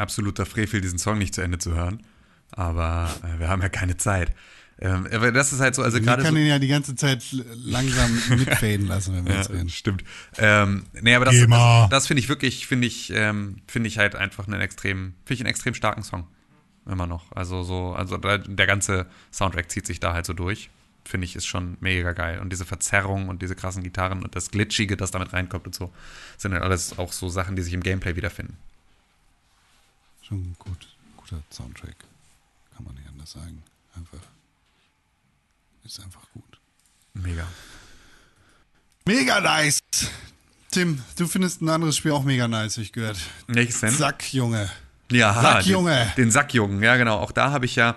Absoluter 0.03 0.45
Frevel, 0.47 0.81
diesen 0.81 0.99
Song 0.99 1.19
nicht 1.19 1.35
zu 1.35 1.41
Ende 1.41 1.59
zu 1.59 1.75
hören. 1.75 2.03
Aber 2.51 3.09
äh, 3.23 3.39
wir 3.41 3.49
haben 3.49 3.63
ja 3.63 3.69
keine 3.71 3.97
Zeit. 3.97 4.33
Ähm, 4.79 5.07
aber 5.13 5.31
das 5.33 5.53
ist 5.53 5.61
halt 5.61 5.75
so, 5.75 5.83
also 5.83 6.01
gerade 6.01 6.23
so. 6.23 6.27
können 6.29 6.39
ihn 6.39 6.49
ja 6.49 6.59
die 6.59 6.67
ganze 6.69 6.95
Zeit 6.97 7.25
langsam 7.65 8.11
mitfaden 8.31 8.89
lassen, 8.89 9.15
wenn 9.15 9.27
wir 9.27 9.37
jetzt 9.37 9.49
Ja, 9.51 9.57
reden. 9.57 9.69
stimmt. 9.69 10.03
Ähm, 10.39 10.85
nee, 11.01 11.15
aber 11.15 11.25
das, 11.25 11.37
das, 11.39 11.89
das 11.91 12.07
finde 12.09 12.21
ich 12.21 12.29
wirklich, 12.29 12.67
finde 12.67 12.89
ich, 12.89 13.11
ähm, 13.15 13.59
finde 13.69 13.89
ich 13.89 13.99
halt 13.99 14.17
einfach 14.17 14.47
einen 14.49 14.61
extrem, 14.61 15.15
finde 15.25 15.35
ich 15.35 15.41
einen 15.41 15.51
extrem 15.51 15.75
starken 15.75 16.03
Song. 16.03 16.27
Immer 16.85 17.07
noch. 17.07 17.31
Also 17.33 17.63
so, 17.63 17.93
also 17.93 18.17
da, 18.17 18.39
der 18.39 18.67
ganze 18.67 19.07
Soundtrack 19.33 19.71
zieht 19.71 19.87
sich 19.87 20.01
da 20.01 20.15
halt 20.15 20.27
so 20.27 20.33
durch. 20.33 20.69
Finde 21.05 21.27
ich, 21.27 21.37
ist 21.37 21.47
schon 21.47 21.77
mega 21.81 22.13
geil. 22.13 22.41
Und 22.41 22.51
diese 22.51 22.65
Verzerrung 22.65 23.29
und 23.29 23.41
diese 23.41 23.55
krassen 23.55 23.83
Gitarren 23.85 24.23
und 24.25 24.35
das 24.35 24.51
Glitchige, 24.51 24.97
das 24.97 25.13
damit 25.13 25.33
reinkommt 25.33 25.67
und 25.67 25.75
so, 25.75 25.93
sind 26.39 26.53
halt 26.55 26.63
alles 26.63 26.99
auch 26.99 27.13
so 27.13 27.29
Sachen, 27.29 27.55
die 27.55 27.63
sich 27.63 27.73
im 27.75 27.83
Gameplay 27.83 28.17
wiederfinden. 28.17 28.57
Schon 30.33 30.57
gut, 30.59 30.89
guter 31.19 31.43
Soundtrack. 31.53 31.95
Kann 32.75 32.87
man 32.87 32.95
nicht 32.95 33.07
anders 33.07 33.33
sagen. 33.33 33.63
Einfach. 33.95 34.27
Ist 35.85 36.01
einfach 36.01 36.23
gut. 36.33 36.59
Mega. 37.13 37.47
Mega 39.05 39.43
nice! 39.43 39.81
Tim, 40.71 41.03
du 41.19 41.29
findest 41.29 41.61
ein 41.61 41.69
anderes 41.69 41.99
Spiel 41.99 42.13
auch 42.13 42.23
mega 42.23 42.49
nice, 42.49 42.79
ich 42.79 42.93
gehört. 42.93 43.19
Welches 43.47 43.81
denn? 43.81 43.91
Sack, 43.91 44.33
Junge. 44.33 44.71
Ja, 45.11 45.35
Sackjunge. 45.35 46.15
Den, 46.17 46.25
den 46.25 46.31
Sackjungen, 46.31 46.83
ja 46.83 46.97
genau. 46.97 47.19
Auch 47.19 47.33
da 47.33 47.51
habe 47.51 47.67
ich 47.67 47.77
ja 47.77 47.97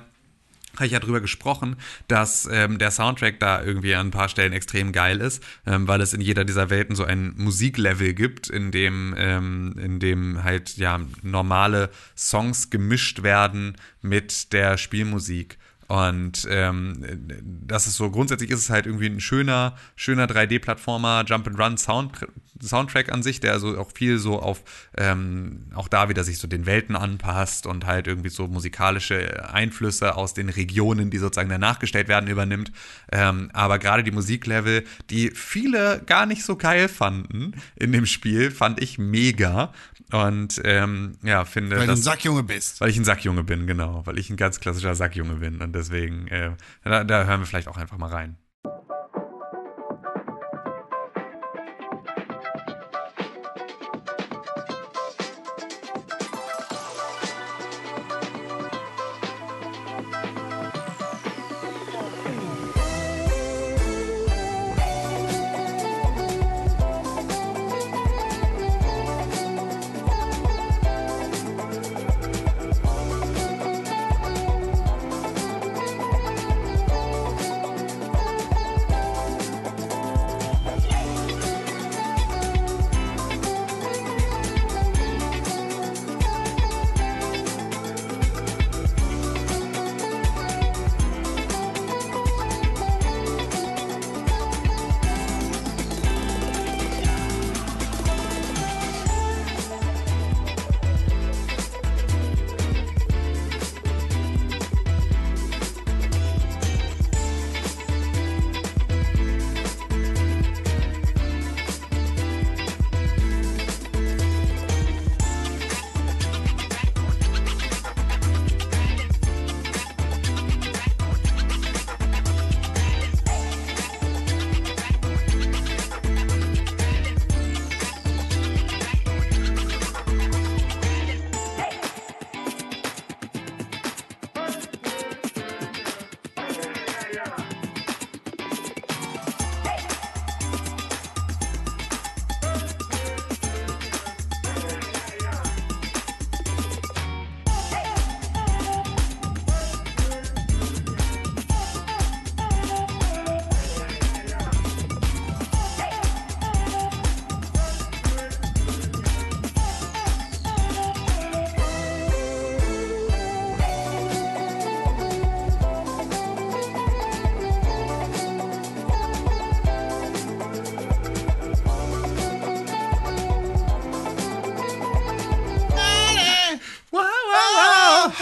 habe 0.76 0.86
ich 0.86 0.94
ja 0.94 1.00
drüber 1.00 1.22
gesprochen, 1.22 1.76
dass 2.08 2.48
ähm, 2.52 2.78
der 2.78 2.92
Soundtrack 2.92 3.40
da 3.40 3.64
irgendwie 3.64 3.96
an 3.96 4.08
ein 4.08 4.12
paar 4.12 4.30
Stellen 4.30 4.54
extrem 4.54 4.92
geil 4.92 5.22
ist, 5.22 5.44
ähm, 5.66 5.88
weil 5.88 6.02
es 6.02 6.14
in 6.14 6.22
jeder 6.22 6.46
dieser 6.46 6.70
Welten 6.70 6.96
so 6.96 7.04
ein 7.04 7.34
Musiklevel 7.38 8.14
gibt, 8.14 8.50
in 8.50 8.72
dem, 8.72 9.16
ähm, 9.18 9.76
in 9.78 10.00
dem 10.00 10.44
halt 10.44 10.78
ja 10.78 11.00
normale 11.22 11.90
Songs 12.16 12.70
gemischt 12.70 13.24
werden 13.24 13.76
mit 14.02 14.54
der 14.54 14.78
Spielmusik. 14.78 15.58
Und 15.88 16.48
ähm, 16.50 17.06
das 17.44 17.86
ist 17.86 17.96
so, 17.96 18.10
grundsätzlich 18.10 18.50
ist 18.50 18.60
es 18.60 18.70
halt 18.70 18.88
irgendwie 18.88 19.08
ein 19.08 19.20
schöner, 19.20 19.76
schöner 19.96 20.26
3D-Plattformer, 20.26 21.24
Jump-and-Run 21.28 21.78
Sound, 21.78 22.26
Soundtrack 22.62 23.12
an 23.12 23.22
sich, 23.22 23.40
der 23.40 23.54
also 23.54 23.78
auch 23.78 23.92
viel 23.94 24.18
so 24.18 24.40
auf, 24.40 24.64
ähm, 24.98 25.66
auch 25.76 25.88
da 25.88 26.10
wieder 26.10 26.24
sich 26.24 26.38
so 26.40 26.48
den 26.48 26.66
Welten 26.66 26.96
anpasst 26.96 27.68
und 27.68 27.86
halt 27.86 28.08
irgendwie 28.08 28.30
so 28.30 28.48
musikalische 28.48 29.54
Einflüsse 29.54 30.16
aus 30.16 30.34
den 30.34 30.50
Regionen, 30.50 31.10
die 31.10 31.18
sozusagen 31.18 31.50
danach 31.50 31.80
gestellt 31.80 32.08
werden, 32.08 32.30
übernimmt. 32.30 32.72
Ähm, 33.12 33.50
aber 33.54 33.78
gerade 33.78 34.04
die 34.04 34.12
Musiklevel, 34.12 34.86
die 35.10 35.32
viele 35.32 36.02
gar 36.06 36.26
nicht 36.26 36.44
so 36.44 36.56
geil 36.56 36.88
fanden 36.88 37.54
in 37.76 37.92
dem 37.92 38.06
Spiel, 38.06 38.52
fand 38.52 38.82
ich 38.82 38.98
mega. 38.98 39.74
Und 40.12 40.62
ähm, 40.64 41.18
ja, 41.24 41.46
finde 41.46 41.78
Weil 41.78 41.88
du 41.88 41.92
das- 41.94 42.00
ein 42.00 42.04
Sackjunge 42.04 42.44
bist. 42.44 42.80
weil 42.82 42.90
ich 42.90 42.98
ein 42.98 43.06
Sackjunge 43.06 43.44
bin, 43.44 43.66
genau. 43.68 44.06
Weil 44.06 44.20
ich 44.20 44.30
ein 44.30 44.38
ganz 44.38 44.60
klassischer 44.60 44.94
Sackjunge 44.96 45.36
bin. 45.36 45.62
Und 45.62 45.74
deswegen, 45.74 46.28
äh, 46.28 46.52
da, 46.84 47.04
da 47.04 47.26
hören 47.26 47.42
wir 47.42 47.48
vielleicht 47.48 47.68
auch 47.68 47.78
einfach 47.78 47.98
mal 47.98 48.10
rein. 48.12 48.38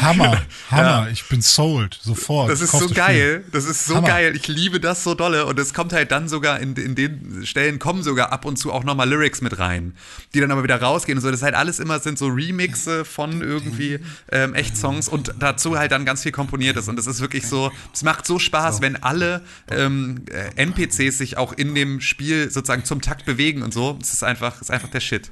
Hammer, 0.03 0.41
Hammer. 0.69 1.07
Ich 1.11 1.27
bin 1.27 1.41
sold, 1.41 1.99
sofort. 2.01 2.49
Das 2.49 2.61
ist 2.61 2.71
Kauf 2.71 2.81
so 2.81 2.87
das 2.87 2.97
geil. 2.97 3.43
Das 3.51 3.65
ist 3.65 3.85
so 3.85 3.95
Hammer. 3.95 4.07
geil. 4.07 4.35
Ich 4.35 4.47
liebe 4.47 4.79
das 4.79 5.03
so 5.03 5.13
dolle. 5.15 5.45
Und 5.45 5.59
es 5.59 5.73
kommt 5.73 5.93
halt 5.93 6.11
dann 6.11 6.27
sogar, 6.27 6.59
in, 6.59 6.75
in 6.75 6.95
den 6.95 7.45
Stellen 7.45 7.79
kommen 7.79 8.03
sogar 8.03 8.31
ab 8.31 8.45
und 8.45 8.57
zu 8.57 8.71
auch 8.71 8.83
nochmal 8.83 9.09
Lyrics 9.09 9.41
mit 9.41 9.59
rein, 9.59 9.95
die 10.33 10.39
dann 10.39 10.51
aber 10.51 10.63
wieder 10.63 10.81
rausgehen 10.81 11.17
und 11.17 11.21
so. 11.21 11.29
Das 11.29 11.39
ist 11.39 11.43
halt 11.43 11.55
alles 11.55 11.79
immer 11.79 11.99
sind 11.99 12.17
so 12.17 12.27
Remixe 12.27 13.05
von 13.05 13.41
irgendwie 13.41 13.99
ähm, 14.31 14.53
Echt-Songs 14.53 15.07
und 15.07 15.33
dazu 15.39 15.77
halt 15.77 15.91
dann 15.91 16.05
ganz 16.05 16.23
viel 16.23 16.31
komponiertes. 16.31 16.87
Und 16.87 16.99
es 16.99 17.07
ist 17.07 17.21
wirklich 17.21 17.47
so, 17.47 17.71
es 17.93 18.03
macht 18.03 18.25
so 18.25 18.39
Spaß, 18.39 18.81
wenn 18.81 19.01
alle 19.01 19.41
ähm, 19.69 20.25
äh, 20.31 20.61
NPCs 20.61 21.17
sich 21.17 21.37
auch 21.37 21.53
in 21.53 21.75
dem 21.75 22.01
Spiel 22.01 22.49
sozusagen 22.49 22.85
zum 22.85 23.01
Takt 23.01 23.25
bewegen 23.25 23.61
und 23.61 23.73
so. 23.73 23.97
Es 24.01 24.13
ist 24.13 24.23
einfach, 24.23 24.55
es 24.55 24.63
ist 24.63 24.71
einfach 24.71 24.89
der 24.89 24.99
Shit. 24.99 25.31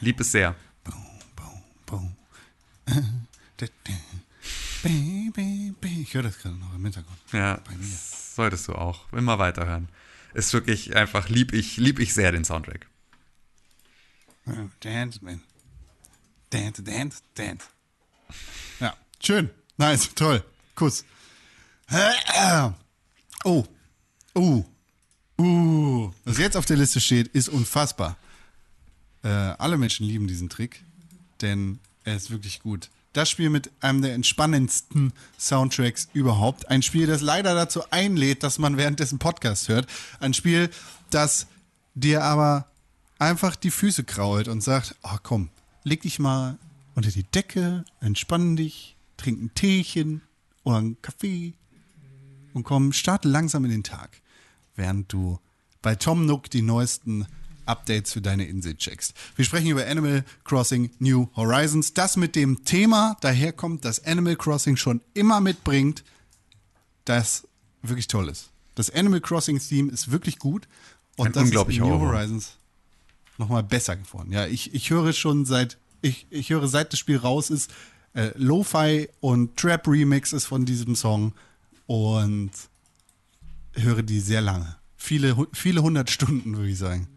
Lieb 0.00 0.20
es 0.20 0.32
sehr. 0.32 0.54
Boom. 1.86 2.16
Ich 5.82 6.14
höre 6.14 6.22
das 6.22 6.38
gerade 6.38 6.56
noch 6.56 6.74
im 6.74 6.82
Hintergrund. 6.82 7.18
Ja, 7.32 7.56
Bei 7.64 7.74
mir. 7.74 7.82
das 7.82 8.34
solltest 8.34 8.68
du 8.68 8.74
auch 8.74 9.12
immer 9.12 9.38
weiterhören. 9.38 9.88
Ist 10.34 10.52
wirklich 10.52 10.96
einfach, 10.96 11.28
lieb 11.28 11.52
ich, 11.52 11.76
lieb 11.76 11.98
ich 11.98 12.14
sehr 12.14 12.32
den 12.32 12.44
Soundtrack. 12.44 12.86
Oh, 14.46 14.68
Dance, 14.80 15.20
man. 15.22 15.42
Dance, 16.50 16.82
dance, 16.82 17.22
dance. 17.34 17.66
Ja, 18.80 18.96
schön. 19.22 19.50
Nice, 19.76 20.14
toll. 20.14 20.44
Kuss. 20.74 21.04
Oh. 23.44 23.64
Uh. 24.34 24.64
Uh. 25.38 26.12
Was 26.24 26.38
jetzt 26.38 26.56
auf 26.56 26.64
der 26.64 26.76
Liste 26.76 27.00
steht, 27.00 27.28
ist 27.28 27.48
unfassbar. 27.48 28.16
Äh, 29.22 29.28
alle 29.28 29.76
Menschen 29.76 30.06
lieben 30.06 30.26
diesen 30.26 30.48
Trick, 30.48 30.82
denn 31.40 31.78
er 32.04 32.16
ist 32.16 32.30
wirklich 32.30 32.60
gut. 32.60 32.90
Das 33.12 33.28
Spiel 33.28 33.50
mit 33.50 33.70
einem 33.80 34.00
der 34.00 34.14
entspannendsten 34.14 35.12
Soundtracks 35.38 36.08
überhaupt. 36.14 36.68
Ein 36.70 36.82
Spiel, 36.82 37.06
das 37.06 37.20
leider 37.20 37.54
dazu 37.54 37.82
einlädt, 37.90 38.42
dass 38.42 38.58
man 38.58 38.76
währenddessen 38.76 39.18
Podcast 39.18 39.68
hört. 39.68 39.86
Ein 40.20 40.32
Spiel, 40.32 40.70
das 41.10 41.46
dir 41.94 42.24
aber 42.24 42.66
einfach 43.18 43.54
die 43.54 43.70
Füße 43.70 44.04
krault 44.04 44.48
und 44.48 44.62
sagt, 44.62 44.96
oh 45.02 45.16
komm, 45.22 45.50
leg 45.84 46.02
dich 46.02 46.18
mal 46.18 46.58
unter 46.94 47.10
die 47.10 47.24
Decke, 47.24 47.84
entspannen 48.00 48.56
dich, 48.56 48.96
trink 49.16 49.42
ein 49.42 49.54
Teechen 49.54 50.22
oder 50.64 50.78
einen 50.78 51.00
Kaffee 51.02 51.54
und 52.54 52.64
komm, 52.64 52.92
starte 52.92 53.28
langsam 53.28 53.64
in 53.64 53.70
den 53.70 53.84
Tag, 53.84 54.20
während 54.74 55.12
du 55.12 55.38
bei 55.80 55.94
Tom 55.96 56.26
Nook 56.26 56.50
die 56.50 56.62
neuesten 56.62 57.26
Updates 57.66 58.12
für 58.12 58.20
deine 58.20 58.46
Insel 58.46 58.76
checkst. 58.76 59.14
Wir 59.36 59.44
sprechen 59.44 59.68
über 59.68 59.86
Animal 59.86 60.24
Crossing 60.44 60.90
New 60.98 61.28
Horizons, 61.36 61.94
das 61.94 62.16
mit 62.16 62.36
dem 62.36 62.64
Thema 62.64 63.16
daherkommt, 63.20 63.84
das 63.84 64.04
Animal 64.04 64.36
Crossing 64.36 64.76
schon 64.76 65.00
immer 65.14 65.40
mitbringt, 65.40 66.04
das 67.04 67.46
wirklich 67.82 68.08
toll 68.08 68.28
ist. 68.28 68.50
Das 68.74 68.90
Animal 68.90 69.20
Crossing 69.20 69.58
Theme 69.58 69.90
ist 69.92 70.10
wirklich 70.10 70.38
gut 70.38 70.66
und 71.16 71.26
Ein 71.26 71.32
das 71.32 71.42
ist 71.42 71.48
in 71.50 71.50
unglaublicher 71.50 71.84
New 71.84 71.92
Ohrwurm. 71.94 72.12
Horizons 72.12 72.56
nochmal 73.38 73.62
besser 73.62 73.96
geworden. 73.96 74.32
Ja, 74.32 74.46
ich, 74.46 74.74
ich 74.74 74.90
höre 74.90 75.12
schon 75.12 75.44
seit, 75.44 75.78
ich, 76.00 76.26
ich 76.30 76.50
höre 76.50 76.68
seit 76.68 76.92
das 76.92 77.00
Spiel 77.00 77.18
raus 77.18 77.50
ist, 77.50 77.70
äh, 78.14 78.30
Lo-Fi 78.36 79.08
und 79.20 79.56
Trap 79.56 79.88
Remix 79.88 80.32
ist 80.32 80.44
von 80.46 80.64
diesem 80.64 80.94
Song 80.94 81.32
und 81.86 82.50
höre 83.74 84.02
die 84.02 84.20
sehr 84.20 84.40
lange. 84.40 84.76
Viele, 84.96 85.36
viele 85.52 85.82
hundert 85.82 86.10
Stunden, 86.10 86.56
würde 86.56 86.70
ich 86.70 86.78
sagen, 86.78 87.08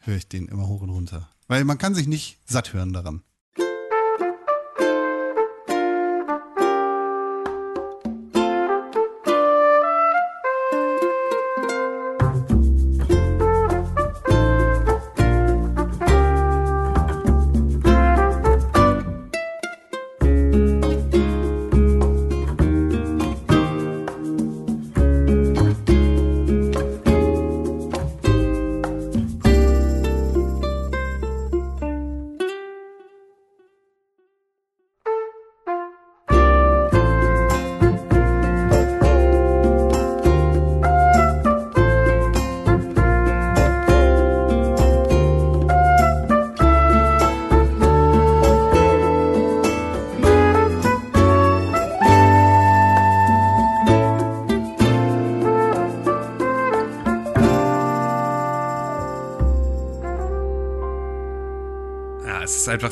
höre 0.00 0.16
ich 0.16 0.28
den 0.28 0.48
immer 0.48 0.66
hoch 0.66 0.82
und 0.82 0.90
runter. 0.90 1.30
Weil 1.48 1.64
man 1.64 1.78
kann 1.78 1.94
sich 1.94 2.06
nicht 2.06 2.38
satt 2.46 2.72
hören 2.72 2.92
daran. 2.92 3.22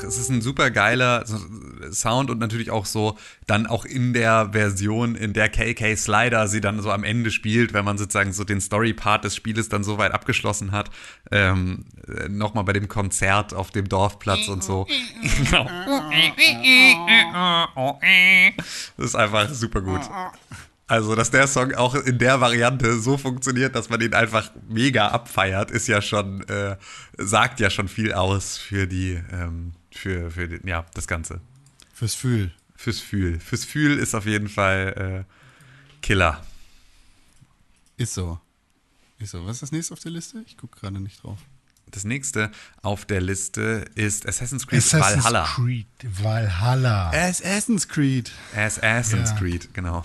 Es 0.09 0.19
ist 0.19 0.31
ein 0.31 0.41
super 0.41 0.71
geiler 0.71 1.25
Sound 1.93 2.31
und 2.31 2.39
natürlich 2.39 2.71
auch 2.71 2.87
so 2.87 3.17
dann 3.47 3.67
auch 3.67 3.85
in 3.85 4.13
der 4.13 4.51
Version, 4.53 5.15
in 5.15 5.33
der 5.33 5.49
KK 5.49 5.97
Slider 5.97 6.49
sie 6.49 6.61
dann 6.61 6.81
so 6.81 6.91
am 6.91 7.05
Ende 7.05 7.31
spielt, 7.31 7.73
wenn 7.75 7.85
man 7.85 7.99
sozusagen 7.99 8.33
so 8.33 8.45
den 8.45 8.61
Story-Part 8.61 9.25
des 9.25 9.37
Spieles 9.37 9.69
dann 9.69 9.85
so 9.85 9.99
weit 9.99 10.13
abgeschlossen 10.13 10.73
hat. 10.73 10.91
Ähm, 11.31 11.85
äh, 12.09 12.29
Nochmal 12.29 12.65
bei 12.65 12.73
dem 12.73 12.89
Konzert 12.89 13.55
auf 13.55 13.71
dem 13.71 13.89
Dorfplatz 13.89 14.49
und 14.49 14.65
so. 14.65 14.87
Genau. 15.39 15.69
Das 18.97 19.07
ist 19.07 19.15
einfach 19.15 19.49
super 19.51 19.83
gut. 19.83 20.01
Also, 20.89 21.15
dass 21.15 21.31
der 21.31 21.47
Song 21.47 21.75
auch 21.75 21.95
in 21.95 22.19
der 22.19 22.41
Variante 22.41 22.99
so 22.99 23.19
funktioniert, 23.19 23.75
dass 23.75 23.91
man 23.91 24.01
ihn 24.01 24.15
einfach 24.15 24.51
mega 24.69 25.09
abfeiert, 25.09 25.71
ist 25.71 25.87
ja 25.87 26.01
schon, 26.01 26.43
äh, 26.49 26.77
sagt 27.19 27.61
ja 27.61 27.69
schon 27.69 27.89
viel 27.89 28.15
aus 28.15 28.57
für 28.57 28.87
die, 28.87 29.21
ähm, 29.31 29.73
für, 29.99 30.31
für 30.31 30.49
den, 30.49 30.66
ja, 30.66 30.87
das 30.95 31.07
Ganze. 31.07 31.41
Fürs 31.93 32.15
Fühl. 32.15 32.53
Fürs 32.77 33.01
Fühl. 33.01 33.41
Fürs 33.41 33.65
Fühl 33.65 33.99
ist 33.99 34.15
auf 34.15 34.25
jeden 34.27 34.49
Fall 34.49 35.27
äh, 35.29 36.01
Killer. 36.03 36.45
Ist 37.97 38.15
so. 38.15 38.41
Ist 39.19 39.33
so. 39.33 39.45
Was 39.45 39.57
ist 39.57 39.62
das 39.62 39.73
nächste 39.73 39.95
auf 39.95 40.01
der 40.01 40.12
Liste? 40.12 40.43
Ich 40.47 40.57
gucke 40.57 40.79
gerade 40.79 41.01
nicht 41.01 41.23
drauf. 41.23 41.39
Das 41.91 42.05
nächste 42.05 42.51
auf 42.83 43.07
der 43.07 43.20
Liste 43.20 43.87
ist 43.95 44.27
Assassin's 44.29 44.66
Creed 44.66 44.79
Assassin's 44.79 45.25
Valhalla. 45.25 45.45
Creed 45.55 45.87
Valhalla. 46.05 47.11
Assassin's 47.11 47.89
Creed. 47.89 48.31
Assassin's 48.55 49.31
Ja. 49.31 49.37
Creed, 49.39 49.73
genau. 49.75 50.05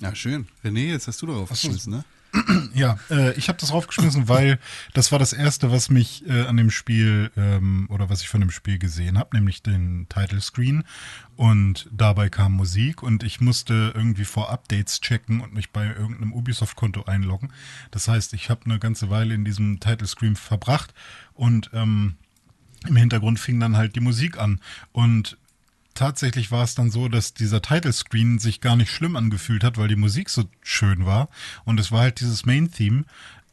Ja, 0.00 0.14
schön. 0.14 0.48
René, 0.64 0.86
jetzt 0.90 1.08
hast 1.08 1.20
du 1.22 1.26
darauf 1.26 1.48
geschmissen, 1.48 1.92
ne? 1.92 2.04
Ja, 2.74 2.98
äh, 3.10 3.32
ich 3.34 3.48
habe 3.48 3.58
das 3.58 3.72
raufgeschmissen, 3.72 4.28
weil 4.28 4.58
das 4.94 5.12
war 5.12 5.18
das 5.18 5.32
erste, 5.32 5.70
was 5.70 5.90
mich 5.90 6.26
äh, 6.26 6.42
an 6.42 6.56
dem 6.56 6.70
Spiel 6.70 7.30
ähm, 7.36 7.86
oder 7.90 8.08
was 8.08 8.22
ich 8.22 8.28
von 8.28 8.40
dem 8.40 8.50
Spiel 8.50 8.78
gesehen 8.78 9.18
habe, 9.18 9.36
nämlich 9.36 9.62
den 9.62 10.06
Title 10.08 10.40
Screen. 10.40 10.84
Und 11.36 11.88
dabei 11.92 12.28
kam 12.28 12.52
Musik 12.52 13.02
und 13.02 13.22
ich 13.22 13.40
musste 13.40 13.92
irgendwie 13.94 14.24
vor 14.24 14.50
Updates 14.50 15.00
checken 15.00 15.40
und 15.40 15.54
mich 15.54 15.70
bei 15.70 15.86
irgendeinem 15.86 16.32
Ubisoft-Konto 16.32 17.04
einloggen. 17.04 17.52
Das 17.90 18.08
heißt, 18.08 18.32
ich 18.34 18.48
habe 18.48 18.64
eine 18.64 18.78
ganze 18.78 19.10
Weile 19.10 19.34
in 19.34 19.44
diesem 19.44 19.80
Title 19.80 20.06
Screen 20.06 20.36
verbracht 20.36 20.94
und 21.34 21.70
ähm, 21.72 22.16
im 22.86 22.96
Hintergrund 22.96 23.38
fing 23.38 23.60
dann 23.60 23.76
halt 23.76 23.94
die 23.94 24.00
Musik 24.00 24.38
an. 24.38 24.60
Und 24.92 25.36
tatsächlich 25.94 26.50
war 26.50 26.64
es 26.64 26.74
dann 26.74 26.90
so, 26.90 27.08
dass 27.08 27.34
dieser 27.34 27.62
Title 27.62 27.92
Screen 27.92 28.38
sich 28.38 28.60
gar 28.60 28.76
nicht 28.76 28.90
schlimm 28.90 29.16
angefühlt 29.16 29.64
hat, 29.64 29.78
weil 29.78 29.88
die 29.88 29.96
Musik 29.96 30.30
so 30.30 30.44
schön 30.62 31.06
war. 31.06 31.28
Und 31.64 31.80
es 31.80 31.92
war 31.92 32.00
halt 32.00 32.20
dieses 32.20 32.46
Main-Theme, 32.46 33.04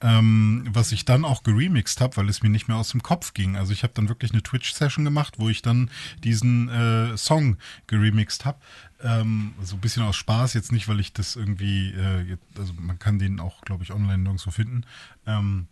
ähm, 0.02 0.66
was 0.72 0.92
ich 0.92 1.06
dann 1.06 1.26
auch 1.26 1.44
geremixed 1.44 2.00
habe, 2.00 2.18
weil 2.18 2.30
es 2.30 2.42
mir 2.42 2.50
nicht 2.50 2.68
mehr 2.68 2.78
aus 2.78 2.90
dem 2.90 3.04
Kopf 3.04 3.34
ging. 3.34 3.58
Also 3.58 3.74
ich 3.74 3.84
habe 3.84 3.94
dann 3.94 4.08
wirklich 4.08 4.32
eine 4.32 4.44
Twitch-Session 4.44 5.04
gemacht, 5.04 5.36
wo 5.38 5.50
ich 5.50 5.62
dann 5.62 5.90
diesen 6.24 6.70
äh, 6.70 7.18
Song 7.18 7.58
geremixed 7.88 8.46
habe. 8.46 8.60
Ähm, 9.02 9.54
so 9.62 9.76
ein 9.76 9.82
bisschen 9.82 10.04
aus 10.04 10.16
Spaß, 10.16 10.54
jetzt 10.54 10.72
nicht, 10.72 10.88
weil 10.88 11.00
ich 11.00 11.14
das 11.14 11.36
irgendwie, 11.36 11.92
äh, 11.92 12.38
also 12.58 12.74
man 12.80 13.00
kann 13.00 13.20
den 13.20 13.40
auch, 13.40 13.62
glaube 13.62 13.84
ich, 13.84 13.92
online 13.92 14.20
nirgendwo 14.20 14.52
finden. 14.52 14.86
Ähm, 15.26 15.68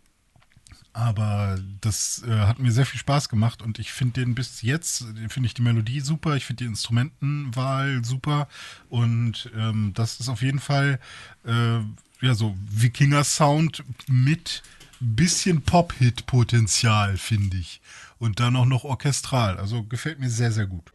aber 0.98 1.60
das 1.80 2.24
äh, 2.26 2.40
hat 2.40 2.58
mir 2.58 2.72
sehr 2.72 2.84
viel 2.84 2.98
Spaß 2.98 3.28
gemacht 3.28 3.62
und 3.62 3.78
ich 3.78 3.92
finde 3.92 4.20
den 4.20 4.34
bis 4.34 4.62
jetzt, 4.62 5.04
finde 5.28 5.46
ich 5.46 5.54
die 5.54 5.62
Melodie 5.62 6.00
super, 6.00 6.34
ich 6.34 6.44
finde 6.44 6.64
die 6.64 6.68
Instrumentenwahl 6.68 8.04
super 8.04 8.48
und 8.88 9.48
ähm, 9.56 9.92
das 9.94 10.18
ist 10.18 10.28
auf 10.28 10.42
jeden 10.42 10.58
Fall 10.58 10.98
äh, 11.46 11.78
ja 12.20 12.34
so 12.34 12.56
Wikinger-Sound 12.68 13.84
mit 14.08 14.64
bisschen 14.98 15.62
Pop-Hit-Potenzial, 15.62 17.16
finde 17.16 17.58
ich. 17.58 17.80
Und 18.18 18.40
dann 18.40 18.56
auch 18.56 18.66
noch 18.66 18.82
orchestral. 18.82 19.56
Also 19.58 19.84
gefällt 19.84 20.18
mir 20.18 20.28
sehr, 20.28 20.50
sehr 20.50 20.66
gut. 20.66 20.92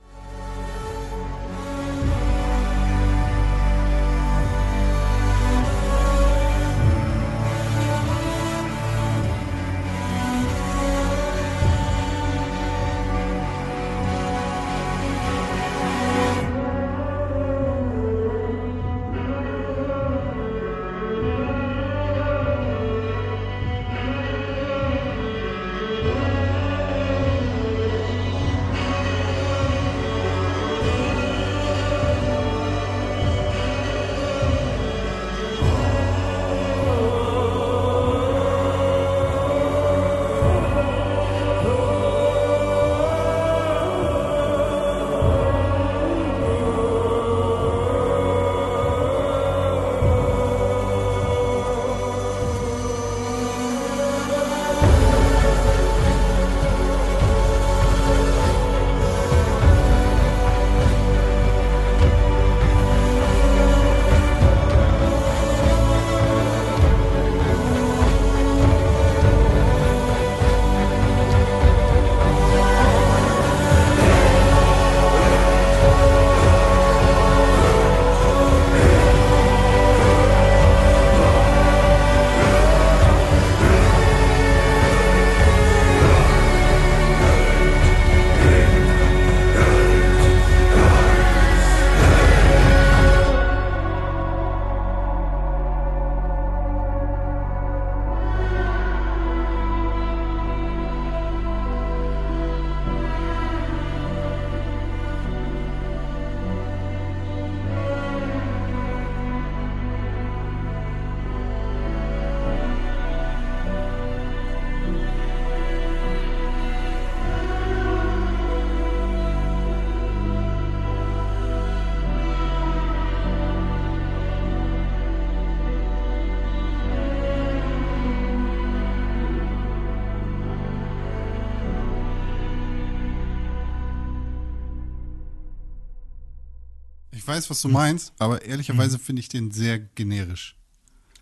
Ich 137.24 137.28
weiß, 137.30 137.50
was 137.50 137.62
du 137.62 137.70
meinst, 137.70 138.12
aber 138.20 138.44
ehrlicherweise 138.44 139.00
finde 139.00 139.22
ich 139.22 139.30
den 139.30 139.50
sehr 139.52 139.80
generisch 139.80 140.58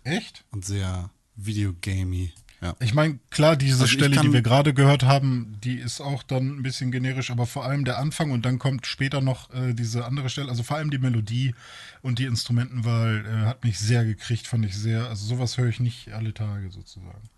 Echt? 0.02 0.44
und 0.50 0.64
sehr 0.64 1.10
videogamey. 1.36 2.32
Ja. 2.60 2.74
Ich 2.80 2.92
meine, 2.92 3.20
klar, 3.30 3.54
diese 3.54 3.82
Also 3.82 3.86
Stelle, 3.86 4.20
die 4.20 4.32
wir 4.32 4.42
gerade 4.42 4.74
gehört 4.74 5.04
haben, 5.04 5.58
die 5.62 5.76
ist 5.76 6.00
auch 6.00 6.24
dann 6.24 6.58
ein 6.58 6.62
bisschen 6.64 6.90
generisch, 6.90 7.30
aber 7.30 7.46
vor 7.46 7.64
allem 7.64 7.84
der 7.84 7.98
Anfang 7.98 8.32
und 8.32 8.44
dann 8.44 8.58
kommt 8.58 8.84
später 8.88 9.20
noch 9.20 9.54
äh, 9.54 9.74
diese 9.74 10.04
andere 10.04 10.28
Stelle, 10.28 10.48
also 10.48 10.64
vor 10.64 10.76
allem 10.76 10.90
die 10.90 10.98
Melodie 10.98 11.54
und 12.00 12.18
die 12.18 12.24
Instrumentenwahl 12.24 13.24
äh, 13.24 13.46
hat 13.46 13.62
mich 13.62 13.78
sehr 13.78 14.04
gekriegt, 14.04 14.48
fand 14.48 14.64
ich 14.64 14.76
sehr, 14.76 15.06
also 15.08 15.24
sowas 15.24 15.56
höre 15.56 15.68
ich 15.68 15.78
nicht 15.78 16.12
alle 16.12 16.34
Tage 16.34 16.68
sozusagen. 16.72 17.30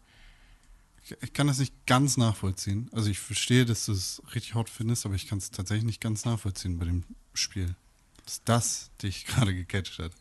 Ich, 1.04 1.14
ich 1.20 1.34
kann 1.34 1.48
das 1.48 1.58
nicht 1.58 1.84
ganz 1.84 2.16
nachvollziehen. 2.16 2.88
Also 2.92 3.10
ich 3.10 3.18
verstehe, 3.18 3.66
dass 3.66 3.84
du 3.84 3.92
es 3.92 4.22
richtig 4.34 4.54
hot 4.54 4.70
findest, 4.70 5.04
aber 5.04 5.16
ich 5.16 5.26
kann 5.28 5.36
es 5.36 5.50
tatsächlich 5.50 5.84
nicht 5.84 6.00
ganz 6.00 6.24
nachvollziehen 6.24 6.78
bei 6.78 6.86
dem 6.86 7.04
Spiel. 7.34 7.76
Dass 8.24 8.42
das 8.44 8.90
dich 9.02 9.26
gerade 9.26 9.54
gecatcht 9.54 9.98
hat. 9.98 10.12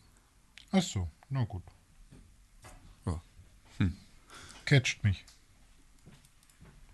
Ach 0.70 0.82
so, 0.82 1.08
na 1.28 1.44
gut. 1.44 1.62
Ja. 3.06 3.20
Catcht 4.64 5.04
mich. 5.04 5.24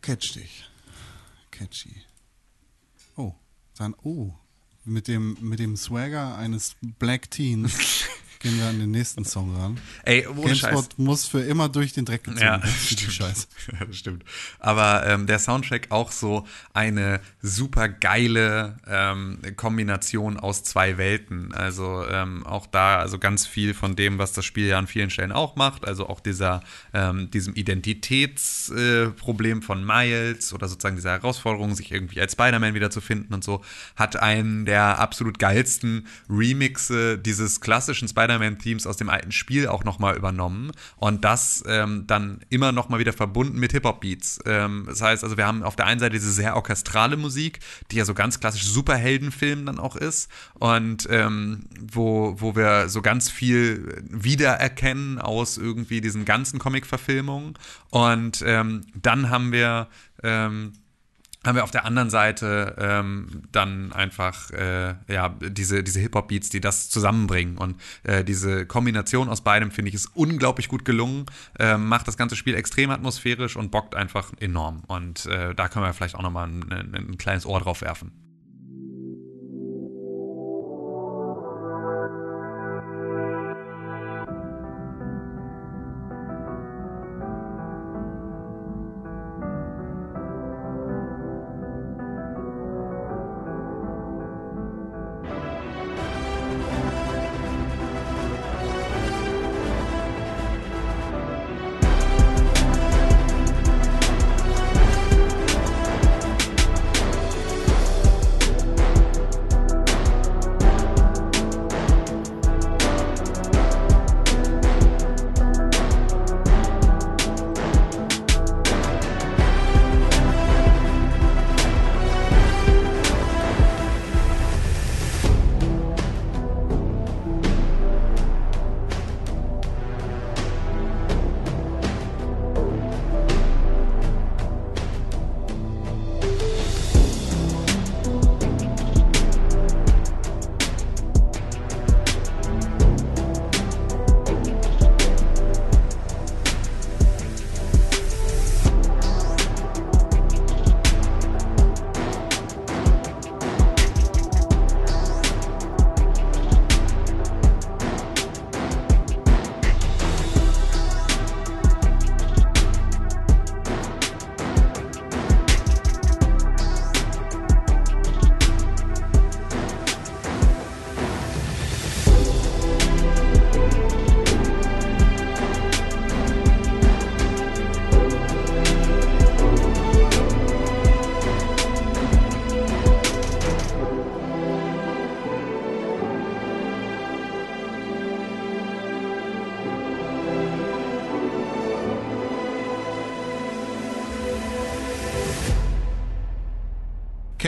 Catch 0.03 0.35
dich. 0.35 0.65
Catchy. 1.51 2.03
Oh, 3.17 3.35
dann, 3.77 3.95
oh. 4.03 4.35
Mit 4.85 5.09
dem, 5.09 5.37
mit 5.41 5.59
dem 5.59 5.77
Swagger 5.77 6.37
eines 6.37 6.75
Black 6.81 7.31
Teens 7.31 8.07
gehen 8.41 8.59
wir 8.59 8.67
an 8.67 8.79
den 8.79 8.91
nächsten 8.91 9.25
Song 9.25 9.55
ran. 9.55 9.79
Ey, 10.03 10.27
ohne 10.27 10.57
Scheiß. 10.57 10.71
GameSpot 10.71 10.99
muss 10.99 11.27
für 11.27 11.41
immer 11.41 11.69
durch 11.69 11.93
den 11.93 12.07
Dreck 12.07 12.25
gezogen 12.25 12.41
Ja, 12.41 12.53
werden. 12.53 12.71
die 12.91 12.95
stimmt. 12.95 13.13
Scheiße. 13.13 13.47
Ja, 13.79 13.85
das 13.85 13.97
stimmt. 13.97 14.25
Aber 14.59 15.07
ähm, 15.07 15.27
der 15.27 15.39
Soundtrack 15.39 15.89
auch 15.91 16.11
so 16.11 16.47
eine 16.73 17.21
super 17.43 17.89
geile 17.89 18.79
ähm, 18.89 19.39
Kombination 19.57 20.39
aus 20.39 20.65
zwei 20.65 20.97
Welten. 20.97 21.55
Also 21.55 22.05
ähm, 22.11 22.47
auch 22.47 22.67
da, 22.67 22.99
also 22.99 23.19
ganz 23.19 23.47
viel 23.47 23.75
von 23.75 23.95
dem, 23.95 24.19
was 24.19 24.33
das 24.33 24.47
Spiel 24.47 24.67
ja 24.67 24.79
an 24.79 24.87
vielen 24.87 25.11
Stellen 25.11 25.33
auch 25.33 25.57
macht. 25.57 25.87
Also 25.87 26.09
auch 26.09 26.21
dieser, 26.21 26.63
ähm, 26.95 27.31
diesem 27.31 27.55
Identitätsproblem 27.55 29.59
äh, 29.59 29.63
von 29.63 29.85
Miles 29.85 30.55
oder 30.55 30.67
sozusagen 30.67 30.97
dieser 30.97 31.13
Herausforderung, 31.13 31.75
sich 31.75 31.93
irgendwie 31.93 32.21
als 32.21 32.33
Spider-Man 32.33 32.75
wiederzufinden 32.75 33.35
und 33.35 33.45
so, 33.45 33.63
hat 33.97 34.17
einen 34.17 34.65
der 34.65 34.99
absolut 34.99 35.39
geilsten 35.39 36.07
Remixe 36.31 37.19
dieses 37.19 37.61
klassischen 37.61 38.09
Spider-Man-Themes 38.31 38.87
aus 38.87 38.97
dem 38.97 39.09
alten 39.09 39.33
Spiel 39.33 39.69
auch 39.69 39.85
nochmal 39.85 40.17
übernommen. 40.17 40.73
Und 40.97 41.25
das 41.25 41.65
ähm, 41.67 42.07
dann 42.07 42.41
immer 42.49 42.73
nochmal 42.73 43.01
wieder 43.01 43.13
verbunden 43.13 43.59
mit 43.59 43.73
Hip-Hop-Beats. 43.73 44.41
Ähm, 44.47 44.85
das 44.87 45.03
heißt, 45.03 45.25
also 45.25 45.37
wir 45.37 45.47
haben 45.47 45.63
auf 45.63 45.77
der 45.77 45.87
einen 45.87 46.01
Seite 46.01 46.13
diese 46.13 46.33
sehr 46.33 46.57
orchestrale 46.57 47.17
Musik, 47.17 47.61
die 47.91 47.97
ja 47.97 48.05
so 48.05 48.15
ganz 48.15 48.41
klassisch 48.41 48.65
Superheldenfilm 48.65 49.67
dann 49.67 49.79
auch 49.79 49.97
ist. 49.97 50.31
Und 50.55 51.09
ähm, 51.11 51.67
wo, 51.81 52.37
wo 52.39 52.57
wir 52.57 52.89
so 52.89 53.03
ganz 53.03 53.31
viel 53.31 54.03
wiedererkennen 54.09 55.19
aus 55.19 55.59
irgendwie 55.59 56.01
diesen 56.01 56.25
ganzen 56.25 56.59
Comic-Verfilmungen. 56.59 57.55
Und 57.91 58.43
ähm, 58.47 58.87
dann 58.95 59.31
haben 59.31 59.53
wir 59.53 59.89
ähm, 60.23 60.73
haben 61.45 61.57
wir 61.57 61.65
auf 61.65 61.71
der 61.71 61.85
anderen 61.85 62.11
Seite 62.11 62.77
ähm, 62.79 63.43
dann 63.51 63.93
einfach 63.93 64.51
äh, 64.51 64.95
ja 65.09 65.29
diese 65.41 65.83
diese 65.83 66.01
Hip 66.01 66.15
Hop 66.15 66.29
Beats, 66.29 66.51
die 66.51 66.61
das 66.61 66.91
zusammenbringen 66.91 67.57
und 67.59 67.81
äh, 68.03 68.25
diese 68.25 68.67
Kombination 68.67 69.29
aus 69.29 69.41
beidem 69.41 69.71
finde 69.71 69.89
ich 69.89 69.95
ist 69.95 70.11
unglaublich 70.15 70.69
gut 70.69 70.85
gelungen, 70.85 71.27
ähm, 71.59 71.89
macht 71.89 72.09
das 72.09 72.17
ganze 72.17 72.37
Spiel 72.37 72.55
extrem 72.55 72.91
atmosphärisch 72.91 73.57
und 73.57 73.71
bockt 73.71 73.95
einfach 73.95 74.33
enorm 74.39 74.83
und 74.87 75.27
äh, 75.27 75.55
da 75.55 75.69
können 75.69 75.85
wir 75.85 75.93
vielleicht 75.95 76.15
auch 76.15 76.23
noch 76.23 76.33
mal 76.33 76.47
ein, 76.47 76.71
ein, 76.71 76.95
ein 76.95 77.19
kleines 77.19 77.47
Ohr 77.47 77.61
drauf 77.61 77.81
werfen. 77.81 78.30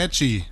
Catchy. 0.02 0.44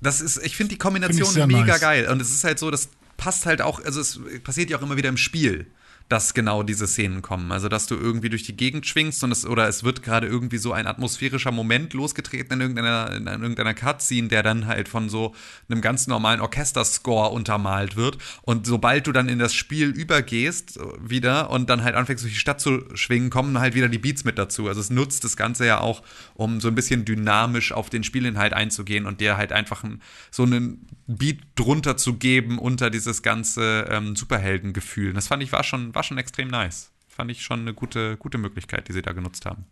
Das 0.00 0.20
ist, 0.20 0.38
ich 0.38 0.56
finde 0.56 0.70
die 0.70 0.74
Find 0.74 0.82
Kombination 0.82 1.30
sehr 1.30 1.46
mega 1.46 1.64
nice. 1.64 1.80
geil. 1.80 2.08
Und 2.08 2.20
es 2.20 2.30
ist 2.30 2.44
halt 2.44 2.58
so, 2.58 2.70
das 2.70 2.88
passt 3.16 3.46
halt 3.46 3.62
auch, 3.62 3.84
also 3.84 4.00
es 4.00 4.20
passiert 4.42 4.70
ja 4.70 4.78
auch 4.78 4.82
immer 4.82 4.96
wieder 4.96 5.08
im 5.08 5.16
Spiel, 5.16 5.66
dass 6.12 6.34
genau 6.34 6.62
diese 6.62 6.86
Szenen 6.86 7.22
kommen. 7.22 7.50
Also, 7.52 7.70
dass 7.70 7.86
du 7.86 7.94
irgendwie 7.94 8.28
durch 8.28 8.42
die 8.42 8.54
Gegend 8.54 8.86
schwingst 8.86 9.24
und 9.24 9.32
es, 9.32 9.46
oder 9.46 9.66
es 9.66 9.82
wird 9.82 10.02
gerade 10.02 10.26
irgendwie 10.26 10.58
so 10.58 10.74
ein 10.74 10.86
atmosphärischer 10.86 11.52
Moment 11.52 11.94
losgetreten 11.94 12.52
in 12.52 12.60
irgendeiner, 12.60 13.16
in 13.16 13.26
irgendeiner 13.26 13.72
Cutscene, 13.72 14.28
der 14.28 14.42
dann 14.42 14.66
halt 14.66 14.90
von 14.90 15.08
so 15.08 15.34
einem 15.70 15.80
ganz 15.80 16.08
normalen 16.08 16.42
Orchesterscore 16.42 17.30
untermalt 17.30 17.96
wird. 17.96 18.18
Und 18.42 18.66
sobald 18.66 19.06
du 19.06 19.12
dann 19.12 19.30
in 19.30 19.38
das 19.38 19.54
Spiel 19.54 19.88
übergehst 19.88 20.78
wieder 21.00 21.48
und 21.48 21.70
dann 21.70 21.82
halt 21.82 21.94
anfängst 21.94 22.24
durch 22.24 22.34
die 22.34 22.38
Stadt 22.38 22.60
zu 22.60 22.84
schwingen, 22.94 23.30
kommen 23.30 23.58
halt 23.58 23.74
wieder 23.74 23.88
die 23.88 23.98
Beats 23.98 24.24
mit 24.24 24.36
dazu. 24.36 24.68
Also 24.68 24.82
es 24.82 24.90
nutzt 24.90 25.24
das 25.24 25.38
Ganze 25.38 25.64
ja 25.64 25.80
auch, 25.80 26.02
um 26.34 26.60
so 26.60 26.68
ein 26.68 26.74
bisschen 26.74 27.06
dynamisch 27.06 27.72
auf 27.72 27.88
den 27.88 28.04
Spielinhalt 28.04 28.52
einzugehen 28.52 29.06
und 29.06 29.22
dir 29.22 29.38
halt 29.38 29.50
einfach 29.50 29.82
ein, 29.82 30.02
so 30.30 30.42
einen 30.42 30.86
Beat 31.06 31.38
drunter 31.54 31.96
zu 31.96 32.14
geben 32.14 32.58
unter 32.58 32.90
dieses 32.90 33.22
ganze 33.22 33.86
ähm, 33.90 34.14
Superheldengefühl. 34.14 35.12
Das 35.14 35.28
fand 35.28 35.42
ich 35.42 35.52
war 35.52 35.64
schon, 35.64 35.94
war 35.94 36.01
schon 36.02 36.18
extrem 36.18 36.48
nice. 36.48 36.90
Fand 37.08 37.30
ich 37.30 37.42
schon 37.42 37.60
eine 37.60 37.74
gute, 37.74 38.16
gute 38.16 38.38
Möglichkeit, 38.38 38.88
die 38.88 38.92
sie 38.92 39.02
da 39.02 39.12
genutzt 39.12 39.44
haben. 39.46 39.66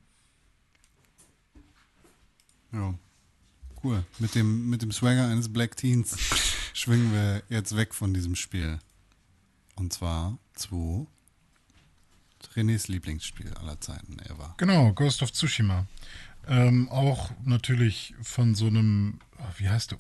Ja. 2.73 2.95
Cool. 3.83 4.05
Mit 4.19 4.35
dem, 4.35 4.69
mit 4.69 4.83
dem 4.83 4.93
Swagger 4.93 5.27
eines 5.29 5.53
Black 5.53 5.77
Teens 5.77 6.17
schwingen 6.75 7.13
wir 7.13 7.43
jetzt 7.49 7.77
weg 7.77 7.95
von 7.95 8.13
diesem 8.13 8.37
Spiel. 8.37 8.79
Und 9.75 9.93
zwar 9.93 10.39
zu 10.55 11.09
Renés 12.55 12.91
Lieblingsspiel 12.91 13.53
aller 13.55 13.81
Zeiten 13.81 14.19
ever. 14.21 14.55
Genau, 14.59 14.93
Ghost 14.93 15.23
of 15.23 15.33
Tsushima. 15.33 15.87
Ähm, 16.51 16.89
auch 16.91 17.31
natürlich 17.45 18.15
von 18.21 18.55
so 18.55 18.67
einem 18.67 19.21
wie 19.57 19.69
heißt 19.69 19.93
der? 19.93 19.99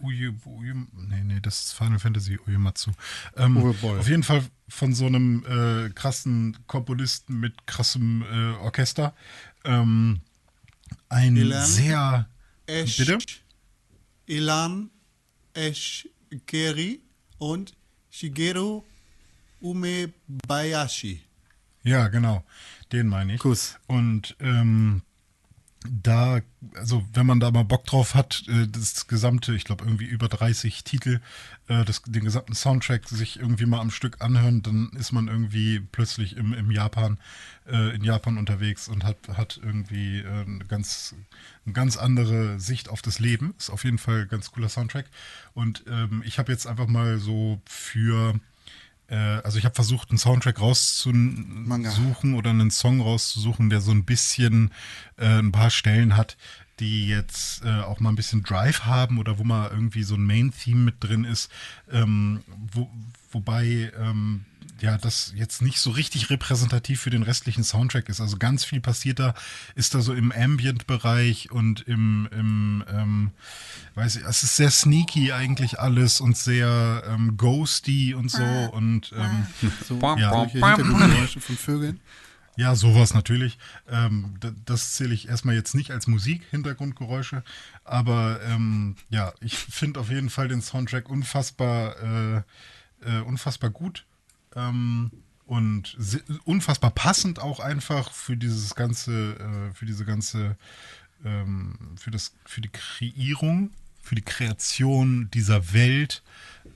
Uyu, 0.00 0.34
Uyu, 0.44 0.74
nee, 0.92 1.22
nee, 1.24 1.40
das 1.40 1.64
ist 1.64 1.72
Final 1.72 1.98
Fantasy 1.98 2.38
Uematsu. 2.46 2.90
Ähm, 3.36 3.56
auf 3.56 4.08
jeden 4.08 4.22
Fall 4.22 4.44
von 4.68 4.94
so 4.94 5.06
einem 5.06 5.44
äh, 5.46 5.90
krassen 5.90 6.56
Komponisten 6.66 7.40
mit 7.40 7.66
krassem 7.66 8.22
äh, 8.22 8.56
Orchester. 8.62 9.14
Ähm, 9.64 10.20
ein 11.08 11.36
Ilan? 11.36 11.66
sehr. 11.66 12.28
Esch, 12.66 12.98
Bitte? 12.98 13.18
Ilan 14.26 14.90
Eschkeri 15.54 17.00
und 17.38 17.74
Shigeru 18.10 18.82
Umebayashi. 19.60 21.22
Ja, 21.82 22.08
genau. 22.08 22.44
Den 22.92 23.08
meine 23.08 23.34
ich. 23.34 23.40
Kuss. 23.40 23.76
Und 23.86 24.36
ähm, 24.40 25.02
da, 25.86 26.40
also 26.74 27.04
wenn 27.12 27.26
man 27.26 27.40
da 27.40 27.50
mal 27.50 27.64
Bock 27.64 27.84
drauf 27.84 28.14
hat, 28.14 28.44
äh, 28.48 28.66
das 28.66 29.06
gesamte, 29.06 29.54
ich 29.54 29.64
glaube 29.64 29.84
irgendwie 29.84 30.06
über 30.06 30.28
30 30.28 30.82
Titel, 30.84 31.20
äh, 31.68 31.84
das, 31.84 32.02
den 32.02 32.24
gesamten 32.24 32.54
Soundtrack 32.54 33.08
sich 33.08 33.38
irgendwie 33.38 33.66
mal 33.66 33.80
am 33.80 33.90
Stück 33.90 34.20
anhören, 34.20 34.62
dann 34.62 34.90
ist 34.98 35.12
man 35.12 35.28
irgendwie 35.28 35.80
plötzlich 35.80 36.36
im, 36.36 36.54
im 36.54 36.70
Japan, 36.70 37.18
äh, 37.66 37.94
in 37.94 38.02
Japan 38.02 38.38
unterwegs 38.38 38.88
und 38.88 39.04
hat, 39.04 39.16
hat 39.34 39.60
irgendwie 39.62 40.24
eine 40.24 40.64
ganz, 40.66 41.14
eine 41.66 41.74
ganz 41.74 41.96
andere 41.96 42.58
Sicht 42.58 42.88
auf 42.88 43.02
das 43.02 43.18
Leben. 43.18 43.54
Ist 43.58 43.70
auf 43.70 43.84
jeden 43.84 43.98
Fall 43.98 44.22
ein 44.22 44.28
ganz 44.28 44.50
cooler 44.50 44.68
Soundtrack. 44.68 45.06
Und 45.52 45.84
ähm, 45.86 46.22
ich 46.24 46.38
habe 46.38 46.50
jetzt 46.50 46.66
einfach 46.66 46.86
mal 46.86 47.18
so 47.18 47.60
für 47.66 48.40
also 49.14 49.58
ich 49.58 49.64
habe 49.64 49.74
versucht, 49.74 50.10
einen 50.10 50.18
Soundtrack 50.18 50.60
rauszusuchen 50.60 52.34
oder 52.34 52.50
einen 52.50 52.70
Song 52.70 53.00
rauszusuchen, 53.00 53.70
der 53.70 53.80
so 53.80 53.90
ein 53.90 54.04
bisschen 54.04 54.70
äh, 55.16 55.38
ein 55.38 55.52
paar 55.52 55.70
Stellen 55.70 56.16
hat, 56.16 56.36
die 56.80 57.06
jetzt 57.06 57.64
äh, 57.64 57.80
auch 57.80 58.00
mal 58.00 58.10
ein 58.10 58.16
bisschen 58.16 58.42
Drive 58.42 58.84
haben 58.84 59.18
oder 59.18 59.38
wo 59.38 59.44
mal 59.44 59.70
irgendwie 59.70 60.02
so 60.02 60.16
ein 60.16 60.24
Main-Theme 60.24 60.80
mit 60.80 60.96
drin 61.00 61.24
ist, 61.24 61.50
ähm, 61.92 62.42
wo, 62.72 62.90
wobei 63.30 63.92
ähm, 63.98 64.44
ja 64.80 64.98
das 64.98 65.32
jetzt 65.34 65.62
nicht 65.62 65.78
so 65.78 65.90
richtig 65.90 66.30
repräsentativ 66.30 67.00
für 67.00 67.10
den 67.10 67.22
restlichen 67.22 67.64
Soundtrack 67.64 68.08
ist. 68.08 68.20
Also 68.20 68.36
ganz 68.36 68.64
viel 68.64 68.80
passiert 68.80 69.18
da, 69.18 69.34
ist 69.74 69.94
da 69.94 70.00
so 70.00 70.14
im 70.14 70.32
Ambient-Bereich 70.32 71.50
und 71.50 71.82
im, 71.82 72.28
im 72.32 72.84
ähm, 72.88 73.30
weiß 73.94 74.16
ich, 74.16 74.24
es 74.24 74.42
ist 74.42 74.56
sehr 74.56 74.70
sneaky 74.70 75.32
eigentlich 75.32 75.78
alles 75.78 76.20
und 76.20 76.36
sehr 76.36 77.04
ähm, 77.06 77.36
ghosty 77.36 78.14
und 78.14 78.30
so 78.30 78.42
und 78.72 79.12
ähm, 79.16 79.46
So, 79.86 79.98
Ja. 80.18 80.44
Hintergrundgeräusche 80.46 81.40
von 81.40 81.56
Vögeln. 81.56 82.00
Ja, 82.56 82.76
sowas 82.76 83.14
natürlich. 83.14 83.58
Ähm, 83.88 84.38
das 84.64 84.92
zähle 84.92 85.12
ich 85.12 85.28
erstmal 85.28 85.56
jetzt 85.56 85.74
nicht 85.74 85.90
als 85.90 86.06
Musik, 86.06 86.42
Hintergrundgeräusche. 86.50 87.42
Aber 87.82 88.40
ähm, 88.48 88.94
ja, 89.08 89.32
ich 89.40 89.56
finde 89.56 89.98
auf 90.00 90.10
jeden 90.10 90.30
Fall 90.30 90.48
den 90.48 90.62
Soundtrack 90.62 91.08
unfassbar, 91.08 91.96
äh, 92.00 92.36
äh, 93.04 93.20
unfassbar 93.22 93.70
gut. 93.70 94.04
Ähm, 94.54 95.10
und 95.46 95.96
unfassbar 96.44 96.90
passend 96.90 97.38
auch 97.38 97.60
einfach 97.60 98.12
für 98.12 98.36
dieses 98.36 98.74
ganze, 98.74 99.34
äh, 99.34 99.74
für 99.74 99.84
diese 99.84 100.04
ganze, 100.04 100.56
ähm, 101.24 101.76
für 101.96 102.10
das, 102.10 102.32
für 102.46 102.60
die 102.60 102.70
Kreierung, 102.70 103.70
für 104.00 104.14
die 104.14 104.22
Kreation 104.22 105.30
dieser 105.32 105.72
Welt. 105.74 106.22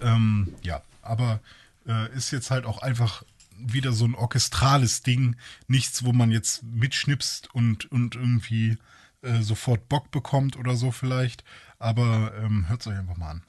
Ähm, 0.00 0.54
ja, 0.62 0.82
aber 1.02 1.40
äh, 1.86 2.14
ist 2.14 2.30
jetzt 2.30 2.50
halt 2.50 2.66
auch 2.66 2.82
einfach 2.82 3.24
wieder 3.58 3.92
so 3.92 4.04
ein 4.04 4.14
orchestrales 4.14 5.02
Ding, 5.02 5.36
nichts, 5.66 6.04
wo 6.04 6.12
man 6.12 6.30
jetzt 6.30 6.62
mitschnipst 6.62 7.52
und, 7.54 7.90
und 7.90 8.14
irgendwie 8.14 8.76
äh, 9.22 9.40
sofort 9.42 9.88
Bock 9.88 10.10
bekommt 10.10 10.56
oder 10.56 10.76
so 10.76 10.92
vielleicht. 10.92 11.42
Aber 11.78 12.32
ähm, 12.36 12.68
hört 12.68 12.82
es 12.82 12.86
euch 12.86 12.98
einfach 12.98 13.16
mal 13.16 13.30
an. 13.30 13.42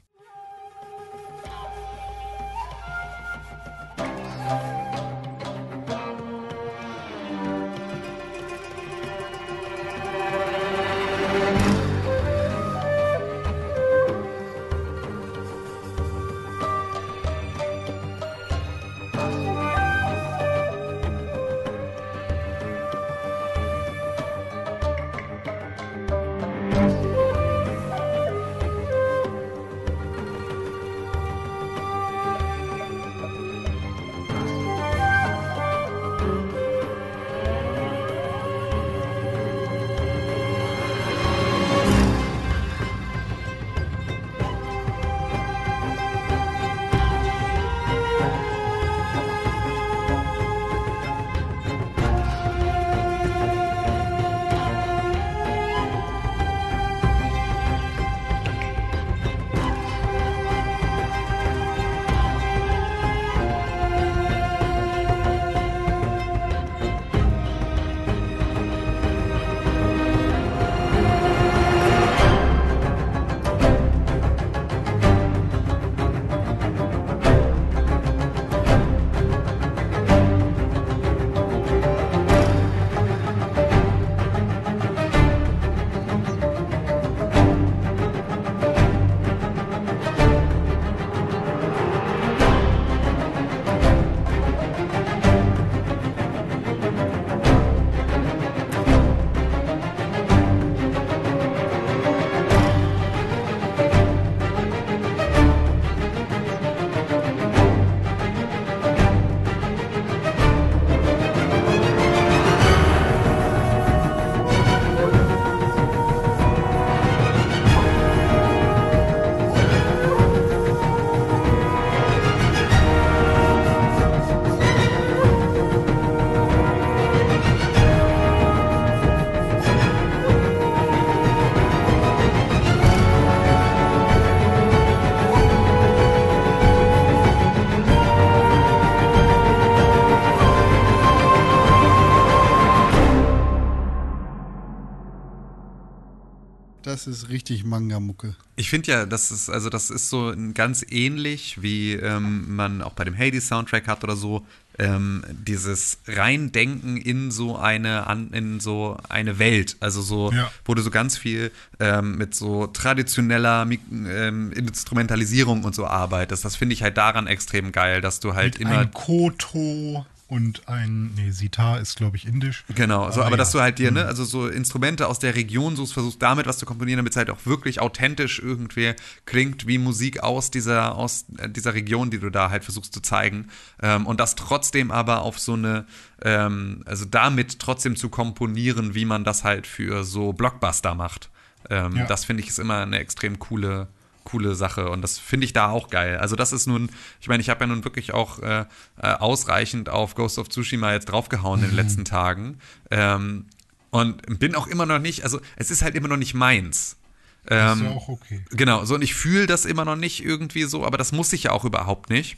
Das 146.99 147.07
ist 147.07 147.29
richtig 147.29 147.63
Manga-Mucke. 147.63 148.35
Ich 148.57 148.69
finde 148.69 148.91
ja, 148.91 149.05
das 149.05 149.31
ist, 149.31 149.49
also 149.49 149.69
das 149.69 149.89
ist 149.89 150.09
so 150.09 150.33
ganz 150.53 150.85
ähnlich, 150.89 151.61
wie 151.61 151.93
ähm, 151.93 152.53
man 152.53 152.81
auch 152.81 152.91
bei 152.91 153.05
dem 153.05 153.17
Hades-Soundtrack 153.17 153.87
hat 153.87 154.03
oder 154.03 154.17
so, 154.17 154.45
ähm, 154.77 155.23
dieses 155.31 155.99
Reindenken 156.07 156.97
in 156.97 157.31
so 157.31 157.55
eine, 157.55 158.05
an, 158.07 158.31
in 158.33 158.59
so 158.59 158.97
eine 159.07 159.39
Welt. 159.39 159.77
Also 159.79 160.01
so, 160.01 160.33
Ja. 160.33 160.51
wo 160.65 160.73
du 160.75 160.81
so 160.81 160.91
ganz 160.91 161.17
viel 161.17 161.51
ähm, 161.79 162.17
mit 162.17 162.35
so 162.35 162.67
traditioneller 162.67 163.65
ähm, 163.69 164.51
Instrumentalisierung 164.51 165.63
und 165.63 165.73
so 165.73 165.87
arbeitest. 165.87 166.43
Das 166.43 166.57
finde 166.57 166.73
ich 166.73 166.83
halt 166.83 166.97
daran 166.97 167.27
extrem 167.27 167.71
geil, 167.71 168.01
dass 168.01 168.19
du 168.19 168.33
halt 168.33 168.57
immer. 168.57 168.79
Ein 168.79 168.91
Koto. 168.91 170.05
Und 170.29 170.67
ein, 170.67 171.11
nee, 171.15 171.31
Sitar 171.31 171.79
ist, 171.79 171.97
glaube 171.97 172.15
ich, 172.15 172.27
indisch. 172.27 172.63
Genau, 172.75 173.09
so, 173.09 173.21
aber 173.21 173.31
ja. 173.31 173.37
dass 173.37 173.51
du 173.51 173.61
halt 173.61 173.79
dir, 173.79 173.89
ne, 173.89 174.05
also 174.05 174.23
so 174.23 174.47
Instrumente 174.47 175.07
aus 175.07 175.17
der 175.17 175.33
Region 175.35 175.75
suchst, 175.75 175.93
versuchst 175.93 176.21
damit 176.21 176.45
was 176.45 176.59
zu 176.59 176.67
komponieren, 176.67 176.97
damit 176.97 177.13
es 177.13 177.17
halt 177.17 177.31
auch 177.31 177.45
wirklich 177.45 177.81
authentisch 177.81 178.39
irgendwie 178.39 178.93
klingt 179.25 179.65
wie 179.65 179.79
Musik 179.79 180.21
aus 180.21 180.51
dieser, 180.51 180.95
aus 180.95 181.25
äh, 181.39 181.49
dieser 181.49 181.73
Region, 181.73 182.11
die 182.11 182.19
du 182.19 182.29
da 182.29 182.51
halt 182.51 182.63
versuchst 182.63 182.93
zu 182.93 183.01
zeigen. 183.01 183.47
Ähm, 183.81 184.05
und 184.05 184.19
das 184.19 184.35
trotzdem 184.35 184.91
aber 184.91 185.23
auf 185.23 185.39
so 185.39 185.53
eine, 185.53 185.85
ähm, 186.21 186.83
also 186.85 187.05
damit 187.05 187.57
trotzdem 187.57 187.95
zu 187.95 188.09
komponieren, 188.09 188.93
wie 188.93 189.05
man 189.05 189.23
das 189.23 189.43
halt 189.43 189.65
für 189.65 190.03
so 190.03 190.33
Blockbuster 190.33 190.93
macht. 190.93 191.31
Ähm, 191.71 191.95
Ja. 191.95 192.05
Das 192.05 192.25
finde 192.25 192.43
ich 192.43 192.49
ist 192.49 192.59
immer 192.59 192.81
eine 192.83 192.99
extrem 192.99 193.39
coole, 193.39 193.87
coole 194.23 194.55
Sache 194.55 194.89
und 194.89 195.01
das 195.01 195.17
finde 195.17 195.45
ich 195.45 195.53
da 195.53 195.69
auch 195.69 195.89
geil. 195.89 196.17
Also 196.17 196.35
das 196.35 196.53
ist 196.53 196.67
nun, 196.67 196.89
ich 197.21 197.27
meine, 197.27 197.41
ich 197.41 197.49
habe 197.49 197.61
ja 197.61 197.67
nun 197.67 197.83
wirklich 197.83 198.13
auch 198.13 198.39
äh, 198.39 198.65
äh, 199.01 199.07
ausreichend 199.13 199.89
auf 199.89 200.15
Ghost 200.15 200.37
of 200.37 200.49
Tsushima 200.49 200.93
jetzt 200.93 201.05
draufgehauen 201.05 201.61
in 201.63 201.69
den 201.69 201.75
letzten 201.75 202.05
Tagen 202.05 202.59
ähm, 202.91 203.45
und 203.89 204.39
bin 204.39 204.55
auch 204.55 204.67
immer 204.67 204.85
noch 204.85 204.99
nicht, 204.99 205.23
also 205.23 205.39
es 205.55 205.71
ist 205.71 205.81
halt 205.81 205.95
immer 205.95 206.07
noch 206.07 206.17
nicht 206.17 206.33
meins. 206.33 206.97
Das 207.45 207.75
ist 207.75 207.81
Ähm, 207.81 207.87
ja 207.87 207.91
auch 207.93 208.09
okay. 208.09 208.45
Genau, 208.51 208.85
so 208.85 208.95
und 208.95 209.01
ich 209.01 209.15
fühle 209.15 209.47
das 209.47 209.65
immer 209.65 209.85
noch 209.85 209.95
nicht 209.95 210.23
irgendwie 210.23 210.63
so, 210.63 210.85
aber 210.85 210.97
das 210.97 211.11
muss 211.11 211.33
ich 211.33 211.43
ja 211.43 211.51
auch 211.51 211.65
überhaupt 211.65 212.09
nicht. 212.09 212.37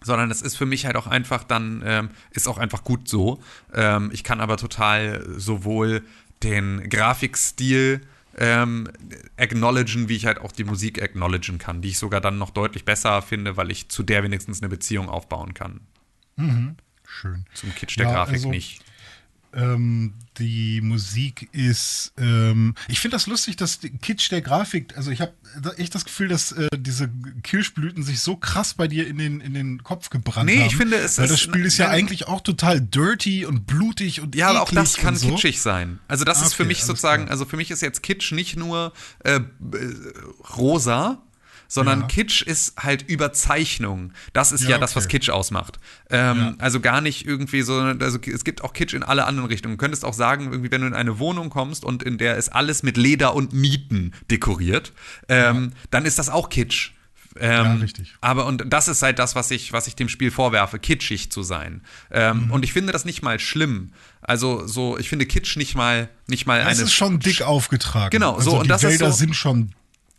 Sondern 0.00 0.30
es 0.30 0.42
ist 0.42 0.56
für 0.56 0.66
mich 0.66 0.86
halt 0.86 0.94
auch 0.94 1.08
einfach 1.08 1.42
dann, 1.42 1.82
ähm, 1.84 2.10
ist 2.30 2.46
auch 2.46 2.58
einfach 2.58 2.84
gut 2.84 3.08
so. 3.08 3.40
Ähm, 3.74 4.10
ich 4.12 4.22
kann 4.22 4.40
aber 4.40 4.56
total 4.56 5.26
sowohl 5.36 6.04
den 6.44 6.88
Grafikstil 6.88 8.02
ähm, 8.38 8.88
acknowledgen, 9.36 10.08
wie 10.08 10.16
ich 10.16 10.26
halt 10.26 10.38
auch 10.38 10.52
die 10.52 10.64
Musik 10.64 11.02
acknowledgen 11.02 11.58
kann, 11.58 11.82
die 11.82 11.88
ich 11.88 11.98
sogar 11.98 12.20
dann 12.20 12.38
noch 12.38 12.50
deutlich 12.50 12.84
besser 12.84 13.20
finde, 13.22 13.56
weil 13.56 13.70
ich 13.70 13.88
zu 13.88 14.02
der 14.02 14.22
wenigstens 14.22 14.60
eine 14.62 14.68
Beziehung 14.68 15.08
aufbauen 15.08 15.54
kann. 15.54 15.80
Schön. 17.06 17.44
Zum 17.54 17.74
Kitsch 17.74 17.98
der 17.98 18.06
Ja, 18.06 18.12
Grafik 18.12 18.34
also- 18.36 18.50
nicht. 18.50 18.80
Ähm, 19.54 20.12
die 20.38 20.80
Musik 20.82 21.48
ist, 21.52 22.12
ähm, 22.18 22.74
ich 22.86 23.00
finde 23.00 23.16
das 23.16 23.26
lustig, 23.26 23.56
dass 23.56 23.80
Kitsch 24.02 24.30
der 24.30 24.42
Grafik, 24.42 24.96
also 24.96 25.10
ich 25.10 25.20
habe 25.22 25.32
echt 25.78 25.94
das 25.94 26.04
Gefühl, 26.04 26.28
dass 26.28 26.52
äh, 26.52 26.68
diese 26.76 27.08
Kirschblüten 27.42 28.02
sich 28.02 28.20
so 28.20 28.36
krass 28.36 28.74
bei 28.74 28.86
dir 28.88 29.06
in 29.08 29.16
den, 29.18 29.40
in 29.40 29.54
den 29.54 29.82
Kopf 29.82 30.10
gebrannt 30.10 30.46
Nee, 30.46 30.58
haben. 30.58 30.66
ich 30.66 30.76
finde, 30.76 30.96
es 30.98 31.16
Weil 31.18 31.24
ist- 31.24 31.30
das 31.32 31.40
Spiel 31.40 31.64
ist 31.64 31.78
ja 31.78 31.88
eigentlich 31.88 32.28
auch 32.28 32.42
total 32.42 32.80
dirty 32.80 33.46
und 33.46 33.66
blutig 33.66 34.20
und 34.20 34.34
Ja, 34.36 34.50
aber 34.50 34.62
auch 34.62 34.70
das 34.70 34.96
kann 34.98 35.16
so. 35.16 35.30
kitschig 35.30 35.60
sein. 35.62 35.98
Also 36.08 36.24
das 36.24 36.42
ist 36.42 36.52
für 36.54 36.64
Okay, 36.64 36.68
mich 36.68 36.84
sozusagen, 36.84 37.24
klar. 37.24 37.32
also 37.32 37.44
für 37.46 37.56
mich 37.56 37.70
ist 37.70 37.80
jetzt 37.82 38.02
Kitsch 38.02 38.32
nicht 38.32 38.56
nur 38.56 38.92
äh, 39.24 39.36
äh, 39.36 39.40
rosa, 40.56 41.22
sondern 41.68 42.00
Ja. 42.00 42.06
Kitsch 42.06 42.42
ist 42.42 42.74
halt 42.82 43.02
Überzeichnung. 43.08 44.12
Das 44.32 44.52
ist 44.52 44.62
ja, 44.64 44.70
Ja, 44.70 44.78
das, 44.78 44.96
was. 44.96 45.06
Kitsch 45.08 45.30
ausmacht. 45.30 45.78
Ähm, 46.10 46.38
Ja. 46.38 46.54
Also 46.58 46.80
gar 46.80 47.00
nicht 47.00 47.26
irgendwie 47.26 47.62
so, 47.62 47.74
also 47.78 48.18
es 48.26 48.44
gibt 48.44 48.64
auch 48.64 48.72
Kitsch 48.72 48.94
in 48.94 49.02
alle 49.02 49.26
anderen 49.26 49.48
Richtungen. 49.48 49.74
Du 49.76 49.78
könntest 49.78 50.04
auch 50.04 50.14
sagen, 50.14 50.50
irgendwie, 50.50 50.70
wenn 50.70 50.80
du 50.80 50.86
in 50.86 50.94
eine 50.94 51.18
Wohnung 51.18 51.50
kommst 51.50 51.84
und 51.84 52.02
in 52.02 52.18
der 52.18 52.36
ist 52.36 52.48
alles 52.48 52.82
mit 52.82 52.96
Leder 52.96 53.34
und 53.34 53.52
Nieten 53.52 54.12
dekoriert, 54.30 54.92
ähm, 55.28 55.72
dann 55.90 56.04
ist 56.06 56.18
das 56.18 56.28
auch 56.30 56.48
Kitsch. 56.48 56.92
Ähm, 57.40 57.50
Ja, 57.66 57.72
richtig. 57.74 58.14
Aber 58.20 58.46
und 58.46 58.64
das 58.66 58.88
ist 58.88 59.02
halt 59.02 59.18
das, 59.18 59.36
was 59.36 59.50
ich, 59.52 59.72
was 59.72 59.86
ich 59.86 59.94
dem 59.94 60.08
Spiel 60.08 60.30
vorwerfe, 60.30 60.78
kitschig 60.78 61.30
zu 61.30 61.42
sein. 61.42 61.82
Ähm, 62.10 62.46
Mhm. 62.46 62.50
Und 62.50 62.64
ich 62.64 62.72
finde 62.72 62.92
das 62.92 63.04
nicht 63.04 63.22
mal 63.22 63.38
schlimm. 63.38 63.92
Also 64.22 64.66
so, 64.66 64.98
ich 64.98 65.08
finde 65.08 65.26
Kitsch 65.26 65.56
nicht 65.56 65.74
mal, 65.76 66.08
nicht 66.26 66.46
mal 66.46 66.60
Es 66.60 66.66
eine. 66.66 66.82
ist 66.82 66.94
schon 66.94 67.20
dick 67.20 67.42
aufgetragen. 67.42 68.10
Genau, 68.10 68.34
also 68.36 68.50
so, 68.50 68.56
und 68.58 68.64
die 68.64 68.68
das 68.68 68.82
ist 68.82 68.90
Wälder 68.90 69.12
so- 69.12 69.18
sind 69.18 69.36
schon 69.36 69.72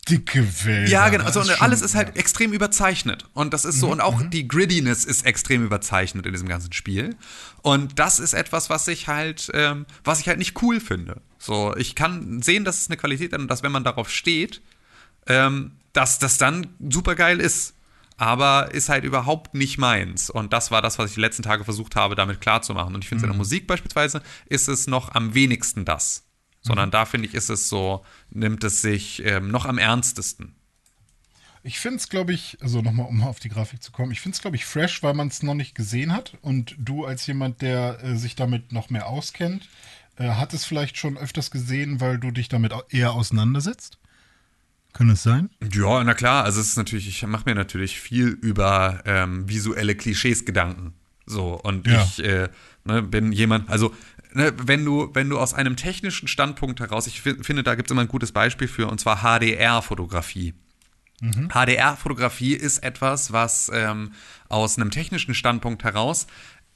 dicke 0.09 0.65
Wälder. 0.65 0.89
Ja, 0.89 1.09
genau. 1.09 1.25
Also, 1.25 1.41
und 1.41 1.61
alles 1.61 1.81
ist 1.81 1.95
halt 1.95 2.17
extrem 2.17 2.53
überzeichnet. 2.53 3.25
Und 3.33 3.53
das 3.53 3.65
ist 3.65 3.75
Mhm, 3.75 3.79
so, 3.79 3.91
und 3.91 4.01
auch 4.01 4.21
die 4.21 4.47
Grittiness 4.47 5.05
ist 5.05 5.25
extrem 5.25 5.65
überzeichnet 5.65 6.25
in 6.25 6.31
diesem 6.31 6.47
ganzen 6.47 6.73
Spiel. 6.73 7.15
Und 7.61 7.99
das 7.99 8.19
ist 8.19 8.33
etwas, 8.33 8.69
was 8.69 8.87
ich 8.87 9.07
halt, 9.07 9.49
ähm, 9.53 9.85
was 10.03 10.19
ich 10.19 10.27
halt 10.27 10.39
nicht 10.39 10.61
cool 10.61 10.79
finde. 10.79 11.21
So, 11.37 11.75
ich 11.77 11.95
kann 11.95 12.41
sehen, 12.41 12.65
dass 12.65 12.81
es 12.81 12.87
eine 12.89 12.97
Qualität 12.97 13.33
hat 13.33 13.39
und 13.39 13.47
dass, 13.49 13.63
wenn 13.63 13.71
man 13.71 13.83
darauf 13.83 14.09
steht, 14.09 14.61
ähm, 15.27 15.71
dass 15.93 16.19
das 16.19 16.37
dann 16.37 16.67
super 16.89 17.15
geil 17.15 17.39
ist. 17.39 17.75
Aber 18.17 18.73
ist 18.73 18.89
halt 18.89 19.05
überhaupt 19.05 19.53
nicht 19.53 19.77
meins. 19.77 20.29
Und 20.29 20.51
das 20.51 20.71
war 20.71 20.81
das, 20.81 20.99
was 20.99 21.11
ich 21.11 21.15
die 21.15 21.21
letzten 21.21 21.41
Tage 21.43 21.63
versucht 21.63 21.95
habe, 21.95 22.15
damit 22.15 22.41
klarzumachen. 22.41 22.93
Und 22.93 23.03
ich 23.05 23.07
finde, 23.07 23.23
in 23.23 23.31
der 23.31 23.37
Musik 23.37 23.65
beispielsweise 23.65 24.21
ist 24.47 24.67
es 24.67 24.87
noch 24.87 25.15
am 25.15 25.33
wenigsten 25.33 25.85
das. 25.85 26.25
Sondern 26.61 26.91
da 26.91 27.05
finde 27.05 27.27
ich, 27.27 27.33
ist 27.33 27.49
es 27.49 27.69
so, 27.69 28.03
nimmt 28.29 28.63
es 28.63 28.81
sich 28.81 29.23
ähm, 29.25 29.49
noch 29.49 29.65
am 29.65 29.77
ernstesten. 29.77 30.55
Ich 31.63 31.79
finde 31.79 31.97
es, 31.97 32.09
glaube 32.09 32.33
ich, 32.33 32.57
also 32.61 32.81
nochmal, 32.81 33.07
um 33.07 33.21
auf 33.23 33.39
die 33.39 33.49
Grafik 33.49 33.83
zu 33.83 33.91
kommen, 33.91 34.11
ich 34.11 34.21
finde 34.21 34.35
es, 34.35 34.41
glaube 34.41 34.55
ich, 34.55 34.65
fresh, 34.65 35.03
weil 35.03 35.13
man 35.13 35.27
es 35.27 35.43
noch 35.43 35.55
nicht 35.55 35.75
gesehen 35.75 36.13
hat. 36.13 36.37
Und 36.41 36.75
du 36.77 37.05
als 37.05 37.27
jemand, 37.27 37.61
der 37.61 38.03
äh, 38.03 38.15
sich 38.15 38.35
damit 38.35 38.71
noch 38.71 38.89
mehr 38.89 39.07
auskennt, 39.07 39.67
äh, 40.17 40.29
hat 40.29 40.53
es 40.53 40.65
vielleicht 40.65 40.97
schon 40.97 41.17
öfters 41.17 41.51
gesehen, 41.51 41.99
weil 41.99 42.17
du 42.17 42.31
dich 42.31 42.49
damit 42.49 42.73
eher 42.89 43.13
auseinandersetzt? 43.13 43.97
Kann 44.93 45.09
es 45.09 45.23
sein? 45.23 45.49
Ja, 45.71 46.03
na 46.03 46.13
klar, 46.13 46.45
also 46.45 46.59
es 46.59 46.69
ist 46.69 46.77
natürlich, 46.77 47.07
ich 47.07 47.25
mache 47.25 47.43
mir 47.45 47.55
natürlich 47.55 47.99
viel 47.99 48.27
über 48.27 49.01
ähm, 49.05 49.47
visuelle 49.47 49.95
Klischees 49.95 50.45
Gedanken. 50.45 50.93
So, 51.25 51.59
und 51.61 51.87
Ja. 51.87 52.03
ich 52.03 52.23
äh, 52.23 52.49
ne, 52.85 53.03
bin 53.03 53.31
jemand, 53.31 53.69
also 53.69 53.93
ne, 54.33 54.53
wenn 54.55 54.83
du, 54.85 55.09
wenn 55.13 55.29
du 55.29 55.39
aus 55.39 55.53
einem 55.53 55.75
technischen 55.75 56.27
Standpunkt 56.27 56.79
heraus, 56.79 57.07
ich 57.07 57.21
fi- 57.21 57.41
finde, 57.43 57.63
da 57.63 57.75
gibt 57.75 57.89
es 57.89 57.91
immer 57.91 58.01
ein 58.01 58.07
gutes 58.07 58.31
Beispiel 58.31 58.67
für, 58.67 58.87
und 58.87 58.99
zwar 58.99 59.17
HDR-Fotografie. 59.23 60.53
HDR-Fotografie 61.49 62.53
ist 62.53 62.77
etwas, 62.79 63.33
was 63.33 63.69
ähm, 63.73 64.13
aus 64.47 64.77
einem 64.77 64.89
technischen 64.89 65.33
Standpunkt 65.35 65.83
heraus 65.83 66.27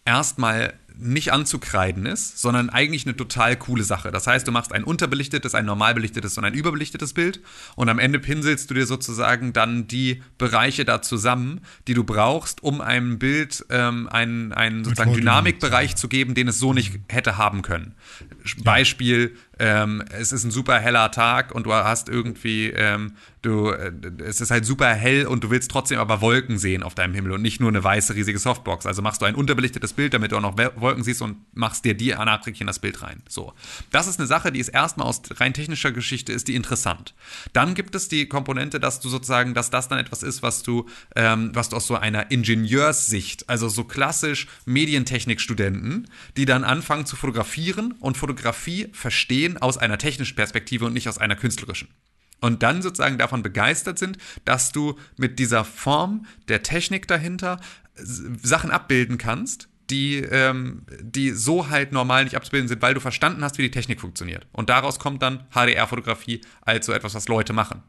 erstmal 0.06 0.74
nicht 0.98 1.34
anzukreiden 1.34 2.06
ist, 2.06 2.40
sondern 2.40 2.70
eigentlich 2.70 3.06
eine 3.06 3.16
total 3.16 3.56
coole 3.56 3.84
Sache. 3.84 4.12
Das 4.12 4.28
heißt, 4.28 4.48
du 4.48 4.52
machst 4.52 4.72
ein 4.72 4.84
unterbelichtetes, 4.84 5.56
ein 5.56 5.66
normal 5.66 5.94
belichtetes 5.94 6.38
und 6.38 6.46
ein 6.46 6.54
überbelichtetes 6.54 7.14
Bild 7.14 7.42
und 7.76 7.90
am 7.90 8.00
Ende 8.00 8.20
pinselst 8.20 8.70
du 8.70 8.74
dir 8.74 8.86
sozusagen 8.86 9.54
dann 9.54 9.88
die 9.88 10.22
Bereiche 10.38 10.86
da 10.86 11.02
zusammen, 11.02 11.62
die 11.88 11.94
du 11.94 12.04
brauchst, 12.04 12.64
um 12.64 12.82
einem 12.82 13.20
Bild 13.20 13.66
ähm, 13.70 14.08
einen, 14.10 14.54
einen 14.54 14.84
sozusagen 14.84 15.14
Dynamikbereich 15.14 15.96
zu 15.96 16.08
geben, 16.08 16.36
den 16.36 16.48
es 16.48 16.60
so 16.60 16.74
nicht 16.74 17.00
hätte 17.10 17.38
haben 17.38 17.62
können. 17.62 17.96
Beispiel, 18.64 19.36
ähm, 19.60 20.04
es 20.12 20.32
ist 20.32 20.44
ein 20.44 20.52
super 20.52 20.80
heller 20.80 21.12
Tag 21.12 21.54
und 21.54 21.66
du 21.66 21.74
hast 21.74 22.10
irgendwie, 22.10 22.70
ähm, 22.70 23.14
du, 23.42 23.70
äh, 23.70 23.92
es 24.24 24.42
ist 24.42 24.52
halt 24.52 24.66
super 24.66 24.94
hell 24.94 25.28
und 25.28 25.44
du 25.44 25.52
willst 25.52 25.70
trotzdem 25.70 26.00
aber 26.00 26.22
Wolken 26.22 26.58
sehen 26.58 26.82
auf 26.82 26.96
deinem 26.96 27.14
Himmel 27.14 27.34
und 27.34 27.42
nicht 27.42 27.60
nur 27.60 27.70
eine 27.70 27.84
weiße 27.84 28.16
riesige 28.16 28.40
Softbox. 28.40 28.86
Also 28.86 29.02
machst 29.02 29.22
du 29.22 29.26
ein 29.26 29.36
unterbelichtetes 29.36 29.94
Bild, 29.94 30.14
damit 30.14 30.32
du 30.32 30.38
auch 30.38 30.42
noch 30.42 30.58
Wolken 30.58 31.04
siehst 31.04 31.22
und 31.22 31.38
machst 31.54 31.86
dir 31.86 31.94
die 31.94 32.10
nachträglich 32.10 32.62
in 32.62 32.68
das 32.68 32.80
Bild 32.80 33.02
rein. 33.02 33.22
So. 33.30 33.54
Das 33.92 34.08
ist 34.08 34.20
eine 34.20 34.28
Sache, 34.28 34.52
die 34.52 34.60
ist 34.60 34.70
erstmal 34.70 35.08
aus 35.08 35.22
rein 35.36 35.54
technischer 35.54 35.92
Geschichte 35.92 36.34
ist 36.34 36.48
die 36.48 36.56
interessant. 36.56 37.14
Dann 37.54 37.76
gibt 37.76 37.96
es 37.96 38.08
die 38.08 38.28
Komponente, 38.28 38.80
dass 38.80 39.00
du 39.00 39.10
sozusagen, 39.10 39.54
dass 39.54 39.70
das 39.70 39.88
dann 39.88 40.00
etwas 40.00 40.24
ist, 40.24 40.42
was 40.42 40.64
du, 40.64 40.88
ähm, 41.16 41.52
was 41.54 41.70
du 41.70 41.76
aus 41.76 41.86
so 41.86 41.96
einer 41.96 42.32
Ingenieurssicht, 42.32 43.50
also 43.50 43.70
so 43.70 43.84
klassisch 43.84 44.48
Medientechnikstudenten, 44.66 46.08
die 46.38 46.46
dann 46.46 46.64
anfangen 46.64 47.06
zu 47.06 47.16
fotografieren 47.16 47.94
und 48.00 48.18
Fotografie 48.18 48.90
verstehen 48.94 49.43
aus 49.58 49.78
einer 49.78 49.98
technischen 49.98 50.36
Perspektive 50.36 50.86
und 50.86 50.94
nicht 50.94 51.08
aus 51.10 51.18
einer 51.18 51.36
künstlerischen. 51.36 51.90
Und 52.42 52.62
dann 52.62 52.82
sozusagen 52.82 53.18
davon 53.18 53.42
begeistert 53.42 53.98
sind, 53.98 54.18
dass 54.44 54.72
du 54.72 54.98
mit 55.16 55.40
dieser 55.40 55.64
Form 55.64 56.26
der 56.50 56.62
Technik 56.62 57.08
dahinter 57.08 57.60
Sachen 57.96 58.72
abbilden 58.72 59.18
kannst, 59.18 59.70
die, 59.90 60.18
ähm, 60.18 60.86
die 61.02 61.32
so 61.32 61.70
halt 61.70 61.92
normal 61.92 62.24
nicht 62.24 62.36
abzubilden 62.36 62.68
sind, 62.68 62.82
weil 62.82 62.94
du 62.94 63.00
verstanden 63.00 63.44
hast, 63.44 63.58
wie 63.58 63.64
die 63.64 63.72
Technik 63.72 64.02
funktioniert. 64.02 64.48
Und 64.52 64.70
daraus 64.70 65.00
kommt 65.00 65.22
dann 65.22 65.46
HDR-Fotografie 65.52 66.42
als 66.62 66.86
so 66.86 66.94
etwas, 66.94 67.14
was 67.14 67.28
Leute 67.28 67.54
machen. 67.54 67.84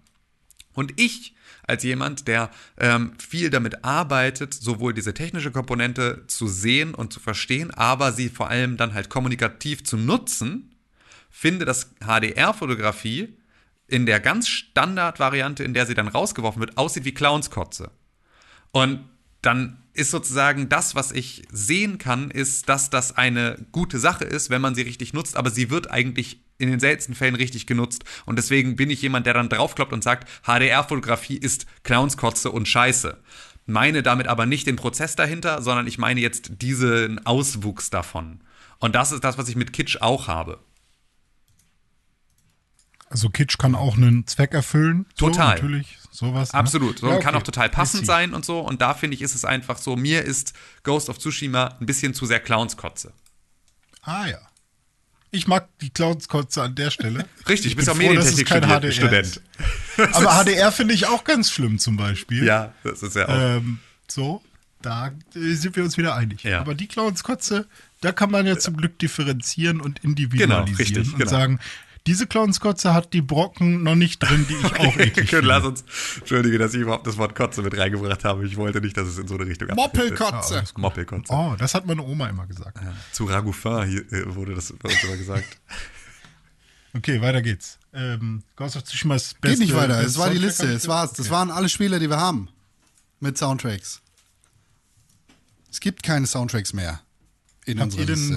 Und 0.75 1.01
ich, 1.01 1.35
als 1.67 1.83
jemand, 1.83 2.29
der 2.29 2.51
ähm, 2.79 3.13
viel 3.19 3.49
damit 3.49 3.85
arbeitet, 3.85 4.55
sowohl 4.55 4.93
diese 4.93 5.15
technische 5.15 5.51
Komponente 5.51 6.25
zu 6.27 6.47
sehen 6.47 6.95
und 6.95 7.13
zu 7.13 7.21
verstehen, 7.21 7.71
aber 7.71 8.13
sie 8.13 8.29
vor 8.29 8.51
allem 8.51 8.77
dann 8.77 8.93
halt 8.93 9.09
kommunikativ 9.09 9.85
zu 9.85 9.97
nutzen, 9.97 10.74
finde, 11.35 11.65
dass 11.65 11.90
HDR-Fotografie 12.01 13.36
in 13.89 14.06
der 14.06 14.20
ganz 14.20 14.48
Standardvariante, 14.48 15.65
in 15.65 15.74
der 15.74 15.85
sie 15.85 15.94
dann 15.94 16.06
rausgeworfen 16.06 16.61
wird, 16.61 16.78
aussieht 16.78 17.05
wie 17.05 17.12
Clownskotze. 17.12 17.90
Und 18.70 19.01
dann 19.43 19.82
ist 19.94 20.12
sozusagen 20.12 20.69
das, 20.69 20.94
was 20.94 21.11
ich 21.11 21.43
sehen 21.51 21.98
kann, 21.98 22.31
ist, 22.31 22.69
dass 22.69 22.89
das 22.89 23.16
eine 23.16 23.66
gute 23.73 23.98
Sache 23.98 24.24
ist, 24.24 24.48
wenn 24.48 24.62
man 24.62 24.77
sie 24.77 24.82
richtig 24.82 25.12
nutzt, 25.12 25.36
aber 25.36 25.51
sie 25.51 25.70
wird 25.70 25.90
eigentlich 25.90 26.40
in 26.59 26.70
den 26.70 26.78
seltensten 26.78 27.16
Fällen 27.16 27.35
richtig 27.35 27.66
genutzt. 27.66 28.05
Und 28.27 28.36
deswegen 28.36 28.77
bin 28.77 28.89
ich 28.89 29.02
jemand, 29.02 29.27
der 29.27 29.35
dann 29.35 29.48
draufkloppt 29.48 29.93
und 29.93 30.05
sagt, 30.05 30.28
HDR-Fotografie 30.44 31.36
ist 31.36 31.66
Clownskotze 31.82 32.52
und 32.52 32.69
Scheiße. 32.69 33.19
Meine 33.66 34.05
damit 34.05 34.28
aber 34.28 34.47
nicht 34.47 34.69
den 34.69 34.77
Prozess 34.77 35.16
dahinter, 35.16 35.62
sondern 35.62 35.89
ich 35.89 35.98
meine 35.98 36.20
jetzt 36.20 36.62
diesen 36.62 37.27
Auswuchs 37.27 37.90
davon. 37.90 38.40
Und 38.78 38.94
das 38.94 39.11
ist 39.11 39.24
das, 39.24 39.36
was 39.36 39.48
ich 39.48 39.56
mit 39.56 39.73
Kitsch 39.73 40.01
auch 40.01 40.28
habe. 40.28 40.61
Also 43.15 43.28
Kitsch 43.28 43.59
kann 43.59 43.77
auch 43.77 43.97
einen 43.97 44.27
Zweck 44.27 44.55
erfüllen. 44.55 45.07
Total. 45.16 45.57
So, 45.57 45.62
natürlich, 45.62 45.99
sowas. 46.11 46.53
ne? 46.53 46.59
Absolut. 46.59 46.99
So, 46.99 47.07
Ja, 47.09 47.19
Kann 47.19 47.28
okay. 47.36 47.36
auch 47.39 47.43
total 47.45 47.69
passend 47.69 48.07
sein 48.07 48.35
und 48.35 48.45
so. 48.45 48.59
Und 48.59 48.81
da 48.82 48.93
finde 48.93 49.15
ich, 49.15 49.23
ist 49.23 49.36
es 49.36 49.45
einfach 49.45 49.78
so, 49.78 49.95
mir 49.95 50.23
ist 50.23 50.53
Ghost 50.82 51.09
of 51.09 51.19
Tsushima 51.20 51.77
ein 51.78 51.86
bisschen 51.86 52.12
zu 52.12 52.27
sehr 52.27 52.41
Clownskotze. 52.41 53.12
Ah 54.03 54.27
ja. 54.27 54.39
Ich 55.31 55.47
mag 55.47 55.69
die 55.81 55.91
Clownskotze 55.91 56.61
an 56.61 56.74
der 56.74 56.91
Stelle. 56.91 57.24
Richtig, 57.49 57.66
ich 57.70 57.77
bist 57.77 57.86
bin 57.86 57.95
auch 57.95 57.99
Medientechnik-Student. 57.99 59.41
Aber 60.12 60.43
HDR 60.45 60.73
finde 60.73 60.95
ich 60.95 61.07
auch 61.07 61.23
ganz 61.23 61.53
schlimm 61.53 61.78
zum 61.78 61.97
Beispiel. 61.97 62.45
Ja, 62.45 62.74
das 62.82 63.05
ist 63.05 63.15
ja 63.15 63.28
auch. 63.28 63.57
Ähm, 63.59 63.78
so, 64.09 64.43
da 64.82 65.12
äh, 65.36 65.55
sind 65.55 65.77
wir 65.77 65.85
uns 65.85 65.97
wieder 65.97 66.16
einig. 66.16 66.43
Ja. 66.43 66.59
Aber 66.61 66.74
die 66.74 66.89
Clownskotze, 66.89 67.69
da 68.01 68.11
kann 68.11 68.32
man 68.32 68.45
ja 68.45 68.59
zum 68.59 68.77
Glück 68.77 68.99
differenzieren 68.99 69.81
und 69.81 70.03
individualisieren 70.03 70.65
Genau, 70.66 70.77
richtig, 70.78 71.12
und 71.12 71.19
genau. 71.20 71.31
sagen, 71.31 71.61
diese 72.07 72.27
Clownskotze 72.27 72.93
hat 72.93 73.13
die 73.13 73.23
Brocken 73.23 73.83
noch 73.83 73.95
nicht 73.95 74.19
drin, 74.23 74.47
die 74.49 74.55
ich 74.55 74.79
auch 74.79 74.97
eklig 74.99 75.31
Können, 75.31 75.47
lass 75.47 75.65
uns, 75.65 75.85
entschuldige, 76.19 76.59
dass 76.59 76.75
ich 76.75 76.81
überhaupt 76.83 77.07
das 77.07 77.17
Wort 77.17 77.35
Kotze 77.35 77.63
mit 77.63 77.77
reingebracht 77.77 78.25
habe. 78.25 78.47
Ich 78.47 78.57
wollte 78.57 78.81
nicht, 78.81 78.97
dass 78.97 79.09
es 79.09 79.19
in 79.19 79.27
so 79.27 79.37
eine 79.37 79.47
Richtung. 79.47 79.69
Moppelkotze. 79.75 80.65
Moppelkotze. 80.77 81.33
Oh, 81.33 81.55
das 81.59 81.75
hat 81.75 81.87
meine 81.87 82.03
Oma 82.03 82.29
immer 82.29 82.47
gesagt. 82.47 82.79
Zu 83.13 83.25
Ragoufin 83.25 83.85
hier, 83.89 84.13
äh, 84.13 84.35
wurde 84.35 84.55
das 84.55 84.73
bei 84.79 84.91
uns 84.91 85.03
immer 85.05 85.17
gesagt. 85.17 85.59
Okay, 86.97 87.21
weiter 87.21 87.43
geht's. 87.43 87.81
Ähm, 87.93 88.45
Ghost 88.55 88.77
of 88.77 88.85
Tsushima 88.85 89.17
ist 89.17 89.41
beste, 89.41 89.59
Geht 89.59 89.67
nicht 89.67 89.77
weiter. 89.77 90.01
Es 90.01 90.17
war 90.17 90.31
die 90.31 90.39
Liste. 90.39 90.67
Es 90.69 90.87
war's. 90.87 91.11
Das 91.15 91.27
Okay. 91.27 91.31
waren 91.35 91.51
alle 91.51 91.69
Spiele, 91.69 91.99
die 91.99 92.09
wir 92.09 92.19
haben. 92.21 92.49
Mit 93.19 93.37
Soundtracks. 93.37 94.01
Es 95.73 95.81
gibt 95.81 96.05
keine 96.05 96.29
Soundtracks 96.29 96.73
mehr 96.73 97.01
in 97.67 97.81
Habt 97.81 97.95
ihr 97.95 98.01
unserer 98.03 98.17
denn 98.17 98.37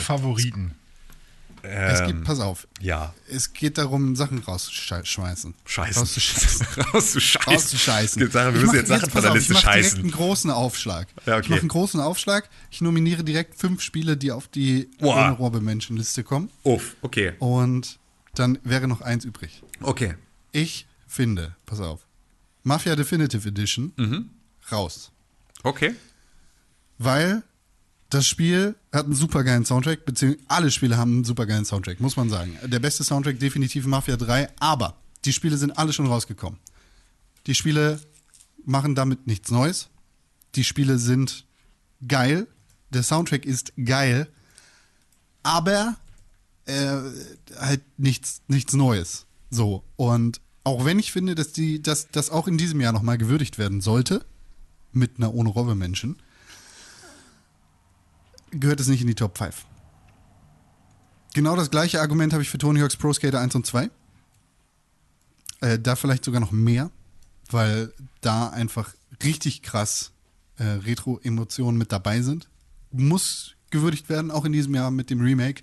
Es 1.67 1.99
Ähm, 2.01 2.07
gibt, 2.07 2.23
pass 2.23 2.39
auf. 2.39 2.67
Ja. 2.81 3.13
Es 3.29 3.53
geht 3.53 3.77
darum, 3.77 4.15
Sachen 4.15 4.39
rauszuschmeißen. 4.39 5.53
Scheißen. 5.65 6.01
Rauszuscheißen. 6.01 6.67
Rauszuscheißen. 6.93 7.53
Rauszuscheißen. 7.53 8.21
Es 8.21 8.25
gibt 8.25 8.33
Sachen, 8.33 8.53
wir 8.53 8.61
müssen 8.61 8.75
jetzt 8.75 8.87
Sachen 8.87 9.09
von 9.09 9.21
der 9.21 9.31
auf, 9.31 9.37
Liste 9.37 9.53
ich 9.53 9.63
mach 9.63 9.71
direkt 9.71 9.85
scheißen. 9.85 9.99
einen 10.01 10.11
großen 10.11 10.51
Aufschlag. 10.51 11.07
Ja, 11.25 11.33
okay. 11.35 11.41
Ich 11.43 11.49
mache 11.49 11.59
einen 11.61 11.69
großen 11.69 11.99
Aufschlag. 11.99 12.49
Ich 12.71 12.81
nominiere 12.81 13.23
direkt 13.23 13.55
fünf 13.59 13.81
Spiele, 13.81 14.17
die 14.17 14.31
auf 14.31 14.47
die 14.47 14.89
Robbe-Menschen-Liste 15.01 16.23
kommen. 16.23 16.49
Uff, 16.63 16.95
okay. 17.01 17.33
Und 17.39 17.99
dann 18.35 18.59
wäre 18.63 18.87
noch 18.87 19.01
eins 19.01 19.25
übrig. 19.25 19.61
Okay. 19.81 20.15
Ich 20.51 20.87
finde, 21.07 21.55
pass 21.65 21.79
auf, 21.79 22.05
Mafia 22.63 22.95
Definitive 22.95 23.47
Edition 23.47 23.93
Mhm. 23.97 24.29
raus. 24.71 25.11
Okay. 25.63 25.95
Weil 26.97 27.43
das 28.09 28.27
Spiel 28.27 28.75
hat 28.91 29.05
einen 29.05 29.15
supergeilen 29.15 29.65
Soundtrack, 29.65 30.05
beziehungsweise 30.05 30.45
alle 30.47 30.71
Spiele 30.71 30.97
haben 30.97 31.15
einen 31.15 31.23
supergeilen 31.23 31.65
Soundtrack, 31.65 31.99
muss 31.99 32.15
man 32.15 32.29
sagen. 32.29 32.57
Der 32.63 32.79
beste 32.79 33.03
Soundtrack 33.03 33.39
definitiv 33.39 33.85
Mafia 33.85 34.15
3, 34.15 34.49
aber 34.59 34.97
die 35.25 35.33
Spiele 35.33 35.57
sind 35.57 35.77
alle 35.77 35.91
schon 35.91 36.07
rausgekommen. 36.07 36.59
Die 37.47 37.55
Spiele 37.55 37.99
machen 38.65 38.95
damit 38.95 39.27
nichts 39.27 39.51
Neues. 39.51 39.89
Die 40.55 40.63
Spiele 40.63 40.99
sind 40.99 41.45
geil. 42.07 42.47
Der 42.91 43.03
Soundtrack 43.03 43.45
ist 43.45 43.73
geil, 43.83 44.29
aber 45.43 45.97
äh, 46.65 46.97
halt 47.57 47.81
nichts, 47.97 48.41
nichts 48.47 48.73
Neues. 48.73 49.25
So. 49.49 49.83
Und 49.97 50.39
auch 50.63 50.85
wenn 50.85 50.99
ich 50.99 51.11
finde, 51.11 51.35
dass 51.35 51.51
die, 51.51 51.81
dass 51.81 52.09
das 52.09 52.29
auch 52.29 52.47
in 52.47 52.57
diesem 52.57 52.79
Jahr 52.79 52.93
nochmal 52.93 53.17
gewürdigt 53.17 53.57
werden 53.57 53.81
sollte, 53.81 54.25
mit 54.91 55.17
einer 55.17 55.33
ohne 55.33 55.49
Robbe 55.49 55.75
Menschen, 55.75 56.17
gehört 58.59 58.79
es 58.79 58.87
nicht 58.87 59.01
in 59.01 59.07
die 59.07 59.15
Top 59.15 59.37
5. 59.37 59.65
Genau 61.33 61.55
das 61.55 61.69
gleiche 61.69 62.01
Argument 62.01 62.33
habe 62.33 62.43
ich 62.43 62.49
für 62.49 62.57
Tony 62.57 62.79
Hawk's 62.79 62.97
Pro 62.97 63.13
Skater 63.13 63.39
1 63.39 63.55
und 63.55 63.65
2. 63.65 63.89
Äh, 65.61 65.79
da 65.79 65.95
vielleicht 65.95 66.25
sogar 66.25 66.39
noch 66.39 66.51
mehr, 66.51 66.91
weil 67.49 67.93
da 68.21 68.49
einfach 68.49 68.93
richtig 69.23 69.61
krass 69.61 70.11
äh, 70.57 70.63
Retro-Emotionen 70.63 71.77
mit 71.77 71.91
dabei 71.91 72.21
sind. 72.21 72.49
Muss 72.91 73.55
gewürdigt 73.69 74.09
werden, 74.09 74.31
auch 74.31 74.45
in 74.45 74.51
diesem 74.51 74.73
Jahr 74.75 74.91
mit 74.91 75.09
dem 75.09 75.21
Remake. 75.21 75.61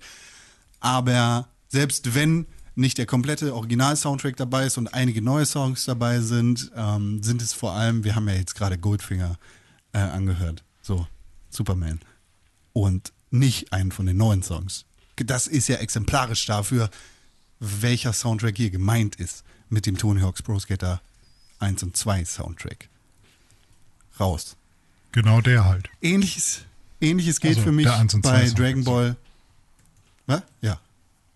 Aber 0.79 1.49
selbst 1.67 2.13
wenn 2.15 2.45
nicht 2.75 2.97
der 2.97 3.05
komplette 3.05 3.55
Original-Soundtrack 3.55 4.35
dabei 4.35 4.65
ist 4.65 4.77
und 4.77 4.93
einige 4.93 5.21
neue 5.21 5.45
Songs 5.45 5.85
dabei 5.85 6.19
sind, 6.19 6.71
ähm, 6.75 7.23
sind 7.23 7.41
es 7.41 7.53
vor 7.53 7.71
allem, 7.73 8.03
wir 8.03 8.15
haben 8.15 8.27
ja 8.27 8.35
jetzt 8.35 8.55
gerade 8.55 8.77
Goldfinger 8.77 9.37
äh, 9.93 9.99
angehört, 9.99 10.63
so 10.81 11.07
Superman. 11.49 11.99
Und 12.75 13.13
nicht 13.31 13.71
einen 13.71 13.93
von 13.93 14.05
den 14.05 14.17
neuen 14.17 14.43
Songs. 14.43 14.83
Das 15.15 15.47
ist 15.47 15.69
ja 15.69 15.77
exemplarisch 15.77 16.45
dafür, 16.45 16.89
welcher 17.61 18.11
Soundtrack 18.11 18.57
hier 18.57 18.69
gemeint 18.69 19.15
ist 19.15 19.45
mit 19.69 19.85
dem 19.85 19.97
Tony 19.97 20.19
Hawk's 20.19 20.41
Pro 20.41 20.59
Skater 20.59 21.01
1 21.59 21.83
und 21.83 21.95
2 21.95 22.25
Soundtrack. 22.25 22.89
Raus. 24.19 24.57
Genau 25.13 25.39
der 25.39 25.63
halt. 25.63 25.89
Ähnliches, 26.01 26.65
ähnliches 26.99 27.39
gilt 27.39 27.55
Also, 27.55 27.69
für 27.69 27.71
mich 27.71 27.85
der 27.85 27.95
1 27.97 28.13
und 28.13 28.25
2 28.25 28.31
bei 28.31 28.49
Dragon 28.49 28.83
Ball. 28.83 29.15
Was? 30.25 30.41
Ja. 30.59 30.81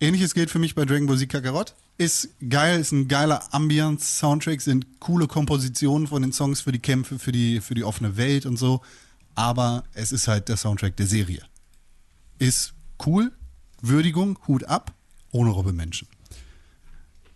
Ähnliches 0.02 0.34
gilt 0.34 0.52
für 0.52 0.60
mich 0.60 0.76
bei 0.76 0.84
Dragon 0.84 1.08
Ball 1.08 1.18
Z 1.18 1.30
Kakarot. 1.30 1.74
Ist 1.98 2.28
geil, 2.50 2.82
ist 2.82 2.92
ein 2.92 3.08
geiler 3.08 3.54
Ambience-Soundtrack, 3.54 4.60
sind 4.60 5.00
coole 5.00 5.28
Kompositionen 5.28 6.08
von 6.08 6.22
den 6.22 6.34
Songs 6.34 6.60
für 6.60 6.74
die 6.74 6.80
Kämpfe, 6.80 7.18
für 7.18 7.32
die, 7.32 7.62
für 7.62 7.76
die 7.76 7.86
offene 7.86 8.18
Welt 8.18 8.46
und 8.46 8.58
so. 8.58 8.82
Aber 9.36 9.84
es 9.94 10.12
ist 10.12 10.28
halt 10.28 10.50
der 10.50 10.58
Soundtrack 10.58 10.96
der 10.98 11.08
Serie. 11.08 11.44
Ist 12.40 12.74
cool, 13.06 13.32
Würdigung, 13.82 14.38
Hut 14.48 14.64
ab, 14.66 14.94
ohne 15.32 15.52
Robbe 15.52 15.74
Menschen. 15.74 16.08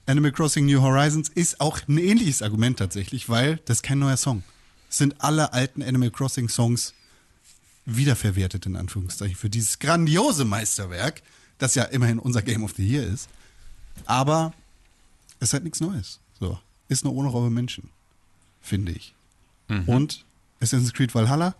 Animal 0.05 0.31
Crossing 0.31 0.65
New 0.65 0.81
Horizons 0.81 1.29
ist 1.29 1.61
auch 1.61 1.79
ein 1.87 1.97
ähnliches 1.97 2.41
Argument 2.41 2.77
tatsächlich, 2.77 3.29
weil 3.29 3.57
das 3.65 3.77
ist 3.77 3.83
kein 3.83 3.99
neuer 3.99 4.17
Song. 4.17 4.43
Es 4.89 4.97
sind 4.97 5.21
alle 5.21 5.53
alten 5.53 5.81
Animal 5.81 6.11
Crossing 6.11 6.49
Songs 6.49 6.93
wiederverwertet, 7.85 8.65
in 8.65 8.75
Anführungszeichen, 8.75 9.35
für 9.35 9.49
dieses 9.49 9.79
grandiose 9.79 10.45
Meisterwerk, 10.45 11.21
das 11.57 11.75
ja 11.75 11.83
immerhin 11.83 12.19
unser 12.19 12.41
Game 12.41 12.63
of 12.63 12.73
the 12.75 12.85
Year 12.85 13.05
ist. 13.05 13.29
Aber 14.05 14.53
es 15.39 15.49
ist 15.49 15.53
halt 15.53 15.63
nichts 15.63 15.79
Neues. 15.79 16.19
So. 16.39 16.59
Ist 16.89 17.05
nur 17.05 17.13
ohne 17.13 17.29
Robbe 17.29 17.49
Menschen, 17.49 17.89
finde 18.61 18.91
ich. 18.91 19.15
Und 19.87 20.25
Assassin's 20.59 20.93
Creed 20.93 21.15
Valhalla 21.15 21.55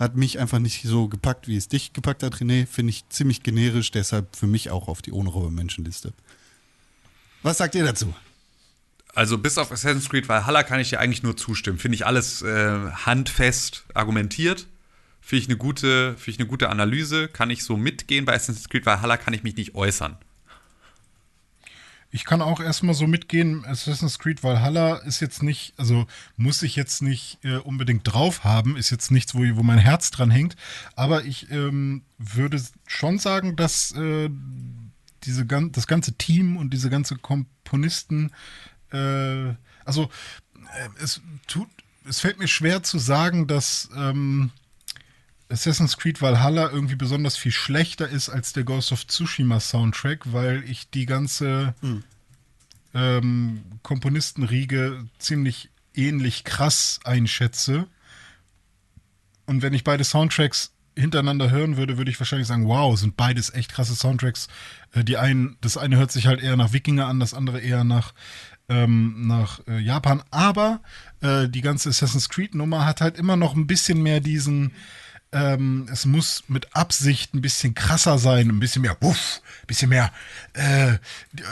hat 0.00 0.16
mich 0.16 0.38
einfach 0.38 0.58
nicht 0.58 0.82
so 0.82 1.08
gepackt, 1.08 1.46
wie 1.46 1.56
es 1.56 1.68
dich 1.68 1.92
gepackt 1.92 2.22
hat, 2.22 2.36
René. 2.36 2.66
Finde 2.66 2.90
ich 2.90 3.06
ziemlich 3.10 3.42
generisch, 3.42 3.90
deshalb 3.90 4.34
für 4.34 4.46
mich 4.46 4.70
auch 4.70 4.88
auf 4.88 5.02
die 5.02 5.12
ohne 5.12 5.28
Robbe 5.28 5.50
Menschen 5.50 5.84
Liste. 5.84 6.14
Was 7.42 7.58
sagt 7.58 7.74
ihr 7.74 7.84
dazu? 7.84 8.12
Also 9.14 9.36
bis 9.36 9.58
auf 9.58 9.70
Assassin's 9.70 10.08
Creed 10.08 10.28
Valhalla 10.28 10.62
kann 10.62 10.80
ich 10.80 10.88
dir 10.88 11.00
eigentlich 11.00 11.22
nur 11.22 11.36
zustimmen. 11.36 11.78
Finde 11.78 11.96
ich 11.96 12.06
alles 12.06 12.40
äh, 12.42 12.90
handfest 12.90 13.84
argumentiert. 13.92 14.66
Finde 15.20 15.42
ich, 15.42 15.48
eine 15.48 15.58
gute, 15.58 16.14
finde 16.16 16.30
ich 16.30 16.38
eine 16.38 16.48
gute 16.48 16.70
Analyse. 16.70 17.28
Kann 17.28 17.50
ich 17.50 17.62
so 17.62 17.76
mitgehen. 17.76 18.24
Bei 18.24 18.34
Assassin's 18.34 18.70
Creed 18.70 18.86
Valhalla 18.86 19.18
kann 19.18 19.34
ich 19.34 19.42
mich 19.42 19.56
nicht 19.56 19.74
äußern. 19.74 20.16
Ich 22.12 22.24
kann 22.24 22.42
auch 22.42 22.60
erstmal 22.60 22.94
so 22.94 23.06
mitgehen, 23.06 23.64
Assassin's 23.64 24.18
Creed 24.18 24.42
Valhalla 24.42 24.96
ist 24.96 25.20
jetzt 25.20 25.42
nicht, 25.42 25.74
also 25.76 26.06
muss 26.36 26.62
ich 26.62 26.74
jetzt 26.74 27.02
nicht 27.02 27.38
äh, 27.44 27.56
unbedingt 27.56 28.02
drauf 28.04 28.42
haben, 28.42 28.76
ist 28.76 28.90
jetzt 28.90 29.12
nichts, 29.12 29.34
wo, 29.34 29.40
wo 29.56 29.62
mein 29.62 29.78
Herz 29.78 30.10
dran 30.10 30.30
hängt, 30.30 30.56
aber 30.96 31.24
ich 31.24 31.50
ähm, 31.52 32.02
würde 32.18 32.60
schon 32.86 33.18
sagen, 33.18 33.54
dass 33.54 33.92
äh, 33.92 34.28
diese, 35.24 35.44
das 35.44 35.86
ganze 35.86 36.14
Team 36.14 36.56
und 36.56 36.72
diese 36.72 36.90
ganze 36.90 37.16
Komponisten, 37.16 38.32
äh, 38.92 39.54
also 39.84 40.10
äh, 40.54 41.02
es 41.02 41.20
tut, 41.46 41.68
es 42.08 42.20
fällt 42.20 42.38
mir 42.38 42.48
schwer 42.48 42.82
zu 42.82 42.98
sagen, 42.98 43.46
dass 43.46 43.88
ähm, 43.94 44.50
Assassin's 45.50 45.96
Creed 45.96 46.22
Valhalla 46.22 46.70
irgendwie 46.70 46.94
besonders 46.94 47.36
viel 47.36 47.52
schlechter 47.52 48.08
ist 48.08 48.28
als 48.28 48.52
der 48.52 48.64
Ghost 48.64 48.92
of 48.92 49.06
Tsushima 49.06 49.60
Soundtrack, 49.60 50.32
weil 50.32 50.62
ich 50.64 50.90
die 50.90 51.06
ganze 51.06 51.74
ähm, 52.94 53.62
Komponistenriege 53.82 55.04
ziemlich 55.18 55.70
ähnlich 55.94 56.44
krass 56.44 57.00
einschätze. 57.04 57.86
Und 59.46 59.62
wenn 59.62 59.74
ich 59.74 59.84
beide 59.84 60.04
Soundtracks 60.04 60.72
hintereinander 60.96 61.50
hören 61.50 61.76
würde, 61.76 61.98
würde 61.98 62.10
ich 62.10 62.20
wahrscheinlich 62.20 62.48
sagen, 62.48 62.68
wow, 62.68 62.98
sind 62.98 63.16
beides 63.16 63.52
echt 63.52 63.72
krasse 63.72 63.94
Soundtracks. 63.94 64.48
Äh, 64.92 65.04
die 65.04 65.16
einen, 65.16 65.56
das 65.60 65.76
eine 65.76 65.96
hört 65.96 66.12
sich 66.12 66.26
halt 66.26 66.40
eher 66.40 66.56
nach 66.56 66.72
Wikinger 66.72 67.06
an, 67.06 67.20
das 67.20 67.34
andere 67.34 67.60
eher 67.60 67.84
nach, 67.84 68.12
ähm, 68.68 69.26
nach 69.26 69.60
äh, 69.66 69.78
Japan. 69.78 70.22
Aber 70.30 70.80
äh, 71.20 71.48
die 71.48 71.62
ganze 71.62 71.88
Assassin's 71.88 72.28
Creed 72.28 72.54
Nummer 72.54 72.84
hat 72.86 73.00
halt 73.00 73.16
immer 73.16 73.36
noch 73.36 73.54
ein 73.54 73.66
bisschen 73.66 74.02
mehr 74.02 74.20
diesen, 74.20 74.72
ähm, 75.32 75.88
es 75.92 76.06
muss 76.06 76.44
mit 76.48 76.74
Absicht 76.74 77.34
ein 77.34 77.40
bisschen 77.40 77.74
krasser 77.74 78.18
sein, 78.18 78.48
ein 78.48 78.60
bisschen 78.60 78.82
mehr 78.82 78.96
Wuff, 79.00 79.40
ein 79.62 79.66
bisschen 79.66 79.88
mehr 79.88 80.12
äh, 80.54 80.98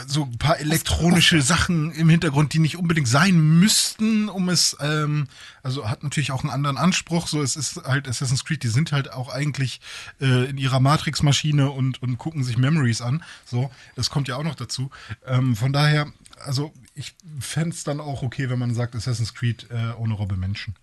so 0.05 0.23
ein 0.23 0.37
paar 0.37 0.59
elektronische 0.59 1.41
Sachen 1.41 1.91
im 1.93 2.09
Hintergrund, 2.09 2.53
die 2.53 2.59
nicht 2.59 2.77
unbedingt 2.77 3.07
sein 3.07 3.59
müssten, 3.59 4.27
um 4.27 4.49
es, 4.49 4.75
ähm, 4.81 5.27
also 5.63 5.89
hat 5.89 6.03
natürlich 6.03 6.31
auch 6.31 6.43
einen 6.43 6.51
anderen 6.51 6.77
Anspruch. 6.77 7.27
So, 7.27 7.41
es 7.41 7.55
ist 7.55 7.83
halt 7.85 8.07
Assassin's 8.07 8.43
Creed, 8.43 8.63
die 8.63 8.67
sind 8.67 8.91
halt 8.91 9.13
auch 9.13 9.29
eigentlich 9.29 9.79
äh, 10.19 10.49
in 10.49 10.57
ihrer 10.57 10.79
Matrix-Maschine 10.79 11.71
und, 11.71 12.01
und 12.01 12.17
gucken 12.17 12.43
sich 12.43 12.57
Memories 12.57 13.01
an. 13.01 13.23
So, 13.45 13.71
das 13.95 14.09
kommt 14.09 14.27
ja 14.27 14.35
auch 14.35 14.43
noch 14.43 14.55
dazu. 14.55 14.89
Ähm, 15.25 15.55
von 15.55 15.71
daher 15.71 16.11
also 16.45 16.73
ich 16.95 17.15
fände 17.39 17.75
es 17.75 17.83
dann 17.83 17.99
auch 17.99 18.23
okay, 18.23 18.49
wenn 18.49 18.59
man 18.59 18.73
sagt 18.73 18.95
Assassin's 18.95 19.33
Creed 19.33 19.67
äh, 19.71 19.93
ohne 19.97 20.13
Robbe 20.13 20.37
Menschen. 20.37 20.75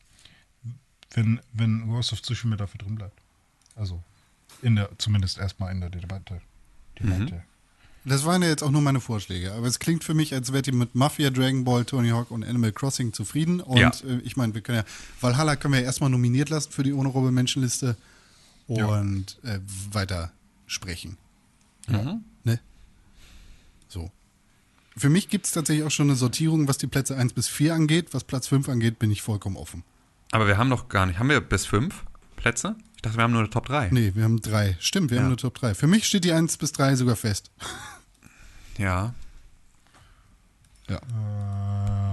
Wenn, 1.12 1.40
wenn 1.52 1.86
Ghost 1.88 2.12
of 2.12 2.22
Tsushima 2.22 2.56
dafür 2.56 2.78
drin 2.78 2.96
bleibt. 2.96 3.18
Also 3.74 4.02
in 4.62 4.76
der, 4.76 4.90
zumindest 4.98 5.38
erstmal 5.38 5.72
in 5.72 5.80
der 5.80 5.90
Debatte. 5.90 6.40
Debatte. 6.98 7.42
Das 8.04 8.24
waren 8.24 8.40
ja 8.42 8.48
jetzt 8.48 8.62
auch 8.62 8.70
nur 8.70 8.82
meine 8.82 9.00
Vorschläge, 9.00 9.52
aber 9.52 9.66
es 9.66 9.80
klingt 9.80 10.04
für 10.04 10.14
mich, 10.14 10.32
als 10.32 10.52
wärt 10.52 10.68
ihr 10.68 10.74
mit 10.74 10.94
Mafia, 10.94 11.30
Dragon 11.30 11.64
Ball, 11.64 11.84
Tony 11.84 12.10
Hawk 12.10 12.30
und 12.30 12.44
Animal 12.44 12.70
Crossing 12.72 13.12
zufrieden. 13.12 13.60
Und 13.60 13.78
Ja. 13.78 13.90
äh, 14.04 14.18
ich 14.22 14.36
meine, 14.36 14.54
wir 14.54 14.60
können 14.60 14.78
ja, 14.78 14.84
Valhalla 15.20 15.56
können 15.56 15.74
wir 15.74 15.80
ja 15.80 15.86
erstmal 15.86 16.10
nominiert 16.10 16.48
lassen 16.48 16.70
für 16.70 16.84
die 16.84 16.92
ohne 16.92 17.08
Robbe 17.08 17.32
Menschenliste 17.32 17.96
und 18.68 19.38
äh, 19.44 19.58
weiter 19.92 20.32
sprechen. 20.66 21.16
Ne? 22.44 22.60
So. 23.88 24.10
Für 24.96 25.08
mich 25.10 25.28
gibt 25.28 25.46
es 25.46 25.52
tatsächlich 25.52 25.84
auch 25.84 25.90
schon 25.90 26.08
eine 26.08 26.16
Sortierung, 26.16 26.68
was 26.68 26.78
die 26.78 26.86
Plätze 26.86 27.16
1 27.16 27.32
bis 27.32 27.48
4 27.48 27.74
angeht. 27.74 28.14
Was 28.14 28.24
Platz 28.24 28.46
5 28.48 28.68
angeht, 28.68 28.98
bin 28.98 29.10
ich 29.10 29.20
vollkommen 29.22 29.56
offen. 29.56 29.82
Aber 30.36 30.46
wir 30.48 30.58
haben 30.58 30.68
doch 30.68 30.90
gar 30.90 31.06
nicht. 31.06 31.18
Haben 31.18 31.30
wir 31.30 31.40
bis 31.40 31.64
fünf 31.64 32.04
Plätze? 32.36 32.76
Ich 32.96 33.00
dachte, 33.02 33.16
wir 33.16 33.24
haben 33.24 33.32
nur 33.32 33.40
eine 33.40 33.48
Top 33.48 33.64
3. 33.64 33.88
Nee, 33.90 34.12
wir 34.14 34.24
haben 34.24 34.38
drei. 34.42 34.76
Stimmt, 34.80 35.10
wir 35.10 35.16
haben 35.16 35.24
Ja. 35.24 35.28
eine 35.28 35.36
Top 35.36 35.54
3. 35.54 35.74
Für 35.74 35.86
mich 35.86 36.04
steht 36.06 36.24
die 36.24 36.32
1 36.32 36.58
bis 36.58 36.72
3 36.72 36.94
sogar 36.96 37.16
fest. 37.16 37.50
Ja. 38.78 39.14
Ja. 40.86 41.00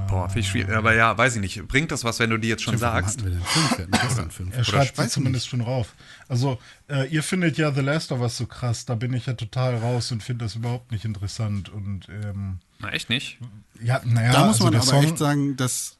Boah, 0.09 0.29
viel 0.29 0.43
schwierig. 0.43 0.73
Aber 0.73 0.95
ja, 0.95 1.17
weiß 1.17 1.35
ich 1.35 1.41
nicht. 1.41 1.67
Bringt 1.67 1.91
das 1.91 2.05
was, 2.05 2.19
wenn 2.19 2.29
du 2.29 2.37
die 2.37 2.47
jetzt 2.47 2.63
schon 2.63 2.79
Warum 2.79 3.01
sagst? 3.03 3.17
hatten 3.19 3.25
wir 3.25 3.31
denn 3.31 3.43
5? 3.43 3.77
Wir 3.91 3.99
hatten 4.01 4.31
5. 4.31 4.55
Er 4.57 4.63
schreibt 4.63 4.95
sie 4.95 5.09
zumindest 5.09 5.49
schon 5.49 5.59
rauf. 5.59 5.93
Also, 6.29 6.59
äh, 6.89 7.05
ihr 7.09 7.21
findet 7.21 7.57
ja 7.57 7.73
The 7.73 7.81
Last 7.81 8.13
of 8.13 8.21
Us 8.21 8.37
so 8.37 8.45
krass, 8.45 8.85
da 8.85 8.95
bin 8.95 9.11
ich 9.13 9.25
ja 9.25 9.33
total 9.33 9.75
raus 9.75 10.13
und 10.13 10.23
finde 10.23 10.45
das 10.45 10.55
überhaupt 10.55 10.93
nicht 10.93 11.03
interessant. 11.03 11.67
Und 11.67 12.07
ähm, 12.07 12.59
Na, 12.79 12.93
echt 12.93 13.09
nicht? 13.09 13.39
ja, 13.81 13.99
naja, 14.05 14.31
Da 14.31 14.45
muss 14.45 14.61
also 14.61 14.63
man 14.65 14.75
aber 14.75 14.83
Song, 14.85 15.03
echt 15.03 15.17
sagen, 15.17 15.57
dass 15.57 15.97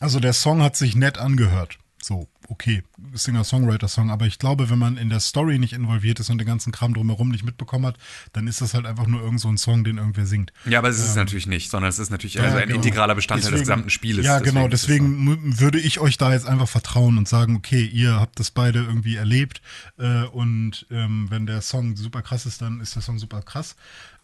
Also 0.00 0.20
der 0.20 0.32
Song 0.32 0.62
hat 0.62 0.76
sich 0.76 0.96
nett 0.96 1.18
angehört. 1.18 1.78
So, 2.02 2.28
okay, 2.46 2.84
Singer-Songwriter-Song, 3.14 4.10
aber 4.10 4.26
ich 4.26 4.38
glaube, 4.38 4.70
wenn 4.70 4.78
man 4.78 4.96
in 4.96 5.08
der 5.08 5.18
Story 5.18 5.58
nicht 5.58 5.72
involviert 5.72 6.20
ist 6.20 6.30
und 6.30 6.38
den 6.38 6.46
ganzen 6.46 6.70
Kram 6.70 6.94
drumherum 6.94 7.30
nicht 7.30 7.44
mitbekommen 7.44 7.86
hat, 7.86 7.96
dann 8.32 8.46
ist 8.46 8.60
das 8.60 8.74
halt 8.74 8.86
einfach 8.86 9.08
nur 9.08 9.22
irgend 9.22 9.40
so 9.40 9.48
ein 9.48 9.58
Song, 9.58 9.82
den 9.82 9.98
irgendwer 9.98 10.26
singt. 10.26 10.52
Ja, 10.66 10.78
aber 10.78 10.88
es 10.88 10.98
ist 10.98 11.08
es 11.08 11.16
natürlich 11.16 11.48
nicht, 11.48 11.68
sondern 11.68 11.88
es 11.88 11.98
ist 11.98 12.10
natürlich 12.10 12.40
also 12.40 12.58
ein 12.58 12.68
genau. 12.68 12.76
integraler 12.76 13.16
Bestandteil 13.16 13.50
des 13.50 13.60
Deswegen- 13.60 13.64
gesamten 13.64 13.90
Spieles. 13.90 14.24
Ja, 14.24 14.38
genau, 14.38 14.68
deswegen 14.68 15.58
würde 15.58 15.80
ich 15.80 15.98
euch 15.98 16.16
da 16.16 16.32
jetzt 16.32 16.46
einfach 16.46 16.68
vertrauen 16.68 17.18
und 17.18 17.26
sagen, 17.26 17.56
okay, 17.56 17.84
ihr 17.84 18.20
habt 18.20 18.38
das 18.38 18.52
beide 18.52 18.80
irgendwie 18.84 19.16
erlebt 19.16 19.60
äh, 19.98 20.24
und 20.26 20.86
ähm, 20.90 21.26
wenn 21.30 21.46
der 21.46 21.60
Song 21.60 21.96
super 21.96 22.22
krass 22.22 22.46
ist, 22.46 22.62
dann 22.62 22.80
ist 22.80 22.94
der 22.94 23.02
Song 23.02 23.18
super 23.18 23.42
krass. 23.42 23.74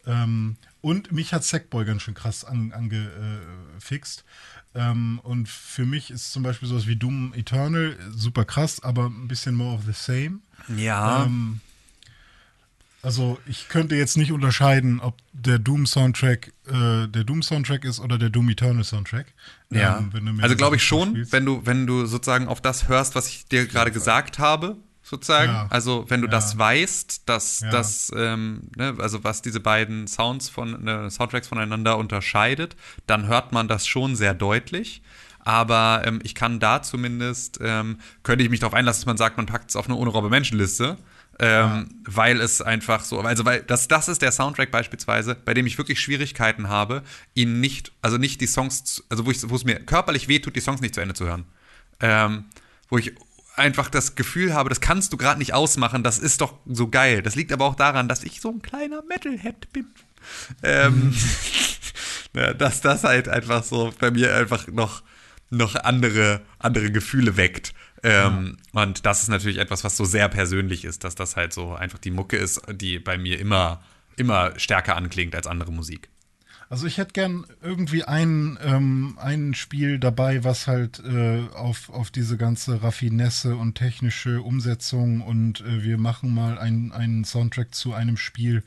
Ähm, 0.05 0.57
und 0.81 1.11
mich 1.11 1.33
hat 1.33 1.43
Sackboy 1.43 1.85
ganz 1.85 2.01
schön 2.01 2.13
krass 2.13 2.43
angefixt. 2.45 2.73
Ange, 2.75 4.52
äh. 4.52 4.52
Ähm, 4.75 5.19
und 5.23 5.47
für 5.47 5.85
mich 5.85 6.09
ist 6.09 6.31
zum 6.31 6.43
Beispiel 6.43 6.67
sowas 6.67 6.87
wie 6.87 6.95
Doom 6.95 7.33
Eternal 7.35 7.95
super 8.15 8.45
krass, 8.45 8.81
aber 8.81 9.05
ein 9.05 9.27
bisschen 9.27 9.55
more 9.55 9.75
of 9.75 9.81
the 9.85 9.93
same. 9.93 10.39
Ja. 10.75 11.25
Ähm, 11.25 11.59
also 13.03 13.37
ich 13.45 13.67
könnte 13.67 13.95
jetzt 13.95 14.15
nicht 14.17 14.31
unterscheiden, 14.31 14.99
ob 15.01 15.17
der 15.33 15.59
Doom 15.59 15.85
Soundtrack 15.85 16.53
äh, 16.67 17.07
der 17.07 17.23
Doom 17.25 17.43
Soundtrack 17.43 17.83
ist 17.83 17.99
oder 17.99 18.17
der 18.17 18.29
Doom 18.29 18.49
Eternal 18.49 18.83
Soundtrack. 18.83 19.27
Ja. 19.69 19.99
Ähm, 20.15 20.39
also 20.41 20.55
glaube 20.55 20.77
ich 20.77 20.83
schon, 20.83 21.27
wenn 21.31 21.45
du, 21.45 21.65
wenn 21.65 21.85
du 21.85 22.05
sozusagen 22.05 22.47
auf 22.47 22.61
das 22.61 22.87
hörst, 22.87 23.13
was 23.15 23.27
ich 23.27 23.45
dir 23.45 23.67
gerade 23.67 23.91
gesagt 23.91 24.39
habe, 24.39 24.77
sozusagen. 25.13 25.51
Ja. 25.51 25.67
Also 25.69 26.05
wenn 26.09 26.21
du 26.21 26.27
Ja. 26.27 26.31
das 26.31 26.57
weißt, 26.57 27.29
dass 27.29 27.61
Ja. 27.61 27.69
das, 27.69 28.11
ähm, 28.15 28.69
ne, 28.75 28.95
also 28.99 29.23
was 29.23 29.41
diese 29.41 29.59
beiden 29.59 30.07
Sounds 30.07 30.49
von 30.49 30.87
äh, 30.87 31.09
Soundtracks 31.09 31.47
voneinander 31.47 31.97
unterscheidet, 31.97 32.75
dann 33.07 33.27
hört 33.27 33.51
man 33.51 33.67
das 33.67 33.87
schon 33.87 34.15
sehr 34.15 34.33
deutlich. 34.33 35.01
Aber 35.45 36.03
ähm, 36.05 36.19
ich 36.23 36.35
kann 36.35 36.59
da 36.59 36.81
zumindest, 36.81 37.59
ähm, 37.61 37.97
könnte 38.23 38.43
ich 38.45 38.49
mich 38.49 38.61
darauf 38.61 38.73
einlassen, 38.73 39.01
dass 39.01 39.05
man 39.07 39.17
sagt, 39.17 39.35
man 39.37 39.45
packt 39.45 39.69
es 39.69 39.75
auf 39.75 39.87
eine 39.87 39.95
ohne 39.95 40.09
Robbe 40.09 40.29
Menschenliste. 40.29 40.97
Ähm, 41.39 41.89
Weil 42.05 42.39
es 42.41 42.61
einfach 42.61 43.03
so, 43.03 43.19
also 43.19 43.43
weil 43.43 43.63
das, 43.63 43.87
das 43.87 44.07
ist 44.07 44.21
der 44.21 44.31
Soundtrack 44.31 44.69
beispielsweise, 44.69 45.33
bei 45.33 45.55
dem 45.55 45.65
ich 45.65 45.79
wirklich 45.79 45.99
Schwierigkeiten 45.99 46.69
habe, 46.69 47.01
ihn 47.33 47.59
nicht, 47.59 47.91
also 48.03 48.17
nicht 48.19 48.39
die 48.39 48.45
Songs, 48.45 49.03
also 49.09 49.25
wo, 49.25 49.31
ich, 49.31 49.49
wo 49.49 49.55
es 49.55 49.63
mir 49.65 49.79
körperlich 49.79 50.27
wehtut, 50.27 50.55
die 50.55 50.61
Songs 50.61 50.79
nicht 50.79 50.93
zu 50.93 51.01
Ende 51.01 51.15
zu 51.15 51.25
hören. 51.25 51.45
Ähm, 52.01 52.45
wo 52.87 52.99
ich 52.99 53.13
einfach 53.55 53.89
das 53.89 54.15
Gefühl 54.15 54.53
habe, 54.53 54.69
das 54.69 54.81
kannst 54.81 55.13
du 55.13 55.17
gerade 55.17 55.39
nicht 55.39 55.53
ausmachen, 55.53 56.03
das 56.03 56.19
ist 56.19 56.41
doch 56.41 56.57
so 56.65 56.87
geil. 56.89 57.21
Das 57.21 57.35
liegt 57.35 57.51
aber 57.51 57.65
auch 57.65 57.75
daran, 57.75 58.07
dass 58.07 58.23
ich 58.23 58.41
so 58.41 58.49
ein 58.49 58.61
kleiner 58.61 59.03
Metalhead 59.03 59.71
bin. 59.71 59.87
Ähm, 60.63 61.13
ja, 62.35 62.53
dass 62.53 62.81
das 62.81 63.03
halt 63.03 63.29
einfach 63.29 63.63
so 63.63 63.93
bei 63.99 64.11
mir 64.11 64.35
einfach 64.35 64.67
noch, 64.67 65.03
noch 65.49 65.75
andere, 65.75 66.41
andere 66.59 66.91
Gefühle 66.91 67.37
weckt. 67.37 67.73
Ähm, 68.03 68.57
Und 68.73 69.05
das 69.05 69.21
ist 69.21 69.29
natürlich 69.29 69.57
etwas, 69.57 69.83
was 69.83 69.95
so 69.95 70.03
sehr 70.03 70.27
persönlich 70.29 70.83
ist, 70.83 71.03
dass 71.03 71.15
das 71.15 71.35
halt 71.35 71.53
so 71.53 71.73
einfach 71.73 71.99
die 71.99 72.11
Mucke 72.11 72.37
ist, 72.37 72.61
die 72.71 72.99
bei 72.99 73.17
mir 73.17 73.39
immer, 73.39 73.81
immer 74.17 74.57
stärker 74.59 74.95
anklingt 74.95 75.35
als 75.35 75.47
andere 75.47 75.71
Musik. 75.71 76.09
Also 76.69 76.87
ich 76.87 76.97
hätte 76.97 77.13
gern 77.13 77.45
irgendwie 77.61 78.03
ein, 78.03 78.57
ähm, 78.63 79.17
ein 79.21 79.53
Spiel 79.53 79.99
dabei, 79.99 80.43
was 80.43 80.67
halt 80.67 80.99
äh, 81.05 81.43
auf, 81.53 81.89
auf 81.89 82.09
diese 82.09 82.37
ganze 82.37 82.81
Raffinesse 82.81 83.55
und 83.55 83.75
technische 83.75 84.41
Umsetzung 84.41 85.21
und 85.21 85.61
äh, 85.61 85.83
wir 85.83 85.97
machen 85.97 86.33
mal 86.33 86.57
ein- 86.57 86.91
einen 86.91 87.25
Soundtrack 87.25 87.75
zu 87.75 87.93
einem 87.93 88.17
Spiel 88.17 88.63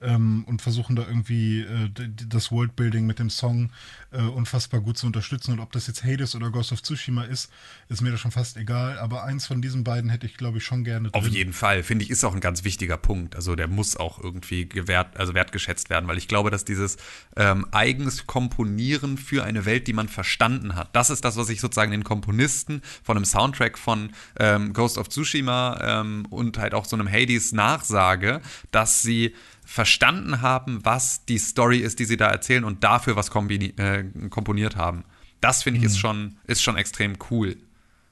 ähm, 0.00 0.44
und 0.46 0.62
versuchen 0.62 0.96
da 0.96 1.06
irgendwie 1.06 1.60
äh, 1.60 1.90
das 2.28 2.52
Worldbuilding 2.52 3.06
mit 3.06 3.18
dem 3.18 3.30
Song 3.30 3.70
äh, 4.10 4.20
unfassbar 4.20 4.80
gut 4.80 4.96
zu 4.96 5.06
unterstützen. 5.06 5.52
Und 5.52 5.60
ob 5.60 5.72
das 5.72 5.86
jetzt 5.86 6.04
Hades 6.04 6.34
oder 6.34 6.50
Ghost 6.50 6.72
of 6.72 6.82
Tsushima 6.82 7.24
ist, 7.24 7.50
ist 7.88 8.00
mir 8.00 8.10
da 8.10 8.16
schon 8.16 8.30
fast 8.30 8.56
egal. 8.56 8.98
Aber 8.98 9.24
eins 9.24 9.46
von 9.46 9.60
diesen 9.60 9.84
beiden 9.84 10.10
hätte 10.10 10.26
ich, 10.26 10.36
glaube 10.36 10.58
ich, 10.58 10.64
schon 10.64 10.84
gerne 10.84 11.08
Auf 11.12 11.24
drin. 11.24 11.32
jeden 11.32 11.52
Fall, 11.52 11.82
finde 11.82 12.04
ich, 12.04 12.10
ist 12.10 12.24
auch 12.24 12.34
ein 12.34 12.40
ganz 12.40 12.64
wichtiger 12.64 12.96
Punkt. 12.96 13.34
Also 13.34 13.56
der 13.56 13.66
muss 13.66 13.96
auch 13.96 14.22
irgendwie 14.22 14.68
gewährt, 14.68 15.16
also 15.16 15.34
wertgeschätzt 15.34 15.90
werden, 15.90 16.08
weil 16.08 16.18
ich 16.18 16.28
glaube, 16.28 16.50
dass 16.50 16.64
dieses 16.64 16.96
ähm, 17.36 17.66
eigenes 17.72 18.26
Komponieren 18.26 19.18
für 19.18 19.44
eine 19.44 19.64
Welt, 19.64 19.86
die 19.88 19.92
man 19.92 20.08
verstanden 20.08 20.76
hat, 20.76 20.94
das 20.94 21.10
ist 21.10 21.24
das, 21.24 21.36
was 21.36 21.48
ich 21.48 21.60
sozusagen 21.60 21.90
den 21.90 22.04
Komponisten 22.04 22.82
von 23.02 23.16
einem 23.16 23.24
Soundtrack 23.24 23.78
von 23.78 24.10
ähm, 24.38 24.72
Ghost 24.72 24.96
of 24.96 25.08
Tsushima 25.08 25.78
ähm, 25.82 26.26
und 26.30 26.58
halt 26.58 26.74
auch 26.74 26.84
so 26.84 26.96
einem 26.96 27.10
Hades 27.10 27.52
nachsage, 27.52 28.40
dass 28.70 29.02
sie 29.02 29.34
verstanden 29.70 30.40
haben, 30.40 30.82
was 30.86 31.26
die 31.26 31.36
Story 31.36 31.80
ist, 31.80 31.98
die 31.98 32.06
sie 32.06 32.16
da 32.16 32.28
erzählen 32.28 32.64
und 32.64 32.84
dafür 32.84 33.16
was 33.16 33.30
kombini- 33.30 33.78
äh, 33.78 34.28
komponiert 34.30 34.76
haben. 34.76 35.04
Das 35.42 35.62
finde 35.62 35.78
ich 35.80 35.84
ist 35.84 35.98
schon, 35.98 36.38
ist 36.46 36.62
schon 36.62 36.76
extrem 36.78 37.18
cool. 37.30 37.54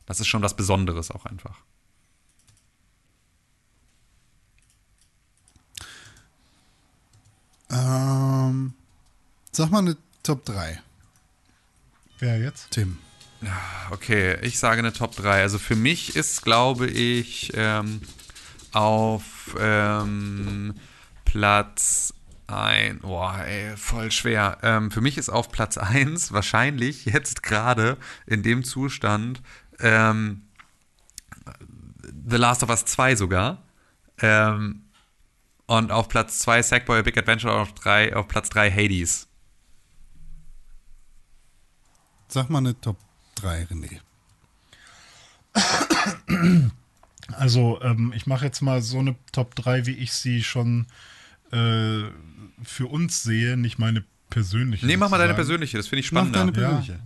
Das 0.05 0.21
ist 0.21 0.27
schon 0.29 0.43
was 0.43 0.55
Besonderes 0.55 1.11
auch 1.11 1.25
einfach. 1.25 1.57
Ähm, 7.71 8.75
sag 9.51 9.71
mal 9.71 9.79
eine 9.79 9.97
Top 10.23 10.45
3, 10.45 10.81
Wer 12.19 12.39
jetzt? 12.39 12.71
Tim. 12.71 12.99
Okay, 13.91 14.39
ich 14.43 14.59
sage 14.59 14.79
eine 14.81 14.93
Top 14.93 15.17
3. 15.17 15.43
Also 15.43 15.59
für 15.59 15.77
mich 15.77 16.17
ist, 16.17 16.43
glaube 16.43 16.87
ich, 16.87 17.53
ähm, 17.55 18.01
auf 18.73 19.55
ähm, 19.59 20.75
Platz 21.37 22.15
ein, 22.47 23.01
boah, 23.01 23.45
ey, 23.45 23.77
voll 23.77 24.11
schwer. 24.11 24.57
Ähm, 24.63 24.91
für 24.91 25.03
mich 25.03 25.19
ist 25.19 25.29
auf 25.29 25.53
Platz 25.53 25.77
1 25.77 26.33
wahrscheinlich 26.33 27.05
jetzt 27.05 27.43
gerade 27.43 27.99
in 28.25 28.43
dem 28.43 28.65
Zustand 28.65 29.43
ähm, 29.79 30.49
The 32.27 32.37
Last 32.37 32.63
of 32.63 32.71
Us 32.71 32.87
2 32.87 33.17
sogar. 33.17 33.63
Ähm, 34.23 34.85
und 35.67 35.93
auf 35.93 36.09
Platz 36.09 36.39
2 36.39 36.63
Sackboy 36.63 37.03
Big 37.03 37.19
Adventure 37.19 37.53
und 37.53 37.61
auf, 37.61 37.75
drei, 37.75 38.17
auf 38.17 38.29
Platz 38.29 38.49
3 38.49 38.71
Hades. 38.71 39.29
Sag 42.29 42.49
mal 42.49 42.59
eine 42.61 42.81
Top 42.81 42.97
3, 43.35 43.65
René. 43.65 44.01
Also, 47.33 47.79
ähm, 47.83 48.13
ich 48.17 48.27
mache 48.27 48.47
jetzt 48.47 48.63
mal 48.63 48.81
so 48.81 49.01
eine 49.01 49.17
Top 49.33 49.55
3, 49.57 49.85
wie 49.85 49.97
ich 49.97 50.15
sie 50.15 50.43
schon 50.43 50.87
äh, 51.53 52.11
für 52.63 52.87
uns 52.87 53.23
sehe, 53.23 53.57
nicht 53.57 53.79
meine 53.79 54.05
persönliche. 54.31 54.87
Nee, 54.87 54.97
mach 54.97 55.11
mal 55.11 55.19
deine 55.19 55.35
persönliche, 55.35 55.77
das 55.77 55.87
finde 55.89 56.01
ich 56.01 56.13
Mach 56.13 56.27
spannender. 56.27 56.53
deine 56.53 56.53
persönliche. 56.53 57.01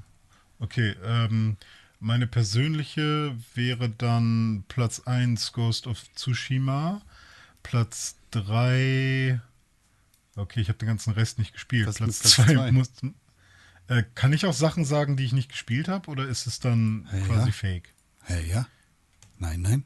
Okay, 0.59 0.95
ähm, 1.05 1.57
meine 1.99 2.27
persönliche 2.27 3.37
wäre 3.55 3.89
dann 3.91 4.65
Platz 4.69 5.01
1 5.01 5.53
Ghost 5.53 5.87
of 5.87 6.03
Tsushima, 6.15 7.03
Platz 7.63 8.17
3 8.31 9.41
Okay, 10.37 10.61
ich 10.61 10.69
habe 10.69 10.79
den 10.79 10.87
ganzen 10.89 11.13
Rest 11.13 11.39
nicht 11.39 11.53
gespielt. 11.53 11.87
Was 11.87 11.97
Platz 11.97 12.09
mit 12.25 12.33
Platz 12.35 12.47
2 12.47 12.55
zwei? 12.55 12.73
muss 12.73 12.91
äh, 13.89 14.05
Kann 14.15 14.33
ich 14.33 14.47
auch 14.47 14.55
Sachen 14.55 14.85
sagen, 14.85 15.17
die 15.17 15.25
ich 15.25 15.33
nicht 15.33 15.51
gespielt 15.51 15.89
habe 15.89 16.09
oder 16.11 16.27
ist 16.27 16.47
es 16.47 16.61
dann 16.61 17.09
Ja, 17.13 17.27
quasi 17.27 17.47
ja. 17.49 17.53
fake? 17.53 17.93
Hey, 18.23 18.49
ja? 18.49 18.67
Nein, 19.39 19.61
nein. 19.63 19.85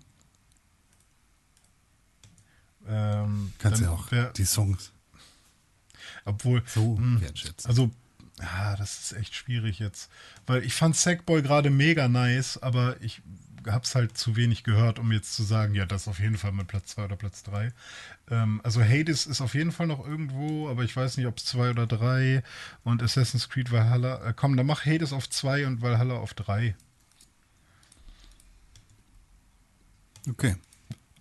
Ähm, 2.89 3.53
Kannst 3.59 3.83
ja 3.83 3.91
auch 3.91 4.11
wär- 4.11 4.31
die 4.33 4.45
Songs. 4.45 4.93
Obwohl, 6.25 6.63
So 6.67 6.97
mh, 6.97 7.21
wertschätzen. 7.21 7.69
also, 7.69 7.91
ja, 8.41 8.77
das 8.77 8.99
ist 9.01 9.13
echt 9.13 9.35
schwierig 9.35 9.79
jetzt. 9.79 10.11
Weil 10.47 10.65
ich 10.65 10.75
fand 10.75 10.97
Sackboy 10.97 11.43
gerade 11.43 11.71
mega 11.71 12.09
nice, 12.09 12.59
aber 12.63 13.01
ich 13.01 13.23
hab's 13.67 13.95
halt 13.95 14.19
zu 14.19 14.37
wenig 14.37 14.63
gehört, 14.65 14.99
um 14.99 15.11
jetzt 15.13 15.35
zu 15.35 15.43
sagen, 15.43 15.75
ja, 15.75 15.87
das 15.87 16.03
ist 16.03 16.09
auf 16.09 16.19
jeden 16.19 16.37
Fall 16.37 16.53
mit 16.53 16.67
Platz 16.67 16.89
2 16.89 17.05
oder 17.07 17.17
Platz 17.17 17.43
3. 17.45 17.73
Ähm, 18.31 18.61
also 18.63 18.83
Hades 18.83 19.25
ist 19.27 19.41
auf 19.41 19.55
jeden 19.55 19.73
Fall 19.73 19.87
noch 19.87 20.07
irgendwo, 20.07 20.69
aber 20.69 20.83
ich 20.85 20.95
weiß 20.95 21.17
nicht, 21.17 21.27
ob 21.27 21.39
es 21.39 21.47
2 21.47 21.71
oder 21.71 21.87
3 21.87 22.43
und 22.83 23.03
Assassin's 23.03 23.49
Creed 23.49 23.71
Valhalla. 23.73 24.27
Äh, 24.29 24.35
komm, 24.37 24.57
dann 24.59 24.67
mach 24.67 24.85
Hades 24.85 25.13
auf 25.15 25.31
2 25.31 25.67
und 25.67 25.81
Valhalla 25.81 26.17
auf 26.17 26.35
3. 26.35 26.75
Okay. 30.29 30.57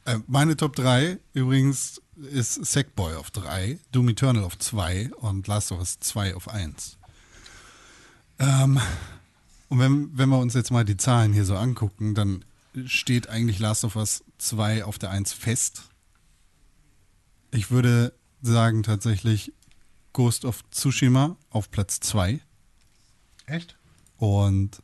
Äh, 0.06 0.20
meine 0.28 0.58
Top 0.58 0.76
3 0.76 1.20
übrigens 1.34 2.02
ist 2.16 2.66
Sackboy 2.66 3.16
auf 3.16 3.32
3, 3.32 3.80
Doom 3.92 4.10
Eternal 4.10 4.44
auf 4.44 4.58
2 4.58 5.12
und 5.16 5.48
Last 5.48 5.72
of 5.72 5.80
Us 5.80 6.00
2 6.00 6.36
auf 6.36 6.50
1. 6.50 6.98
Ähm, 8.40 8.80
und 9.70 9.80
wenn, 9.80 10.18
wenn 10.18 10.30
wir 10.30 10.38
uns 10.38 10.54
jetzt 10.54 10.72
mal 10.72 10.86
die 10.86 10.98
Zahlen 10.98 11.34
hier 11.34 11.46
so 11.46 11.56
angucken, 11.56 12.16
dann 12.16 12.46
steht 12.86 13.30
eigentlich 13.30 13.60
Last 13.60 13.84
of 13.84 13.96
Us 13.96 14.24
2 14.38 14.84
auf 14.84 15.00
der 15.00 15.12
1 15.12 15.34
fest. 15.34 15.84
Ich 17.52 17.72
würde 17.72 18.14
sagen 18.42 18.84
tatsächlich 18.84 19.54
Ghost 20.12 20.46
of 20.46 20.64
Tsushima 20.70 21.38
auf 21.50 21.72
Platz 21.72 22.00
2 22.02 22.40
Echt? 23.46 23.78
und 24.18 24.82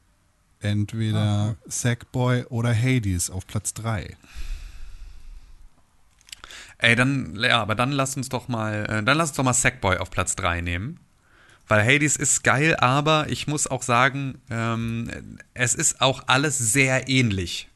entweder 0.59 1.55
Sackboy 1.67 2.45
oder 2.45 2.73
Hades 2.73 3.29
auf 3.29 3.45
Platz 3.45 3.73
3. 3.73 4.17
Ey, 6.79 6.95
dann, 6.95 7.37
ja, 7.39 7.61
aber 7.61 7.75
dann 7.75 7.91
lass 7.91 8.17
uns 8.17 8.29
doch 8.29 8.47
mal, 8.47 8.85
äh, 8.85 9.03
dann 9.03 9.17
lass 9.17 9.29
uns 9.29 9.37
doch 9.37 9.43
mal 9.43 9.53
Sackboy 9.53 9.97
auf 9.97 10.09
Platz 10.09 10.35
3 10.35 10.61
nehmen. 10.61 10.99
Weil 11.67 11.85
Hades 11.85 12.15
ist 12.15 12.43
geil, 12.43 12.75
aber 12.77 13.29
ich 13.29 13.45
muss 13.45 13.67
auch 13.67 13.83
sagen, 13.83 14.41
ähm, 14.49 15.37
es 15.53 15.75
ist 15.75 16.01
auch 16.01 16.23
alles 16.25 16.57
sehr 16.57 17.07
ähnlich. 17.07 17.69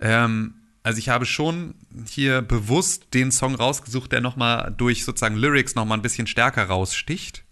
Ähm, 0.00 0.54
also 0.82 0.98
ich 0.98 1.08
habe 1.08 1.26
schon 1.26 1.76
hier 2.08 2.42
bewusst 2.42 3.14
den 3.14 3.30
Song 3.30 3.54
rausgesucht, 3.54 4.10
der 4.10 4.20
nochmal 4.20 4.74
durch 4.76 5.04
sozusagen 5.04 5.36
Lyrics 5.36 5.76
nochmal 5.76 5.98
ein 5.98 6.02
bisschen 6.02 6.26
stärker 6.26 6.64
raussticht. 6.64 7.44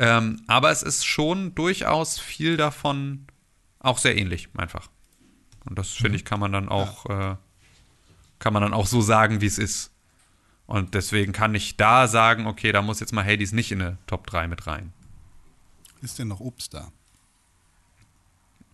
Ähm, 0.00 0.42
aber 0.48 0.72
es 0.72 0.82
ist 0.82 1.04
schon 1.04 1.54
durchaus 1.54 2.18
viel 2.18 2.56
davon 2.56 3.26
auch 3.78 3.98
sehr 3.98 4.16
ähnlich, 4.16 4.48
einfach. 4.56 4.88
Und 5.64 5.78
das 5.78 5.92
finde 5.92 6.16
ich, 6.16 6.24
kann 6.24 6.40
man 6.40 6.52
dann 6.52 6.68
auch, 6.68 7.06
äh, 7.06 7.36
kann 8.38 8.52
man 8.52 8.62
dann 8.62 8.74
auch 8.74 8.86
so 8.86 9.00
sagen, 9.00 9.40
wie 9.40 9.46
es 9.46 9.58
ist. 9.58 9.90
Und 10.66 10.94
deswegen 10.94 11.32
kann 11.32 11.54
ich 11.54 11.76
da 11.76 12.08
sagen, 12.08 12.46
okay, 12.46 12.72
da 12.72 12.82
muss 12.82 13.00
jetzt 13.00 13.12
mal 13.12 13.24
Hades 13.24 13.52
nicht 13.52 13.70
in 13.72 13.80
eine 13.80 13.98
Top 14.06 14.26
3 14.26 14.48
mit 14.48 14.66
rein. 14.66 14.92
Ist 16.02 16.18
denn 16.18 16.28
noch 16.28 16.40
Obst 16.40 16.74
da? 16.74 16.90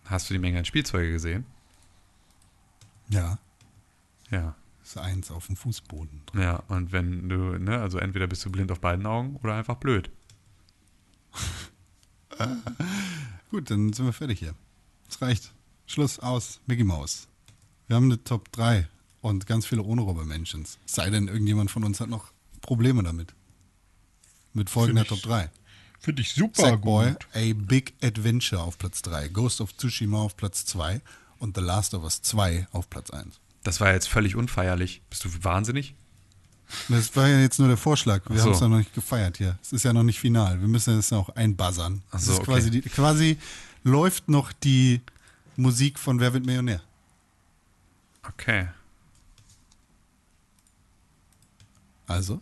Hast 0.05 0.29
du 0.29 0.33
die 0.33 0.39
Menge 0.39 0.57
an 0.59 0.65
Spielzeuge 0.65 1.11
gesehen? 1.11 1.45
Ja, 3.09 3.37
Ja. 4.31 4.55
ist 4.83 4.97
eins 4.97 5.29
auf 5.31 5.45
dem 5.47 5.55
Fußboden. 5.55 6.21
Ja, 6.33 6.57
und 6.67 6.91
wenn 6.91 7.29
du, 7.29 7.57
ne, 7.59 7.79
also 7.79 7.99
entweder 7.99 8.27
bist 8.27 8.43
du 8.43 8.51
blind 8.51 8.71
auf 8.71 8.79
beiden 8.79 9.05
Augen 9.05 9.35
oder 9.43 9.55
einfach 9.55 9.75
blöd. 9.75 10.09
Gut, 13.51 13.69
dann 13.69 13.93
sind 13.93 14.05
wir 14.05 14.13
fertig 14.13 14.39
hier. 14.39 14.55
Es 15.07 15.21
reicht. 15.21 15.53
Schluss 15.85 16.19
aus. 16.19 16.59
Mickey 16.65 16.83
Mouse. 16.83 17.27
Wir 17.87 17.95
haben 17.97 18.05
eine 18.05 18.23
Top 18.23 18.51
3 18.51 18.87
und 19.23 19.47
ganz 19.47 19.65
viele 19.65 19.81
Ohne-Robber-Mentions. 19.81 20.77
Sei 20.85 21.09
denn, 21.09 21.29
irgendjemand 21.29 21.71
von 21.71 21.83
uns 21.85 21.99
hat 22.01 22.09
noch 22.09 22.31
Probleme 22.61 23.01
damit. 23.03 23.33
Mit 24.53 24.69
folgender 24.69 25.05
Top 25.05 25.21
3. 25.21 25.49
Finde 25.99 26.21
ich 26.21 26.33
super 26.33 26.61
Sackboy, 26.61 27.11
gut. 27.11 27.27
A 27.33 27.53
Big 27.55 27.93
Adventure 28.03 28.61
auf 28.61 28.77
Platz 28.77 29.01
3. 29.01 29.29
Ghost 29.29 29.61
of 29.61 29.75
Tsushima 29.77 30.21
auf 30.21 30.35
Platz 30.35 30.65
2 30.65 31.01
und 31.39 31.55
The 31.55 31.63
Last 31.63 31.93
of 31.93 32.03
Us 32.03 32.21
2 32.21 32.67
auf 32.73 32.89
Platz 32.89 33.11
1. 33.11 33.39
Das 33.63 33.79
war 33.79 33.93
jetzt 33.93 34.09
völlig 34.09 34.35
unfeierlich. 34.35 35.01
Bist 35.09 35.23
du 35.23 35.29
wahnsinnig? 35.41 35.95
Das 36.89 37.15
war 37.15 37.29
ja 37.29 37.39
jetzt 37.39 37.59
nur 37.59 37.69
der 37.69 37.77
Vorschlag. 37.77 38.21
Wir 38.27 38.39
so. 38.39 38.45
haben 38.45 38.51
es 38.51 38.59
ja 38.59 38.67
noch 38.67 38.77
nicht 38.77 38.93
gefeiert 38.93 39.37
hier. 39.37 39.57
Es 39.61 39.71
ist 39.71 39.83
ja 39.83 39.93
noch 39.93 40.03
nicht 40.03 40.19
final. 40.19 40.59
Wir 40.59 40.67
müssen 40.67 40.99
es 40.99 41.11
noch 41.11 41.29
einbuzzern. 41.29 42.01
So, 42.11 42.33
ist 42.33 42.39
okay. 42.39 42.45
quasi, 42.45 42.71
die, 42.71 42.81
quasi 42.81 43.37
läuft 43.83 44.27
noch 44.27 44.51
die 44.51 44.99
Musik 45.55 45.97
von 45.97 46.19
Wer 46.19 46.33
wird 46.33 46.45
Millionär. 46.45 46.81
Okay. 48.27 48.67
Also, 52.13 52.39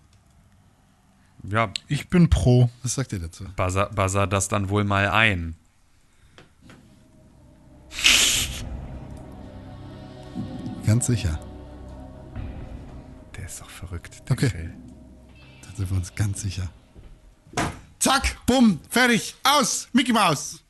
Ja, 1.49 1.71
Ich 1.87 2.07
bin 2.09 2.29
pro. 2.29 2.69
was 2.83 2.93
sagt 2.95 3.13
ihr 3.13 3.19
dazu? 3.19 3.45
buzzer, 3.55 3.87
buzzer 3.89 4.27
das 4.27 4.47
dann 4.47 4.69
wohl 4.69 4.83
mal 4.83 5.07
ein. 5.09 5.55
Ganz 10.85 11.05
sicher. 11.07 11.39
Der 13.35 13.45
ist 13.45 13.61
doch 13.61 13.69
verrückt. 13.69 14.23
Der 14.27 14.33
Okay. 14.33 14.49
Phil. 14.49 14.73
Da 15.61 15.75
sind 15.75 15.89
wir 15.89 15.97
uns 15.97 16.13
ganz 16.15 16.41
sicher. 16.41 16.69
Zack, 17.99 18.35
bumm, 18.47 18.79
fertig, 18.89 19.35
aus, 19.43 19.87
Mickey 19.93 20.11
Mouse. 20.11 20.63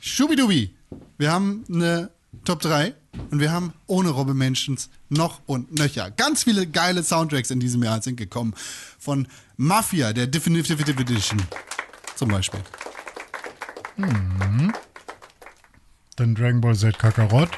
Schubidubi. 0.00 0.74
Wir 1.18 1.32
haben 1.32 1.64
eine 1.68 2.10
Top 2.44 2.60
3 2.60 2.94
und 3.30 3.40
wir 3.40 3.52
haben 3.52 3.72
ohne 3.86 4.10
Robbe 4.10 4.34
Mentions 4.34 4.90
noch 5.08 5.40
und 5.46 5.78
nöcher. 5.78 6.10
Ganz 6.10 6.44
viele 6.44 6.66
geile 6.66 7.02
Soundtracks 7.02 7.50
in 7.50 7.60
diesem 7.60 7.82
Jahr 7.82 8.02
sind 8.02 8.16
gekommen. 8.16 8.54
Von 8.98 9.28
Mafia, 9.56 10.12
der 10.12 10.26
Definitive 10.26 10.82
Edition 10.82 11.42
zum 12.16 12.28
Beispiel. 12.28 12.60
Dann 16.16 16.34
Dragon 16.34 16.60
Ball 16.60 16.76
Z 16.76 16.98
Kakarot. 16.98 17.50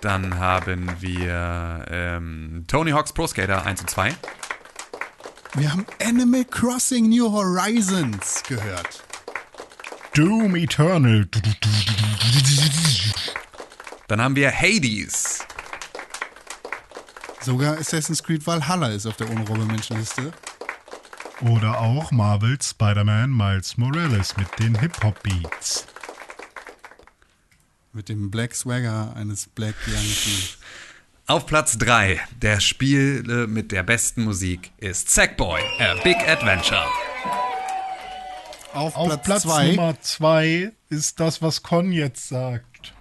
Dann 0.00 0.38
haben 0.38 0.88
wir 1.00 1.84
ähm, 1.90 2.64
Tony 2.68 2.92
Hawk's 2.92 3.12
Pro 3.12 3.26
Skater 3.26 3.66
1 3.66 3.80
und 3.80 3.90
2. 3.90 4.14
Wir 5.54 5.72
haben 5.72 5.86
Animal 6.00 6.44
Crossing 6.44 7.08
New 7.08 7.32
Horizons 7.32 8.42
gehört. 8.46 9.07
Doom 10.18 10.56
Eternal. 10.56 11.28
Dann 14.08 14.20
haben 14.20 14.34
wir 14.34 14.50
Hades. 14.50 15.38
Sogar 17.40 17.78
Assassin's 17.78 18.20
Creed 18.24 18.44
Valhalla 18.44 18.88
ist 18.88 19.06
auf 19.06 19.16
der 19.16 19.28
Robbe 19.28 19.64
Menschenliste. 19.64 20.32
Oder 21.42 21.80
auch 21.80 22.10
Marvel 22.10 22.60
Spider-Man 22.60 23.30
Miles 23.30 23.76
Morales 23.76 24.36
mit 24.36 24.48
den 24.58 24.76
Hip-Hop-Beats. 24.80 25.86
Mit 27.92 28.08
dem 28.08 28.28
Black 28.28 28.56
Swagger 28.56 29.14
eines 29.14 29.46
Black 29.46 29.76
Yankee. 29.86 30.48
Auf 31.28 31.46
Platz 31.46 31.78
3 31.78 32.20
der 32.42 32.58
Spiele 32.58 33.46
mit 33.46 33.70
der 33.70 33.84
besten 33.84 34.24
Musik 34.24 34.72
ist 34.78 35.10
Sackboy, 35.10 35.60
A 35.78 35.94
Big 36.02 36.16
Adventure. 36.26 36.88
Auf, 38.74 38.96
Auf 38.96 39.08
Platz 39.08 39.24
Platz 39.24 39.42
2 39.42 39.72
Nummer 39.72 40.00
2 40.00 40.72
ist 40.90 41.20
das, 41.20 41.40
was 41.42 41.62
Con 41.62 41.92
jetzt 41.92 42.28
sagt. 42.28 42.92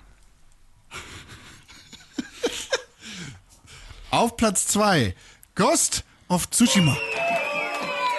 Auf 4.11 4.37
Platz 4.37 4.67
2 4.67 5.13
Ghost 5.55 6.03
of 6.29 6.49
Tsushima. 6.49 6.95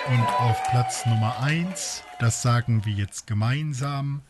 Und 0.09 0.27
auf 0.41 0.63
Platz 0.71 1.07
Nummer 1.07 1.41
1, 1.43 2.03
das 2.19 2.43
sagen 2.43 2.85
wir 2.85 2.93
jetzt 2.95 3.27
gemeinsam, 3.27 4.23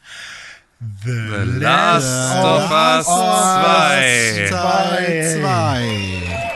The, 0.80 1.10
The 1.10 1.60
Last 1.60 2.36
of 2.44 2.70
Us 2.70 3.06
2. 3.06 4.46
2. 4.50 5.38
2. 5.40 6.48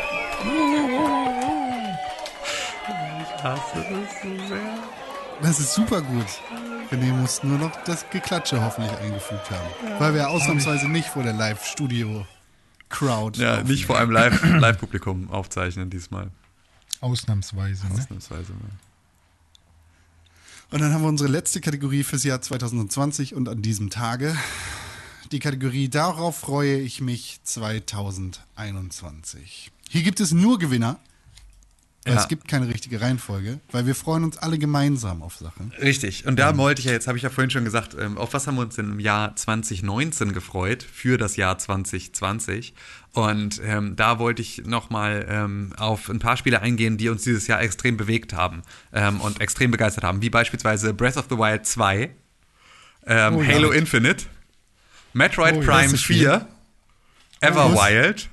Das 3.43 3.59
ist 5.41 5.75
super 5.75 6.03
gut. 6.03 6.27
René 6.91 7.13
muss 7.13 7.43
nur 7.43 7.59
noch 7.59 7.73
das 7.85 8.09
Geklatsche 8.11 8.63
hoffentlich 8.63 8.93
eingefügt 8.99 9.51
haben. 9.51 9.99
Weil 9.99 10.15
wir 10.15 10.29
ausnahmsweise 10.29 10.89
nicht 10.89 11.09
vor 11.09 11.23
der 11.23 11.33
Live-Studio-Crowd 11.33 13.41
Ja, 13.41 13.53
aufnehmen. 13.53 13.71
nicht 13.71 13.87
vor 13.87 13.99
einem 13.99 14.11
Live- 14.11 14.43
Live-Publikum 14.45 15.31
aufzeichnen 15.31 15.89
diesmal. 15.91 16.31
Ausnahmsweise. 17.01 17.87
Ne? 17.87 17.95
Ausnahmsweise. 17.95 18.53
Und 20.71 20.81
dann 20.81 20.93
haben 20.93 21.03
wir 21.03 21.09
unsere 21.09 21.31
letzte 21.31 21.61
Kategorie 21.61 22.03
fürs 22.05 22.25
Jahr 22.25 22.41
2020 22.41 23.35
und 23.35 23.49
an 23.49 23.63
diesem 23.63 23.91
Tage 23.91 24.37
die 25.33 25.39
Kategorie 25.39 25.89
Darauf 25.89 26.37
freue 26.39 26.79
ich 26.79 27.01
mich 27.01 27.41
2021. 27.45 29.71
Hier 29.89 30.03
gibt 30.03 30.21
es 30.21 30.33
nur 30.33 30.59
Gewinner 30.59 30.99
Ja. 32.05 32.15
es 32.15 32.27
gibt 32.27 32.49
keine 32.49 32.67
richtige 32.67 33.01
Reihenfolge, 33.01 33.61
weil 33.71 33.87
wir 33.87 33.95
freuen 33.95 34.25
uns 34.25 34.37
alle 34.37 34.59
gemeinsam 34.59 35.23
auf 35.23 35.37
Sachen. 35.37 35.73
Richtig. 35.81 36.27
Und 36.27 36.37
da 36.37 36.57
wollte 36.57 36.81
ich 36.81 36.87
ja 36.87 36.93
jetzt, 36.93 37.07
habe 37.07 37.17
ich 37.17 37.23
ja 37.23 37.31
vorhin 37.31 37.51
schon 37.51 37.65
gesagt, 37.65 37.95
ähm, 37.97 38.19
auf 38.19 38.33
was 38.35 38.49
haben 38.49 38.57
wir 38.57 38.63
uns 38.63 38.77
im 38.77 38.99
Jahr 38.99 39.37
2019 39.37 40.33
gefreut 40.33 40.83
für 40.83 41.17
das 41.17 41.37
Jahr 41.37 41.59
2020? 41.59 42.75
Und 43.13 43.61
ähm, 43.65 43.95
da 43.95 44.19
wollte 44.19 44.43
ich 44.43 44.65
nochmal 44.67 45.27
ähm, 45.29 45.73
auf 45.77 46.09
ein 46.09 46.19
paar 46.19 46.37
Spiele 46.37 46.61
eingehen, 46.61 46.97
die 46.97 47.09
uns 47.09 47.23
dieses 47.23 47.47
Jahr 47.47 47.61
extrem 47.61 47.97
bewegt 47.97 48.33
haben 48.33 48.63
ähm, 48.93 49.21
und 49.21 49.41
extrem 49.41 49.71
begeistert 49.71 50.03
haben, 50.03 50.23
wie 50.23 50.31
beispielsweise 50.31 50.95
Breath 50.95 51.17
of 51.19 51.27
the 51.31 51.37
Wild 51.39 51.67
2, 51.67 52.11
ähm, 53.07 53.37
Oh 53.37 53.43
ja. 53.43 53.49
Halo 53.55 53.71
Infinite, 53.71 54.25
Metroid 55.13 55.55
Oh 55.55 55.61
ja. 55.61 55.67
Prime 55.67 55.83
Bestes 55.83 56.03
Spiel. 56.03 56.19
4, 56.21 56.47
Everwild, 57.43 58.29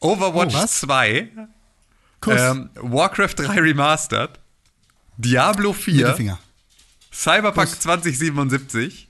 Overwatch 0.00 0.54
Oh, 0.54 0.62
was? 0.62 0.80
2, 0.80 1.22
Kuss, 1.22 1.44
ähm, 2.26 2.70
Warcraft 2.74 3.34
3 3.36 3.60
Remastered, 3.60 4.30
Diablo 5.16 5.72
4, 5.72 5.94
Mittelfinger. 5.96 6.38
Cyberpunk 7.12 7.68
2077 7.80 9.08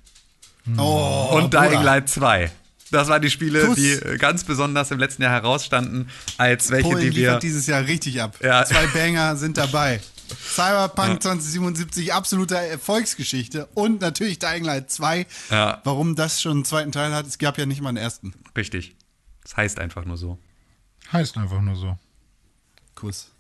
Oh, 0.79 1.31
und 1.33 1.53
Dying 1.53 1.71
Bruder. 1.73 1.83
Light 1.83 2.09
2. 2.09 2.51
Das 2.91 3.09
waren 3.09 3.21
die 3.23 3.31
Spiele, 3.31 3.67
Kuss. 3.67 3.77
die 3.77 3.93
äh, 3.93 4.17
ganz 4.19 4.45
besonders 4.45 4.91
im 4.91 4.99
letzten 4.99 5.23
Jahr 5.23 5.33
herausstanden, 5.33 6.09
als 6.39 6.71
welche, 6.71 6.89
Polen 6.91 7.11
die 7.11 7.17
wir. 7.17 7.39
dieses 7.39 7.67
Jahr 7.67 7.85
richtig 7.87 8.23
ab. 8.23 8.37
Ja. 8.43 8.65
Zwei 8.65 8.87
Banger 8.87 9.37
sind 9.37 9.57
dabei. 9.59 10.01
Cyberpunk 10.55 11.23
2077, 11.23 12.13
absolute 12.15 12.57
Erfolgsgeschichte. 12.57 13.69
Und 13.75 14.01
natürlich 14.01 14.39
Dying 14.39 14.65
Light 14.65 14.91
2. 14.91 15.27
Ja. 15.51 15.81
Warum 15.85 16.15
das 16.15 16.41
schon 16.41 16.53
einen 16.53 16.65
zweiten 16.65 16.93
Teil 16.93 17.13
hat, 17.13 17.27
es 17.27 17.39
gab 17.39 17.59
ja 17.59 17.67
nicht 17.67 17.83
mal 17.83 17.89
einen 17.91 17.99
ersten. 17.99 18.33
Richtig. 18.57 18.97
Das 19.43 19.57
heißt 19.57 19.79
einfach 19.81 20.05
nur 20.07 20.17
so. 20.17 20.39
Heißt 21.13 21.37
einfach 21.37 21.61
nur 21.61 21.77
so. 21.77 21.99
Kuss. 22.95 23.31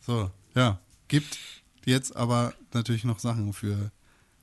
So, 0.00 0.30
ja. 0.54 0.80
Gibt 1.08 1.38
jetzt 1.84 2.16
aber 2.16 2.54
natürlich 2.72 3.04
noch 3.04 3.18
Sachen 3.18 3.52
für 3.52 3.90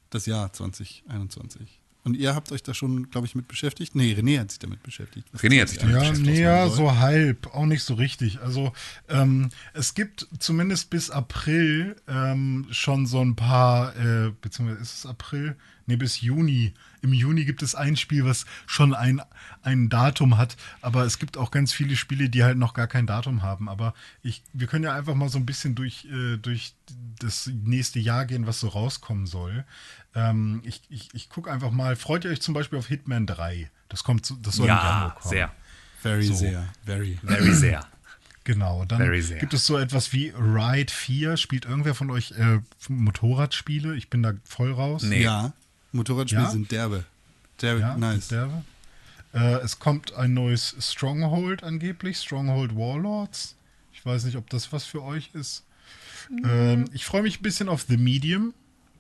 das 0.10 0.26
Jahr 0.26 0.52
2021. 0.54 1.82
Und 2.04 2.18
ihr 2.18 2.34
habt 2.34 2.52
euch 2.52 2.64
da 2.64 2.74
schon, 2.74 3.12
glaube 3.12 3.28
ich, 3.28 3.36
mit 3.36 3.48
beschäftigt? 3.48 3.96
Nee, 3.96 4.14
René 4.14 4.40
hat 4.40 4.50
sich 4.50 4.60
damit 4.60 4.82
beschäftigt. 4.82 5.28
Was 5.32 5.42
René 5.42 5.62
hat 5.62 5.70
sich 5.70 5.78
damit 5.78 5.94
Ja, 5.94 6.00
beschäftigt, 6.02 6.28
nee, 6.30 6.42
ja, 6.42 6.68
so 6.68 6.98
halb, 6.98 7.54
auch 7.54 7.68
nicht 7.68 7.84
so 7.84 7.94
richtig. 7.94 8.42
Also 8.42 8.74
ähm, 9.08 9.50
es 9.74 9.94
gibt 9.94 10.28
zumindest 10.40 10.90
bis 10.90 11.12
April 11.12 11.96
ähm, 12.08 12.66
schon 12.72 13.06
so 13.06 13.22
ein 13.22 13.36
paar, 13.36 13.96
äh, 13.96 14.32
beziehungsweise 14.42 14.82
ist 14.82 14.96
es 14.96 15.06
April? 15.06 15.56
Nee, 15.86 15.98
bis 15.98 16.22
Juni. 16.22 16.74
Im 17.02 17.14
Juni 17.14 17.46
gibt 17.46 17.64
es 17.64 17.74
ein 17.76 17.96
Spiel, 17.98 18.26
was 18.26 18.46
schon 18.68 18.94
ein, 18.94 19.22
ein 19.64 19.90
Datum 19.90 20.38
hat, 20.38 20.56
aber 20.82 21.04
es 21.06 21.18
gibt 21.20 21.36
auch 21.38 21.50
ganz 21.52 21.74
viele 21.74 21.96
Spiele, 21.96 22.30
die 22.30 22.44
halt 22.44 22.58
noch 22.58 22.74
gar 22.74 22.88
kein 22.88 23.08
Datum 23.08 23.42
haben. 23.42 23.70
Aber 23.70 23.94
ich, 24.22 24.44
wir 24.54 24.68
können 24.68 24.84
ja 24.84 24.94
einfach 24.96 25.16
mal 25.16 25.30
so 25.30 25.38
ein 25.40 25.46
bisschen 25.46 25.74
durch, 25.76 26.06
äh, 26.06 26.38
durch 26.38 26.74
das 27.20 27.48
nächste 27.64 28.00
Jahr 28.00 28.26
gehen, 28.26 28.46
was 28.48 28.60
so 28.60 28.68
rauskommen 28.68 29.26
soll. 29.26 29.66
Ähm, 30.14 30.62
ich 30.66 30.82
ich, 30.90 31.10
ich 31.14 31.30
gucke 31.30 31.52
einfach 31.52 31.72
mal, 31.72 31.96
freut 31.96 32.26
ihr 32.26 32.32
euch 32.32 32.42
zum 32.42 32.54
Beispiel 32.54 32.78
auf 32.80 32.88
Hitman 32.88 33.26
3? 33.26 33.70
Das 33.90 34.04
kommt, 34.04 34.26
zu- 34.26 34.36
das 34.42 34.56
soll 34.56 34.66
im 34.68 34.76
Januar 34.76 35.02
Ja, 35.02 35.10
kommen. 35.20 35.30
sehr. 35.30 35.52
Very, 36.02 36.24
So. 36.24 36.34
sehr, 36.36 36.68
very. 36.86 37.18
Very 37.24 37.54
sehr. 37.54 37.86
Genau, 38.44 38.86
dann 38.86 38.98
Very 38.98 39.22
sehr. 39.22 39.38
gibt 39.38 39.54
es 39.54 39.68
so 39.68 39.78
etwas 39.78 40.14
wie 40.14 40.30
Ride 40.36 40.92
4. 40.92 41.38
Spielt 41.38 41.66
irgendwer 41.66 41.94
von 41.94 42.10
euch 42.10 42.32
äh, 42.32 42.60
Motorradspiele? 42.90 43.96
Ich 43.96 44.10
bin 44.10 44.24
da 44.24 44.34
voll 44.46 44.72
raus. 44.74 45.04
Nee. 45.04 45.22
Ja, 45.24 45.54
Motorradspiele 45.92 46.44
Ja? 46.44 46.50
sind 46.52 46.72
derbe. 46.72 47.04
Derbe, 47.62 47.82
Ja, 47.82 47.98
nice. 47.98 48.28
derbe. 48.30 48.64
Äh, 49.34 49.60
es 49.62 49.80
kommt 49.80 50.14
ein 50.14 50.34
neues 50.34 50.76
Stronghold 50.80 51.64
angeblich, 51.64 52.18
Stronghold 52.18 52.76
Warlords. 52.76 53.56
Ich 53.94 54.06
weiß 54.06 54.26
nicht, 54.26 54.36
ob 54.38 54.50
das 54.50 54.72
was 54.74 54.84
für 54.86 55.04
euch 55.04 55.30
ist. 55.34 55.64
Ähm, 56.44 56.86
ich 56.94 57.06
freue 57.06 57.22
mich 57.24 57.40
ein 57.40 57.44
bisschen 57.44 57.70
auf 57.70 57.86
The 57.88 57.98
Medium. 57.98 58.54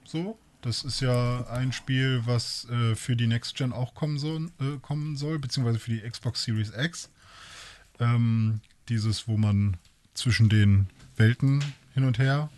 So, 0.06 0.38
das 0.62 0.84
ist 0.84 1.00
ja 1.02 1.48
ein 1.48 1.72
Spiel, 1.74 2.22
was 2.26 2.68
äh, 2.70 2.96
für 2.96 3.16
die 3.16 3.28
Next 3.28 3.56
Gen 3.56 3.74
auch 3.74 3.94
kommen 3.96 4.20
soll, 4.20 4.52
äh, 4.60 4.78
kommen 4.82 5.16
soll, 5.18 5.40
beziehungsweise 5.40 5.80
für 5.80 5.92
die 5.92 6.02
Xbox 6.02 6.44
Series 6.44 6.72
X. 6.78 7.10
Ähm, 8.00 8.62
dieses, 8.90 9.28
wo 9.28 9.38
man 9.38 9.78
zwischen 10.14 10.50
den 10.50 10.88
Welten 11.18 11.64
hin 11.94 12.04
und 12.04 12.20
her 12.20 12.50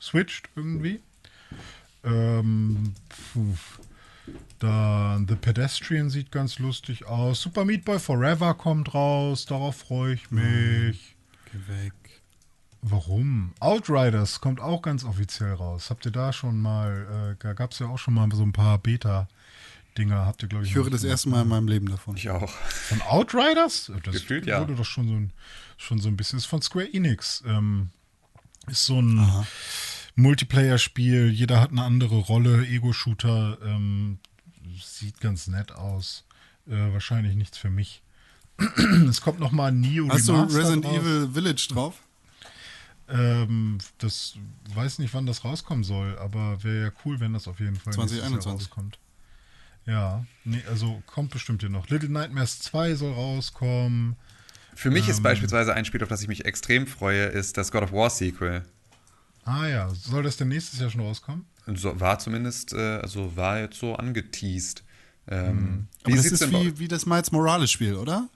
switcht 0.00 0.48
irgendwie. 0.56 1.00
Ähm, 2.06 2.94
puh. 3.32 3.54
Dann 4.58 5.28
The 5.28 5.34
Pedestrian 5.34 6.08
sieht 6.08 6.32
ganz 6.32 6.58
lustig 6.58 7.06
aus. 7.06 7.42
Super 7.42 7.64
Meat 7.64 7.84
Boy 7.84 7.98
Forever 7.98 8.54
kommt 8.54 8.94
raus. 8.94 9.44
Darauf 9.46 9.76
freue 9.76 10.14
ich 10.14 10.30
mich. 10.30 11.16
Geh 11.52 11.74
weg. 11.74 11.92
Warum? 12.82 13.52
Outriders 13.60 14.40
kommt 14.40 14.60
auch 14.60 14.80
ganz 14.80 15.04
offiziell 15.04 15.52
raus. 15.52 15.90
Habt 15.90 16.06
ihr 16.06 16.12
da 16.12 16.32
schon 16.32 16.60
mal, 16.60 17.34
äh, 17.34 17.42
da 17.42 17.52
gab 17.52 17.72
es 17.72 17.80
ja 17.80 17.86
auch 17.86 17.98
schon 17.98 18.14
mal 18.14 18.28
so 18.32 18.42
ein 18.42 18.52
paar 18.52 18.78
Beta-Dinger. 18.78 20.24
Habt 20.24 20.42
ihr, 20.42 20.48
glaube 20.48 20.64
ich, 20.64 20.70
Ich 20.70 20.76
höre 20.76 20.88
das 20.88 21.04
erste 21.04 21.28
Mal 21.28 21.42
in 21.42 21.48
meinem 21.48 21.68
Leben 21.68 21.88
davon. 21.88 22.16
Ich 22.16 22.30
auch. 22.30 22.48
Von 22.48 23.02
Outriders? 23.02 23.90
Das 24.04 24.14
Gefühlt, 24.14 24.46
ja. 24.46 24.60
wurde 24.60 24.76
doch 24.76 24.84
schon 24.84 25.08
so 25.08 25.14
ein, 25.14 25.32
schon 25.76 25.98
so 25.98 26.08
ein 26.08 26.16
bisschen. 26.16 26.38
Ist 26.38 26.46
von 26.46 26.62
Square 26.62 26.92
Enix. 26.92 27.42
Ähm, 27.46 27.90
ist 28.68 28.86
so 28.86 29.00
ein 29.00 29.46
Multiplayer-Spiel. 30.16 31.30
Jeder 31.30 31.60
hat 31.60 31.70
eine 31.70 31.82
andere 31.82 32.16
Rolle. 32.16 32.66
Ego-Shooter. 32.66 33.58
Ähm, 33.62 34.18
sieht 34.82 35.20
ganz 35.20 35.46
nett 35.46 35.72
aus. 35.72 36.24
Äh, 36.66 36.92
wahrscheinlich 36.92 37.36
nichts 37.36 37.58
für 37.58 37.70
mich. 37.70 38.02
es 39.08 39.20
kommt 39.20 39.38
noch 39.38 39.52
mal 39.52 39.68
ein 39.68 39.80
Neo 39.80 40.08
Hast 40.08 40.28
du 40.28 40.32
Remastered 40.32 40.64
Resident 40.64 40.84
raus. 40.86 40.96
Evil 40.96 41.28
Village 41.32 41.68
drauf? 41.70 42.02
Ähm, 43.08 43.78
das 43.98 44.34
weiß 44.74 44.98
nicht, 44.98 45.14
wann 45.14 45.26
das 45.26 45.44
rauskommen 45.44 45.84
soll, 45.84 46.18
aber 46.18 46.64
wäre 46.64 46.86
ja 46.86 46.92
cool, 47.04 47.20
wenn 47.20 47.34
das 47.34 47.46
auf 47.46 47.60
jeden 47.60 47.76
Fall 47.76 47.92
nächstes 47.94 48.18
Jahr 48.18 48.28
2021. 48.30 48.68
rauskommt. 48.68 48.98
Ja, 49.84 50.26
nee, 50.44 50.62
also 50.68 51.00
kommt 51.06 51.30
bestimmt 51.30 51.60
hier 51.62 51.70
noch. 51.70 51.88
Little 51.88 52.08
Nightmares 52.08 52.58
2 52.60 52.96
soll 52.96 53.12
rauskommen. 53.12 54.16
Für 54.74 54.90
mich 54.90 55.04
Ähm. 55.04 55.10
ist 55.12 55.22
beispielsweise 55.22 55.74
ein 55.74 55.84
Spiel, 55.84 56.02
auf 56.02 56.08
das 56.08 56.22
ich 56.22 56.28
mich 56.28 56.44
extrem 56.44 56.86
freue, 56.88 57.26
ist 57.26 57.56
das 57.56 57.70
God 57.70 57.82
of 57.84 57.92
War 57.92 58.10
Sequel. 58.10 58.64
Ah 59.46 59.66
ja, 59.68 59.88
soll 59.94 60.22
das 60.24 60.36
denn 60.36 60.48
nächstes 60.48 60.80
Jahr 60.80 60.90
schon 60.90 61.00
rauskommen? 61.00 61.46
So, 61.74 61.98
war 62.00 62.18
zumindest, 62.18 62.72
äh, 62.74 62.98
also 62.98 63.36
war 63.36 63.60
jetzt 63.60 63.78
so 63.78 63.94
angeteased. 63.96 64.82
Ähm, 65.28 65.86
Aber 66.04 66.14
das 66.14 66.22
sieht's 66.24 66.32
ist 66.34 66.42
denn 66.42 66.50
bei- 66.52 66.64
wie, 66.66 66.78
wie 66.80 66.88
das 66.88 67.06
Miles 67.06 67.32
Morales 67.32 67.70
Spiel, 67.70 67.94
oder? 67.94 68.28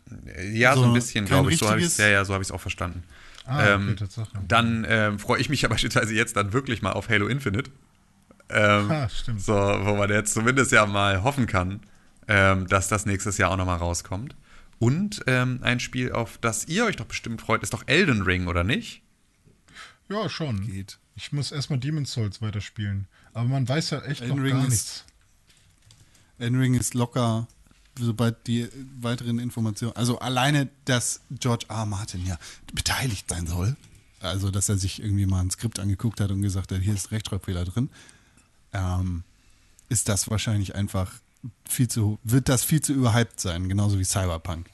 Ja, 0.53 0.75
so, 0.75 0.83
So 0.83 0.89
ein 0.89 0.95
bisschen, 0.95 1.25
kein 1.27 1.35
glaube 1.37 1.53
ich. 1.53 1.59
So 1.59 1.67
hab 1.69 1.77
richtiges- 1.77 1.93
ich's, 1.95 1.99
ja, 1.99 2.09
ja, 2.09 2.25
so 2.25 2.33
habe 2.33 2.43
ich 2.43 2.49
es 2.49 2.53
auch 2.53 2.61
verstanden. 2.61 3.03
Ah, 3.45 3.59
okay, 3.75 3.91
ähm, 3.91 3.97
Tatsache. 3.97 4.31
dann 4.49 4.87
ähm, 4.89 5.19
freue 5.19 5.41
ich 5.41 5.49
mich 5.49 5.63
ja 5.63 5.69
beispielsweise 5.69 6.15
jetzt 6.15 6.37
dann 6.37 6.53
wirklich 6.53 6.83
mal 6.83 6.93
auf 6.93 7.09
Halo 7.09 7.27
Infinite. 7.29 7.71
Ähm, 8.49 8.91
Ah, 8.91 9.09
stimmt. 9.09 9.41
So, 9.41 9.53
wo 9.55 9.95
man 9.97 10.11
jetzt 10.11 10.35
zumindest 10.35 10.73
ja 10.73 10.87
mal 10.87 11.23
hoffen 11.23 11.47
kann, 11.47 11.81
ähm, 12.29 12.67
dass 12.67 12.89
das 12.89 13.07
nächstes 13.07 13.39
Jahr 13.39 13.51
auch 13.51 13.57
nochmal 13.57 13.79
rauskommt. 13.79 14.35
Und 14.79 15.23
ähm, 15.27 15.61
ein 15.63 15.79
Spiel, 15.79 16.13
auf 16.13 16.39
das 16.39 16.67
ihr 16.67 16.85
euch 16.87 16.97
doch 16.97 17.05
bestimmt 17.07 17.41
freut, 17.41 17.63
ist 17.63 17.73
doch 17.75 17.83
Elden 17.87 18.23
Ring, 18.23 18.47
oder 18.49 18.65
nicht? 18.65 19.03
Ja, 20.11 20.29
schon. 20.29 20.67
Geht. 20.67 20.99
Ich 21.15 21.33
muss 21.33 21.53
erstmal 21.53 21.79
Demon's 21.79 22.13
Souls 22.13 22.43
weiterspielen. 22.43 23.07
Aber 23.33 23.49
man 23.49 23.69
weiß 23.69 23.91
ja 23.91 24.01
echt 24.03 24.21
Elden 24.23 24.43
noch 24.43 24.51
gar 24.51 24.63
ist- 24.65 24.71
nichts. 24.71 25.05
Endring 26.39 26.75
ist 26.75 26.95
locker, 26.95 27.47
sobald 27.99 28.47
die 28.47 28.69
weiteren 28.99 29.39
Informationen. 29.39 29.95
Also 29.95 30.19
alleine, 30.19 30.69
dass 30.87 31.21
George 31.31 31.67
R. 31.69 31.85
Martin 31.87 32.25
ja 32.27 32.39
beteiligt 32.73 33.29
sein 33.29 33.47
soll. 33.47 33.77
Also, 34.21 34.51
dass 34.51 34.69
er 34.69 34.79
sich 34.79 35.03
irgendwie 35.03 35.27
mal 35.27 35.41
ein 35.41 35.51
Skript 35.51 35.79
angeguckt 35.79 36.21
hat 36.21 36.31
und 36.31 36.43
gesagt 36.43 36.73
hat, 36.73 36.81
hier 36.81 36.95
ist 36.95 37.11
Rechtschreibfehler 37.11 37.65
drin. 37.65 37.89
Ähm, 38.73 39.23
ist 39.89 40.09
das 40.09 40.31
wahrscheinlich 40.31 40.75
einfach 40.75 41.13
viel 41.69 41.89
zu, 41.89 42.19
wird 42.23 42.49
das 42.49 42.65
viel 42.65 42.81
zu 42.83 42.93
überhyped 42.93 43.41
sein, 43.41 43.69
genauso 43.69 43.99
wie 43.99 44.05
Cyberpunk. 44.05 44.69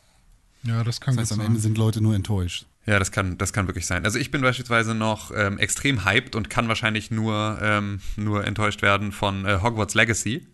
Ja, 0.65 0.83
das 0.85 1.01
kann 1.01 1.15
Das 1.17 1.23
heißt, 1.25 1.33
am 1.33 1.39
sein. 1.39 1.47
Ende 1.49 1.61
sind 1.61 1.79
Leute 1.79 2.01
nur 2.01 2.15
enttäuscht. 2.15 2.67
Ja, 2.87 2.99
das 3.01 3.11
kann, 3.11 3.37
das 3.37 3.53
kann 3.53 3.67
wirklich 3.67 3.85
sein. 3.87 4.05
Also 4.05 4.19
ich 4.19 4.31
bin 4.31 4.43
beispielsweise 4.43 4.95
noch 4.95 5.33
ähm, 5.35 5.59
extrem 5.59 6.05
hyped 6.05 6.37
und 6.37 6.49
kann 6.51 6.69
wahrscheinlich 6.69 7.11
nur, 7.11 7.59
ähm, 7.61 8.01
nur 8.17 8.45
enttäuscht 8.47 8.81
werden 8.83 9.11
von 9.13 9.45
äh, 9.45 9.59
Hogwarts 9.61 9.95
Legacy, 9.95 10.47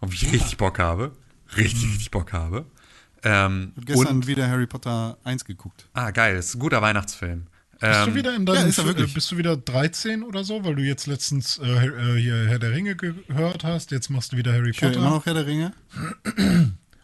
auf 0.00 0.12
ich 0.12 0.32
richtig 0.32 0.56
Bock 0.56 0.78
habe. 0.80 1.12
Richtig, 1.56 1.84
richtig 1.84 2.10
Bock 2.10 2.32
habe. 2.32 2.66
Ähm, 3.22 3.72
Ich 3.76 3.82
hab 3.82 3.86
gestern 3.86 4.16
und, 4.16 4.26
wieder 4.26 4.48
Harry 4.48 4.66
Potter 4.66 5.18
1 5.22 5.44
geguckt. 5.44 5.86
ah, 5.92 6.10
geil, 6.10 6.36
ist 6.36 6.54
ein 6.56 6.58
guter 6.58 6.82
Weihnachtsfilm. 6.82 7.46
Bist 7.78 8.06
du 8.06 8.10
Ähm, 8.10 8.14
wieder 8.14 8.34
in 8.34 8.46
ja, 8.46 8.54
deinem, 8.54 8.76
wirklich. 8.76 9.10
äh, 9.10 9.14
bist 9.14 9.30
du 9.30 9.36
wieder 9.36 9.56
13 9.56 10.22
oder 10.24 10.42
so, 10.44 10.64
weil 10.64 10.74
du 10.76 10.82
jetzt 10.82 11.06
letztens 11.06 11.58
äh, 11.58 11.86
äh, 11.86 12.20
hier 12.20 12.46
Herr 12.48 12.58
der 12.58 12.72
Ringe 12.72 12.96
gehört 12.96 13.62
hast, 13.64 13.90
jetzt 13.92 14.08
machst 14.10 14.32
du 14.32 14.36
wieder 14.36 14.52
Harry 14.52 14.70
Ich 14.70 14.80
Potter? 14.80 14.96
immer 14.96 15.10
noch 15.10 15.26
Herr 15.26 15.34
der 15.34 15.46
Ringe. 15.46 15.72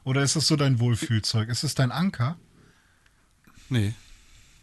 Oder 0.05 0.23
ist 0.23 0.35
das 0.37 0.47
so 0.49 0.57
dein 0.57 0.79
Wohlfühlzeug? 0.81 1.49
Ist 1.49 1.63
es 1.65 1.75
dein 1.75 1.93
Anker? 1.93 2.37
Nee, 3.69 3.95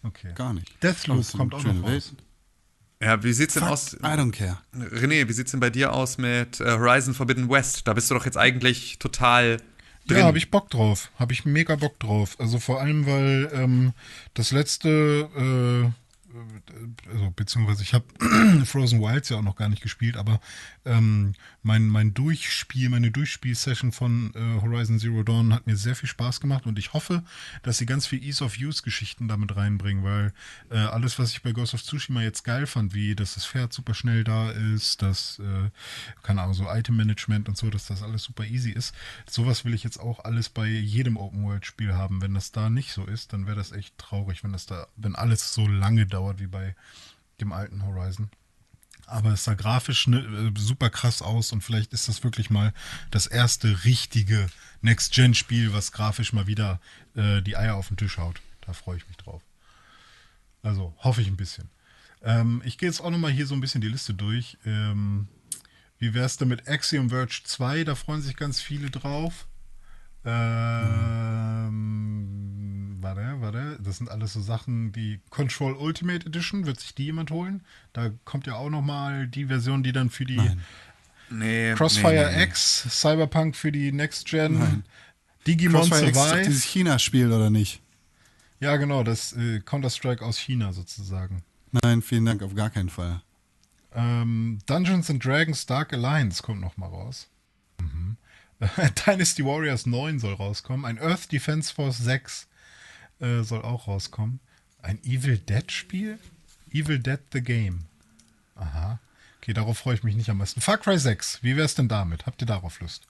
Okay. 0.05 0.33
gar 0.35 0.53
nicht. 0.53 0.71
Deathloop 0.83 1.17
Das 1.17 1.31
kommt 1.33 1.53
auch 1.53 1.63
noch 1.63 1.83
raus. 1.83 2.13
Ja, 3.01 3.21
wie 3.23 3.33
sieht's 3.33 3.55
denn 3.55 3.63
Fuck, 3.63 3.71
aus? 3.71 3.93
I 3.95 3.97
don't 3.97 4.31
care. 4.31 4.57
René, 4.73 5.27
wie 5.27 5.33
sieht's 5.33 5.51
denn 5.51 5.59
bei 5.59 5.69
dir 5.69 5.93
aus 5.93 6.17
mit 6.17 6.61
äh, 6.61 6.71
Horizon 6.71 7.13
Forbidden 7.13 7.49
West? 7.49 7.87
Da 7.87 7.93
bist 7.93 8.09
du 8.09 8.15
doch 8.15 8.25
jetzt 8.25 8.37
eigentlich 8.37 8.99
total 8.99 9.57
drin. 10.07 10.19
Ja, 10.19 10.25
habe 10.25 10.37
ich 10.37 10.49
Bock 10.49 10.69
drauf. 10.69 11.11
Habe 11.19 11.33
ich 11.33 11.45
mega 11.45 11.75
Bock 11.75 11.99
drauf. 11.99 12.39
Also 12.39 12.59
vor 12.59 12.79
allem, 12.81 13.05
weil 13.05 13.49
ähm, 13.53 13.93
das 14.33 14.51
letzte 14.51 15.29
äh, 15.35 15.91
äh, 16.35 17.11
also 17.11 17.31
beziehungsweise 17.35 17.83
ich 17.83 17.93
habe 17.93 18.05
Frozen 18.65 19.01
Wilds 19.01 19.29
ja 19.29 19.37
auch 19.37 19.43
noch 19.43 19.55
gar 19.55 19.69
nicht 19.69 19.81
gespielt, 19.81 20.17
aber 20.17 20.39
ähm, 20.85 21.33
mein, 21.65 21.87
mein 21.87 22.13
Durchspiel, 22.13 22.89
meine 22.89 23.09
Durchspiel-Session 23.09 23.91
von 23.91 24.31
äh, 24.35 24.61
Horizon 24.61 24.99
Zero 24.99 25.23
Dawn 25.23 25.51
hat 25.51 25.65
mir 25.65 25.75
sehr 25.75 25.95
viel 25.95 26.07
Spaß 26.07 26.39
gemacht 26.39 26.67
und 26.67 26.77
ich 26.77 26.93
hoffe, 26.93 27.23
dass 27.63 27.79
sie 27.79 27.87
ganz 27.87 28.05
viel 28.05 28.23
Ease-of-Use-Geschichten 28.23 29.27
damit 29.27 29.55
reinbringen, 29.55 30.03
weil 30.03 30.31
äh, 30.69 30.77
alles, 30.77 31.17
was 31.17 31.31
ich 31.31 31.41
bei 31.41 31.53
Ghost 31.53 31.73
of 31.73 31.81
Tsushima 31.81 32.21
jetzt 32.21 32.43
geil 32.43 32.67
fand, 32.67 32.93
wie 32.93 33.15
dass 33.15 33.33
das 33.33 33.47
Pferd 33.47 33.73
super 33.73 33.95
schnell 33.95 34.23
da 34.23 34.51
ist, 34.51 35.01
dass, 35.01 35.39
äh, 35.39 35.71
keine 36.21 36.43
Ahnung, 36.43 36.53
so 36.53 36.69
Item-Management 36.69 37.49
und 37.49 37.57
so, 37.57 37.71
dass 37.71 37.87
das 37.87 38.03
alles 38.03 38.21
super 38.21 38.45
easy 38.45 38.69
ist, 38.69 38.93
sowas 39.27 39.65
will 39.65 39.73
ich 39.73 39.83
jetzt 39.83 39.99
auch 39.99 40.23
alles 40.23 40.49
bei 40.49 40.67
jedem 40.67 41.17
Open-World-Spiel 41.17 41.95
haben. 41.95 42.21
Wenn 42.21 42.35
das 42.35 42.51
da 42.51 42.69
nicht 42.69 42.93
so 42.93 43.05
ist, 43.05 43.33
dann 43.33 43.47
wäre 43.47 43.57
das 43.57 43.71
echt 43.71 43.97
traurig, 43.97 44.43
wenn 44.43 44.53
das 44.53 44.67
da, 44.67 44.85
wenn 44.97 45.15
alles 45.15 45.55
so 45.55 45.67
lange 45.67 46.05
dauert 46.05 46.39
wie 46.39 46.47
bei 46.47 46.75
dem 47.39 47.51
alten 47.51 47.83
Horizon. 47.83 48.29
Aber 49.07 49.33
es 49.33 49.43
sah 49.43 49.53
grafisch 49.53 50.07
ne, 50.07 50.19
äh, 50.19 50.59
super 50.59 50.89
krass 50.89 51.21
aus 51.21 51.51
und 51.51 51.61
vielleicht 51.61 51.93
ist 51.93 52.07
das 52.07 52.23
wirklich 52.23 52.49
mal 52.49 52.73
das 53.11 53.27
erste 53.27 53.85
richtige 53.85 54.47
Next-Gen-Spiel, 54.81 55.73
was 55.73 55.91
grafisch 55.91 56.33
mal 56.33 56.47
wieder 56.47 56.79
äh, 57.15 57.41
die 57.41 57.57
Eier 57.57 57.75
auf 57.75 57.87
den 57.89 57.97
Tisch 57.97 58.17
haut. 58.17 58.41
Da 58.61 58.73
freue 58.73 58.97
ich 58.97 59.07
mich 59.07 59.17
drauf. 59.17 59.41
Also 60.63 60.95
hoffe 60.97 61.21
ich 61.21 61.27
ein 61.27 61.37
bisschen. 61.37 61.69
Ähm, 62.23 62.61
ich 62.65 62.77
gehe 62.77 62.89
jetzt 62.89 63.01
auch 63.01 63.11
nochmal 63.11 63.31
hier 63.31 63.45
so 63.45 63.53
ein 63.53 63.61
bisschen 63.61 63.81
die 63.81 63.87
Liste 63.87 64.13
durch. 64.13 64.57
Ähm, 64.65 65.27
wie 65.99 66.13
wäre 66.13 66.25
es 66.25 66.37
denn 66.37 66.47
mit 66.47 66.67
Axiom 66.67 67.09
Verge 67.09 67.41
2? 67.43 67.83
Da 67.83 67.95
freuen 67.95 68.21
sich 68.21 68.35
ganz 68.35 68.61
viele 68.61 68.89
drauf. 68.89 69.47
Ähm, 71.65 72.97
warte, 73.01 73.35
warte. 73.39 73.79
Das 73.83 73.97
sind 73.97 74.09
alles 74.09 74.33
so 74.33 74.41
Sachen 74.41 74.95
wie 74.95 75.19
Control 75.29 75.73
Ultimate 75.73 76.25
Edition. 76.27 76.65
Wird 76.65 76.79
sich 76.79 76.95
die 76.95 77.05
jemand 77.05 77.31
holen? 77.31 77.63
Da 77.93 78.09
kommt 78.23 78.47
ja 78.47 78.55
auch 78.55 78.69
nochmal 78.69 79.27
die 79.27 79.45
Version, 79.45 79.83
die 79.83 79.91
dann 79.91 80.09
für 80.09 80.25
die 80.25 80.41
Nee, 81.29 81.73
Crossfire 81.73 82.13
nee, 82.13 82.25
nee, 82.31 82.37
nee. 82.37 82.43
X, 82.43 82.85
Cyberpunk 83.01 83.55
für 83.55 83.71
die 83.71 83.91
Next 83.91 84.27
Gen, 84.27 84.83
Digimon 85.47 85.81
Crossfire 85.89 86.07
X 86.09 86.17
ist 86.17 86.23
Survive. 86.29 86.43
dieses 86.45 86.63
China-Spiel, 86.63 87.31
oder 87.31 87.49
nicht? 87.49 87.81
Ja, 88.59 88.75
genau, 88.77 89.03
das 89.03 89.33
äh, 89.33 89.59
Counter-Strike 89.59 90.23
aus 90.23 90.37
China 90.37 90.71
sozusagen. 90.71 91.43
Nein, 91.83 92.01
vielen 92.03 92.25
Dank, 92.25 92.43
auf 92.43 92.53
gar 92.53 92.69
keinen 92.69 92.89
Fall. 92.89 93.21
Ähm, 93.93 94.59
Dungeons 94.67 95.09
and 95.09 95.23
Dragons 95.25 95.65
Dark 95.65 95.93
Alliance 95.93 96.43
kommt 96.43 96.61
noch 96.61 96.77
mal 96.77 96.87
raus. 96.87 97.27
Mhm. 97.81 98.17
Dynasty 99.05 99.43
Warriors 99.45 99.85
9 99.85 100.19
soll 100.19 100.33
rauskommen. 100.33 100.85
Ein 100.85 100.99
Earth 100.99 101.31
Defense 101.31 101.73
Force 101.73 101.97
6 101.99 102.47
äh, 103.19 103.41
soll 103.43 103.61
auch 103.61 103.87
rauskommen. 103.87 104.39
Ein 104.81 104.99
Evil 105.03 105.37
Dead 105.37 105.71
Spiel? 105.71 106.19
Evil 106.71 106.99
Dead 106.99 107.19
the 107.33 107.41
Game. 107.41 107.85
Aha. 108.55 108.99
Okay, 109.41 109.53
darauf 109.53 109.77
freue 109.77 109.95
ich 109.95 110.03
mich 110.03 110.15
nicht 110.15 110.29
am 110.29 110.37
meisten. 110.37 110.61
Far 110.61 110.77
Cry 110.77 110.97
6, 110.97 111.39
wie 111.43 111.55
wär's 111.57 111.75
denn 111.75 111.87
damit? 111.87 112.25
Habt 112.25 112.41
ihr 112.41 112.47
darauf 112.47 112.79
Lust? 112.79 113.07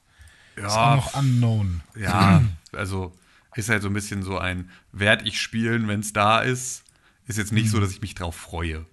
Ist 0.56 0.66
auch 0.66 0.76
Ja, 0.76 0.96
noch 0.96 1.14
unknown. 1.16 1.82
ja, 1.96 2.44
also 2.74 3.14
ist 3.56 3.70
halt 3.70 3.82
so 3.82 3.88
ein 3.90 3.94
bisschen 3.94 4.24
so 4.24 4.38
ein, 4.38 4.70
werd 4.92 5.26
ich 5.26 5.40
spielen, 5.40 5.88
wenn 5.88 6.02
es 6.02 6.12
da 6.12 6.42
ist. 6.42 6.84
Ist 7.28 7.38
jetzt 7.38 7.54
nicht 7.54 7.70
so, 7.70 7.80
dass 7.80 7.92
ich 7.92 8.02
mich 8.02 8.14
drauf 8.16 8.36
freue. 8.36 8.86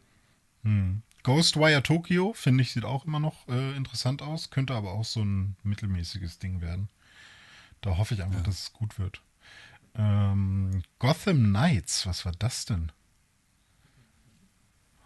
Ghostwire 1.23 1.83
Tokyo, 1.83 2.33
finde 2.33 2.63
ich, 2.63 2.73
sieht 2.73 2.85
auch 2.85 3.05
immer 3.05 3.21
noch 3.21 3.49
äh, 3.49 3.77
interessant 3.77 4.23
aus. 4.23 4.51
Könnte 4.51 4.75
aber 4.75 4.93
auch 4.93 5.05
so 5.05 5.23
ein 5.23 5.57
mittelmäßiges 5.63 6.39
Ding 6.39 6.61
werden. 6.61 6.89
Da 7.81 7.97
hoffe 7.97 8.15
ich 8.15 8.23
einfach, 8.23 8.43
dass 8.43 8.61
es 8.61 8.73
gut 8.73 8.99
wird. 8.99 9.21
Ähm, 9.95 10.83
Gotham 10.99 11.51
Knights, 11.51 12.07
was 12.07 12.25
war 12.25 12.33
das 12.39 12.65
denn? 12.65 12.93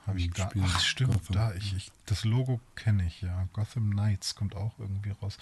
Habe 0.06 0.20
ich 0.20 0.30
gar 0.32 0.52
Ach, 0.62 0.80
stimmt, 0.80 1.14
Gotham. 1.14 1.34
da, 1.34 1.54
ich, 1.54 1.74
ich, 1.76 1.90
das 2.04 2.24
Logo 2.24 2.60
kenne 2.76 3.04
ich, 3.06 3.22
ja. 3.22 3.48
Gotham 3.52 3.90
Knights 3.90 4.36
kommt 4.36 4.54
auch 4.54 4.78
irgendwie 4.78 5.10
raus. 5.10 5.36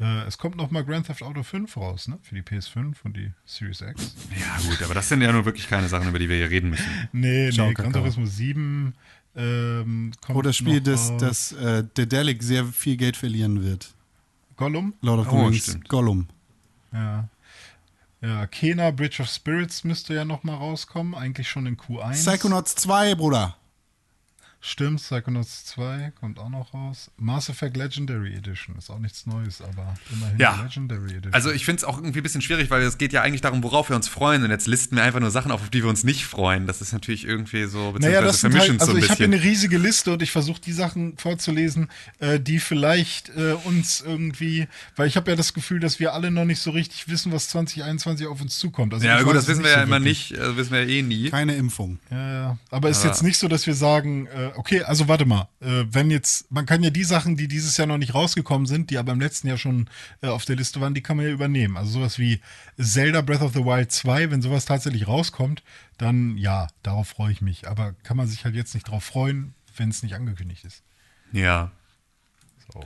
Äh, 0.00 0.22
es 0.22 0.38
kommt 0.38 0.56
noch 0.56 0.70
mal 0.70 0.82
Grand 0.82 1.08
Theft 1.08 1.22
Auto 1.22 1.42
5 1.42 1.76
raus, 1.76 2.08
ne? 2.08 2.18
Für 2.22 2.34
die 2.34 2.40
PS5 2.40 2.94
und 3.04 3.18
die 3.18 3.32
Series 3.44 3.82
X. 3.82 4.14
Ja, 4.34 4.56
gut, 4.66 4.82
aber 4.82 4.94
das 4.94 5.10
sind 5.10 5.20
ja 5.20 5.30
nun 5.30 5.44
wirklich 5.44 5.68
keine 5.68 5.88
Sachen, 5.88 6.08
über 6.08 6.18
die 6.18 6.30
wir 6.30 6.36
hier 6.36 6.48
reden 6.48 6.70
müssen. 6.70 7.08
Nee, 7.12 7.50
Ciao, 7.50 7.68
nee, 7.68 7.74
Gran 7.74 7.86
Kakao. 7.86 8.00
Turismo 8.00 8.24
7 8.24 8.94
ähm, 9.36 10.12
kommt 10.24 10.38
Oh, 10.38 10.42
das 10.42 10.56
Spiel, 10.56 10.80
das, 10.80 11.16
das 11.18 11.52
äh, 11.52 11.84
Dedelic 11.96 12.42
sehr 12.42 12.64
viel 12.64 12.96
Geld 12.96 13.16
verlieren 13.16 13.62
wird. 13.62 13.94
Gollum? 14.56 14.94
Lord 15.02 15.20
of 15.20 15.30
the 15.30 15.36
Oh, 15.36 15.44
Rings, 15.46 15.62
stimmt. 15.64 15.88
Gollum. 15.88 16.26
Ja. 16.92 17.28
Ja, 18.20 18.46
Kena 18.48 18.90
Bridge 18.90 19.22
of 19.22 19.28
Spirits 19.28 19.84
müsste 19.84 20.12
ja 20.14 20.24
noch 20.24 20.42
mal 20.42 20.56
rauskommen, 20.56 21.14
eigentlich 21.14 21.48
schon 21.48 21.66
in 21.66 21.76
Q1. 21.76 22.14
Psychonauts 22.14 22.74
2, 22.74 23.14
Bruder. 23.14 23.56
Stimmt, 24.60 25.00
Psychonauts 25.00 25.66
2 25.66 26.12
kommt 26.18 26.40
auch 26.40 26.48
noch 26.48 26.74
raus. 26.74 27.12
Mass 27.16 27.48
Effect 27.48 27.76
Legendary 27.76 28.34
Edition 28.34 28.74
ist 28.76 28.90
auch 28.90 28.98
nichts 28.98 29.24
Neues, 29.24 29.62
aber 29.62 29.94
immerhin 30.12 30.36
Ja. 30.38 30.60
Legendary 30.62 31.10
Edition. 31.12 31.32
Also 31.32 31.52
ich 31.52 31.64
finde 31.64 31.78
es 31.78 31.84
auch 31.84 31.96
irgendwie 31.98 32.18
ein 32.18 32.22
bisschen 32.24 32.42
schwierig, 32.42 32.68
weil 32.68 32.82
es 32.82 32.98
geht 32.98 33.12
ja 33.12 33.22
eigentlich 33.22 33.40
darum, 33.40 33.62
worauf 33.62 33.88
wir 33.88 33.94
uns 33.94 34.08
freuen. 34.08 34.42
Und 34.42 34.50
jetzt 34.50 34.66
listen 34.66 34.96
wir 34.96 35.04
einfach 35.04 35.20
nur 35.20 35.30
Sachen 35.30 35.52
auf, 35.52 35.62
auf 35.62 35.70
die 35.70 35.82
wir 35.84 35.88
uns 35.88 36.02
nicht 36.02 36.26
freuen. 36.26 36.66
Das 36.66 36.80
ist 36.80 36.92
natürlich 36.92 37.24
irgendwie 37.24 37.66
so, 37.66 37.94
naja, 38.00 38.20
das 38.20 38.40
vermischen 38.40 38.70
halt, 38.72 38.80
also 38.80 38.92
so 38.92 38.98
ein 38.98 39.04
ich 39.04 39.10
habe 39.10 39.18
hier 39.18 39.28
bisschen. 39.28 39.40
eine 39.42 39.50
riesige 39.50 39.78
Liste 39.78 40.12
und 40.12 40.22
ich 40.22 40.32
versuche 40.32 40.60
die 40.60 40.72
Sachen 40.72 41.16
vorzulesen, 41.18 41.88
äh, 42.18 42.40
die 42.40 42.58
vielleicht 42.58 43.28
äh, 43.36 43.52
uns 43.64 44.00
irgendwie, 44.04 44.66
weil 44.96 45.06
ich 45.06 45.16
habe 45.16 45.30
ja 45.30 45.36
das 45.36 45.54
Gefühl, 45.54 45.78
dass 45.78 46.00
wir 46.00 46.14
alle 46.14 46.32
noch 46.32 46.44
nicht 46.44 46.60
so 46.60 46.72
richtig 46.72 47.06
wissen, 47.08 47.30
was 47.30 47.48
2021 47.50 48.26
auf 48.26 48.40
uns 48.40 48.58
zukommt. 48.58 48.92
Also 48.92 49.06
ja, 49.06 49.22
gut, 49.22 49.36
das 49.36 49.44
es 49.44 49.50
wissen 49.50 49.62
wir 49.62 49.70
ja 49.70 49.76
so 49.78 49.82
immer 49.84 50.00
wirklich. 50.00 50.30
nicht, 50.32 50.40
äh, 50.40 50.56
wissen 50.56 50.72
wir 50.72 50.82
ja 50.82 50.88
eh 50.88 51.02
nie. 51.02 51.30
Keine 51.30 51.54
Impfung. 51.54 52.00
Ja, 52.10 52.32
ja. 52.32 52.58
Aber 52.70 52.90
ist 52.90 52.98
Aber- 52.98 53.08
jetzt 53.10 53.22
nicht 53.22 53.38
so, 53.38 53.46
dass 53.46 53.64
wir 53.68 53.74
sagen, 53.74 54.26
äh, 54.26 54.47
okay, 54.56 54.82
also 54.82 55.08
warte 55.08 55.24
mal, 55.24 55.48
äh, 55.60 55.84
wenn 55.90 56.10
jetzt, 56.10 56.50
man 56.50 56.66
kann 56.66 56.82
ja 56.82 56.90
die 56.90 57.04
Sachen, 57.04 57.36
die 57.36 57.48
dieses 57.48 57.76
Jahr 57.76 57.86
noch 57.86 57.98
nicht 57.98 58.14
rausgekommen 58.14 58.66
sind, 58.66 58.90
die 58.90 58.98
aber 58.98 59.12
im 59.12 59.20
letzten 59.20 59.48
Jahr 59.48 59.58
schon 59.58 59.88
äh, 60.22 60.28
auf 60.28 60.44
der 60.44 60.56
Liste 60.56 60.80
waren, 60.80 60.94
die 60.94 61.02
kann 61.02 61.16
man 61.16 61.26
ja 61.26 61.32
übernehmen. 61.32 61.76
Also 61.76 61.92
sowas 61.92 62.18
wie 62.18 62.40
Zelda 62.80 63.20
Breath 63.20 63.42
of 63.42 63.52
the 63.52 63.64
Wild 63.64 63.92
2, 63.92 64.30
wenn 64.30 64.42
sowas 64.42 64.64
tatsächlich 64.64 65.06
rauskommt, 65.08 65.62
dann 65.98 66.36
ja, 66.36 66.68
darauf 66.82 67.08
freue 67.08 67.32
ich 67.32 67.40
mich. 67.40 67.68
Aber 67.68 67.94
kann 68.02 68.16
man 68.16 68.26
sich 68.26 68.44
halt 68.44 68.54
jetzt 68.54 68.74
nicht 68.74 68.88
drauf 68.88 69.04
freuen, 69.04 69.54
wenn 69.76 69.88
es 69.88 70.02
nicht 70.02 70.14
angekündigt 70.14 70.64
ist. 70.64 70.82
Ja. 71.32 71.70
So. 72.72 72.84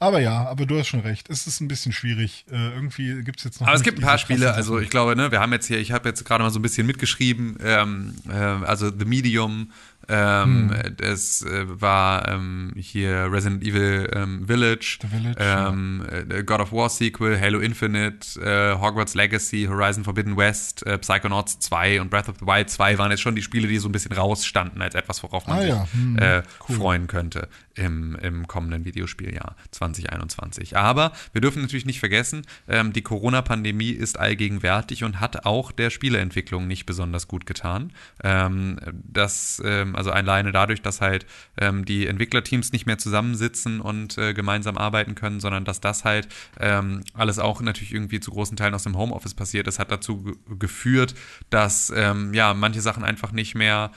Aber 0.00 0.20
ja, 0.20 0.46
aber 0.46 0.64
du 0.64 0.78
hast 0.78 0.88
schon 0.88 1.00
recht. 1.00 1.28
Es 1.28 1.46
ist 1.46 1.60
ein 1.60 1.68
bisschen 1.68 1.92
schwierig. 1.92 2.44
Äh, 2.50 2.74
irgendwie 2.74 3.22
gibt 3.22 3.38
es 3.38 3.44
jetzt 3.44 3.60
noch. 3.60 3.66
Aber 3.66 3.76
es 3.76 3.82
gibt 3.82 3.98
ein 3.98 4.02
paar 4.02 4.18
Spiele, 4.18 4.54
also 4.54 4.78
ich 4.78 4.90
glaube, 4.90 5.16
ne, 5.16 5.32
wir 5.32 5.40
haben 5.40 5.52
jetzt 5.52 5.66
hier, 5.66 5.78
ich 5.78 5.92
habe 5.92 6.08
jetzt 6.08 6.24
gerade 6.24 6.44
mal 6.44 6.50
so 6.50 6.58
ein 6.58 6.62
bisschen 6.62 6.86
mitgeschrieben, 6.86 7.58
ähm, 7.62 8.14
äh, 8.28 8.32
also 8.32 8.90
The 8.96 9.04
Medium, 9.04 9.72
ähm, 10.08 10.70
Hm. 10.70 10.96
es 11.00 11.42
äh, 11.42 11.64
war 11.80 12.26
ähm, 12.28 12.72
hier 12.76 13.28
Resident 13.30 13.62
Evil 13.62 14.10
ähm, 14.14 14.46
Village, 14.46 14.98
The 15.02 15.08
Village, 15.08 15.36
ähm, 15.38 16.04
äh, 16.30 16.42
God 16.42 16.60
of 16.60 16.72
War 16.72 16.88
Sequel, 16.88 17.40
Halo 17.40 17.58
Infinite, 17.60 18.40
äh, 18.40 18.78
Hogwarts 18.80 19.14
Legacy, 19.14 19.66
Horizon 19.68 20.04
Forbidden 20.04 20.36
West, 20.36 20.86
äh, 20.86 20.98
Psychonauts 20.98 21.58
2 21.60 22.00
und 22.00 22.10
Breath 22.10 22.28
of 22.28 22.36
the 22.40 22.46
Wild 22.46 22.70
2 22.70 22.98
waren 22.98 23.10
jetzt 23.10 23.20
schon 23.20 23.34
die 23.36 23.42
Spiele, 23.42 23.68
die 23.68 23.78
so 23.78 23.88
ein 23.88 23.92
bisschen 23.92 24.12
rausstanden 24.12 24.80
als 24.82 24.94
etwas, 24.94 25.22
worauf 25.22 25.46
man 25.46 25.58
Ah, 25.58 25.60
sich 25.60 25.70
ja. 25.70 25.88
Hm, 25.92 26.18
äh, 26.18 26.42
freuen 26.58 27.06
könnte 27.06 27.48
im, 27.78 28.16
im 28.16 28.46
kommenden 28.46 28.84
Videospieljahr 28.84 29.56
2021. 29.70 30.76
Aber 30.76 31.12
wir 31.32 31.40
dürfen 31.40 31.62
natürlich 31.62 31.86
nicht 31.86 32.00
vergessen, 32.00 32.42
ähm, 32.66 32.92
die 32.92 33.02
Corona-Pandemie 33.02 33.90
ist 33.90 34.18
allgegenwärtig 34.18 35.04
und 35.04 35.20
hat 35.20 35.46
auch 35.46 35.70
der 35.72 35.90
Spieleentwicklung 35.90 36.66
nicht 36.66 36.86
besonders 36.86 37.28
gut 37.28 37.46
getan. 37.46 37.92
Ähm, 38.22 38.78
das, 38.92 39.62
ähm, 39.64 39.94
also 39.94 40.10
alleine 40.10 40.52
dadurch, 40.52 40.82
dass 40.82 41.00
halt 41.00 41.26
ähm, 41.56 41.84
die 41.84 42.06
Entwicklerteams 42.06 42.72
nicht 42.72 42.86
mehr 42.86 42.98
zusammensitzen 42.98 43.80
und 43.80 44.18
äh, 44.18 44.34
gemeinsam 44.34 44.76
arbeiten 44.76 45.14
können, 45.14 45.40
sondern 45.40 45.64
dass 45.64 45.80
das 45.80 46.04
halt 46.04 46.28
ähm, 46.58 47.04
alles 47.14 47.38
auch 47.38 47.60
natürlich 47.60 47.94
irgendwie 47.94 48.20
zu 48.20 48.32
großen 48.32 48.56
Teilen 48.56 48.74
aus 48.74 48.82
dem 48.82 48.96
Homeoffice 48.96 49.34
passiert 49.34 49.68
ist, 49.68 49.78
hat 49.78 49.90
dazu 49.90 50.22
ge 50.22 50.34
geführt, 50.58 51.14
dass 51.50 51.92
ähm, 51.94 52.34
ja 52.34 52.54
manche 52.54 52.80
Sachen 52.80 53.04
einfach 53.04 53.32
nicht 53.32 53.54
mehr 53.54 53.92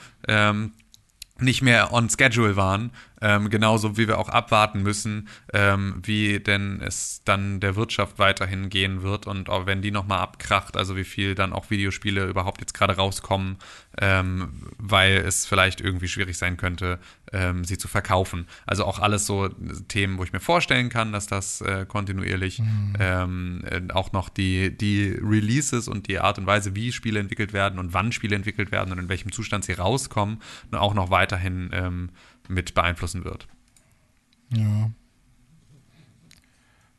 nicht 1.42 1.62
mehr 1.62 1.92
on 1.92 2.08
schedule 2.08 2.56
waren, 2.56 2.90
ähm, 3.22 3.48
genauso 3.48 3.96
wie 3.96 4.08
wir 4.08 4.18
auch 4.18 4.28
abwarten 4.28 4.82
müssen, 4.82 5.28
ähm, 5.52 6.00
wie 6.02 6.40
denn 6.40 6.80
es 6.80 7.22
dann 7.24 7.60
der 7.60 7.76
Wirtschaft 7.76 8.18
weiterhin 8.18 8.68
gehen 8.68 9.02
wird 9.02 9.26
und 9.26 9.48
auch 9.48 9.66
wenn 9.66 9.80
die 9.80 9.92
nochmal 9.92 10.18
abkracht, 10.18 10.76
also 10.76 10.96
wie 10.96 11.04
viel 11.04 11.34
dann 11.34 11.52
auch 11.52 11.70
Videospiele 11.70 12.26
überhaupt 12.26 12.60
jetzt 12.60 12.74
gerade 12.74 12.96
rauskommen, 12.96 13.58
ähm, 14.00 14.48
weil 14.76 15.16
es 15.18 15.46
vielleicht 15.46 15.80
irgendwie 15.80 16.08
schwierig 16.08 16.36
sein 16.36 16.56
könnte, 16.56 16.98
ähm, 17.32 17.64
sie 17.64 17.78
zu 17.78 17.88
verkaufen. 17.88 18.46
Also 18.66 18.84
auch 18.84 18.98
alles 18.98 19.26
so 19.26 19.48
Themen, 19.88 20.18
wo 20.18 20.24
ich 20.24 20.32
mir 20.32 20.40
vorstellen 20.40 20.88
kann, 20.88 21.12
dass 21.12 21.26
das 21.28 21.60
äh, 21.60 21.86
kontinuierlich 21.86 22.60
ähm, 22.98 23.62
äh, 23.64 23.80
auch 23.92 24.12
noch 24.12 24.28
die, 24.28 24.76
die 24.76 25.16
Releases 25.22 25.86
und 25.86 26.08
die 26.08 26.18
Art 26.18 26.38
und 26.38 26.46
Weise, 26.46 26.74
wie 26.74 26.90
Spiele 26.90 27.20
entwickelt 27.20 27.52
werden 27.52 27.78
und 27.78 27.94
wann 27.94 28.10
Spiele 28.10 28.34
entwickelt 28.34 28.72
werden 28.72 28.92
und 28.92 28.98
in 28.98 29.08
welchem 29.08 29.30
Zustand 29.30 29.64
sie 29.64 29.74
rauskommen, 29.74 30.40
auch 30.72 30.94
noch 30.94 31.10
weiterhin 31.10 31.70
ähm, 31.72 32.10
mit 32.48 32.74
beeinflussen 32.74 33.24
wird. 33.24 33.46
Ja. 34.50 34.90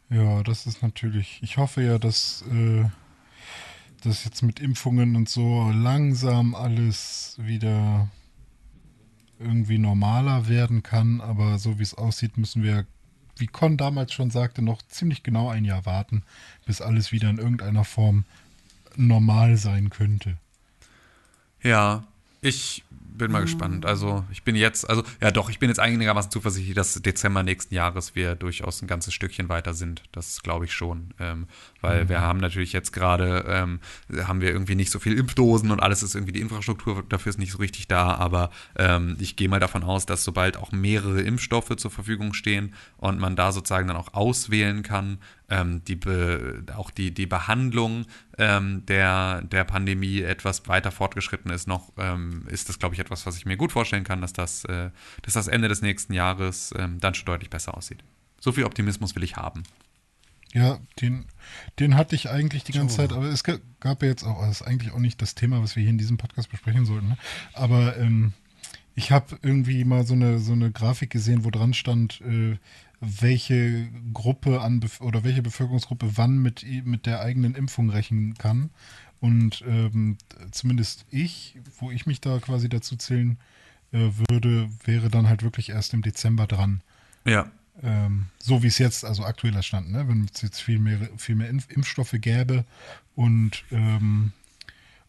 Ja, 0.09 0.43
das 0.43 0.67
ist 0.67 0.81
natürlich. 0.81 1.39
Ich 1.41 1.57
hoffe 1.57 1.81
ja, 1.81 1.97
dass 1.97 2.43
äh, 2.51 2.85
das 4.03 4.25
jetzt 4.25 4.41
mit 4.41 4.59
Impfungen 4.59 5.15
und 5.15 5.29
so 5.29 5.71
langsam 5.71 6.55
alles 6.55 7.35
wieder 7.39 8.09
irgendwie 9.39 9.77
normaler 9.77 10.47
werden 10.47 10.83
kann, 10.83 11.21
aber 11.21 11.57
so 11.57 11.79
wie 11.79 11.83
es 11.83 11.95
aussieht, 11.95 12.37
müssen 12.37 12.63
wir, 12.63 12.85
wie 13.37 13.47
Con 13.47 13.77
damals 13.77 14.13
schon 14.13 14.29
sagte, 14.29 14.61
noch 14.61 14.81
ziemlich 14.83 15.23
genau 15.23 15.49
ein 15.49 15.65
Jahr 15.65 15.85
warten, 15.85 16.23
bis 16.65 16.81
alles 16.81 17.11
wieder 17.11 17.29
in 17.29 17.39
irgendeiner 17.39 17.83
Form 17.83 18.25
normal 18.95 19.57
sein 19.57 19.89
könnte. 19.89 20.37
Ja, 21.61 22.03
ich 22.41 22.83
bin 23.17 23.31
mal 23.31 23.41
gespannt. 23.41 23.85
Also 23.85 24.25
ich 24.31 24.43
bin 24.43 24.55
jetzt, 24.55 24.89
also 24.89 25.03
ja 25.21 25.31
doch, 25.31 25.49
ich 25.49 25.59
bin 25.59 25.69
jetzt 25.69 25.79
einigermaßen 25.79 26.31
zuversichtlich, 26.31 26.75
dass 26.75 26.93
Dezember 27.01 27.43
nächsten 27.43 27.73
Jahres 27.73 28.15
wir 28.15 28.35
durchaus 28.35 28.81
ein 28.81 28.87
ganzes 28.87 29.13
Stückchen 29.13 29.49
weiter 29.49 29.73
sind. 29.73 30.03
Das 30.11 30.41
glaube 30.41 30.65
ich 30.65 30.73
schon. 30.73 31.13
Ähm, 31.19 31.47
weil 31.81 32.09
wir 32.09 32.21
haben 32.21 32.39
natürlich 32.39 32.73
jetzt 32.73 32.93
gerade, 32.93 33.45
ähm, 33.47 33.79
haben 34.25 34.41
wir 34.41 34.51
irgendwie 34.51 34.75
nicht 34.75 34.91
so 34.91 34.99
viel 34.99 35.17
Impfdosen 35.17 35.71
und 35.71 35.81
alles 35.81 36.01
ist 36.01 36.15
irgendwie, 36.15 36.31
die 36.31 36.41
Infrastruktur 36.41 37.03
dafür 37.07 37.29
ist 37.29 37.39
nicht 37.39 37.51
so 37.51 37.57
richtig 37.57 37.87
da, 37.87 38.15
aber 38.15 38.51
ähm, 38.77 39.17
ich 39.19 39.35
gehe 39.35 39.49
mal 39.49 39.59
davon 39.59 39.83
aus, 39.83 40.05
dass 40.05 40.23
sobald 40.23 40.57
auch 40.57 40.71
mehrere 40.71 41.21
Impfstoffe 41.21 41.75
zur 41.75 41.91
Verfügung 41.91 42.33
stehen 42.33 42.73
und 42.97 43.19
man 43.19 43.35
da 43.35 43.51
sozusagen 43.51 43.87
dann 43.87 43.97
auch 43.97 44.13
auswählen 44.13 44.81
kann, 44.81 45.19
die 45.85 45.95
Be 45.95 46.63
auch 46.75 46.89
die, 46.89 47.13
die 47.13 47.25
Behandlung 47.25 48.05
ähm, 48.37 48.85
der, 48.87 49.41
der 49.43 49.63
Pandemie 49.65 50.21
etwas 50.21 50.67
weiter 50.67 50.91
fortgeschritten 50.91 51.51
ist 51.51 51.67
noch, 51.67 51.91
ähm, 51.97 52.45
ist 52.47 52.69
das, 52.69 52.79
glaube 52.79 52.95
ich, 52.95 52.99
etwas, 52.99 53.25
was 53.25 53.37
ich 53.37 53.45
mir 53.45 53.57
gut 53.57 53.71
vorstellen 53.71 54.03
kann, 54.03 54.21
dass 54.21 54.33
das, 54.33 54.65
äh, 54.65 54.89
dass 55.21 55.33
das 55.33 55.47
Ende 55.47 55.67
des 55.67 55.81
nächsten 55.81 56.13
Jahres 56.13 56.73
ähm, 56.77 56.99
dann 56.99 57.13
schon 57.13 57.25
deutlich 57.25 57.49
besser 57.49 57.77
aussieht. 57.77 58.03
So 58.39 58.51
viel 58.51 58.63
Optimismus 58.63 59.15
will 59.15 59.23
ich 59.23 59.35
haben. 59.35 59.63
Ja, 60.53 60.79
den, 61.01 61.25
den 61.79 61.95
hatte 61.95 62.15
ich 62.15 62.29
eigentlich 62.29 62.63
die 62.63 62.73
ganze 62.73 62.97
Zeit, 62.97 63.11
aber 63.11 63.25
es 63.25 63.43
ga- 63.43 63.59
gab 63.79 64.03
ja 64.03 64.09
jetzt 64.09 64.23
auch, 64.23 64.41
das 64.41 64.61
ist 64.61 64.67
eigentlich 64.67 64.91
auch 64.91 64.99
nicht 64.99 65.21
das 65.21 65.33
Thema, 65.33 65.61
was 65.63 65.75
wir 65.75 65.81
hier 65.81 65.89
in 65.89 65.97
diesem 65.97 66.17
Podcast 66.17 66.49
besprechen 66.49 66.85
sollten, 66.85 67.09
ne? 67.09 67.17
aber 67.53 67.97
ähm, 67.97 68.33
ich 68.95 69.11
habe 69.11 69.39
irgendwie 69.41 69.83
mal 69.83 70.05
so 70.05 70.13
eine, 70.13 70.37
so 70.37 70.53
eine 70.53 70.71
Grafik 70.71 71.09
gesehen, 71.09 71.43
wo 71.43 71.49
dran 71.49 71.73
stand, 71.73 72.21
äh, 72.21 72.57
welche 73.03 73.89
Gruppe 74.13 74.61
an 74.61 74.79
Bef 74.79 75.01
oder 75.01 75.23
welche 75.23 75.41
Bevölkerungsgruppe 75.41 76.11
wann 76.15 76.37
mit, 76.37 76.65
mit 76.85 77.05
der 77.05 77.21
eigenen 77.21 77.55
Impfung 77.55 77.89
rechnen 77.89 78.35
kann. 78.35 78.69
Und 79.19 79.63
ähm, 79.67 80.17
zumindest 80.51 81.05
ich, 81.09 81.57
wo 81.79 81.91
ich 81.91 82.05
mich 82.05 82.21
da 82.21 82.39
quasi 82.39 82.69
dazu 82.69 82.95
zählen 82.95 83.37
äh, 83.91 84.09
würde, 84.29 84.69
wäre 84.83 85.09
dann 85.09 85.29
halt 85.29 85.43
wirklich 85.43 85.69
erst 85.69 85.93
im 85.93 86.01
Dezember 86.01 86.47
dran. 86.47 86.81
Ja. 87.25 87.49
Ähm, 87.81 88.25
so 88.39 88.63
wie 88.63 88.67
es 88.67 88.77
jetzt, 88.77 89.05
also 89.05 89.23
aktueller 89.23 89.63
Stand, 89.63 89.91
ne? 89.91 90.07
wenn 90.07 90.29
es 90.33 90.41
jetzt 90.41 90.61
viel 90.61 90.79
mehr, 90.79 91.09
viel 91.17 91.35
mehr 91.35 91.49
Impf 91.49 91.69
Impfstoffe 91.69 92.15
gäbe 92.19 92.65
und, 93.15 93.63
ähm, 93.71 94.33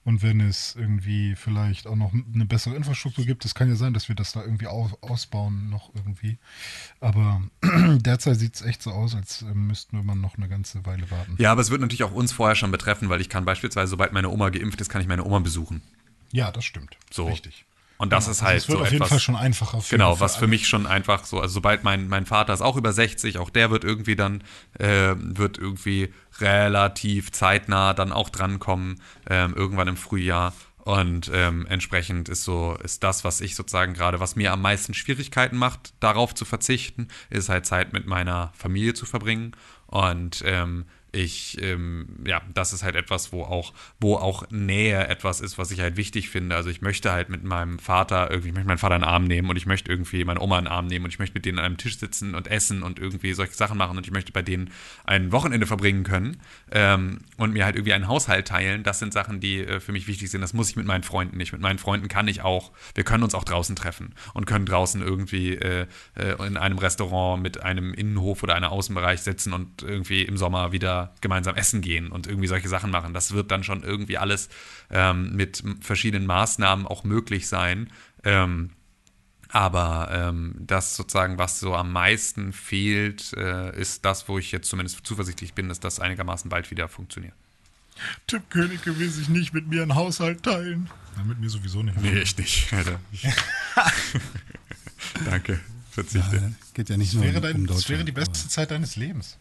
und 0.05 0.22
wenn 0.22 0.40
es 0.40 0.76
irgendwie 0.76 1.35
vielleicht 1.35 1.86
auch 1.86 1.97
noch 1.97 2.12
eine 2.12 2.44
bessere 2.44 2.74
Infrastruktur 2.76 3.24
gibt, 3.24 3.44
es 3.44 3.55
kann 3.55 3.68
ja 3.68 3.74
sein, 3.74 3.94
dass 3.94 4.09
wir 4.09 4.14
das 4.14 4.32
da 4.32 4.43
irgendwie 4.43 4.66
au 4.66 4.90
ausbauen 5.01 5.70
noch 5.70 5.94
irgendwie. 5.94 6.36
Aber 7.01 7.43
derzeit 7.62 8.39
sieht 8.39 8.55
es 8.55 8.62
echt 8.62 8.82
so 8.82 8.90
aus, 8.90 9.14
als 9.14 9.43
äh, 9.43 9.55
müssten 9.55 9.97
wir 9.97 10.05
mal 10.05 10.14
noch 10.14 10.36
eine 10.36 10.48
ganze 10.48 10.85
Weile 10.85 11.10
warten. 11.10 11.36
Ja, 11.39 11.52
aber 11.52 11.62
es 11.62 11.70
wird 11.70 11.81
natürlich 11.81 12.05
auch 12.05 12.12
uns 12.12 12.32
vorher 12.32 12.55
schon 12.55 12.70
betreffen, 12.70 13.09
weil 13.09 13.22
ich 13.22 13.31
kann 13.31 13.47
beispielsweise, 13.47 13.89
sobald 13.89 14.12
meine 14.12 14.28
Oma 14.28 14.51
geimpft 14.51 14.81
ist, 14.81 14.90
kann 14.90 15.01
ich 15.01 15.09
meine 15.09 15.24
Oma 15.24 15.39
besuchen. 15.39 15.81
Ja, 16.32 16.51
das 16.52 16.64
stimmt. 16.64 16.98
So. 17.10 17.26
Richtig. 17.26 17.64
Und 18.05 18.10
das 18.12 18.24
Genau. 18.24 18.32
ist 18.32 18.43
Also 18.43 18.47
halt 18.47 18.59
es 18.62 18.68
wird 18.68 18.78
so 18.78 18.82
auf 18.82 18.90
jeden 18.90 18.97
etwas, 19.02 19.09
Fall 19.10 19.20
schon 19.20 19.36
einfacher. 19.36 19.81
Für, 19.81 19.97
Genau, 19.97 20.20
was 20.20 20.36
für 20.36 20.47
mich 20.47 20.68
schon 20.68 20.86
einfach 20.86 21.24
so, 21.24 21.40
also 21.40 21.55
sobald 21.55 21.85
mein, 21.85 22.09
mein 22.09 22.26
Vater 22.26 22.52
ist 22.55 22.60
auch 22.60 22.76
über 22.76 22.93
60, 22.93 23.39
auch 23.39 23.51
der 23.51 23.70
wird 23.70 23.85
irgendwie 23.85 24.16
dann, 24.16 24.43
äh, 24.78 25.14
wird 25.16 25.59
irgendwie 25.59 26.12
relativ 26.40 27.32
zeitnah 27.32 27.94
dann 27.94 28.12
auch 28.12 28.28
drankommen, 28.31 29.01
ähm, 29.28 29.55
irgendwann 29.55 29.89
im 29.89 29.97
Frühjahr. 29.97 30.52
Und 30.78 31.31
ähm, 31.32 31.66
entsprechend 31.66 32.28
ist 32.28 32.44
so, 32.44 32.76
ist 32.82 33.02
das, 33.02 33.24
was 33.24 33.40
ich 33.40 33.55
sozusagen 33.56 33.94
gerade, 33.94 34.20
was 34.20 34.36
mir 34.36 34.52
am 34.52 34.60
meisten 34.60 34.93
Schwierigkeiten 34.93 35.56
macht, 35.56 35.94
darauf 36.01 36.35
zu 36.35 36.44
verzichten, 36.44 37.09
ist 37.31 37.48
halt 37.48 37.64
Zeit 37.64 37.94
mit 37.94 38.06
meiner 38.06 38.52
Familie 38.55 38.93
zu 38.93 39.06
verbringen. 39.06 39.52
Und 39.86 40.43
ähm, 40.47 40.85
ich, 41.15 41.61
ähm, 41.62 42.07
ja, 42.27 42.43
das 42.53 42.73
ist 42.73 42.82
halt 42.82 42.97
etwas, 42.97 43.32
wo 43.32 43.43
auch, 43.43 43.73
wo 44.01 44.16
auch 44.16 44.51
Nähe 44.51 45.07
etwas 45.07 45.41
ist, 45.41 45.59
was 45.59 45.70
ich 45.70 45.81
halt 45.81 45.97
wichtig 45.97 46.28
finde. 46.28 46.57
Also 46.57 46.70
ich 46.70 46.82
möchte 46.82 47.12
halt 47.12 47.28
mit 47.28 47.45
meinem 47.45 47.78
Vater 47.78 48.31
irgendwie, 48.31 48.49
ich 48.49 48.55
möchte 48.55 48.69
meinen 48.69 48.78
Vater 48.78 48.97
in 48.97 49.03
den 49.03 49.09
Arm 49.09 49.24
nehmen 49.24 49.49
und 49.49 49.57
ich 49.57 49.66
möchte 49.66 49.91
irgendwie 49.91 50.24
meine 50.24 50.41
Oma 50.41 50.59
in 50.59 50.65
den 50.65 50.73
Arm 50.73 50.86
nehmen 50.86 51.05
und 51.05 51.11
ich 51.11 51.19
möchte 51.19 51.35
mit 51.35 51.45
denen 51.45 51.59
an 51.59 51.65
einem 51.65 51.77
Tisch 51.77 51.99
sitzen 51.99 52.35
und 52.35 52.49
essen 52.49 52.82
und 52.82 52.99
irgendwie 52.99 53.32
solche 53.35 53.55
Sachen 53.55 53.78
machen 53.78 53.97
und 53.97 54.07
ich 54.07 54.12
möchte 54.12 54.32
bei 54.32 54.43
denen 54.43 54.70
ein 55.05 55.32
Wochenende 55.32 55.66
verbringen 55.66 56.05
können 56.05 56.39
ähm, 56.73 57.19
und 57.36 57.53
mir 57.53 57.65
halt 57.65 57.77
irgendwie 57.77 57.93
einen 57.93 58.09
Haushalt 58.09 58.49
teilen. 58.49 58.82
Das 58.82 58.99
sind 58.99 59.12
Sachen, 59.12 59.41
die 59.41 59.61
äh, 59.61 59.81
für 59.81 59.93
mich 59.93 60.07
wichtig 60.07 60.31
sind. 60.31 60.41
Das 60.41 60.53
muss 60.53 60.70
ich 60.70 60.77
mit 60.77 60.86
meinen 60.86 61.05
Freunden 61.05 61.36
nicht. 61.36 61.53
Mit 61.53 61.61
meinen 61.61 61.78
Freunden 61.78 62.09
kann 62.09 62.28
ich 62.28 62.43
auch, 62.43 62.73
wir 62.95 63.05
können 63.05 63.23
uns 63.23 63.35
auch 63.35 63.45
draußen 63.45 63.77
treffen 63.77 64.15
und 64.32 64.47
können 64.47 64.66
draußen 64.66 65.01
irgendwie 65.01 65.55
äh, 65.55 65.86
äh, 66.16 66.47
in 66.47 66.57
einem 66.57 66.78
Restaurant 66.78 67.43
mit 67.43 67.62
einem 67.62 67.95
Innenhof 67.95 68.43
oder 68.43 68.55
einem 68.55 68.70
Außenbereich 68.70 69.20
sitzen 69.20 69.53
und 69.53 69.82
irgendwie 69.82 70.23
im 70.23 70.36
Sommer 70.36 70.73
wieder 70.73 71.03
gemeinsam 71.20 71.55
essen 71.56 71.81
gehen 71.81 72.10
und 72.10 72.26
irgendwie 72.26 72.48
solche 72.48 72.68
Sachen 72.68 72.90
machen. 72.90 73.14
Das 73.14 73.32
wird 73.32 73.51
dann 73.51 73.64
schon 73.64 73.82
irgendwie 73.82 74.18
alles 74.18 74.48
ähm, 74.90 75.35
mit 75.35 75.62
verschiedenen 75.81 76.26
Maßnahmen 76.26 76.86
auch 76.86 77.05
möglich 77.05 77.48
sein. 77.48 77.90
Ähm, 78.22 78.70
aber 79.48 80.09
ähm, 80.10 80.56
das 80.59 80.97
sozusagen, 80.97 81.39
was 81.39 81.60
so 81.60 81.74
am 81.74 81.93
meisten 81.93 82.52
fehlt, 82.52 83.32
äh, 83.35 83.78
ist 83.81 84.05
das, 84.05 84.28
wo 84.28 84.39
ich 84.39 84.51
jetzt 84.51 84.68
zumindest 84.68 85.06
zuversichtlich 85.06 85.55
bin, 85.55 85.68
dass 85.68 85.78
das 85.78 86.01
einigermaßen 86.01 86.48
bald 86.48 86.70
wieder 86.70 86.89
funktioniert. 86.89 87.35
Tim 88.26 88.43
Königke 88.51 88.98
will 88.98 89.09
sich 89.10 89.28
nicht 89.28 89.55
mit 89.55 89.68
mir 89.68 89.82
einen 89.82 89.94
Haushalt 89.94 90.43
teilen. 90.43 90.90
Na, 91.16 91.22
mit 91.22 91.39
mir 91.39 91.48
sowieso 91.48 91.85
nicht. 91.85 92.01
Nee, 92.01 92.18
echt 92.18 92.39
nicht, 92.39 92.72
Alter. 92.72 92.98
Ich 93.12 93.22
Danke. 95.24 95.60
Verzichte. 95.94 96.36
Ja, 96.36 96.51
geht 96.74 96.89
ja 96.89 96.97
nicht 96.97 97.14
nur 97.14 97.22
wäre 97.22 97.36
um, 97.36 97.43
dein, 97.43 97.55
um 97.55 97.66
das 97.66 97.76
Deutschland. 97.76 97.90
wäre 97.90 98.05
die 98.05 98.12
beste 98.12 98.48
Zeit 98.48 98.72
deines 98.72 98.97
Lebens. 98.97 99.39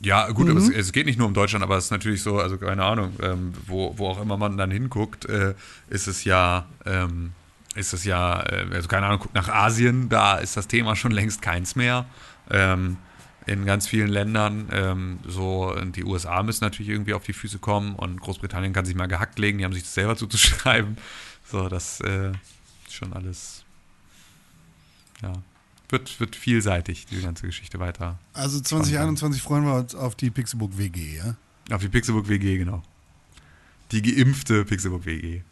Ja, 0.00 0.30
gut, 0.30 0.48
aber 0.50 0.58
es, 0.58 0.68
es 0.68 0.92
geht 0.92 1.06
nicht 1.06 1.18
nur 1.18 1.26
um 1.26 1.34
Deutschland, 1.34 1.62
aber 1.62 1.76
es 1.76 1.86
ist 1.86 1.90
natürlich 1.90 2.22
so, 2.22 2.38
also 2.38 2.58
keine 2.58 2.84
Ahnung, 2.84 3.12
ähm, 3.22 3.54
wo, 3.66 3.96
wo 3.96 4.08
auch 4.08 4.20
immer 4.20 4.36
man 4.36 4.56
dann 4.58 4.70
hinguckt, 4.70 5.24
äh, 5.24 5.54
ist 5.88 6.06
es 6.06 6.24
ja, 6.24 6.66
ähm, 6.84 7.32
ist 7.74 7.94
es 7.94 8.04
ja, 8.04 8.42
äh, 8.42 8.66
also 8.72 8.88
keine 8.88 9.06
Ahnung, 9.06 9.20
guckt 9.20 9.34
nach 9.34 9.48
Asien, 9.48 10.08
da 10.08 10.36
ist 10.36 10.56
das 10.56 10.68
Thema 10.68 10.96
schon 10.96 11.12
längst 11.12 11.40
keins 11.40 11.76
mehr. 11.76 12.04
Ähm, 12.50 12.98
in 13.46 13.64
ganz 13.64 13.86
vielen 13.86 14.08
Ländern, 14.08 14.68
ähm, 14.72 15.18
so 15.24 15.74
die 15.80 16.04
USA 16.04 16.42
müssen 16.42 16.64
natürlich 16.64 16.90
irgendwie 16.90 17.14
auf 17.14 17.24
die 17.24 17.32
Füße 17.32 17.58
kommen 17.58 17.94
und 17.94 18.20
Großbritannien 18.20 18.72
kann 18.72 18.84
sich 18.84 18.96
mal 18.96 19.06
gehackt 19.06 19.38
legen, 19.38 19.58
die 19.58 19.64
haben 19.64 19.72
sich 19.72 19.84
das 19.84 19.94
selber 19.94 20.16
zuzuschreiben. 20.16 20.96
So, 21.44 21.68
das 21.68 22.00
äh, 22.00 22.32
ist 22.86 22.94
schon 22.94 23.12
alles, 23.12 23.64
ja, 25.22 25.32
wird, 25.88 26.18
wird 26.20 26.36
vielseitig, 26.36 27.06
diese 27.06 27.22
ganze 27.22 27.46
Geschichte 27.46 27.78
weiter. 27.78 28.18
Also 28.32 28.60
2021 28.60 29.42
freuen 29.42 29.64
wir 29.64 29.74
uns 29.74 29.94
auf 29.94 30.14
die 30.14 30.30
Pixelbook 30.30 30.76
WG, 30.78 31.16
ja? 31.16 31.36
Auf 31.70 31.80
die 31.82 31.88
Pixelbook 31.88 32.28
WG, 32.28 32.58
genau. 32.58 32.82
Die 33.92 34.02
geimpfte 34.02 34.64
Pixelbook 34.64 35.04
WG. 35.06 35.42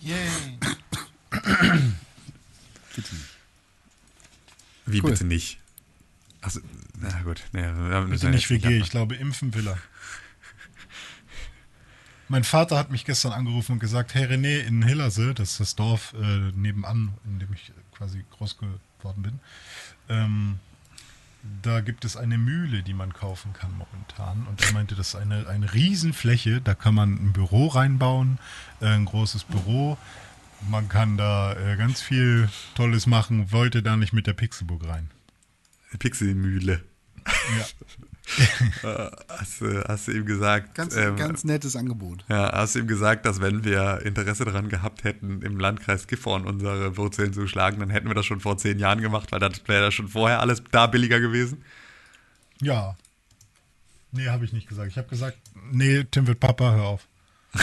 Yay. 0.00 0.16
Bitte 2.94 3.14
nicht. 3.14 3.26
Wie 4.86 5.02
Cool. 5.02 5.10
bitte 5.10 5.24
nicht? 5.24 5.58
Achso, 6.40 6.60
na 7.00 7.22
gut. 7.22 7.42
Müssen 7.52 8.10
Bitte 8.10 8.28
nicht 8.30 8.50
WG, 8.50 8.66
abmachen. 8.66 8.82
ich 8.82 8.90
glaube, 8.90 9.14
impfen 9.16 9.54
will 9.54 9.66
er. 9.68 9.78
Mein 12.28 12.44
Vater 12.44 12.76
hat 12.78 12.90
mich 12.90 13.04
gestern 13.04 13.32
angerufen 13.32 13.72
und 13.72 13.78
gesagt, 13.78 14.14
hey 14.14 14.24
René, 14.26 14.58
in 14.60 14.82
Hillerse, 14.82 15.32
das 15.34 15.52
ist 15.52 15.60
das 15.60 15.76
Dorf 15.76 16.12
äh, 16.20 16.50
nebenan, 16.56 17.14
in 17.24 17.38
dem 17.38 17.52
ich 17.52 17.72
quasi 17.92 18.24
groß 18.32 18.58
geworden 18.58 18.80
bin, 19.14 19.40
ähm, 20.08 20.58
da 21.62 21.80
gibt 21.80 22.04
es 22.04 22.16
eine 22.16 22.38
Mühle, 22.38 22.82
die 22.82 22.94
man 22.94 23.12
kaufen 23.12 23.52
kann 23.52 23.70
momentan. 23.72 24.46
Und 24.48 24.64
er 24.64 24.72
meinte, 24.72 24.94
das 24.94 25.08
ist 25.08 25.14
eine, 25.16 25.46
eine 25.46 25.72
Riesenfläche, 25.72 26.60
da 26.60 26.74
kann 26.74 26.94
man 26.94 27.14
ein 27.14 27.32
Büro 27.32 27.68
reinbauen, 27.68 28.38
äh, 28.80 28.86
ein 28.86 29.04
großes 29.04 29.44
Büro. 29.44 29.96
Man 30.68 30.88
kann 30.88 31.16
da 31.16 31.54
äh, 31.54 31.76
ganz 31.76 32.00
viel 32.00 32.48
Tolles 32.74 33.06
machen, 33.06 33.52
wollte 33.52 33.82
da 33.82 33.96
nicht 33.96 34.12
mit 34.12 34.26
der 34.26 34.32
Pixelburg 34.32 34.86
rein. 34.88 35.10
Pixelmühle. 35.98 36.82
Ja. 37.26 37.66
Äh, 38.82 39.10
hast, 39.28 39.60
du- 39.60 39.84
hast 39.86 40.08
du 40.08 40.12
ihm 40.12 40.26
gesagt, 40.26 40.74
Ganz, 40.74 40.96
ähm, 40.96 41.16
ganz 41.16 41.44
nettes 41.44 41.76
Angebot. 41.76 42.24
ja, 42.28 42.50
hast 42.52 42.74
du 42.74 42.80
ihm 42.80 42.86
gesagt, 42.88 43.24
dass 43.24 43.40
wenn 43.40 43.64
wir 43.64 44.02
Interesse 44.04 44.44
daran 44.44 44.68
gehabt 44.68 45.04
hätten, 45.04 45.42
im 45.42 45.58
Landkreis 45.60 46.06
Gifhorn 46.08 46.44
unsere 46.44 46.96
Wurzeln 46.96 47.32
zu 47.32 47.46
schlagen, 47.46 47.78
dann 47.80 47.88
hätten 47.90 48.08
wir 48.08 48.14
das 48.14 48.26
schon 48.26 48.40
vor 48.40 48.58
zehn 48.58 48.78
Jahren 48.80 49.00
gemacht, 49.00 49.30
weil 49.32 49.38
dann 49.40 49.52
wäre 49.66 49.84
das 49.86 49.94
schon 49.94 50.08
vorher 50.08 50.40
alles 50.40 50.62
da 50.72 50.86
billiger 50.88 51.20
gewesen. 51.20 51.64
Ja. 52.60 52.96
Nee, 54.12 54.28
habe 54.28 54.44
ich 54.44 54.52
nicht 54.52 54.68
gesagt. 54.68 54.90
Ich 54.90 54.98
habe 54.98 55.08
gesagt, 55.08 55.38
nee, 55.70 56.04
Tim 56.10 56.26
wird 56.26 56.40
Papa, 56.40 56.72
hör 56.72 56.84
auf. 56.84 57.06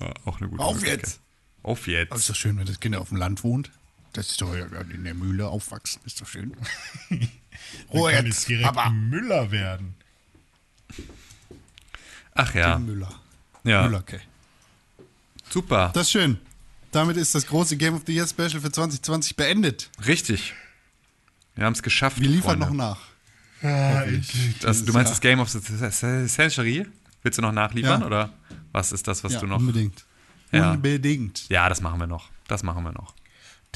Ja, 0.00 0.12
auch 0.26 0.38
eine 0.40 0.48
gute 0.50 0.62
Auf 0.62 0.74
Möglichkeit. 0.74 1.00
jetzt! 1.02 1.20
Auf 1.62 1.86
jetzt. 1.86 2.10
Aber 2.12 2.18
ist 2.20 2.28
doch 2.28 2.34
schön, 2.34 2.58
wenn 2.58 2.66
das 2.66 2.80
Kind 2.80 2.94
auf 2.96 3.08
dem 3.08 3.16
Land 3.16 3.42
wohnt. 3.44 3.70
Das 4.12 4.30
ist 4.30 4.40
doch 4.42 4.54
ja, 4.54 4.66
in 4.66 5.04
der 5.04 5.14
Mühle 5.14 5.48
aufwachsen, 5.48 6.00
ist 6.04 6.20
doch 6.20 6.26
schön. 6.26 6.54
Ruhe 7.92 8.12
kann 8.12 8.26
jetzt, 8.26 8.48
direkt 8.48 8.66
aber 8.68 8.90
Müller 8.90 9.50
werden. 9.50 9.94
Ach 12.34 12.54
ja. 12.54 12.78
Müller. 12.78 13.12
ja. 13.64 13.82
Müller, 13.86 13.98
okay. 13.98 14.20
Super. 15.48 15.90
Das 15.94 16.06
ist 16.06 16.12
schön. 16.12 16.38
damit 16.92 17.16
ist 17.16 17.34
das 17.34 17.46
große 17.46 17.76
Game 17.76 17.94
of 17.94 18.02
the 18.06 18.14
Year 18.14 18.26
Special 18.26 18.60
für 18.60 18.70
2020 18.70 19.36
beendet. 19.36 19.90
Richtig. 20.06 20.54
Wir 21.54 21.64
haben 21.64 21.72
es 21.72 21.82
geschafft. 21.82 22.20
Wir 22.20 22.28
liefern 22.28 22.60
Freunde. 22.60 22.66
noch 22.66 22.72
nach. 22.74 22.98
Das, 24.60 24.84
du 24.84 24.92
meinst 24.92 25.10
das 25.12 25.20
Game 25.20 25.40
of 25.40 25.48
the 25.48 25.60
Century? 26.28 26.86
Willst 27.22 27.38
du 27.38 27.42
noch 27.42 27.52
nachliefern 27.52 28.02
Ja. 28.02 28.06
oder 28.06 28.32
was 28.72 28.92
ist 28.92 29.08
das, 29.08 29.24
was 29.24 29.32
ja, 29.34 29.40
du 29.40 29.46
noch? 29.46 29.58
unbedingt. 29.58 30.04
Ja. 30.52 30.72
Unbedingt. 30.72 31.48
Ja, 31.48 31.68
das 31.68 31.80
machen 31.80 31.98
wir 31.98 32.06
noch. 32.06 32.28
Das 32.46 32.62
machen 32.62 32.84
wir 32.84 32.92
noch. 32.92 33.14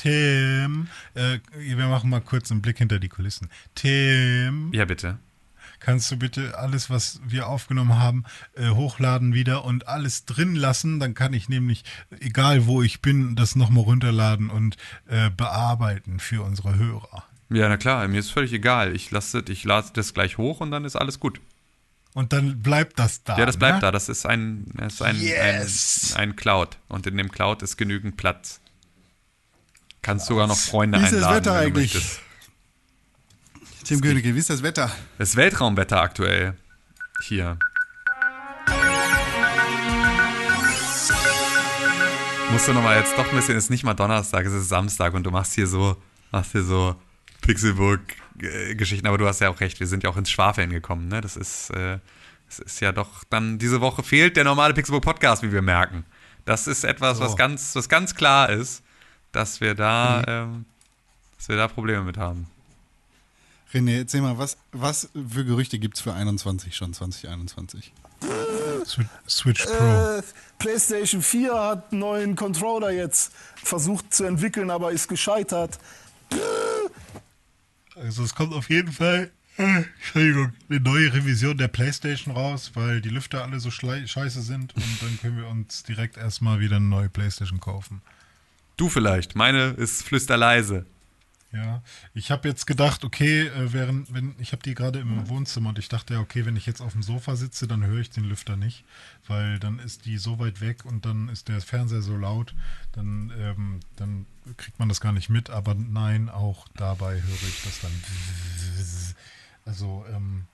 Tim, 0.03 0.89
äh, 1.15 1.39
wir 1.57 1.87
machen 1.89 2.09
mal 2.09 2.21
kurz 2.21 2.51
einen 2.51 2.63
Blick 2.63 2.79
hinter 2.79 2.99
die 2.99 3.09
Kulissen. 3.09 3.51
Tim, 3.75 4.71
Ja, 4.73 4.85
bitte. 4.87 5.19
kannst 5.79 6.11
du 6.11 6.17
bitte 6.17 6.57
alles, 6.57 6.89
was 6.89 7.21
wir 7.27 7.47
aufgenommen 7.49 7.99
haben, 7.99 8.25
äh, 8.55 8.71
hochladen 8.71 9.35
wieder 9.35 9.65
und 9.65 9.89
alles 9.89 10.25
drin 10.25 10.55
lassen? 10.55 11.01
Dann 11.01 11.13
kann 11.15 11.35
ich 11.35 11.49
nämlich, 11.51 11.85
egal 12.21 12.67
wo 12.67 12.83
ich 12.83 13.03
bin, 13.03 13.37
das 13.37 13.57
nochmal 13.57 13.85
runterladen 13.85 14.49
und 14.49 14.77
äh, 15.07 15.29
bearbeiten 15.31 16.19
für 16.19 16.43
unsere 16.43 16.77
Hörer. 16.77 17.25
Ja, 17.51 17.69
na 17.69 17.77
klar, 17.77 18.07
mir 18.09 18.21
ist 18.21 18.31
völlig 18.31 18.53
egal. 18.53 18.95
Ich 18.97 19.11
lasse 19.11 19.43
ich 19.49 19.65
lade 19.65 19.89
das 19.93 20.15
gleich 20.15 20.39
hoch 20.39 20.61
und 20.61 20.71
dann 20.71 20.85
ist 20.85 20.97
alles 20.97 21.21
gut. 21.21 21.41
Und 22.15 22.33
dann 22.33 22.61
bleibt 22.63 22.99
das 22.99 23.23
da. 23.23 23.37
Ja, 23.39 23.45
das 23.47 23.57
bleibt 23.57 23.77
ne? 23.77 23.81
da. 23.83 23.91
Das 23.93 24.09
ist 24.09 24.25
ein, 24.27 24.65
das 24.75 24.95
ist 24.95 25.03
ein, 25.03 25.21
Yes. 25.21 26.15
ein, 26.17 26.31
ein 26.31 26.37
Cloud. 26.37 26.79
Und 26.89 27.07
in 27.07 27.17
dem 27.17 27.31
Cloud 27.31 27.63
ist 27.63 27.77
genügend 27.77 28.17
Platz. 28.17 28.60
Kannst 30.03 30.27
sogar 30.27 30.47
noch 30.47 30.57
Freunde 30.59 30.99
Wie 30.99 31.05
ist 31.05 31.13
das 31.13 31.23
einladen. 31.25 31.37
Wetter 31.45 31.55
eigentlich? 31.59 31.95
möchtest. 31.95 32.21
Tim 33.85 34.01
Königke, 34.01 34.35
wie 34.35 34.39
ist 34.39 34.51
das 34.51 34.63
Wetter? 34.63 34.91
Das 35.19 35.37
Weltraumwetter 35.37 36.01
aktuell. 36.01 36.55
Hier. 37.25 37.59
Musst 42.53 42.67
du 42.67 42.73
nochmal 42.73 42.99
jetzt 42.99 43.17
doch 43.17 43.29
ein 43.29 43.37
bisschen, 43.37 43.57
es 43.57 43.65
ist 43.65 43.71
nicht 43.71 43.85
mal 43.85 43.95
Donnerstag, 43.95 44.45
es 44.45 44.53
ist 44.53 44.69
Samstag 44.69 45.15
und 45.15 45.23
du 45.25 45.31
machst 45.31 45.55
hier 45.55 45.67
so, 45.67 45.97
machst 46.33 46.53
hier 46.53 46.65
so 46.65 46.97
Pixelburg-Geschichten, 47.43 49.07
aber 49.07 49.19
du 49.19 49.27
hast 49.27 49.41
ja 49.41 49.51
auch 49.51 49.61
recht, 49.61 49.79
wir 49.81 49.87
sind 49.87 50.03
ja 50.03 50.11
auch 50.11 50.17
ins 50.17 50.31
Schwafeln 50.31 50.71
gekommen, 50.71 51.07
ne? 51.09 51.21
Das 51.21 51.37
ist, 51.37 51.71
äh, 51.71 51.99
es 52.49 52.59
ist 52.59 52.81
ja 52.81 52.91
doch 52.91 53.23
dann, 53.31 53.59
diese 53.59 53.81
Woche 53.81 54.03
fehlt 54.03 54.37
der 54.37 54.45
normale 54.45 54.75
Pixelburg-Podcast, 54.75 55.43
wie 55.45 55.53
wir 55.53 55.63
merken. 55.63 56.05
Das 56.45 56.67
ist 56.67 56.83
etwas, 56.85 57.21
was 57.21 57.31
So. 57.33 57.37
ganz, 57.37 57.77
was 57.77 57.89
ganz 57.89 58.15
klar 58.17 58.51
ist, 58.51 58.83
dass 59.33 59.61
wir 59.61 59.75
da, 59.75 60.19
Mhm. 60.19 60.25
ähm, 60.29 60.65
dass 61.37 61.49
wir 61.49 61.57
da 61.57 61.69
Probleme 61.69 62.03
mit 62.03 62.17
haben. 62.17 62.47
René, 63.73 63.99
erzähl 63.99 64.21
mal, 64.21 64.37
was, 64.37 64.57
was 64.73 65.09
für 65.15 65.45
Gerüchte 65.45 65.79
gibt 65.79 65.97
es 65.97 66.03
für 66.03 66.13
21 66.13 66.75
schon, 66.75 66.93
2021? 66.93 67.93
Swi- 68.85 69.07
Switch 69.29 69.65
Pro. 69.65 70.19
Äh, 70.19 70.23
PlayStation 70.59 71.23
4 71.23 71.55
hat 71.55 71.93
einen 71.93 72.01
neuen 72.01 72.37
Controller 72.37 72.91
jetzt 72.91 73.33
versucht 73.63 74.13
zu 74.13 74.25
entwickeln, 74.25 74.71
aber 74.71 74.91
ist 74.91 75.09
gescheitert. 75.09 75.79
Also 77.97 78.23
es 78.25 78.35
kommt 78.35 78.53
auf 78.55 78.69
jeden 78.71 78.93
Fall, 78.93 79.31
äh, 79.59 79.83
Entschuldigung, 79.99 80.53
eine 80.69 80.81
neue 80.81 81.13
Revision 81.13 81.57
der 81.59 81.69
Playstation 81.69 82.35
raus, 82.35 82.73
weil 82.75 83.01
die 83.01 83.09
Lüfter 83.11 83.43
alle 83.43 83.61
so 83.61 83.71
scheiße 83.71 84.43
sind 84.43 84.75
und 84.75 85.03
dann 85.03 85.19
können 85.21 85.37
wir 85.37 85.47
uns 85.49 85.83
direkt 85.83 86.17
erstmal 86.17 86.61
wieder 86.61 86.77
eine 86.77 86.87
neue 86.87 87.09
Playstation 87.09 87.61
kaufen. 87.61 88.03
Du 88.81 88.89
vielleicht, 88.89 89.37
meine 89.37 89.73
ist 89.73 90.05
flüsterleise. 90.05 90.87
Ja, 91.53 91.83
ich 92.15 92.31
habe 92.31 92.49
jetzt 92.49 92.67
gedacht, 92.67 93.05
okay, 93.05 93.49
äh, 93.49 93.75
während, 93.75 94.15
wenn 94.15 94.35
ich 94.39 94.53
habe 94.53 94.63
die 94.63 94.75
gerade 94.75 95.01
im 95.01 95.29
Wohnzimmer 95.29 95.69
und 95.69 95.79
ich 95.79 95.91
dachte 95.91 96.15
ja, 96.15 96.21
okay, 96.21 96.47
wenn 96.47 96.57
ich 96.57 96.65
jetzt 96.65 96.81
auf 96.81 96.93
dem 96.93 97.03
Sofa 97.03 97.37
sitze, 97.37 97.69
dann 97.69 97.85
höre 97.85 98.01
ich 98.01 98.09
den 98.09 98.25
Lüfter 98.25 98.57
nicht, 98.57 98.85
weil 99.27 99.59
dann 99.59 99.81
ist 99.81 100.07
die 100.07 100.17
so 100.17 100.39
weit 100.39 100.63
weg 100.63 100.87
und 100.87 101.05
dann 101.05 101.29
ist 101.29 101.49
der 101.49 101.61
Fernseher 101.61 102.01
so 102.01 102.17
laut, 102.17 102.55
dann, 102.93 103.31
ähm, 103.39 103.81
dann 103.97 104.25
kriegt 104.57 104.79
man 104.79 104.89
das 104.89 105.03
gar 105.03 105.13
nicht 105.13 105.29
mit. 105.29 105.51
Aber 105.51 105.75
nein, 105.75 106.31
auch 106.31 106.67
dabei 106.75 107.21
höre 107.21 107.49
ich 107.49 107.63
das 107.63 107.81
dann. 107.83 107.93
Also 109.67 110.07
ähm, 110.11 110.47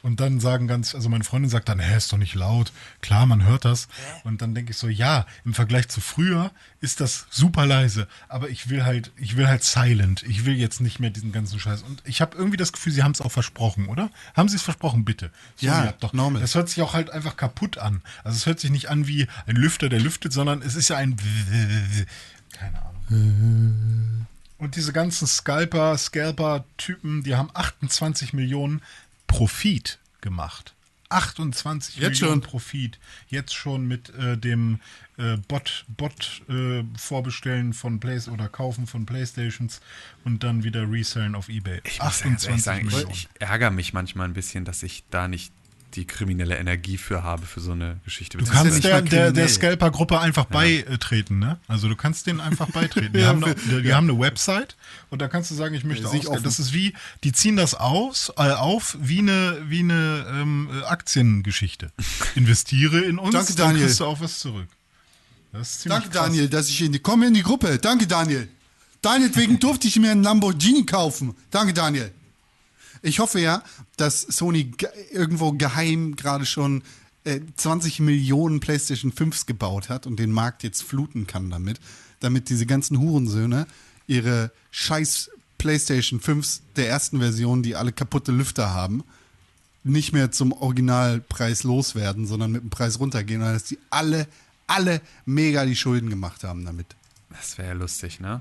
und 0.00 0.20
dann 0.20 0.38
sagen 0.38 0.68
ganz, 0.68 0.94
also 0.94 1.08
meine 1.08 1.24
Freundin 1.24 1.50
sagt 1.50 1.68
dann, 1.68 1.80
hä, 1.80 1.96
ist 1.96 2.12
doch 2.12 2.18
nicht 2.18 2.34
laut. 2.36 2.72
Klar, 3.00 3.26
man 3.26 3.44
hört 3.44 3.64
das. 3.64 3.88
Und 4.22 4.40
dann 4.42 4.54
denke 4.54 4.70
ich 4.70 4.76
so, 4.76 4.88
ja, 4.88 5.26
im 5.44 5.54
Vergleich 5.54 5.88
zu 5.88 6.00
früher 6.00 6.52
ist 6.80 7.00
das 7.00 7.26
super 7.30 7.66
leise. 7.66 8.06
Aber 8.28 8.48
ich 8.48 8.68
will 8.68 8.84
halt, 8.84 9.10
ich 9.16 9.36
will 9.36 9.48
halt 9.48 9.64
silent. 9.64 10.22
Ich 10.22 10.46
will 10.46 10.54
jetzt 10.54 10.80
nicht 10.80 11.00
mehr 11.00 11.10
diesen 11.10 11.32
ganzen 11.32 11.58
Scheiß. 11.58 11.82
Und 11.82 12.00
ich 12.04 12.20
habe 12.20 12.36
irgendwie 12.36 12.56
das 12.56 12.72
Gefühl, 12.72 12.92
sie 12.92 13.02
haben 13.02 13.10
es 13.10 13.20
auch 13.20 13.32
versprochen, 13.32 13.88
oder? 13.88 14.08
Haben 14.36 14.48
sie 14.48 14.56
es 14.56 14.62
versprochen, 14.62 15.04
bitte? 15.04 15.32
Ja, 15.58 15.86
ja, 15.86 15.94
doch. 15.98 16.12
normal. 16.12 16.40
Das 16.40 16.54
hört 16.54 16.68
sich 16.68 16.80
auch 16.80 16.94
halt 16.94 17.10
einfach 17.10 17.36
kaputt 17.36 17.78
an. 17.78 18.00
Also 18.22 18.36
es 18.36 18.46
hört 18.46 18.60
sich 18.60 18.70
nicht 18.70 18.90
an 18.90 19.08
wie 19.08 19.26
ein 19.46 19.56
Lüfter, 19.56 19.88
der 19.88 19.98
lüftet, 19.98 20.32
sondern 20.32 20.62
es 20.62 20.76
ist 20.76 20.88
ja 20.90 20.96
ein 20.96 21.16
keine 22.52 22.78
Ahnung. 22.82 24.26
Und 24.58 24.74
diese 24.76 24.92
ganzen 24.92 25.26
Scalper, 25.26 25.96
Scalper-Typen, 25.96 27.22
die 27.22 27.36
haben 27.36 27.50
28 27.54 28.32
Millionen 28.32 28.82
Profit 29.28 30.00
gemacht. 30.20 30.74
28 31.10 31.96
Jetzt 31.96 32.20
Millionen 32.20 32.42
schon? 32.42 32.50
Profit. 32.50 32.98
Jetzt 33.28 33.54
schon 33.54 33.86
mit 33.86 34.10
äh, 34.10 34.36
dem 34.36 34.80
äh, 35.16 35.36
Bot, 35.48 35.86
Bot 35.88 36.42
äh, 36.48 36.84
Vorbestellen 36.96 37.72
von 37.72 37.98
Plays 37.98 38.28
oder 38.28 38.48
Kaufen 38.48 38.86
von 38.86 39.06
Playstations 39.06 39.80
und 40.24 40.44
dann 40.44 40.64
wieder 40.64 40.90
resellen 40.90 41.34
auf 41.34 41.48
Ebay. 41.48 41.80
Ich 41.84 42.02
muss 42.02 42.22
ganz 42.22 42.46
ehrlich 42.46 42.62
sagen, 42.62 42.88
ich, 42.88 42.92
Millionen. 42.94 43.12
ich 43.14 43.28
ärgere 43.38 43.70
mich 43.70 43.92
manchmal 43.94 44.28
ein 44.28 44.34
bisschen, 44.34 44.64
dass 44.64 44.82
ich 44.82 45.04
da 45.10 45.28
nicht 45.28 45.52
die 45.94 46.06
kriminelle 46.06 46.56
Energie 46.56 46.98
für 46.98 47.22
habe, 47.22 47.46
für 47.46 47.60
so 47.60 47.72
eine 47.72 47.98
Geschichte. 48.04 48.38
Du 48.38 48.44
ja 48.44 48.50
kannst 48.50 48.74
nicht 48.74 48.84
der, 48.84 49.02
der, 49.02 49.32
der. 49.32 49.48
Scalper-Gruppe 49.48 50.20
einfach 50.20 50.44
beitreten, 50.44 51.38
ne? 51.38 51.58
Also 51.66 51.88
du 51.88 51.96
kannst 51.96 52.26
denen 52.26 52.40
einfach 52.40 52.70
beitreten. 52.70 53.12
Die, 53.14 53.24
haben, 53.24 53.42
eine, 53.42 53.54
die, 53.54 53.82
die 53.82 53.94
haben 53.94 54.08
eine 54.08 54.18
Website 54.18 54.76
und 55.10 55.22
da 55.22 55.28
kannst 55.28 55.50
du 55.50 55.54
sagen, 55.54 55.74
ich 55.74 55.84
möchte 55.84 56.04
Ja, 56.04 56.10
sich 56.10 56.28
offen. 56.28 56.42
Das 56.42 56.58
ist 56.58 56.72
wie, 56.72 56.94
die 57.24 57.32
ziehen 57.32 57.56
das 57.56 57.74
aus, 57.74 58.30
äh, 58.36 58.50
auf 58.52 58.96
wie 59.00 59.20
eine, 59.20 59.62
wie 59.66 59.80
eine 59.80 60.26
ähm, 60.30 60.68
äh, 60.72 60.84
Aktiengeschichte. 60.84 61.90
Investiere 62.34 63.00
in 63.00 63.18
uns, 63.18 63.32
Danke, 63.32 63.54
dann 63.54 63.68
Daniel. 63.68 63.86
kriegst 63.86 64.00
du 64.00 64.04
auch 64.04 64.20
was 64.20 64.38
zurück. 64.40 64.68
Das 65.52 65.70
ist 65.70 65.80
ziemlich 65.80 66.00
Danke, 66.00 66.14
krass. 66.14 66.26
Daniel, 66.26 66.48
dass 66.48 66.68
ich 66.68 66.82
in 66.82 66.92
die. 66.92 66.98
Komm 66.98 67.22
in 67.22 67.34
die 67.34 67.42
Gruppe. 67.42 67.78
Danke, 67.78 68.06
Daniel. 68.06 68.48
Deinetwegen 69.00 69.58
durfte 69.60 69.88
ich 69.88 69.96
mir 69.98 70.10
einen 70.10 70.22
Lamborghini 70.22 70.84
kaufen. 70.84 71.34
Danke, 71.50 71.72
Daniel. 71.72 72.12
Ich 73.02 73.18
hoffe 73.18 73.40
ja, 73.40 73.62
dass 73.96 74.22
Sony 74.22 74.64
ge 74.64 74.88
irgendwo 75.10 75.52
geheim 75.52 76.16
gerade 76.16 76.46
schon 76.46 76.82
äh, 77.24 77.40
20 77.56 78.00
Millionen 78.00 78.60
PlayStation 78.60 79.12
5s 79.12 79.46
gebaut 79.46 79.88
hat 79.88 80.06
und 80.06 80.18
den 80.18 80.32
Markt 80.32 80.62
jetzt 80.62 80.82
fluten 80.82 81.26
kann 81.26 81.50
damit, 81.50 81.80
damit 82.20 82.48
diese 82.48 82.66
ganzen 82.66 82.98
Hurensöhne 82.98 83.66
ihre 84.06 84.50
scheiß 84.70 85.30
PlayStation 85.58 86.20
5s 86.20 86.60
der 86.76 86.88
ersten 86.88 87.18
Version, 87.18 87.62
die 87.62 87.76
alle 87.76 87.92
kaputte 87.92 88.32
Lüfter 88.32 88.72
haben, 88.72 89.04
nicht 89.84 90.12
mehr 90.12 90.30
zum 90.30 90.52
Originalpreis 90.52 91.64
loswerden, 91.64 92.26
sondern 92.26 92.52
mit 92.52 92.62
dem 92.62 92.70
Preis 92.70 92.98
runtergehen, 92.98 93.40
weil 93.40 93.54
dass 93.54 93.64
die 93.64 93.78
alle, 93.90 94.26
alle 94.66 95.00
mega 95.24 95.64
die 95.64 95.76
Schulden 95.76 96.10
gemacht 96.10 96.44
haben 96.44 96.64
damit. 96.64 96.86
Das 97.30 97.58
wäre 97.58 97.68
ja 97.68 97.74
lustig, 97.74 98.20
ne? 98.20 98.40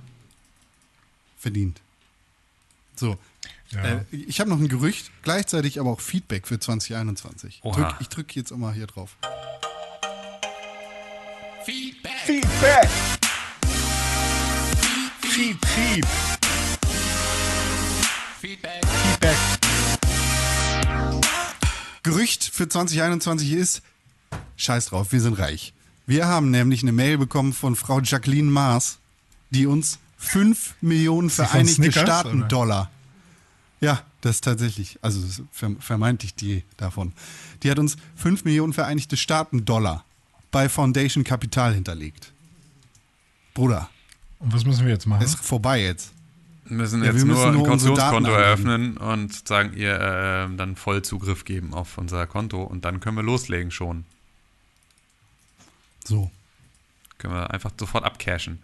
Verdient. 1.38 1.82
So. 2.96 3.18
Ja. 3.72 3.84
Äh, 3.84 4.06
ich 4.12 4.40
habe 4.40 4.50
noch 4.50 4.60
ein 4.60 4.68
Gerücht, 4.68 5.12
gleichzeitig 5.24 5.80
aber 5.80 5.92
auch 5.92 6.00
Feedback 6.00 6.48
für 6.48 6.60
2021. 6.60 7.60
Oha. 7.64 7.76
Drück, 7.76 7.96
ich 8.00 8.10
drücke 8.10 8.40
jetzt 8.40 8.52
auch 8.52 8.58
mal 8.58 8.74
hier 8.74 8.88
drauf. 8.88 9.18
Feedback! 11.66 12.90
Piep, 15.22 15.62
piep. 15.62 16.08
Feedback. 18.40 18.82
Feedback. 18.86 19.36
Gerücht 22.04 22.50
für 22.54 22.70
2021 22.70 23.52
ist, 23.52 23.82
scheiß 24.56 24.88
drauf, 24.88 25.12
wir 25.12 25.20
sind 25.20 25.38
reich. 25.38 25.74
Wir 26.06 26.28
haben 26.28 26.52
nämlich 26.52 26.84
eine 26.84 26.94
Mail 26.94 27.18
bekommen 27.18 27.52
von 27.52 27.76
Frau 27.76 28.00
Jacqueline 28.00 28.50
Maas, 28.50 29.00
die 29.50 29.68
uns 29.68 30.00
5 30.18 30.76
Millionen 30.82 31.30
Vereinigte 31.30 31.92
Staaten 31.92 32.40
oder? 32.40 32.48
Dollar. 32.48 32.92
Ja, 33.80 34.04
das 34.22 34.38
ist 34.38 34.44
tatsächlich, 34.44 34.98
also 35.02 35.22
das 35.22 35.40
ist 35.40 35.42
verm- 35.56 35.80
vermeintlich 35.80 36.34
die 36.34 36.64
davon. 36.78 37.14
Die 37.64 37.70
hat 37.70 37.78
uns 37.80 37.96
5 38.16 38.44
Millionen 38.46 38.74
Vereinigte 38.74 39.18
Staaten 39.18 39.66
Dollar 39.66 40.04
bei 40.52 40.68
Foundation 40.70 41.24
Kapital 41.24 41.74
hinterlegt. 41.74 42.32
Bruder, 43.54 43.90
Und 44.40 44.54
was 44.54 44.66
müssen 44.66 44.86
wir 44.86 44.94
jetzt 44.94 45.06
machen? 45.06 45.22
ist 45.24 45.36
vorbei 45.40 45.82
jetzt. 45.84 46.12
Wir 46.66 46.78
müssen 46.78 47.00
Ja, 47.02 47.12
jetzt 47.12 47.18
wir 47.18 47.26
müssen 47.26 47.38
nur 47.40 47.48
ein 47.48 47.54
nur 47.54 47.68
Kautionskonto 47.68 48.32
eröffnen 48.32 48.98
und 48.98 49.48
sagen 49.48 49.74
ihr 49.74 49.94
äh, 50.52 50.56
dann 50.58 50.76
voll 50.76 51.02
Zugriff 51.04 51.46
geben 51.46 51.74
auf 51.74 51.98
unser 51.98 52.26
Konto 52.28 52.64
und 52.64 52.84
dann 52.84 53.00
können 53.00 53.16
wir 53.18 53.24
loslegen 53.24 53.72
schon. 53.72 54.06
So. 56.06 56.32
Können 57.18 57.34
wir 57.34 57.52
einfach 57.52 57.72
sofort 57.80 58.04
abcashen. 58.04 58.60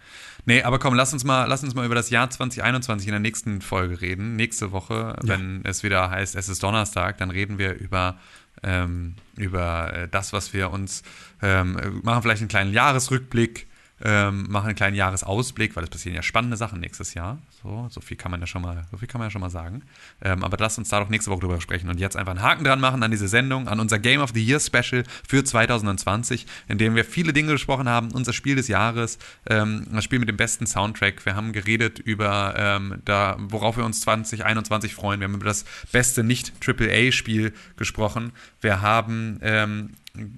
Nee, 0.46 0.62
aber 0.62 0.78
komm, 0.78 0.94
lass 0.94 1.12
uns 1.14 1.24
mal, 1.24 1.46
lass 1.46 1.64
uns 1.64 1.74
mal 1.74 1.86
über 1.86 1.96
das 1.96 2.10
Jahr 2.10 2.30
2021 2.30 3.08
in 3.08 3.14
der 3.14 3.20
nächsten 3.20 3.62
Folge 3.62 4.02
reden. 4.02 4.36
Nächste 4.36 4.72
Woche, 4.72 5.16
wenn 5.22 5.62
es 5.66 5.84
wieder 5.84 6.10
heißt, 6.12 6.36
es 6.36 6.50
ist 6.50 6.62
Donnerstag, 6.62 7.18
dann 7.18 7.32
reden 7.32 7.58
wir 7.58 7.74
über, 7.74 8.20
ähm, 8.62 9.16
über 9.38 9.94
äh, 9.94 10.08
das, 10.08 10.34
was 10.34 10.54
wir 10.54 10.72
uns 10.72 11.02
ähm, 11.42 11.78
äh, 11.80 11.90
machen, 11.90 12.22
vielleicht 12.22 12.42
einen 12.42 12.50
kleinen 12.50 12.74
Jahresrückblick, 12.74 13.68
ähm, 14.04 14.48
machen 14.50 14.68
einen 14.68 14.76
kleinen 14.76 14.96
Jahresausblick, 14.96 15.76
weil 15.76 15.86
es 15.86 15.90
passieren 15.90 16.16
ja 16.16 16.22
spannende 16.22 16.58
Sachen 16.58 16.80
nächstes 16.82 17.14
Jahr. 17.14 17.40
So, 17.62 17.88
so 17.90 18.02
viel 18.02 18.18
kann 18.18 18.32
man 18.32 18.42
ja 18.42 18.48
schon 18.48 18.62
mal, 18.62 18.86
so 18.92 18.98
viel 18.98 19.08
kann 19.08 19.20
man 19.20 19.28
ja 19.28 19.32
schon 19.32 19.42
mal 19.42 19.50
sagen. 19.50 19.84
Ähm, 20.22 20.44
aber 20.44 20.58
lasst 20.60 20.78
uns 20.78 20.90
da 20.90 21.00
doch 21.00 21.10
nächste 21.10 21.32
Woche 21.32 21.42
drüber 21.42 21.62
sprechen 21.62 21.90
und 21.90 22.00
jetzt 22.00 22.18
einfach 22.18 22.32
einen 22.32 22.42
Haken 22.42 22.66
dran 22.66 22.82
machen 22.82 23.02
an 23.02 23.12
diese 23.12 23.30
Sendung, 23.30 23.68
an 23.70 23.80
unser 23.80 24.00
Game 24.00 24.20
of 24.20 24.32
the 24.34 24.44
Year 24.44 24.60
Special 24.60 25.04
für 25.28 25.44
2020, 25.44 26.46
in 26.68 26.78
dem 26.78 26.96
wir 26.96 27.06
viele 27.06 27.32
Dinge 27.32 27.54
besprochen 27.54 27.88
haben. 27.88 28.12
Unser 28.12 28.34
Spiel 28.34 28.56
des 28.58 28.68
Jahres, 28.68 29.20
ähm, 29.50 29.88
das 29.92 30.04
Spiel 30.04 30.20
mit 30.20 30.28
dem 30.28 30.38
besten 30.38 30.68
Soundtrack. 30.68 31.26
Wir 31.26 31.36
haben 31.36 31.54
geredet 31.54 32.00
über 32.00 32.56
ähm, 32.58 33.02
da, 33.06 33.38
worauf 33.40 33.78
wir 33.78 33.86
uns 33.86 34.02
2021 34.02 34.94
freuen. 34.94 35.22
Wir 35.22 35.28
haben 35.28 35.36
über 35.36 35.46
das 35.46 35.64
beste 35.94 36.24
Nicht-AAA-Spiel 36.24 37.54
gesprochen. 37.78 38.34
Wir 38.60 38.82
haben 38.82 39.40
ähm, 39.42 39.92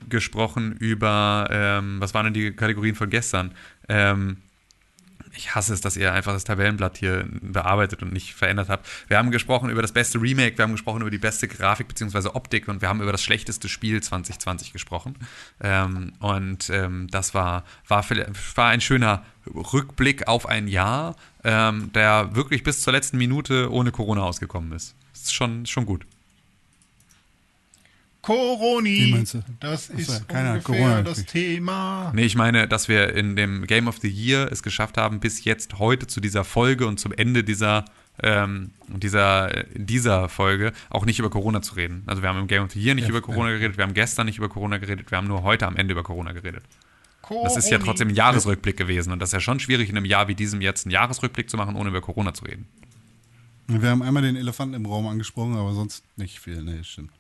gesprochen 0.10 0.74
über, 0.74 1.48
ähm, 1.52 2.00
was 2.00 2.14
waren 2.14 2.26
denn 2.26 2.34
die 2.34 2.52
Kategorien 2.52 2.96
von 2.96 3.10
gestern? 3.10 3.52
Ähm, 3.90 4.38
ich 5.38 5.54
hasse 5.54 5.74
es, 5.74 5.82
dass 5.82 5.98
ihr 5.98 6.14
einfach 6.14 6.34
das 6.34 6.44
Tabellenblatt 6.46 6.98
hier 6.98 7.28
bearbeitet 7.42 8.02
und 8.02 8.14
nicht 8.14 8.34
verändert 8.34 8.70
habt. 8.70 8.88
Wir 9.08 9.18
haben 9.18 9.32
gesprochen 9.32 9.70
über 9.70 9.82
das 9.82 9.92
beste 9.92 10.22
Remake, 10.22 10.58
wir 10.58 10.64
haben 10.64 10.72
gesprochen 10.72 11.02
über 11.02 11.12
die 11.12 11.18
beste 11.18 11.48
Grafik 11.48 11.88
bzw. 11.88 12.30
Optik 12.30 12.68
und 12.68 12.82
wir 12.82 12.90
haben 12.90 13.02
über 13.02 13.12
das 13.12 13.24
schlechteste 13.24 13.68
Spiel 13.68 14.02
2020 14.02 14.72
gesprochen. 14.72 15.16
Ähm, 15.62 16.14
und 16.20 16.70
ähm, 16.70 17.08
das 17.12 17.34
war, 17.34 17.66
war, 17.88 18.06
war 18.56 18.70
ein 18.70 18.82
schöner 18.82 19.26
Rückblick 19.46 20.28
auf 20.28 20.48
ein 20.48 20.68
Jahr, 20.68 21.16
ähm, 21.44 21.92
der 21.94 22.36
wirklich 22.36 22.64
bis 22.64 22.82
zur 22.82 22.94
letzten 22.94 23.18
Minute 23.18 23.72
ohne 23.72 23.92
Corona 23.92 24.24
ausgekommen 24.24 24.72
ist. 24.72 24.96
Das 25.12 25.24
ist 25.24 25.34
schon, 25.34 25.66
schon 25.66 25.86
gut. 25.86 26.06
Coroni. 28.26 28.90
Wie 28.90 29.12
meinst 29.12 29.36
du? 29.36 29.44
Das 29.60 29.90
ist 29.90 30.28
keiner 30.28 30.54
hat 30.54 30.56
ungefähr 30.68 30.84
Corona 30.84 31.02
das. 31.04 31.26
Thema. 31.26 32.12
Nee, 32.16 32.24
ich 32.24 32.36
meine, 32.36 32.68
dass 32.68 32.88
wir 32.88 33.14
in 33.14 33.36
dem 33.36 33.68
Game 33.68 33.88
of 33.88 34.00
the 34.00 34.10
Year 34.10 34.52
es 34.52 34.64
geschafft 34.64 34.98
haben, 34.98 35.20
bis 35.20 35.44
jetzt 35.44 35.78
heute 35.78 36.08
zu 36.08 36.22
dieser 36.22 36.44
Folge 36.44 36.88
und 36.88 37.00
zum 37.00 37.12
Ende 37.12 37.44
dieser, 37.44 37.86
ähm, 38.24 38.72
dieser, 38.88 39.66
dieser 39.76 40.28
Folge 40.28 40.74
auch 40.90 41.06
nicht 41.06 41.20
über 41.20 41.30
Corona 41.30 41.62
zu 41.62 41.76
reden. 41.76 42.02
Also 42.08 42.24
wir 42.24 42.30
haben 42.30 42.40
im 42.40 42.48
Game 42.48 42.64
of 42.64 42.72
the 42.72 42.82
Year 42.82 42.96
nicht 42.96 43.08
über 43.08 43.22
Corona 43.22 43.52
geredet, 43.52 43.78
wir 43.78 43.84
haben 43.84 43.94
gestern 43.94 44.26
nicht 44.26 44.40
über 44.40 44.50
Corona 44.50 44.80
geredet, 44.80 45.12
wir 45.12 45.20
haben 45.20 45.28
nur 45.28 45.44
heute 45.44 45.68
am 45.68 45.76
Ende 45.76 45.92
über 45.92 46.02
Corona 46.02 46.32
geredet. 46.32 46.64
Das 47.44 47.58
ist 47.58 47.70
ja 47.70 47.78
trotzdem 47.78 48.08
ein 48.08 48.16
Jahresrückblick 48.16 48.76
gewesen 48.76 49.14
und 49.14 49.20
das 49.20 49.30
ist 49.30 49.34
ja 49.34 49.40
schon 49.40 49.60
schwierig, 49.60 49.90
in 49.90 49.98
einem 49.98 50.06
Jahr 50.06 50.28
wie 50.28 50.36
diesem 50.36 50.62
jetzt 50.62 50.88
einen 50.88 50.94
Jahresrückblick 50.94 51.48
zu 51.48 51.58
machen, 51.58 51.76
ohne 51.76 51.90
über 51.90 52.02
Corona 52.02 52.34
zu 52.34 52.46
reden. 52.46 52.68
Wir 53.68 53.88
haben 53.88 54.02
einmal 54.02 54.24
den 54.24 54.36
Elefanten 54.36 54.74
im 54.74 54.88
Raum 54.88 55.06
angesprochen, 55.06 55.56
aber 55.56 55.74
sonst 55.74 56.04
nicht 56.18 56.40
viel. 56.40 56.64
Nee, 56.64 56.84
stimmt. 56.84 57.12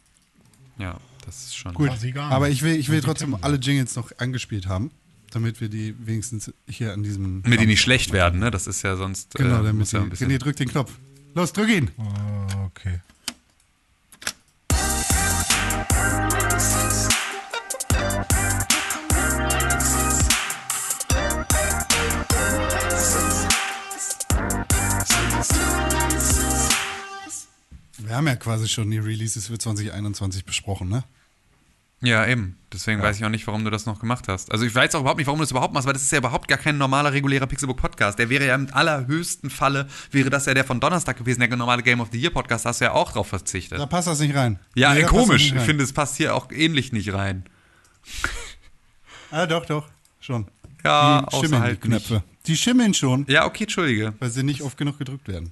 Ja, 0.78 0.98
das 1.26 1.46
ist 1.46 1.58
schon. 1.58 1.74
Gut, 1.74 1.90
Quasi 1.90 2.12
gar 2.12 2.32
aber 2.32 2.48
nicht. 2.48 2.58
ich 2.58 2.64
will, 2.64 2.76
ich 2.76 2.90
will 2.90 3.00
die 3.00 3.06
trotzdem 3.06 3.36
alle 3.42 3.58
Jingles 3.58 3.96
noch 3.96 4.12
angespielt 4.18 4.68
haben, 4.68 4.92
damit 5.32 5.62
wir 5.62 5.70
die 5.70 5.96
wenigstens 6.06 6.54
hier 6.68 6.94
an 6.94 7.04
diesem... 7.04 7.44
Damit 7.44 7.62
die 7.62 7.66
nicht 7.66 7.82
schlecht 7.82 8.12
werden, 8.12 8.40
ne? 8.40 8.52
Das 8.52 8.68
ist 8.68 8.82
ja 8.82 8.96
sonst. 8.96 9.34
Genau, 9.36 9.56
äh, 9.56 9.58
damit 9.58 9.76
muss 9.76 9.92
ja 9.92 10.00
ein 10.00 10.06
die, 10.06 10.10
bisschen. 10.12 10.32
René, 10.32 10.38
drück 10.38 10.56
den 10.56 10.70
Knopf. 10.70 10.92
Los, 11.34 11.54
drück 11.54 11.70
ihn. 11.70 11.92
Oh, 11.98 12.66
okay. 12.66 13.00
Wir 28.06 28.16
haben 28.16 28.28
ja 28.28 28.36
quasi 28.36 28.68
schon 28.68 28.92
die 28.92 29.00
Releases 29.00 29.48
für 29.48 29.58
2021 29.58 30.46
besprochen, 30.46 30.90
ne? 30.90 31.04
Ja, 32.02 32.28
eben. 32.28 32.58
Deswegen 32.72 33.02
weiß 33.02 33.18
ich 33.18 33.26
auch 33.26 33.30
nicht, 33.30 33.48
warum 33.48 33.64
du 33.64 33.72
das 33.72 33.86
noch 33.88 34.00
gemacht 34.00 34.28
hast. 34.28 34.52
Also 34.52 34.66
ich 34.66 34.76
weiß 34.76 34.94
auch 34.96 35.00
überhaupt 35.00 35.18
nicht, 35.18 35.28
warum 35.28 35.40
du 35.40 35.44
das 35.44 35.52
überhaupt 35.52 35.74
machst, 35.74 35.88
weil 35.88 35.94
das 35.94 36.04
ist 36.04 36.12
ja 36.12 36.18
überhaupt 36.20 36.48
gar 36.48 36.58
kein 36.58 36.78
normaler, 36.78 37.14
regulärer 37.14 37.48
Pixelbook-Podcast. 37.48 38.20
Der 38.20 38.30
wäre 38.30 38.46
ja 38.46 38.54
im 38.54 38.68
allerhöchsten 38.72 39.50
Falle, 39.50 39.88
wäre 40.12 40.30
das 40.30 40.46
ja 40.46 40.54
der 40.54 40.66
von 40.66 40.80
Donnerstag 40.80 41.18
gewesen, 41.18 41.40
der 41.40 41.56
normale 41.56 41.82
Game 41.82 42.02
of 42.02 42.10
the 42.12 42.20
Year-Podcast, 42.20 42.66
da 42.66 42.70
hast 42.70 42.82
du 42.82 42.86
ja 42.86 42.92
auch 42.92 43.12
drauf 43.14 43.28
verzichtet. 43.28 43.80
Da 43.80 43.86
passt 43.88 44.08
das 44.08 44.20
nicht 44.20 44.36
rein. 44.36 44.60
ja, 44.76 44.94
Nee, 44.94 45.00
ey, 45.02 45.06
komisch. 45.06 45.52
nicht 45.52 45.56
Ich 45.56 45.62
finde, 45.64 45.84
es 45.84 45.94
passt 45.94 46.18
hier 46.18 46.36
auch 46.36 46.52
ähnlich 46.52 46.92
nicht 46.92 47.12
rein. 47.14 47.46
Ah, 49.32 49.46
doch, 49.48 49.66
doch. 49.66 49.88
Schon. 50.20 50.48
Ja, 50.84 51.22
die 51.22 51.28
außer 51.28 51.44
schimmeln 51.46 51.62
halt 51.64 51.84
die 51.84 51.88
Knöpfe. 51.88 52.24
Die 52.46 52.58
schimmeln 52.58 52.94
schon, 52.94 53.26
Ja, 53.28 53.46
okay, 53.46 53.64
entschuldige. 53.64 54.14
weil 54.20 54.30
sie 54.30 54.44
nicht 54.44 54.62
oft 54.62 54.78
genug 54.78 55.00
gedrückt 55.00 55.28
werden. 55.28 55.52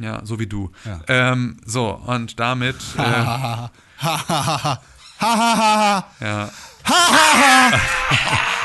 Ja, 0.00 0.24
so 0.24 0.38
wie 0.38 0.46
du. 0.46 0.70
Ja. 0.84 1.00
Ähm, 1.08 1.58
so, 1.64 1.90
und 1.90 2.38
damit. 2.38 2.76
Äh, 2.98 3.02
Ha, 3.02 3.70
ha, 4.02 4.18
ha, 4.28 4.62
ha. 4.64 4.82
Ha, 5.18 5.38
ha, 5.38 5.56
ha, 5.56 5.76
ha. 5.78 6.06
ja. 6.20 6.50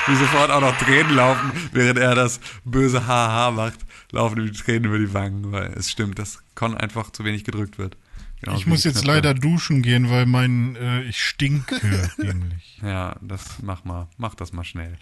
Wie 0.08 0.16
sofort 0.16 0.51
auch 0.51 0.60
noch 0.61 0.77
Tränen 0.77 1.16
laufen, 1.16 1.51
während 1.72 1.98
er 2.00 2.16
das 2.16 2.40
böse 2.66 3.08
Haha 3.08 3.51
macht, 3.51 3.80
laufen 4.11 4.38
ihm 4.40 4.51
die 4.51 4.58
Tränen 4.60 4.85
über 4.85 4.98
die 5.00 5.14
Wangen, 5.14 5.51
weil 5.53 5.72
es 5.77 5.90
stimmt, 5.90 6.19
dass 6.19 6.40
Con 6.53 6.76
einfach 6.76 7.11
zu 7.11 7.24
wenig 7.24 7.45
gedrückt 7.45 7.77
wird. 7.77 7.95
Genau 8.42 8.58
Ich 8.58 8.66
muss 8.66 8.84
jetzt 8.84 9.06
leider 9.06 9.34
duschen 9.34 9.84
gehen, 9.84 10.10
weil 10.10 10.26
mein 10.26 10.76
äh, 10.76 11.03
ich 11.03 11.22
stinke 11.24 11.80
nämlich. 12.18 12.80
Ja, 12.82 13.16
das 13.22 13.44
mach 13.61 13.86
mal. 13.86 14.08
Mach 14.18 14.34
das 14.34 14.52
mal 14.52 14.64
schnell. 14.64 14.98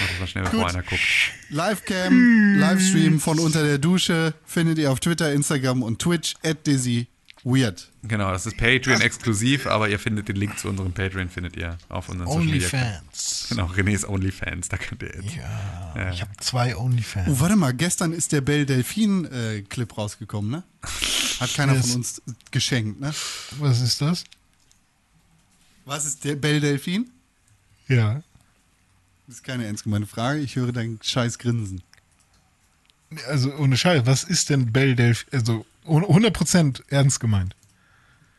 Mach 0.00 0.08
das 0.10 0.20
mal 0.20 0.26
schnell, 0.26 0.44
bevor 0.44 0.68
einer 0.68 0.82
guckt. 0.82 1.00
Livecam, 1.48 2.56
Livestream 2.58 3.18
von 3.18 3.38
unter 3.38 3.62
der 3.62 3.78
Dusche 3.78 4.34
findet 4.44 4.78
ihr 4.78 4.92
auf 4.92 5.00
Twitter, 5.00 5.32
Instagram 5.32 5.82
und 5.82 6.00
Twitch 6.00 6.34
at 6.44 6.66
Dizzy 6.66 7.06
Weird. 7.44 7.88
Genau, 8.04 8.30
das 8.30 8.46
ist 8.46 8.56
Patreon-exklusiv, 8.56 9.66
aber 9.66 9.88
ihr 9.88 9.98
findet 9.98 10.28
den 10.28 10.36
Link 10.36 10.58
zu 10.58 10.68
unserem 10.68 10.92
Patreon, 10.92 11.28
findet 11.28 11.56
ihr 11.56 11.76
auf 11.88 12.08
unseren 12.08 12.28
Social 12.28 12.44
Media. 12.44 12.68
Onlyfans. 12.68 13.46
Genau, 13.48 13.66
René's 13.66 14.08
Onlyfans, 14.08 14.68
da 14.68 14.76
könnt 14.76 15.02
ihr 15.02 15.14
jetzt. 15.16 15.34
Ja, 15.34 16.10
ich 16.12 16.20
habe 16.20 16.30
zwei 16.40 16.76
Onlyfans. 16.76 17.28
Oh, 17.28 17.40
warte 17.40 17.56
mal, 17.56 17.74
gestern 17.74 18.12
ist 18.12 18.30
der 18.30 18.42
Belle 18.42 18.64
Delphine 18.64 19.28
äh, 19.28 19.62
Clip 19.62 19.96
rausgekommen, 19.96 20.50
ne? 20.52 20.62
Hat 21.40 21.52
keiner 21.54 21.74
von 21.74 21.96
uns 21.96 22.22
geschenkt, 22.52 23.00
ne? 23.00 23.12
Was 23.58 23.80
ist 23.80 24.00
das? 24.00 24.22
Was 25.84 26.04
ist 26.04 26.24
der 26.24 26.36
Belle 26.36 26.60
Delphine? 26.60 27.06
Ja. 27.88 28.22
Das 29.26 29.36
ist 29.36 29.42
keine 29.42 29.66
ernst 29.66 29.82
gemeinte 29.82 30.06
Frage. 30.06 30.40
Ich 30.40 30.54
höre 30.54 30.72
dein 30.72 31.00
scheiß 31.02 31.38
Grinsen. 31.38 31.82
Also 33.28 33.52
ohne 33.56 33.76
Scheiß, 33.76 34.06
was 34.06 34.24
ist 34.24 34.48
denn 34.50 34.72
Belle 34.72 34.94
Delphi? 34.94 35.26
Also 35.32 35.66
100% 35.86 36.82
ernst 36.88 37.20
gemeint. 37.20 37.56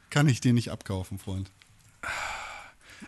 Kann 0.09 0.27
ich 0.27 0.41
dir 0.41 0.53
nicht 0.53 0.69
abkaufen, 0.71 1.17
Freund. 1.19 1.51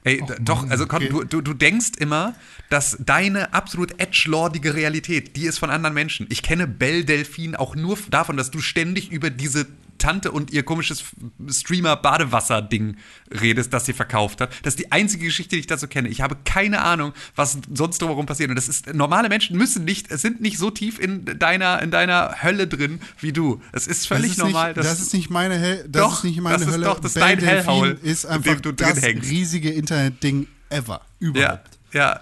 Ey, 0.03 0.22
d- 0.22 0.35
doch, 0.41 0.69
also 0.69 0.85
Con, 0.88 0.97
okay. 1.03 1.09
du, 1.09 1.23
du, 1.23 1.41
du 1.41 1.53
denkst 1.53 1.91
immer, 1.99 2.35
dass 2.69 2.97
deine 2.99 3.53
absolut 3.53 3.99
edgelordige 3.99 4.73
Realität, 4.75 5.35
die 5.35 5.45
ist 5.45 5.57
von 5.57 5.69
anderen 5.69 5.93
Menschen. 5.93 6.27
Ich 6.30 6.43
kenne 6.43 6.67
Belle 6.67 7.05
Delphine 7.05 7.59
auch 7.59 7.75
nur 7.75 7.97
davon, 8.09 8.38
dass 8.38 8.51
du 8.51 8.59
ständig 8.59 9.11
über 9.11 9.30
diese 9.30 9.67
Tante 9.98 10.32
und 10.32 10.51
ihr 10.51 10.64
komisches 10.64 11.03
Streamer-Badewasser-Ding 11.48 12.98
redest, 13.41 13.74
das 13.74 13.85
sie 13.85 13.93
verkauft 13.93 14.41
hat. 14.41 14.51
Das 14.64 14.74
ist 14.74 14.80
die 14.80 14.91
einzige 14.91 15.25
Geschichte, 15.25 15.56
die 15.56 15.59
ich 15.61 15.67
dazu 15.67 15.88
kenne. 15.88 16.09
Ich 16.09 16.22
habe 16.22 16.38
keine 16.45 16.82
Ahnung, 16.82 17.14
was 17.35 17.57
sonst 17.74 18.01
drumherum 18.01 18.25
passiert. 18.25 18.49
Und 18.49 18.56
das 18.56 18.67
ist, 18.67 18.93
normale 18.93 19.30
Menschen 19.30 19.57
müssen 19.57 19.85
nicht, 19.85 20.11
es 20.11 20.22
sind 20.22 20.41
nicht 20.41 20.57
so 20.57 20.69
tief 20.72 20.99
in 20.99 21.25
deiner, 21.40 21.82
in 21.82 21.91
deiner 21.91 22.43
Hölle 22.43 22.67
drin 22.67 22.99
wie 23.19 23.33
du. 23.33 23.61
Es 23.72 23.88
ist 23.88 24.07
völlig 24.07 24.32
das 24.35 24.38
ist 24.38 24.43
normal. 24.43 24.74
Nicht, 24.74 24.77
das 24.85 24.99
ist 24.99 25.14
nicht 25.14 25.30
meine, 25.30 25.57
Hell, 25.57 25.85
das 25.90 26.01
Doch, 26.01 26.17
ist 26.19 26.24
nicht 26.25 26.41
meine 26.41 26.57
das 26.57 26.67
ist 26.67 26.74
Hölle. 26.74 26.85
doch 26.85 26.99
das 26.99 27.14
Belle 27.14 27.38
dein 27.38 27.40
Hellhole, 27.45 27.91
ist 27.91 28.24
in 28.25 28.30
einfach 28.32 28.56
du 28.61 28.74
drin 28.74 28.90
das 28.95 29.01
hängst. 29.01 29.30
riesige 29.30 29.72
Internet-Ding 29.72 30.48
ever. 30.69 31.01
ja, 31.19 31.27
Überhaupt. 31.27 31.69
ja. 31.93 32.19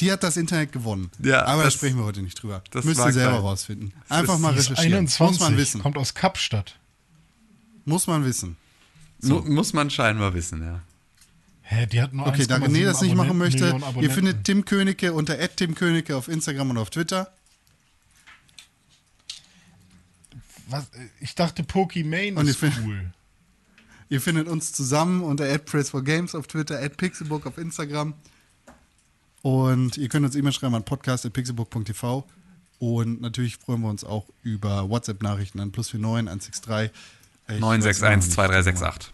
Die 0.00 0.10
hat 0.10 0.24
das 0.24 0.36
Internet 0.36 0.72
gewonnen. 0.72 1.08
Ja, 1.22 1.44
Aber 1.44 1.62
da 1.62 1.70
sprechen 1.70 1.96
wir 1.98 2.04
heute 2.04 2.20
nicht 2.20 2.42
drüber. 2.42 2.64
das 2.72 2.84
Müsst 2.84 2.98
ihr 3.00 3.12
selber 3.12 3.38
rausfinden. 3.38 3.92
Einfach 4.08 4.38
mal 4.40 4.50
ist 4.56 4.68
recherchieren. 4.70 4.98
21, 4.98 5.38
Muss 5.38 5.48
man 5.48 5.56
wissen. 5.56 5.82
kommt 5.82 5.96
aus 5.96 6.14
Kapstadt. 6.14 6.74
Muss 7.84 8.06
man 8.06 8.24
wissen. 8.24 8.56
Mu- 9.22 9.42
Muss 9.42 9.72
man 9.72 9.90
scheinbar 9.90 10.34
wissen, 10.34 10.62
ja. 10.62 10.82
Hä, 11.62 11.86
die 11.86 12.02
hat 12.02 12.12
nur 12.12 12.26
Okay, 12.26 12.46
da 12.46 12.56
1,7 12.56 12.66
René 12.68 12.84
das 12.84 13.00
nicht 13.00 13.14
machen 13.14 13.38
möchte, 13.38 13.78
ihr 14.00 14.10
findet 14.10 14.44
Tim 14.44 14.64
Königke 14.66 15.12
unter 15.14 15.38
Tim 15.56 15.74
Königke 15.74 16.14
auf 16.16 16.28
Instagram 16.28 16.70
und 16.70 16.78
auf 16.78 16.90
Twitter. 16.90 17.32
Was, 20.68 20.86
ich 21.20 21.34
dachte, 21.34 21.62
Pokimane 21.62 22.40
ist 22.48 22.62
cool. 22.62 23.12
Ihr 24.10 24.20
findet 24.20 24.48
uns 24.48 24.72
zusammen 24.72 25.22
unter 25.22 25.44
@press4games 25.46 26.36
auf 26.36 26.46
Twitter, 26.46 26.76
@pixelbook 26.90 27.46
auf 27.46 27.56
Instagram. 27.58 28.14
Und 29.42 29.96
ihr 29.96 30.08
könnt 30.08 30.24
uns 30.26 30.36
E-Mail 30.36 30.52
schreiben 30.52 30.74
an 30.74 30.84
podcast.pixelbook.tv. 30.84 32.26
Und 32.78 33.20
natürlich 33.22 33.56
freuen 33.56 33.80
wir 33.80 33.88
uns 33.88 34.04
auch 34.04 34.26
über 34.42 34.88
WhatsApp-Nachrichten 34.90 35.58
an 35.60 35.72
plus 35.72 35.92
49 35.94 36.52
163 36.54 36.90
Ich 37.48 37.54
weiß 37.54 37.58
immer 37.58 37.70
noch 37.70 37.76
nicht, 37.76 37.98
9612368. 37.98 39.10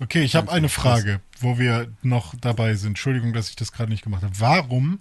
Okay, 0.00 0.22
ich 0.22 0.34
habe 0.34 0.50
eine 0.50 0.68
Frage, 0.68 1.20
wo 1.38 1.58
wir 1.58 1.92
noch 2.02 2.34
dabei 2.40 2.74
sind. 2.74 2.90
Entschuldigung, 2.90 3.32
dass 3.32 3.50
ich 3.50 3.56
das 3.56 3.72
gerade 3.72 3.90
nicht 3.90 4.02
gemacht 4.02 4.22
habe. 4.22 4.38
Warum 4.40 5.00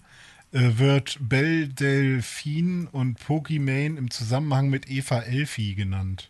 äh, 0.51 0.77
wird 0.77 1.17
Belle 1.19 1.67
Delphine 1.67 2.88
und 2.91 3.19
Pokimane 3.19 3.98
im 3.98 4.11
Zusammenhang 4.11 4.69
mit 4.69 4.90
Eva 4.90 5.22
Elfi 5.22 5.74
genannt? 5.74 6.30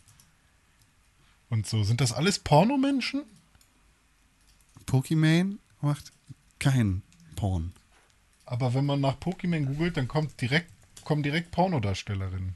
Und 1.50 1.68
so, 1.68 1.84
sind 1.84 2.00
das 2.00 2.14
alles 2.14 2.40
Pornomenschen? 2.40 3.24
Pokimane 4.86 5.58
macht 5.82 6.12
kein 6.60 7.02
Porn. 7.36 7.74
Aber 8.46 8.74
wenn 8.74 8.86
man 8.86 9.02
nach 9.02 9.18
Pokémon 9.18 9.66
googelt, 9.66 9.98
dann 9.98 10.08
kommt 10.08 10.40
direkt, 10.40 10.72
kommen 11.04 11.24
direkt 11.24 11.52
Pornodarstellerinnen. 11.52 12.56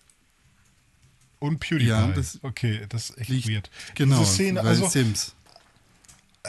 Und 1.46 1.60
PewDiePie. 1.60 1.90
Ja, 1.90 2.08
das 2.08 2.40
okay, 2.42 2.86
das 2.90 3.12
ist 3.12 3.18
echt 3.20 3.30
Liegt, 3.30 3.50
weird. 3.50 3.70
genau, 3.94 4.20
Diese 4.20 4.32
Szene, 4.32 4.62
also 4.62 4.88
Sims. 4.88 5.36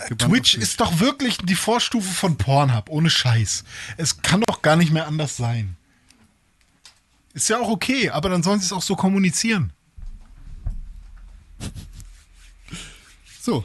Gebannt 0.08 0.32
Twitch 0.32 0.54
ist 0.54 0.80
doch 0.80 1.00
wirklich 1.00 1.38
die 1.38 1.54
Vorstufe 1.54 2.12
von 2.12 2.36
Pornhub, 2.36 2.90
ohne 2.90 3.08
Scheiß. 3.08 3.64
Es 3.96 4.20
kann 4.20 4.42
doch 4.46 4.62
gar 4.62 4.76
nicht 4.76 4.92
mehr 4.92 5.06
anders 5.06 5.36
sein. 5.36 5.76
Ist 7.32 7.48
ja 7.48 7.58
auch 7.58 7.68
okay, 7.68 8.10
aber 8.10 8.28
dann 8.28 8.42
sollen 8.42 8.60
sie 8.60 8.66
es 8.66 8.72
auch 8.72 8.82
so 8.82 8.96
kommunizieren. 8.96 9.72
So. 13.40 13.64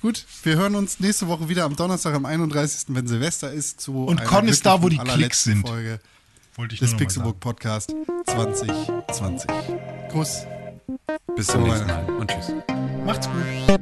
Gut, 0.00 0.24
wir 0.44 0.56
hören 0.56 0.76
uns 0.76 1.00
nächste 1.00 1.26
Woche 1.28 1.48
wieder 1.48 1.64
am 1.64 1.76
Donnerstag, 1.76 2.14
am 2.14 2.24
31., 2.24 2.86
wenn 2.88 3.06
Silvester 3.06 3.52
ist. 3.52 3.80
Zu 3.80 4.04
Und 4.04 4.24
Con 4.24 4.48
ist 4.48 4.64
da, 4.64 4.82
wo 4.82 4.88
die 4.88 4.98
Klicks 4.98 5.44
sind. 5.44 5.66
Folge 5.66 6.00
Wollte 6.60 6.74
ich 6.74 6.80
des 6.80 6.94
Pixelbook. 6.94 7.40
Podcast 7.40 7.96
2020. 8.26 9.50
Gruß. 10.10 10.46
Bis 11.34 11.46
zum 11.46 11.62
nächsten 11.62 11.86
Mal 11.86 12.04
und 12.18 12.30
tschüss. 12.30 12.52
Macht's 13.06 13.26
gut. 13.28 13.80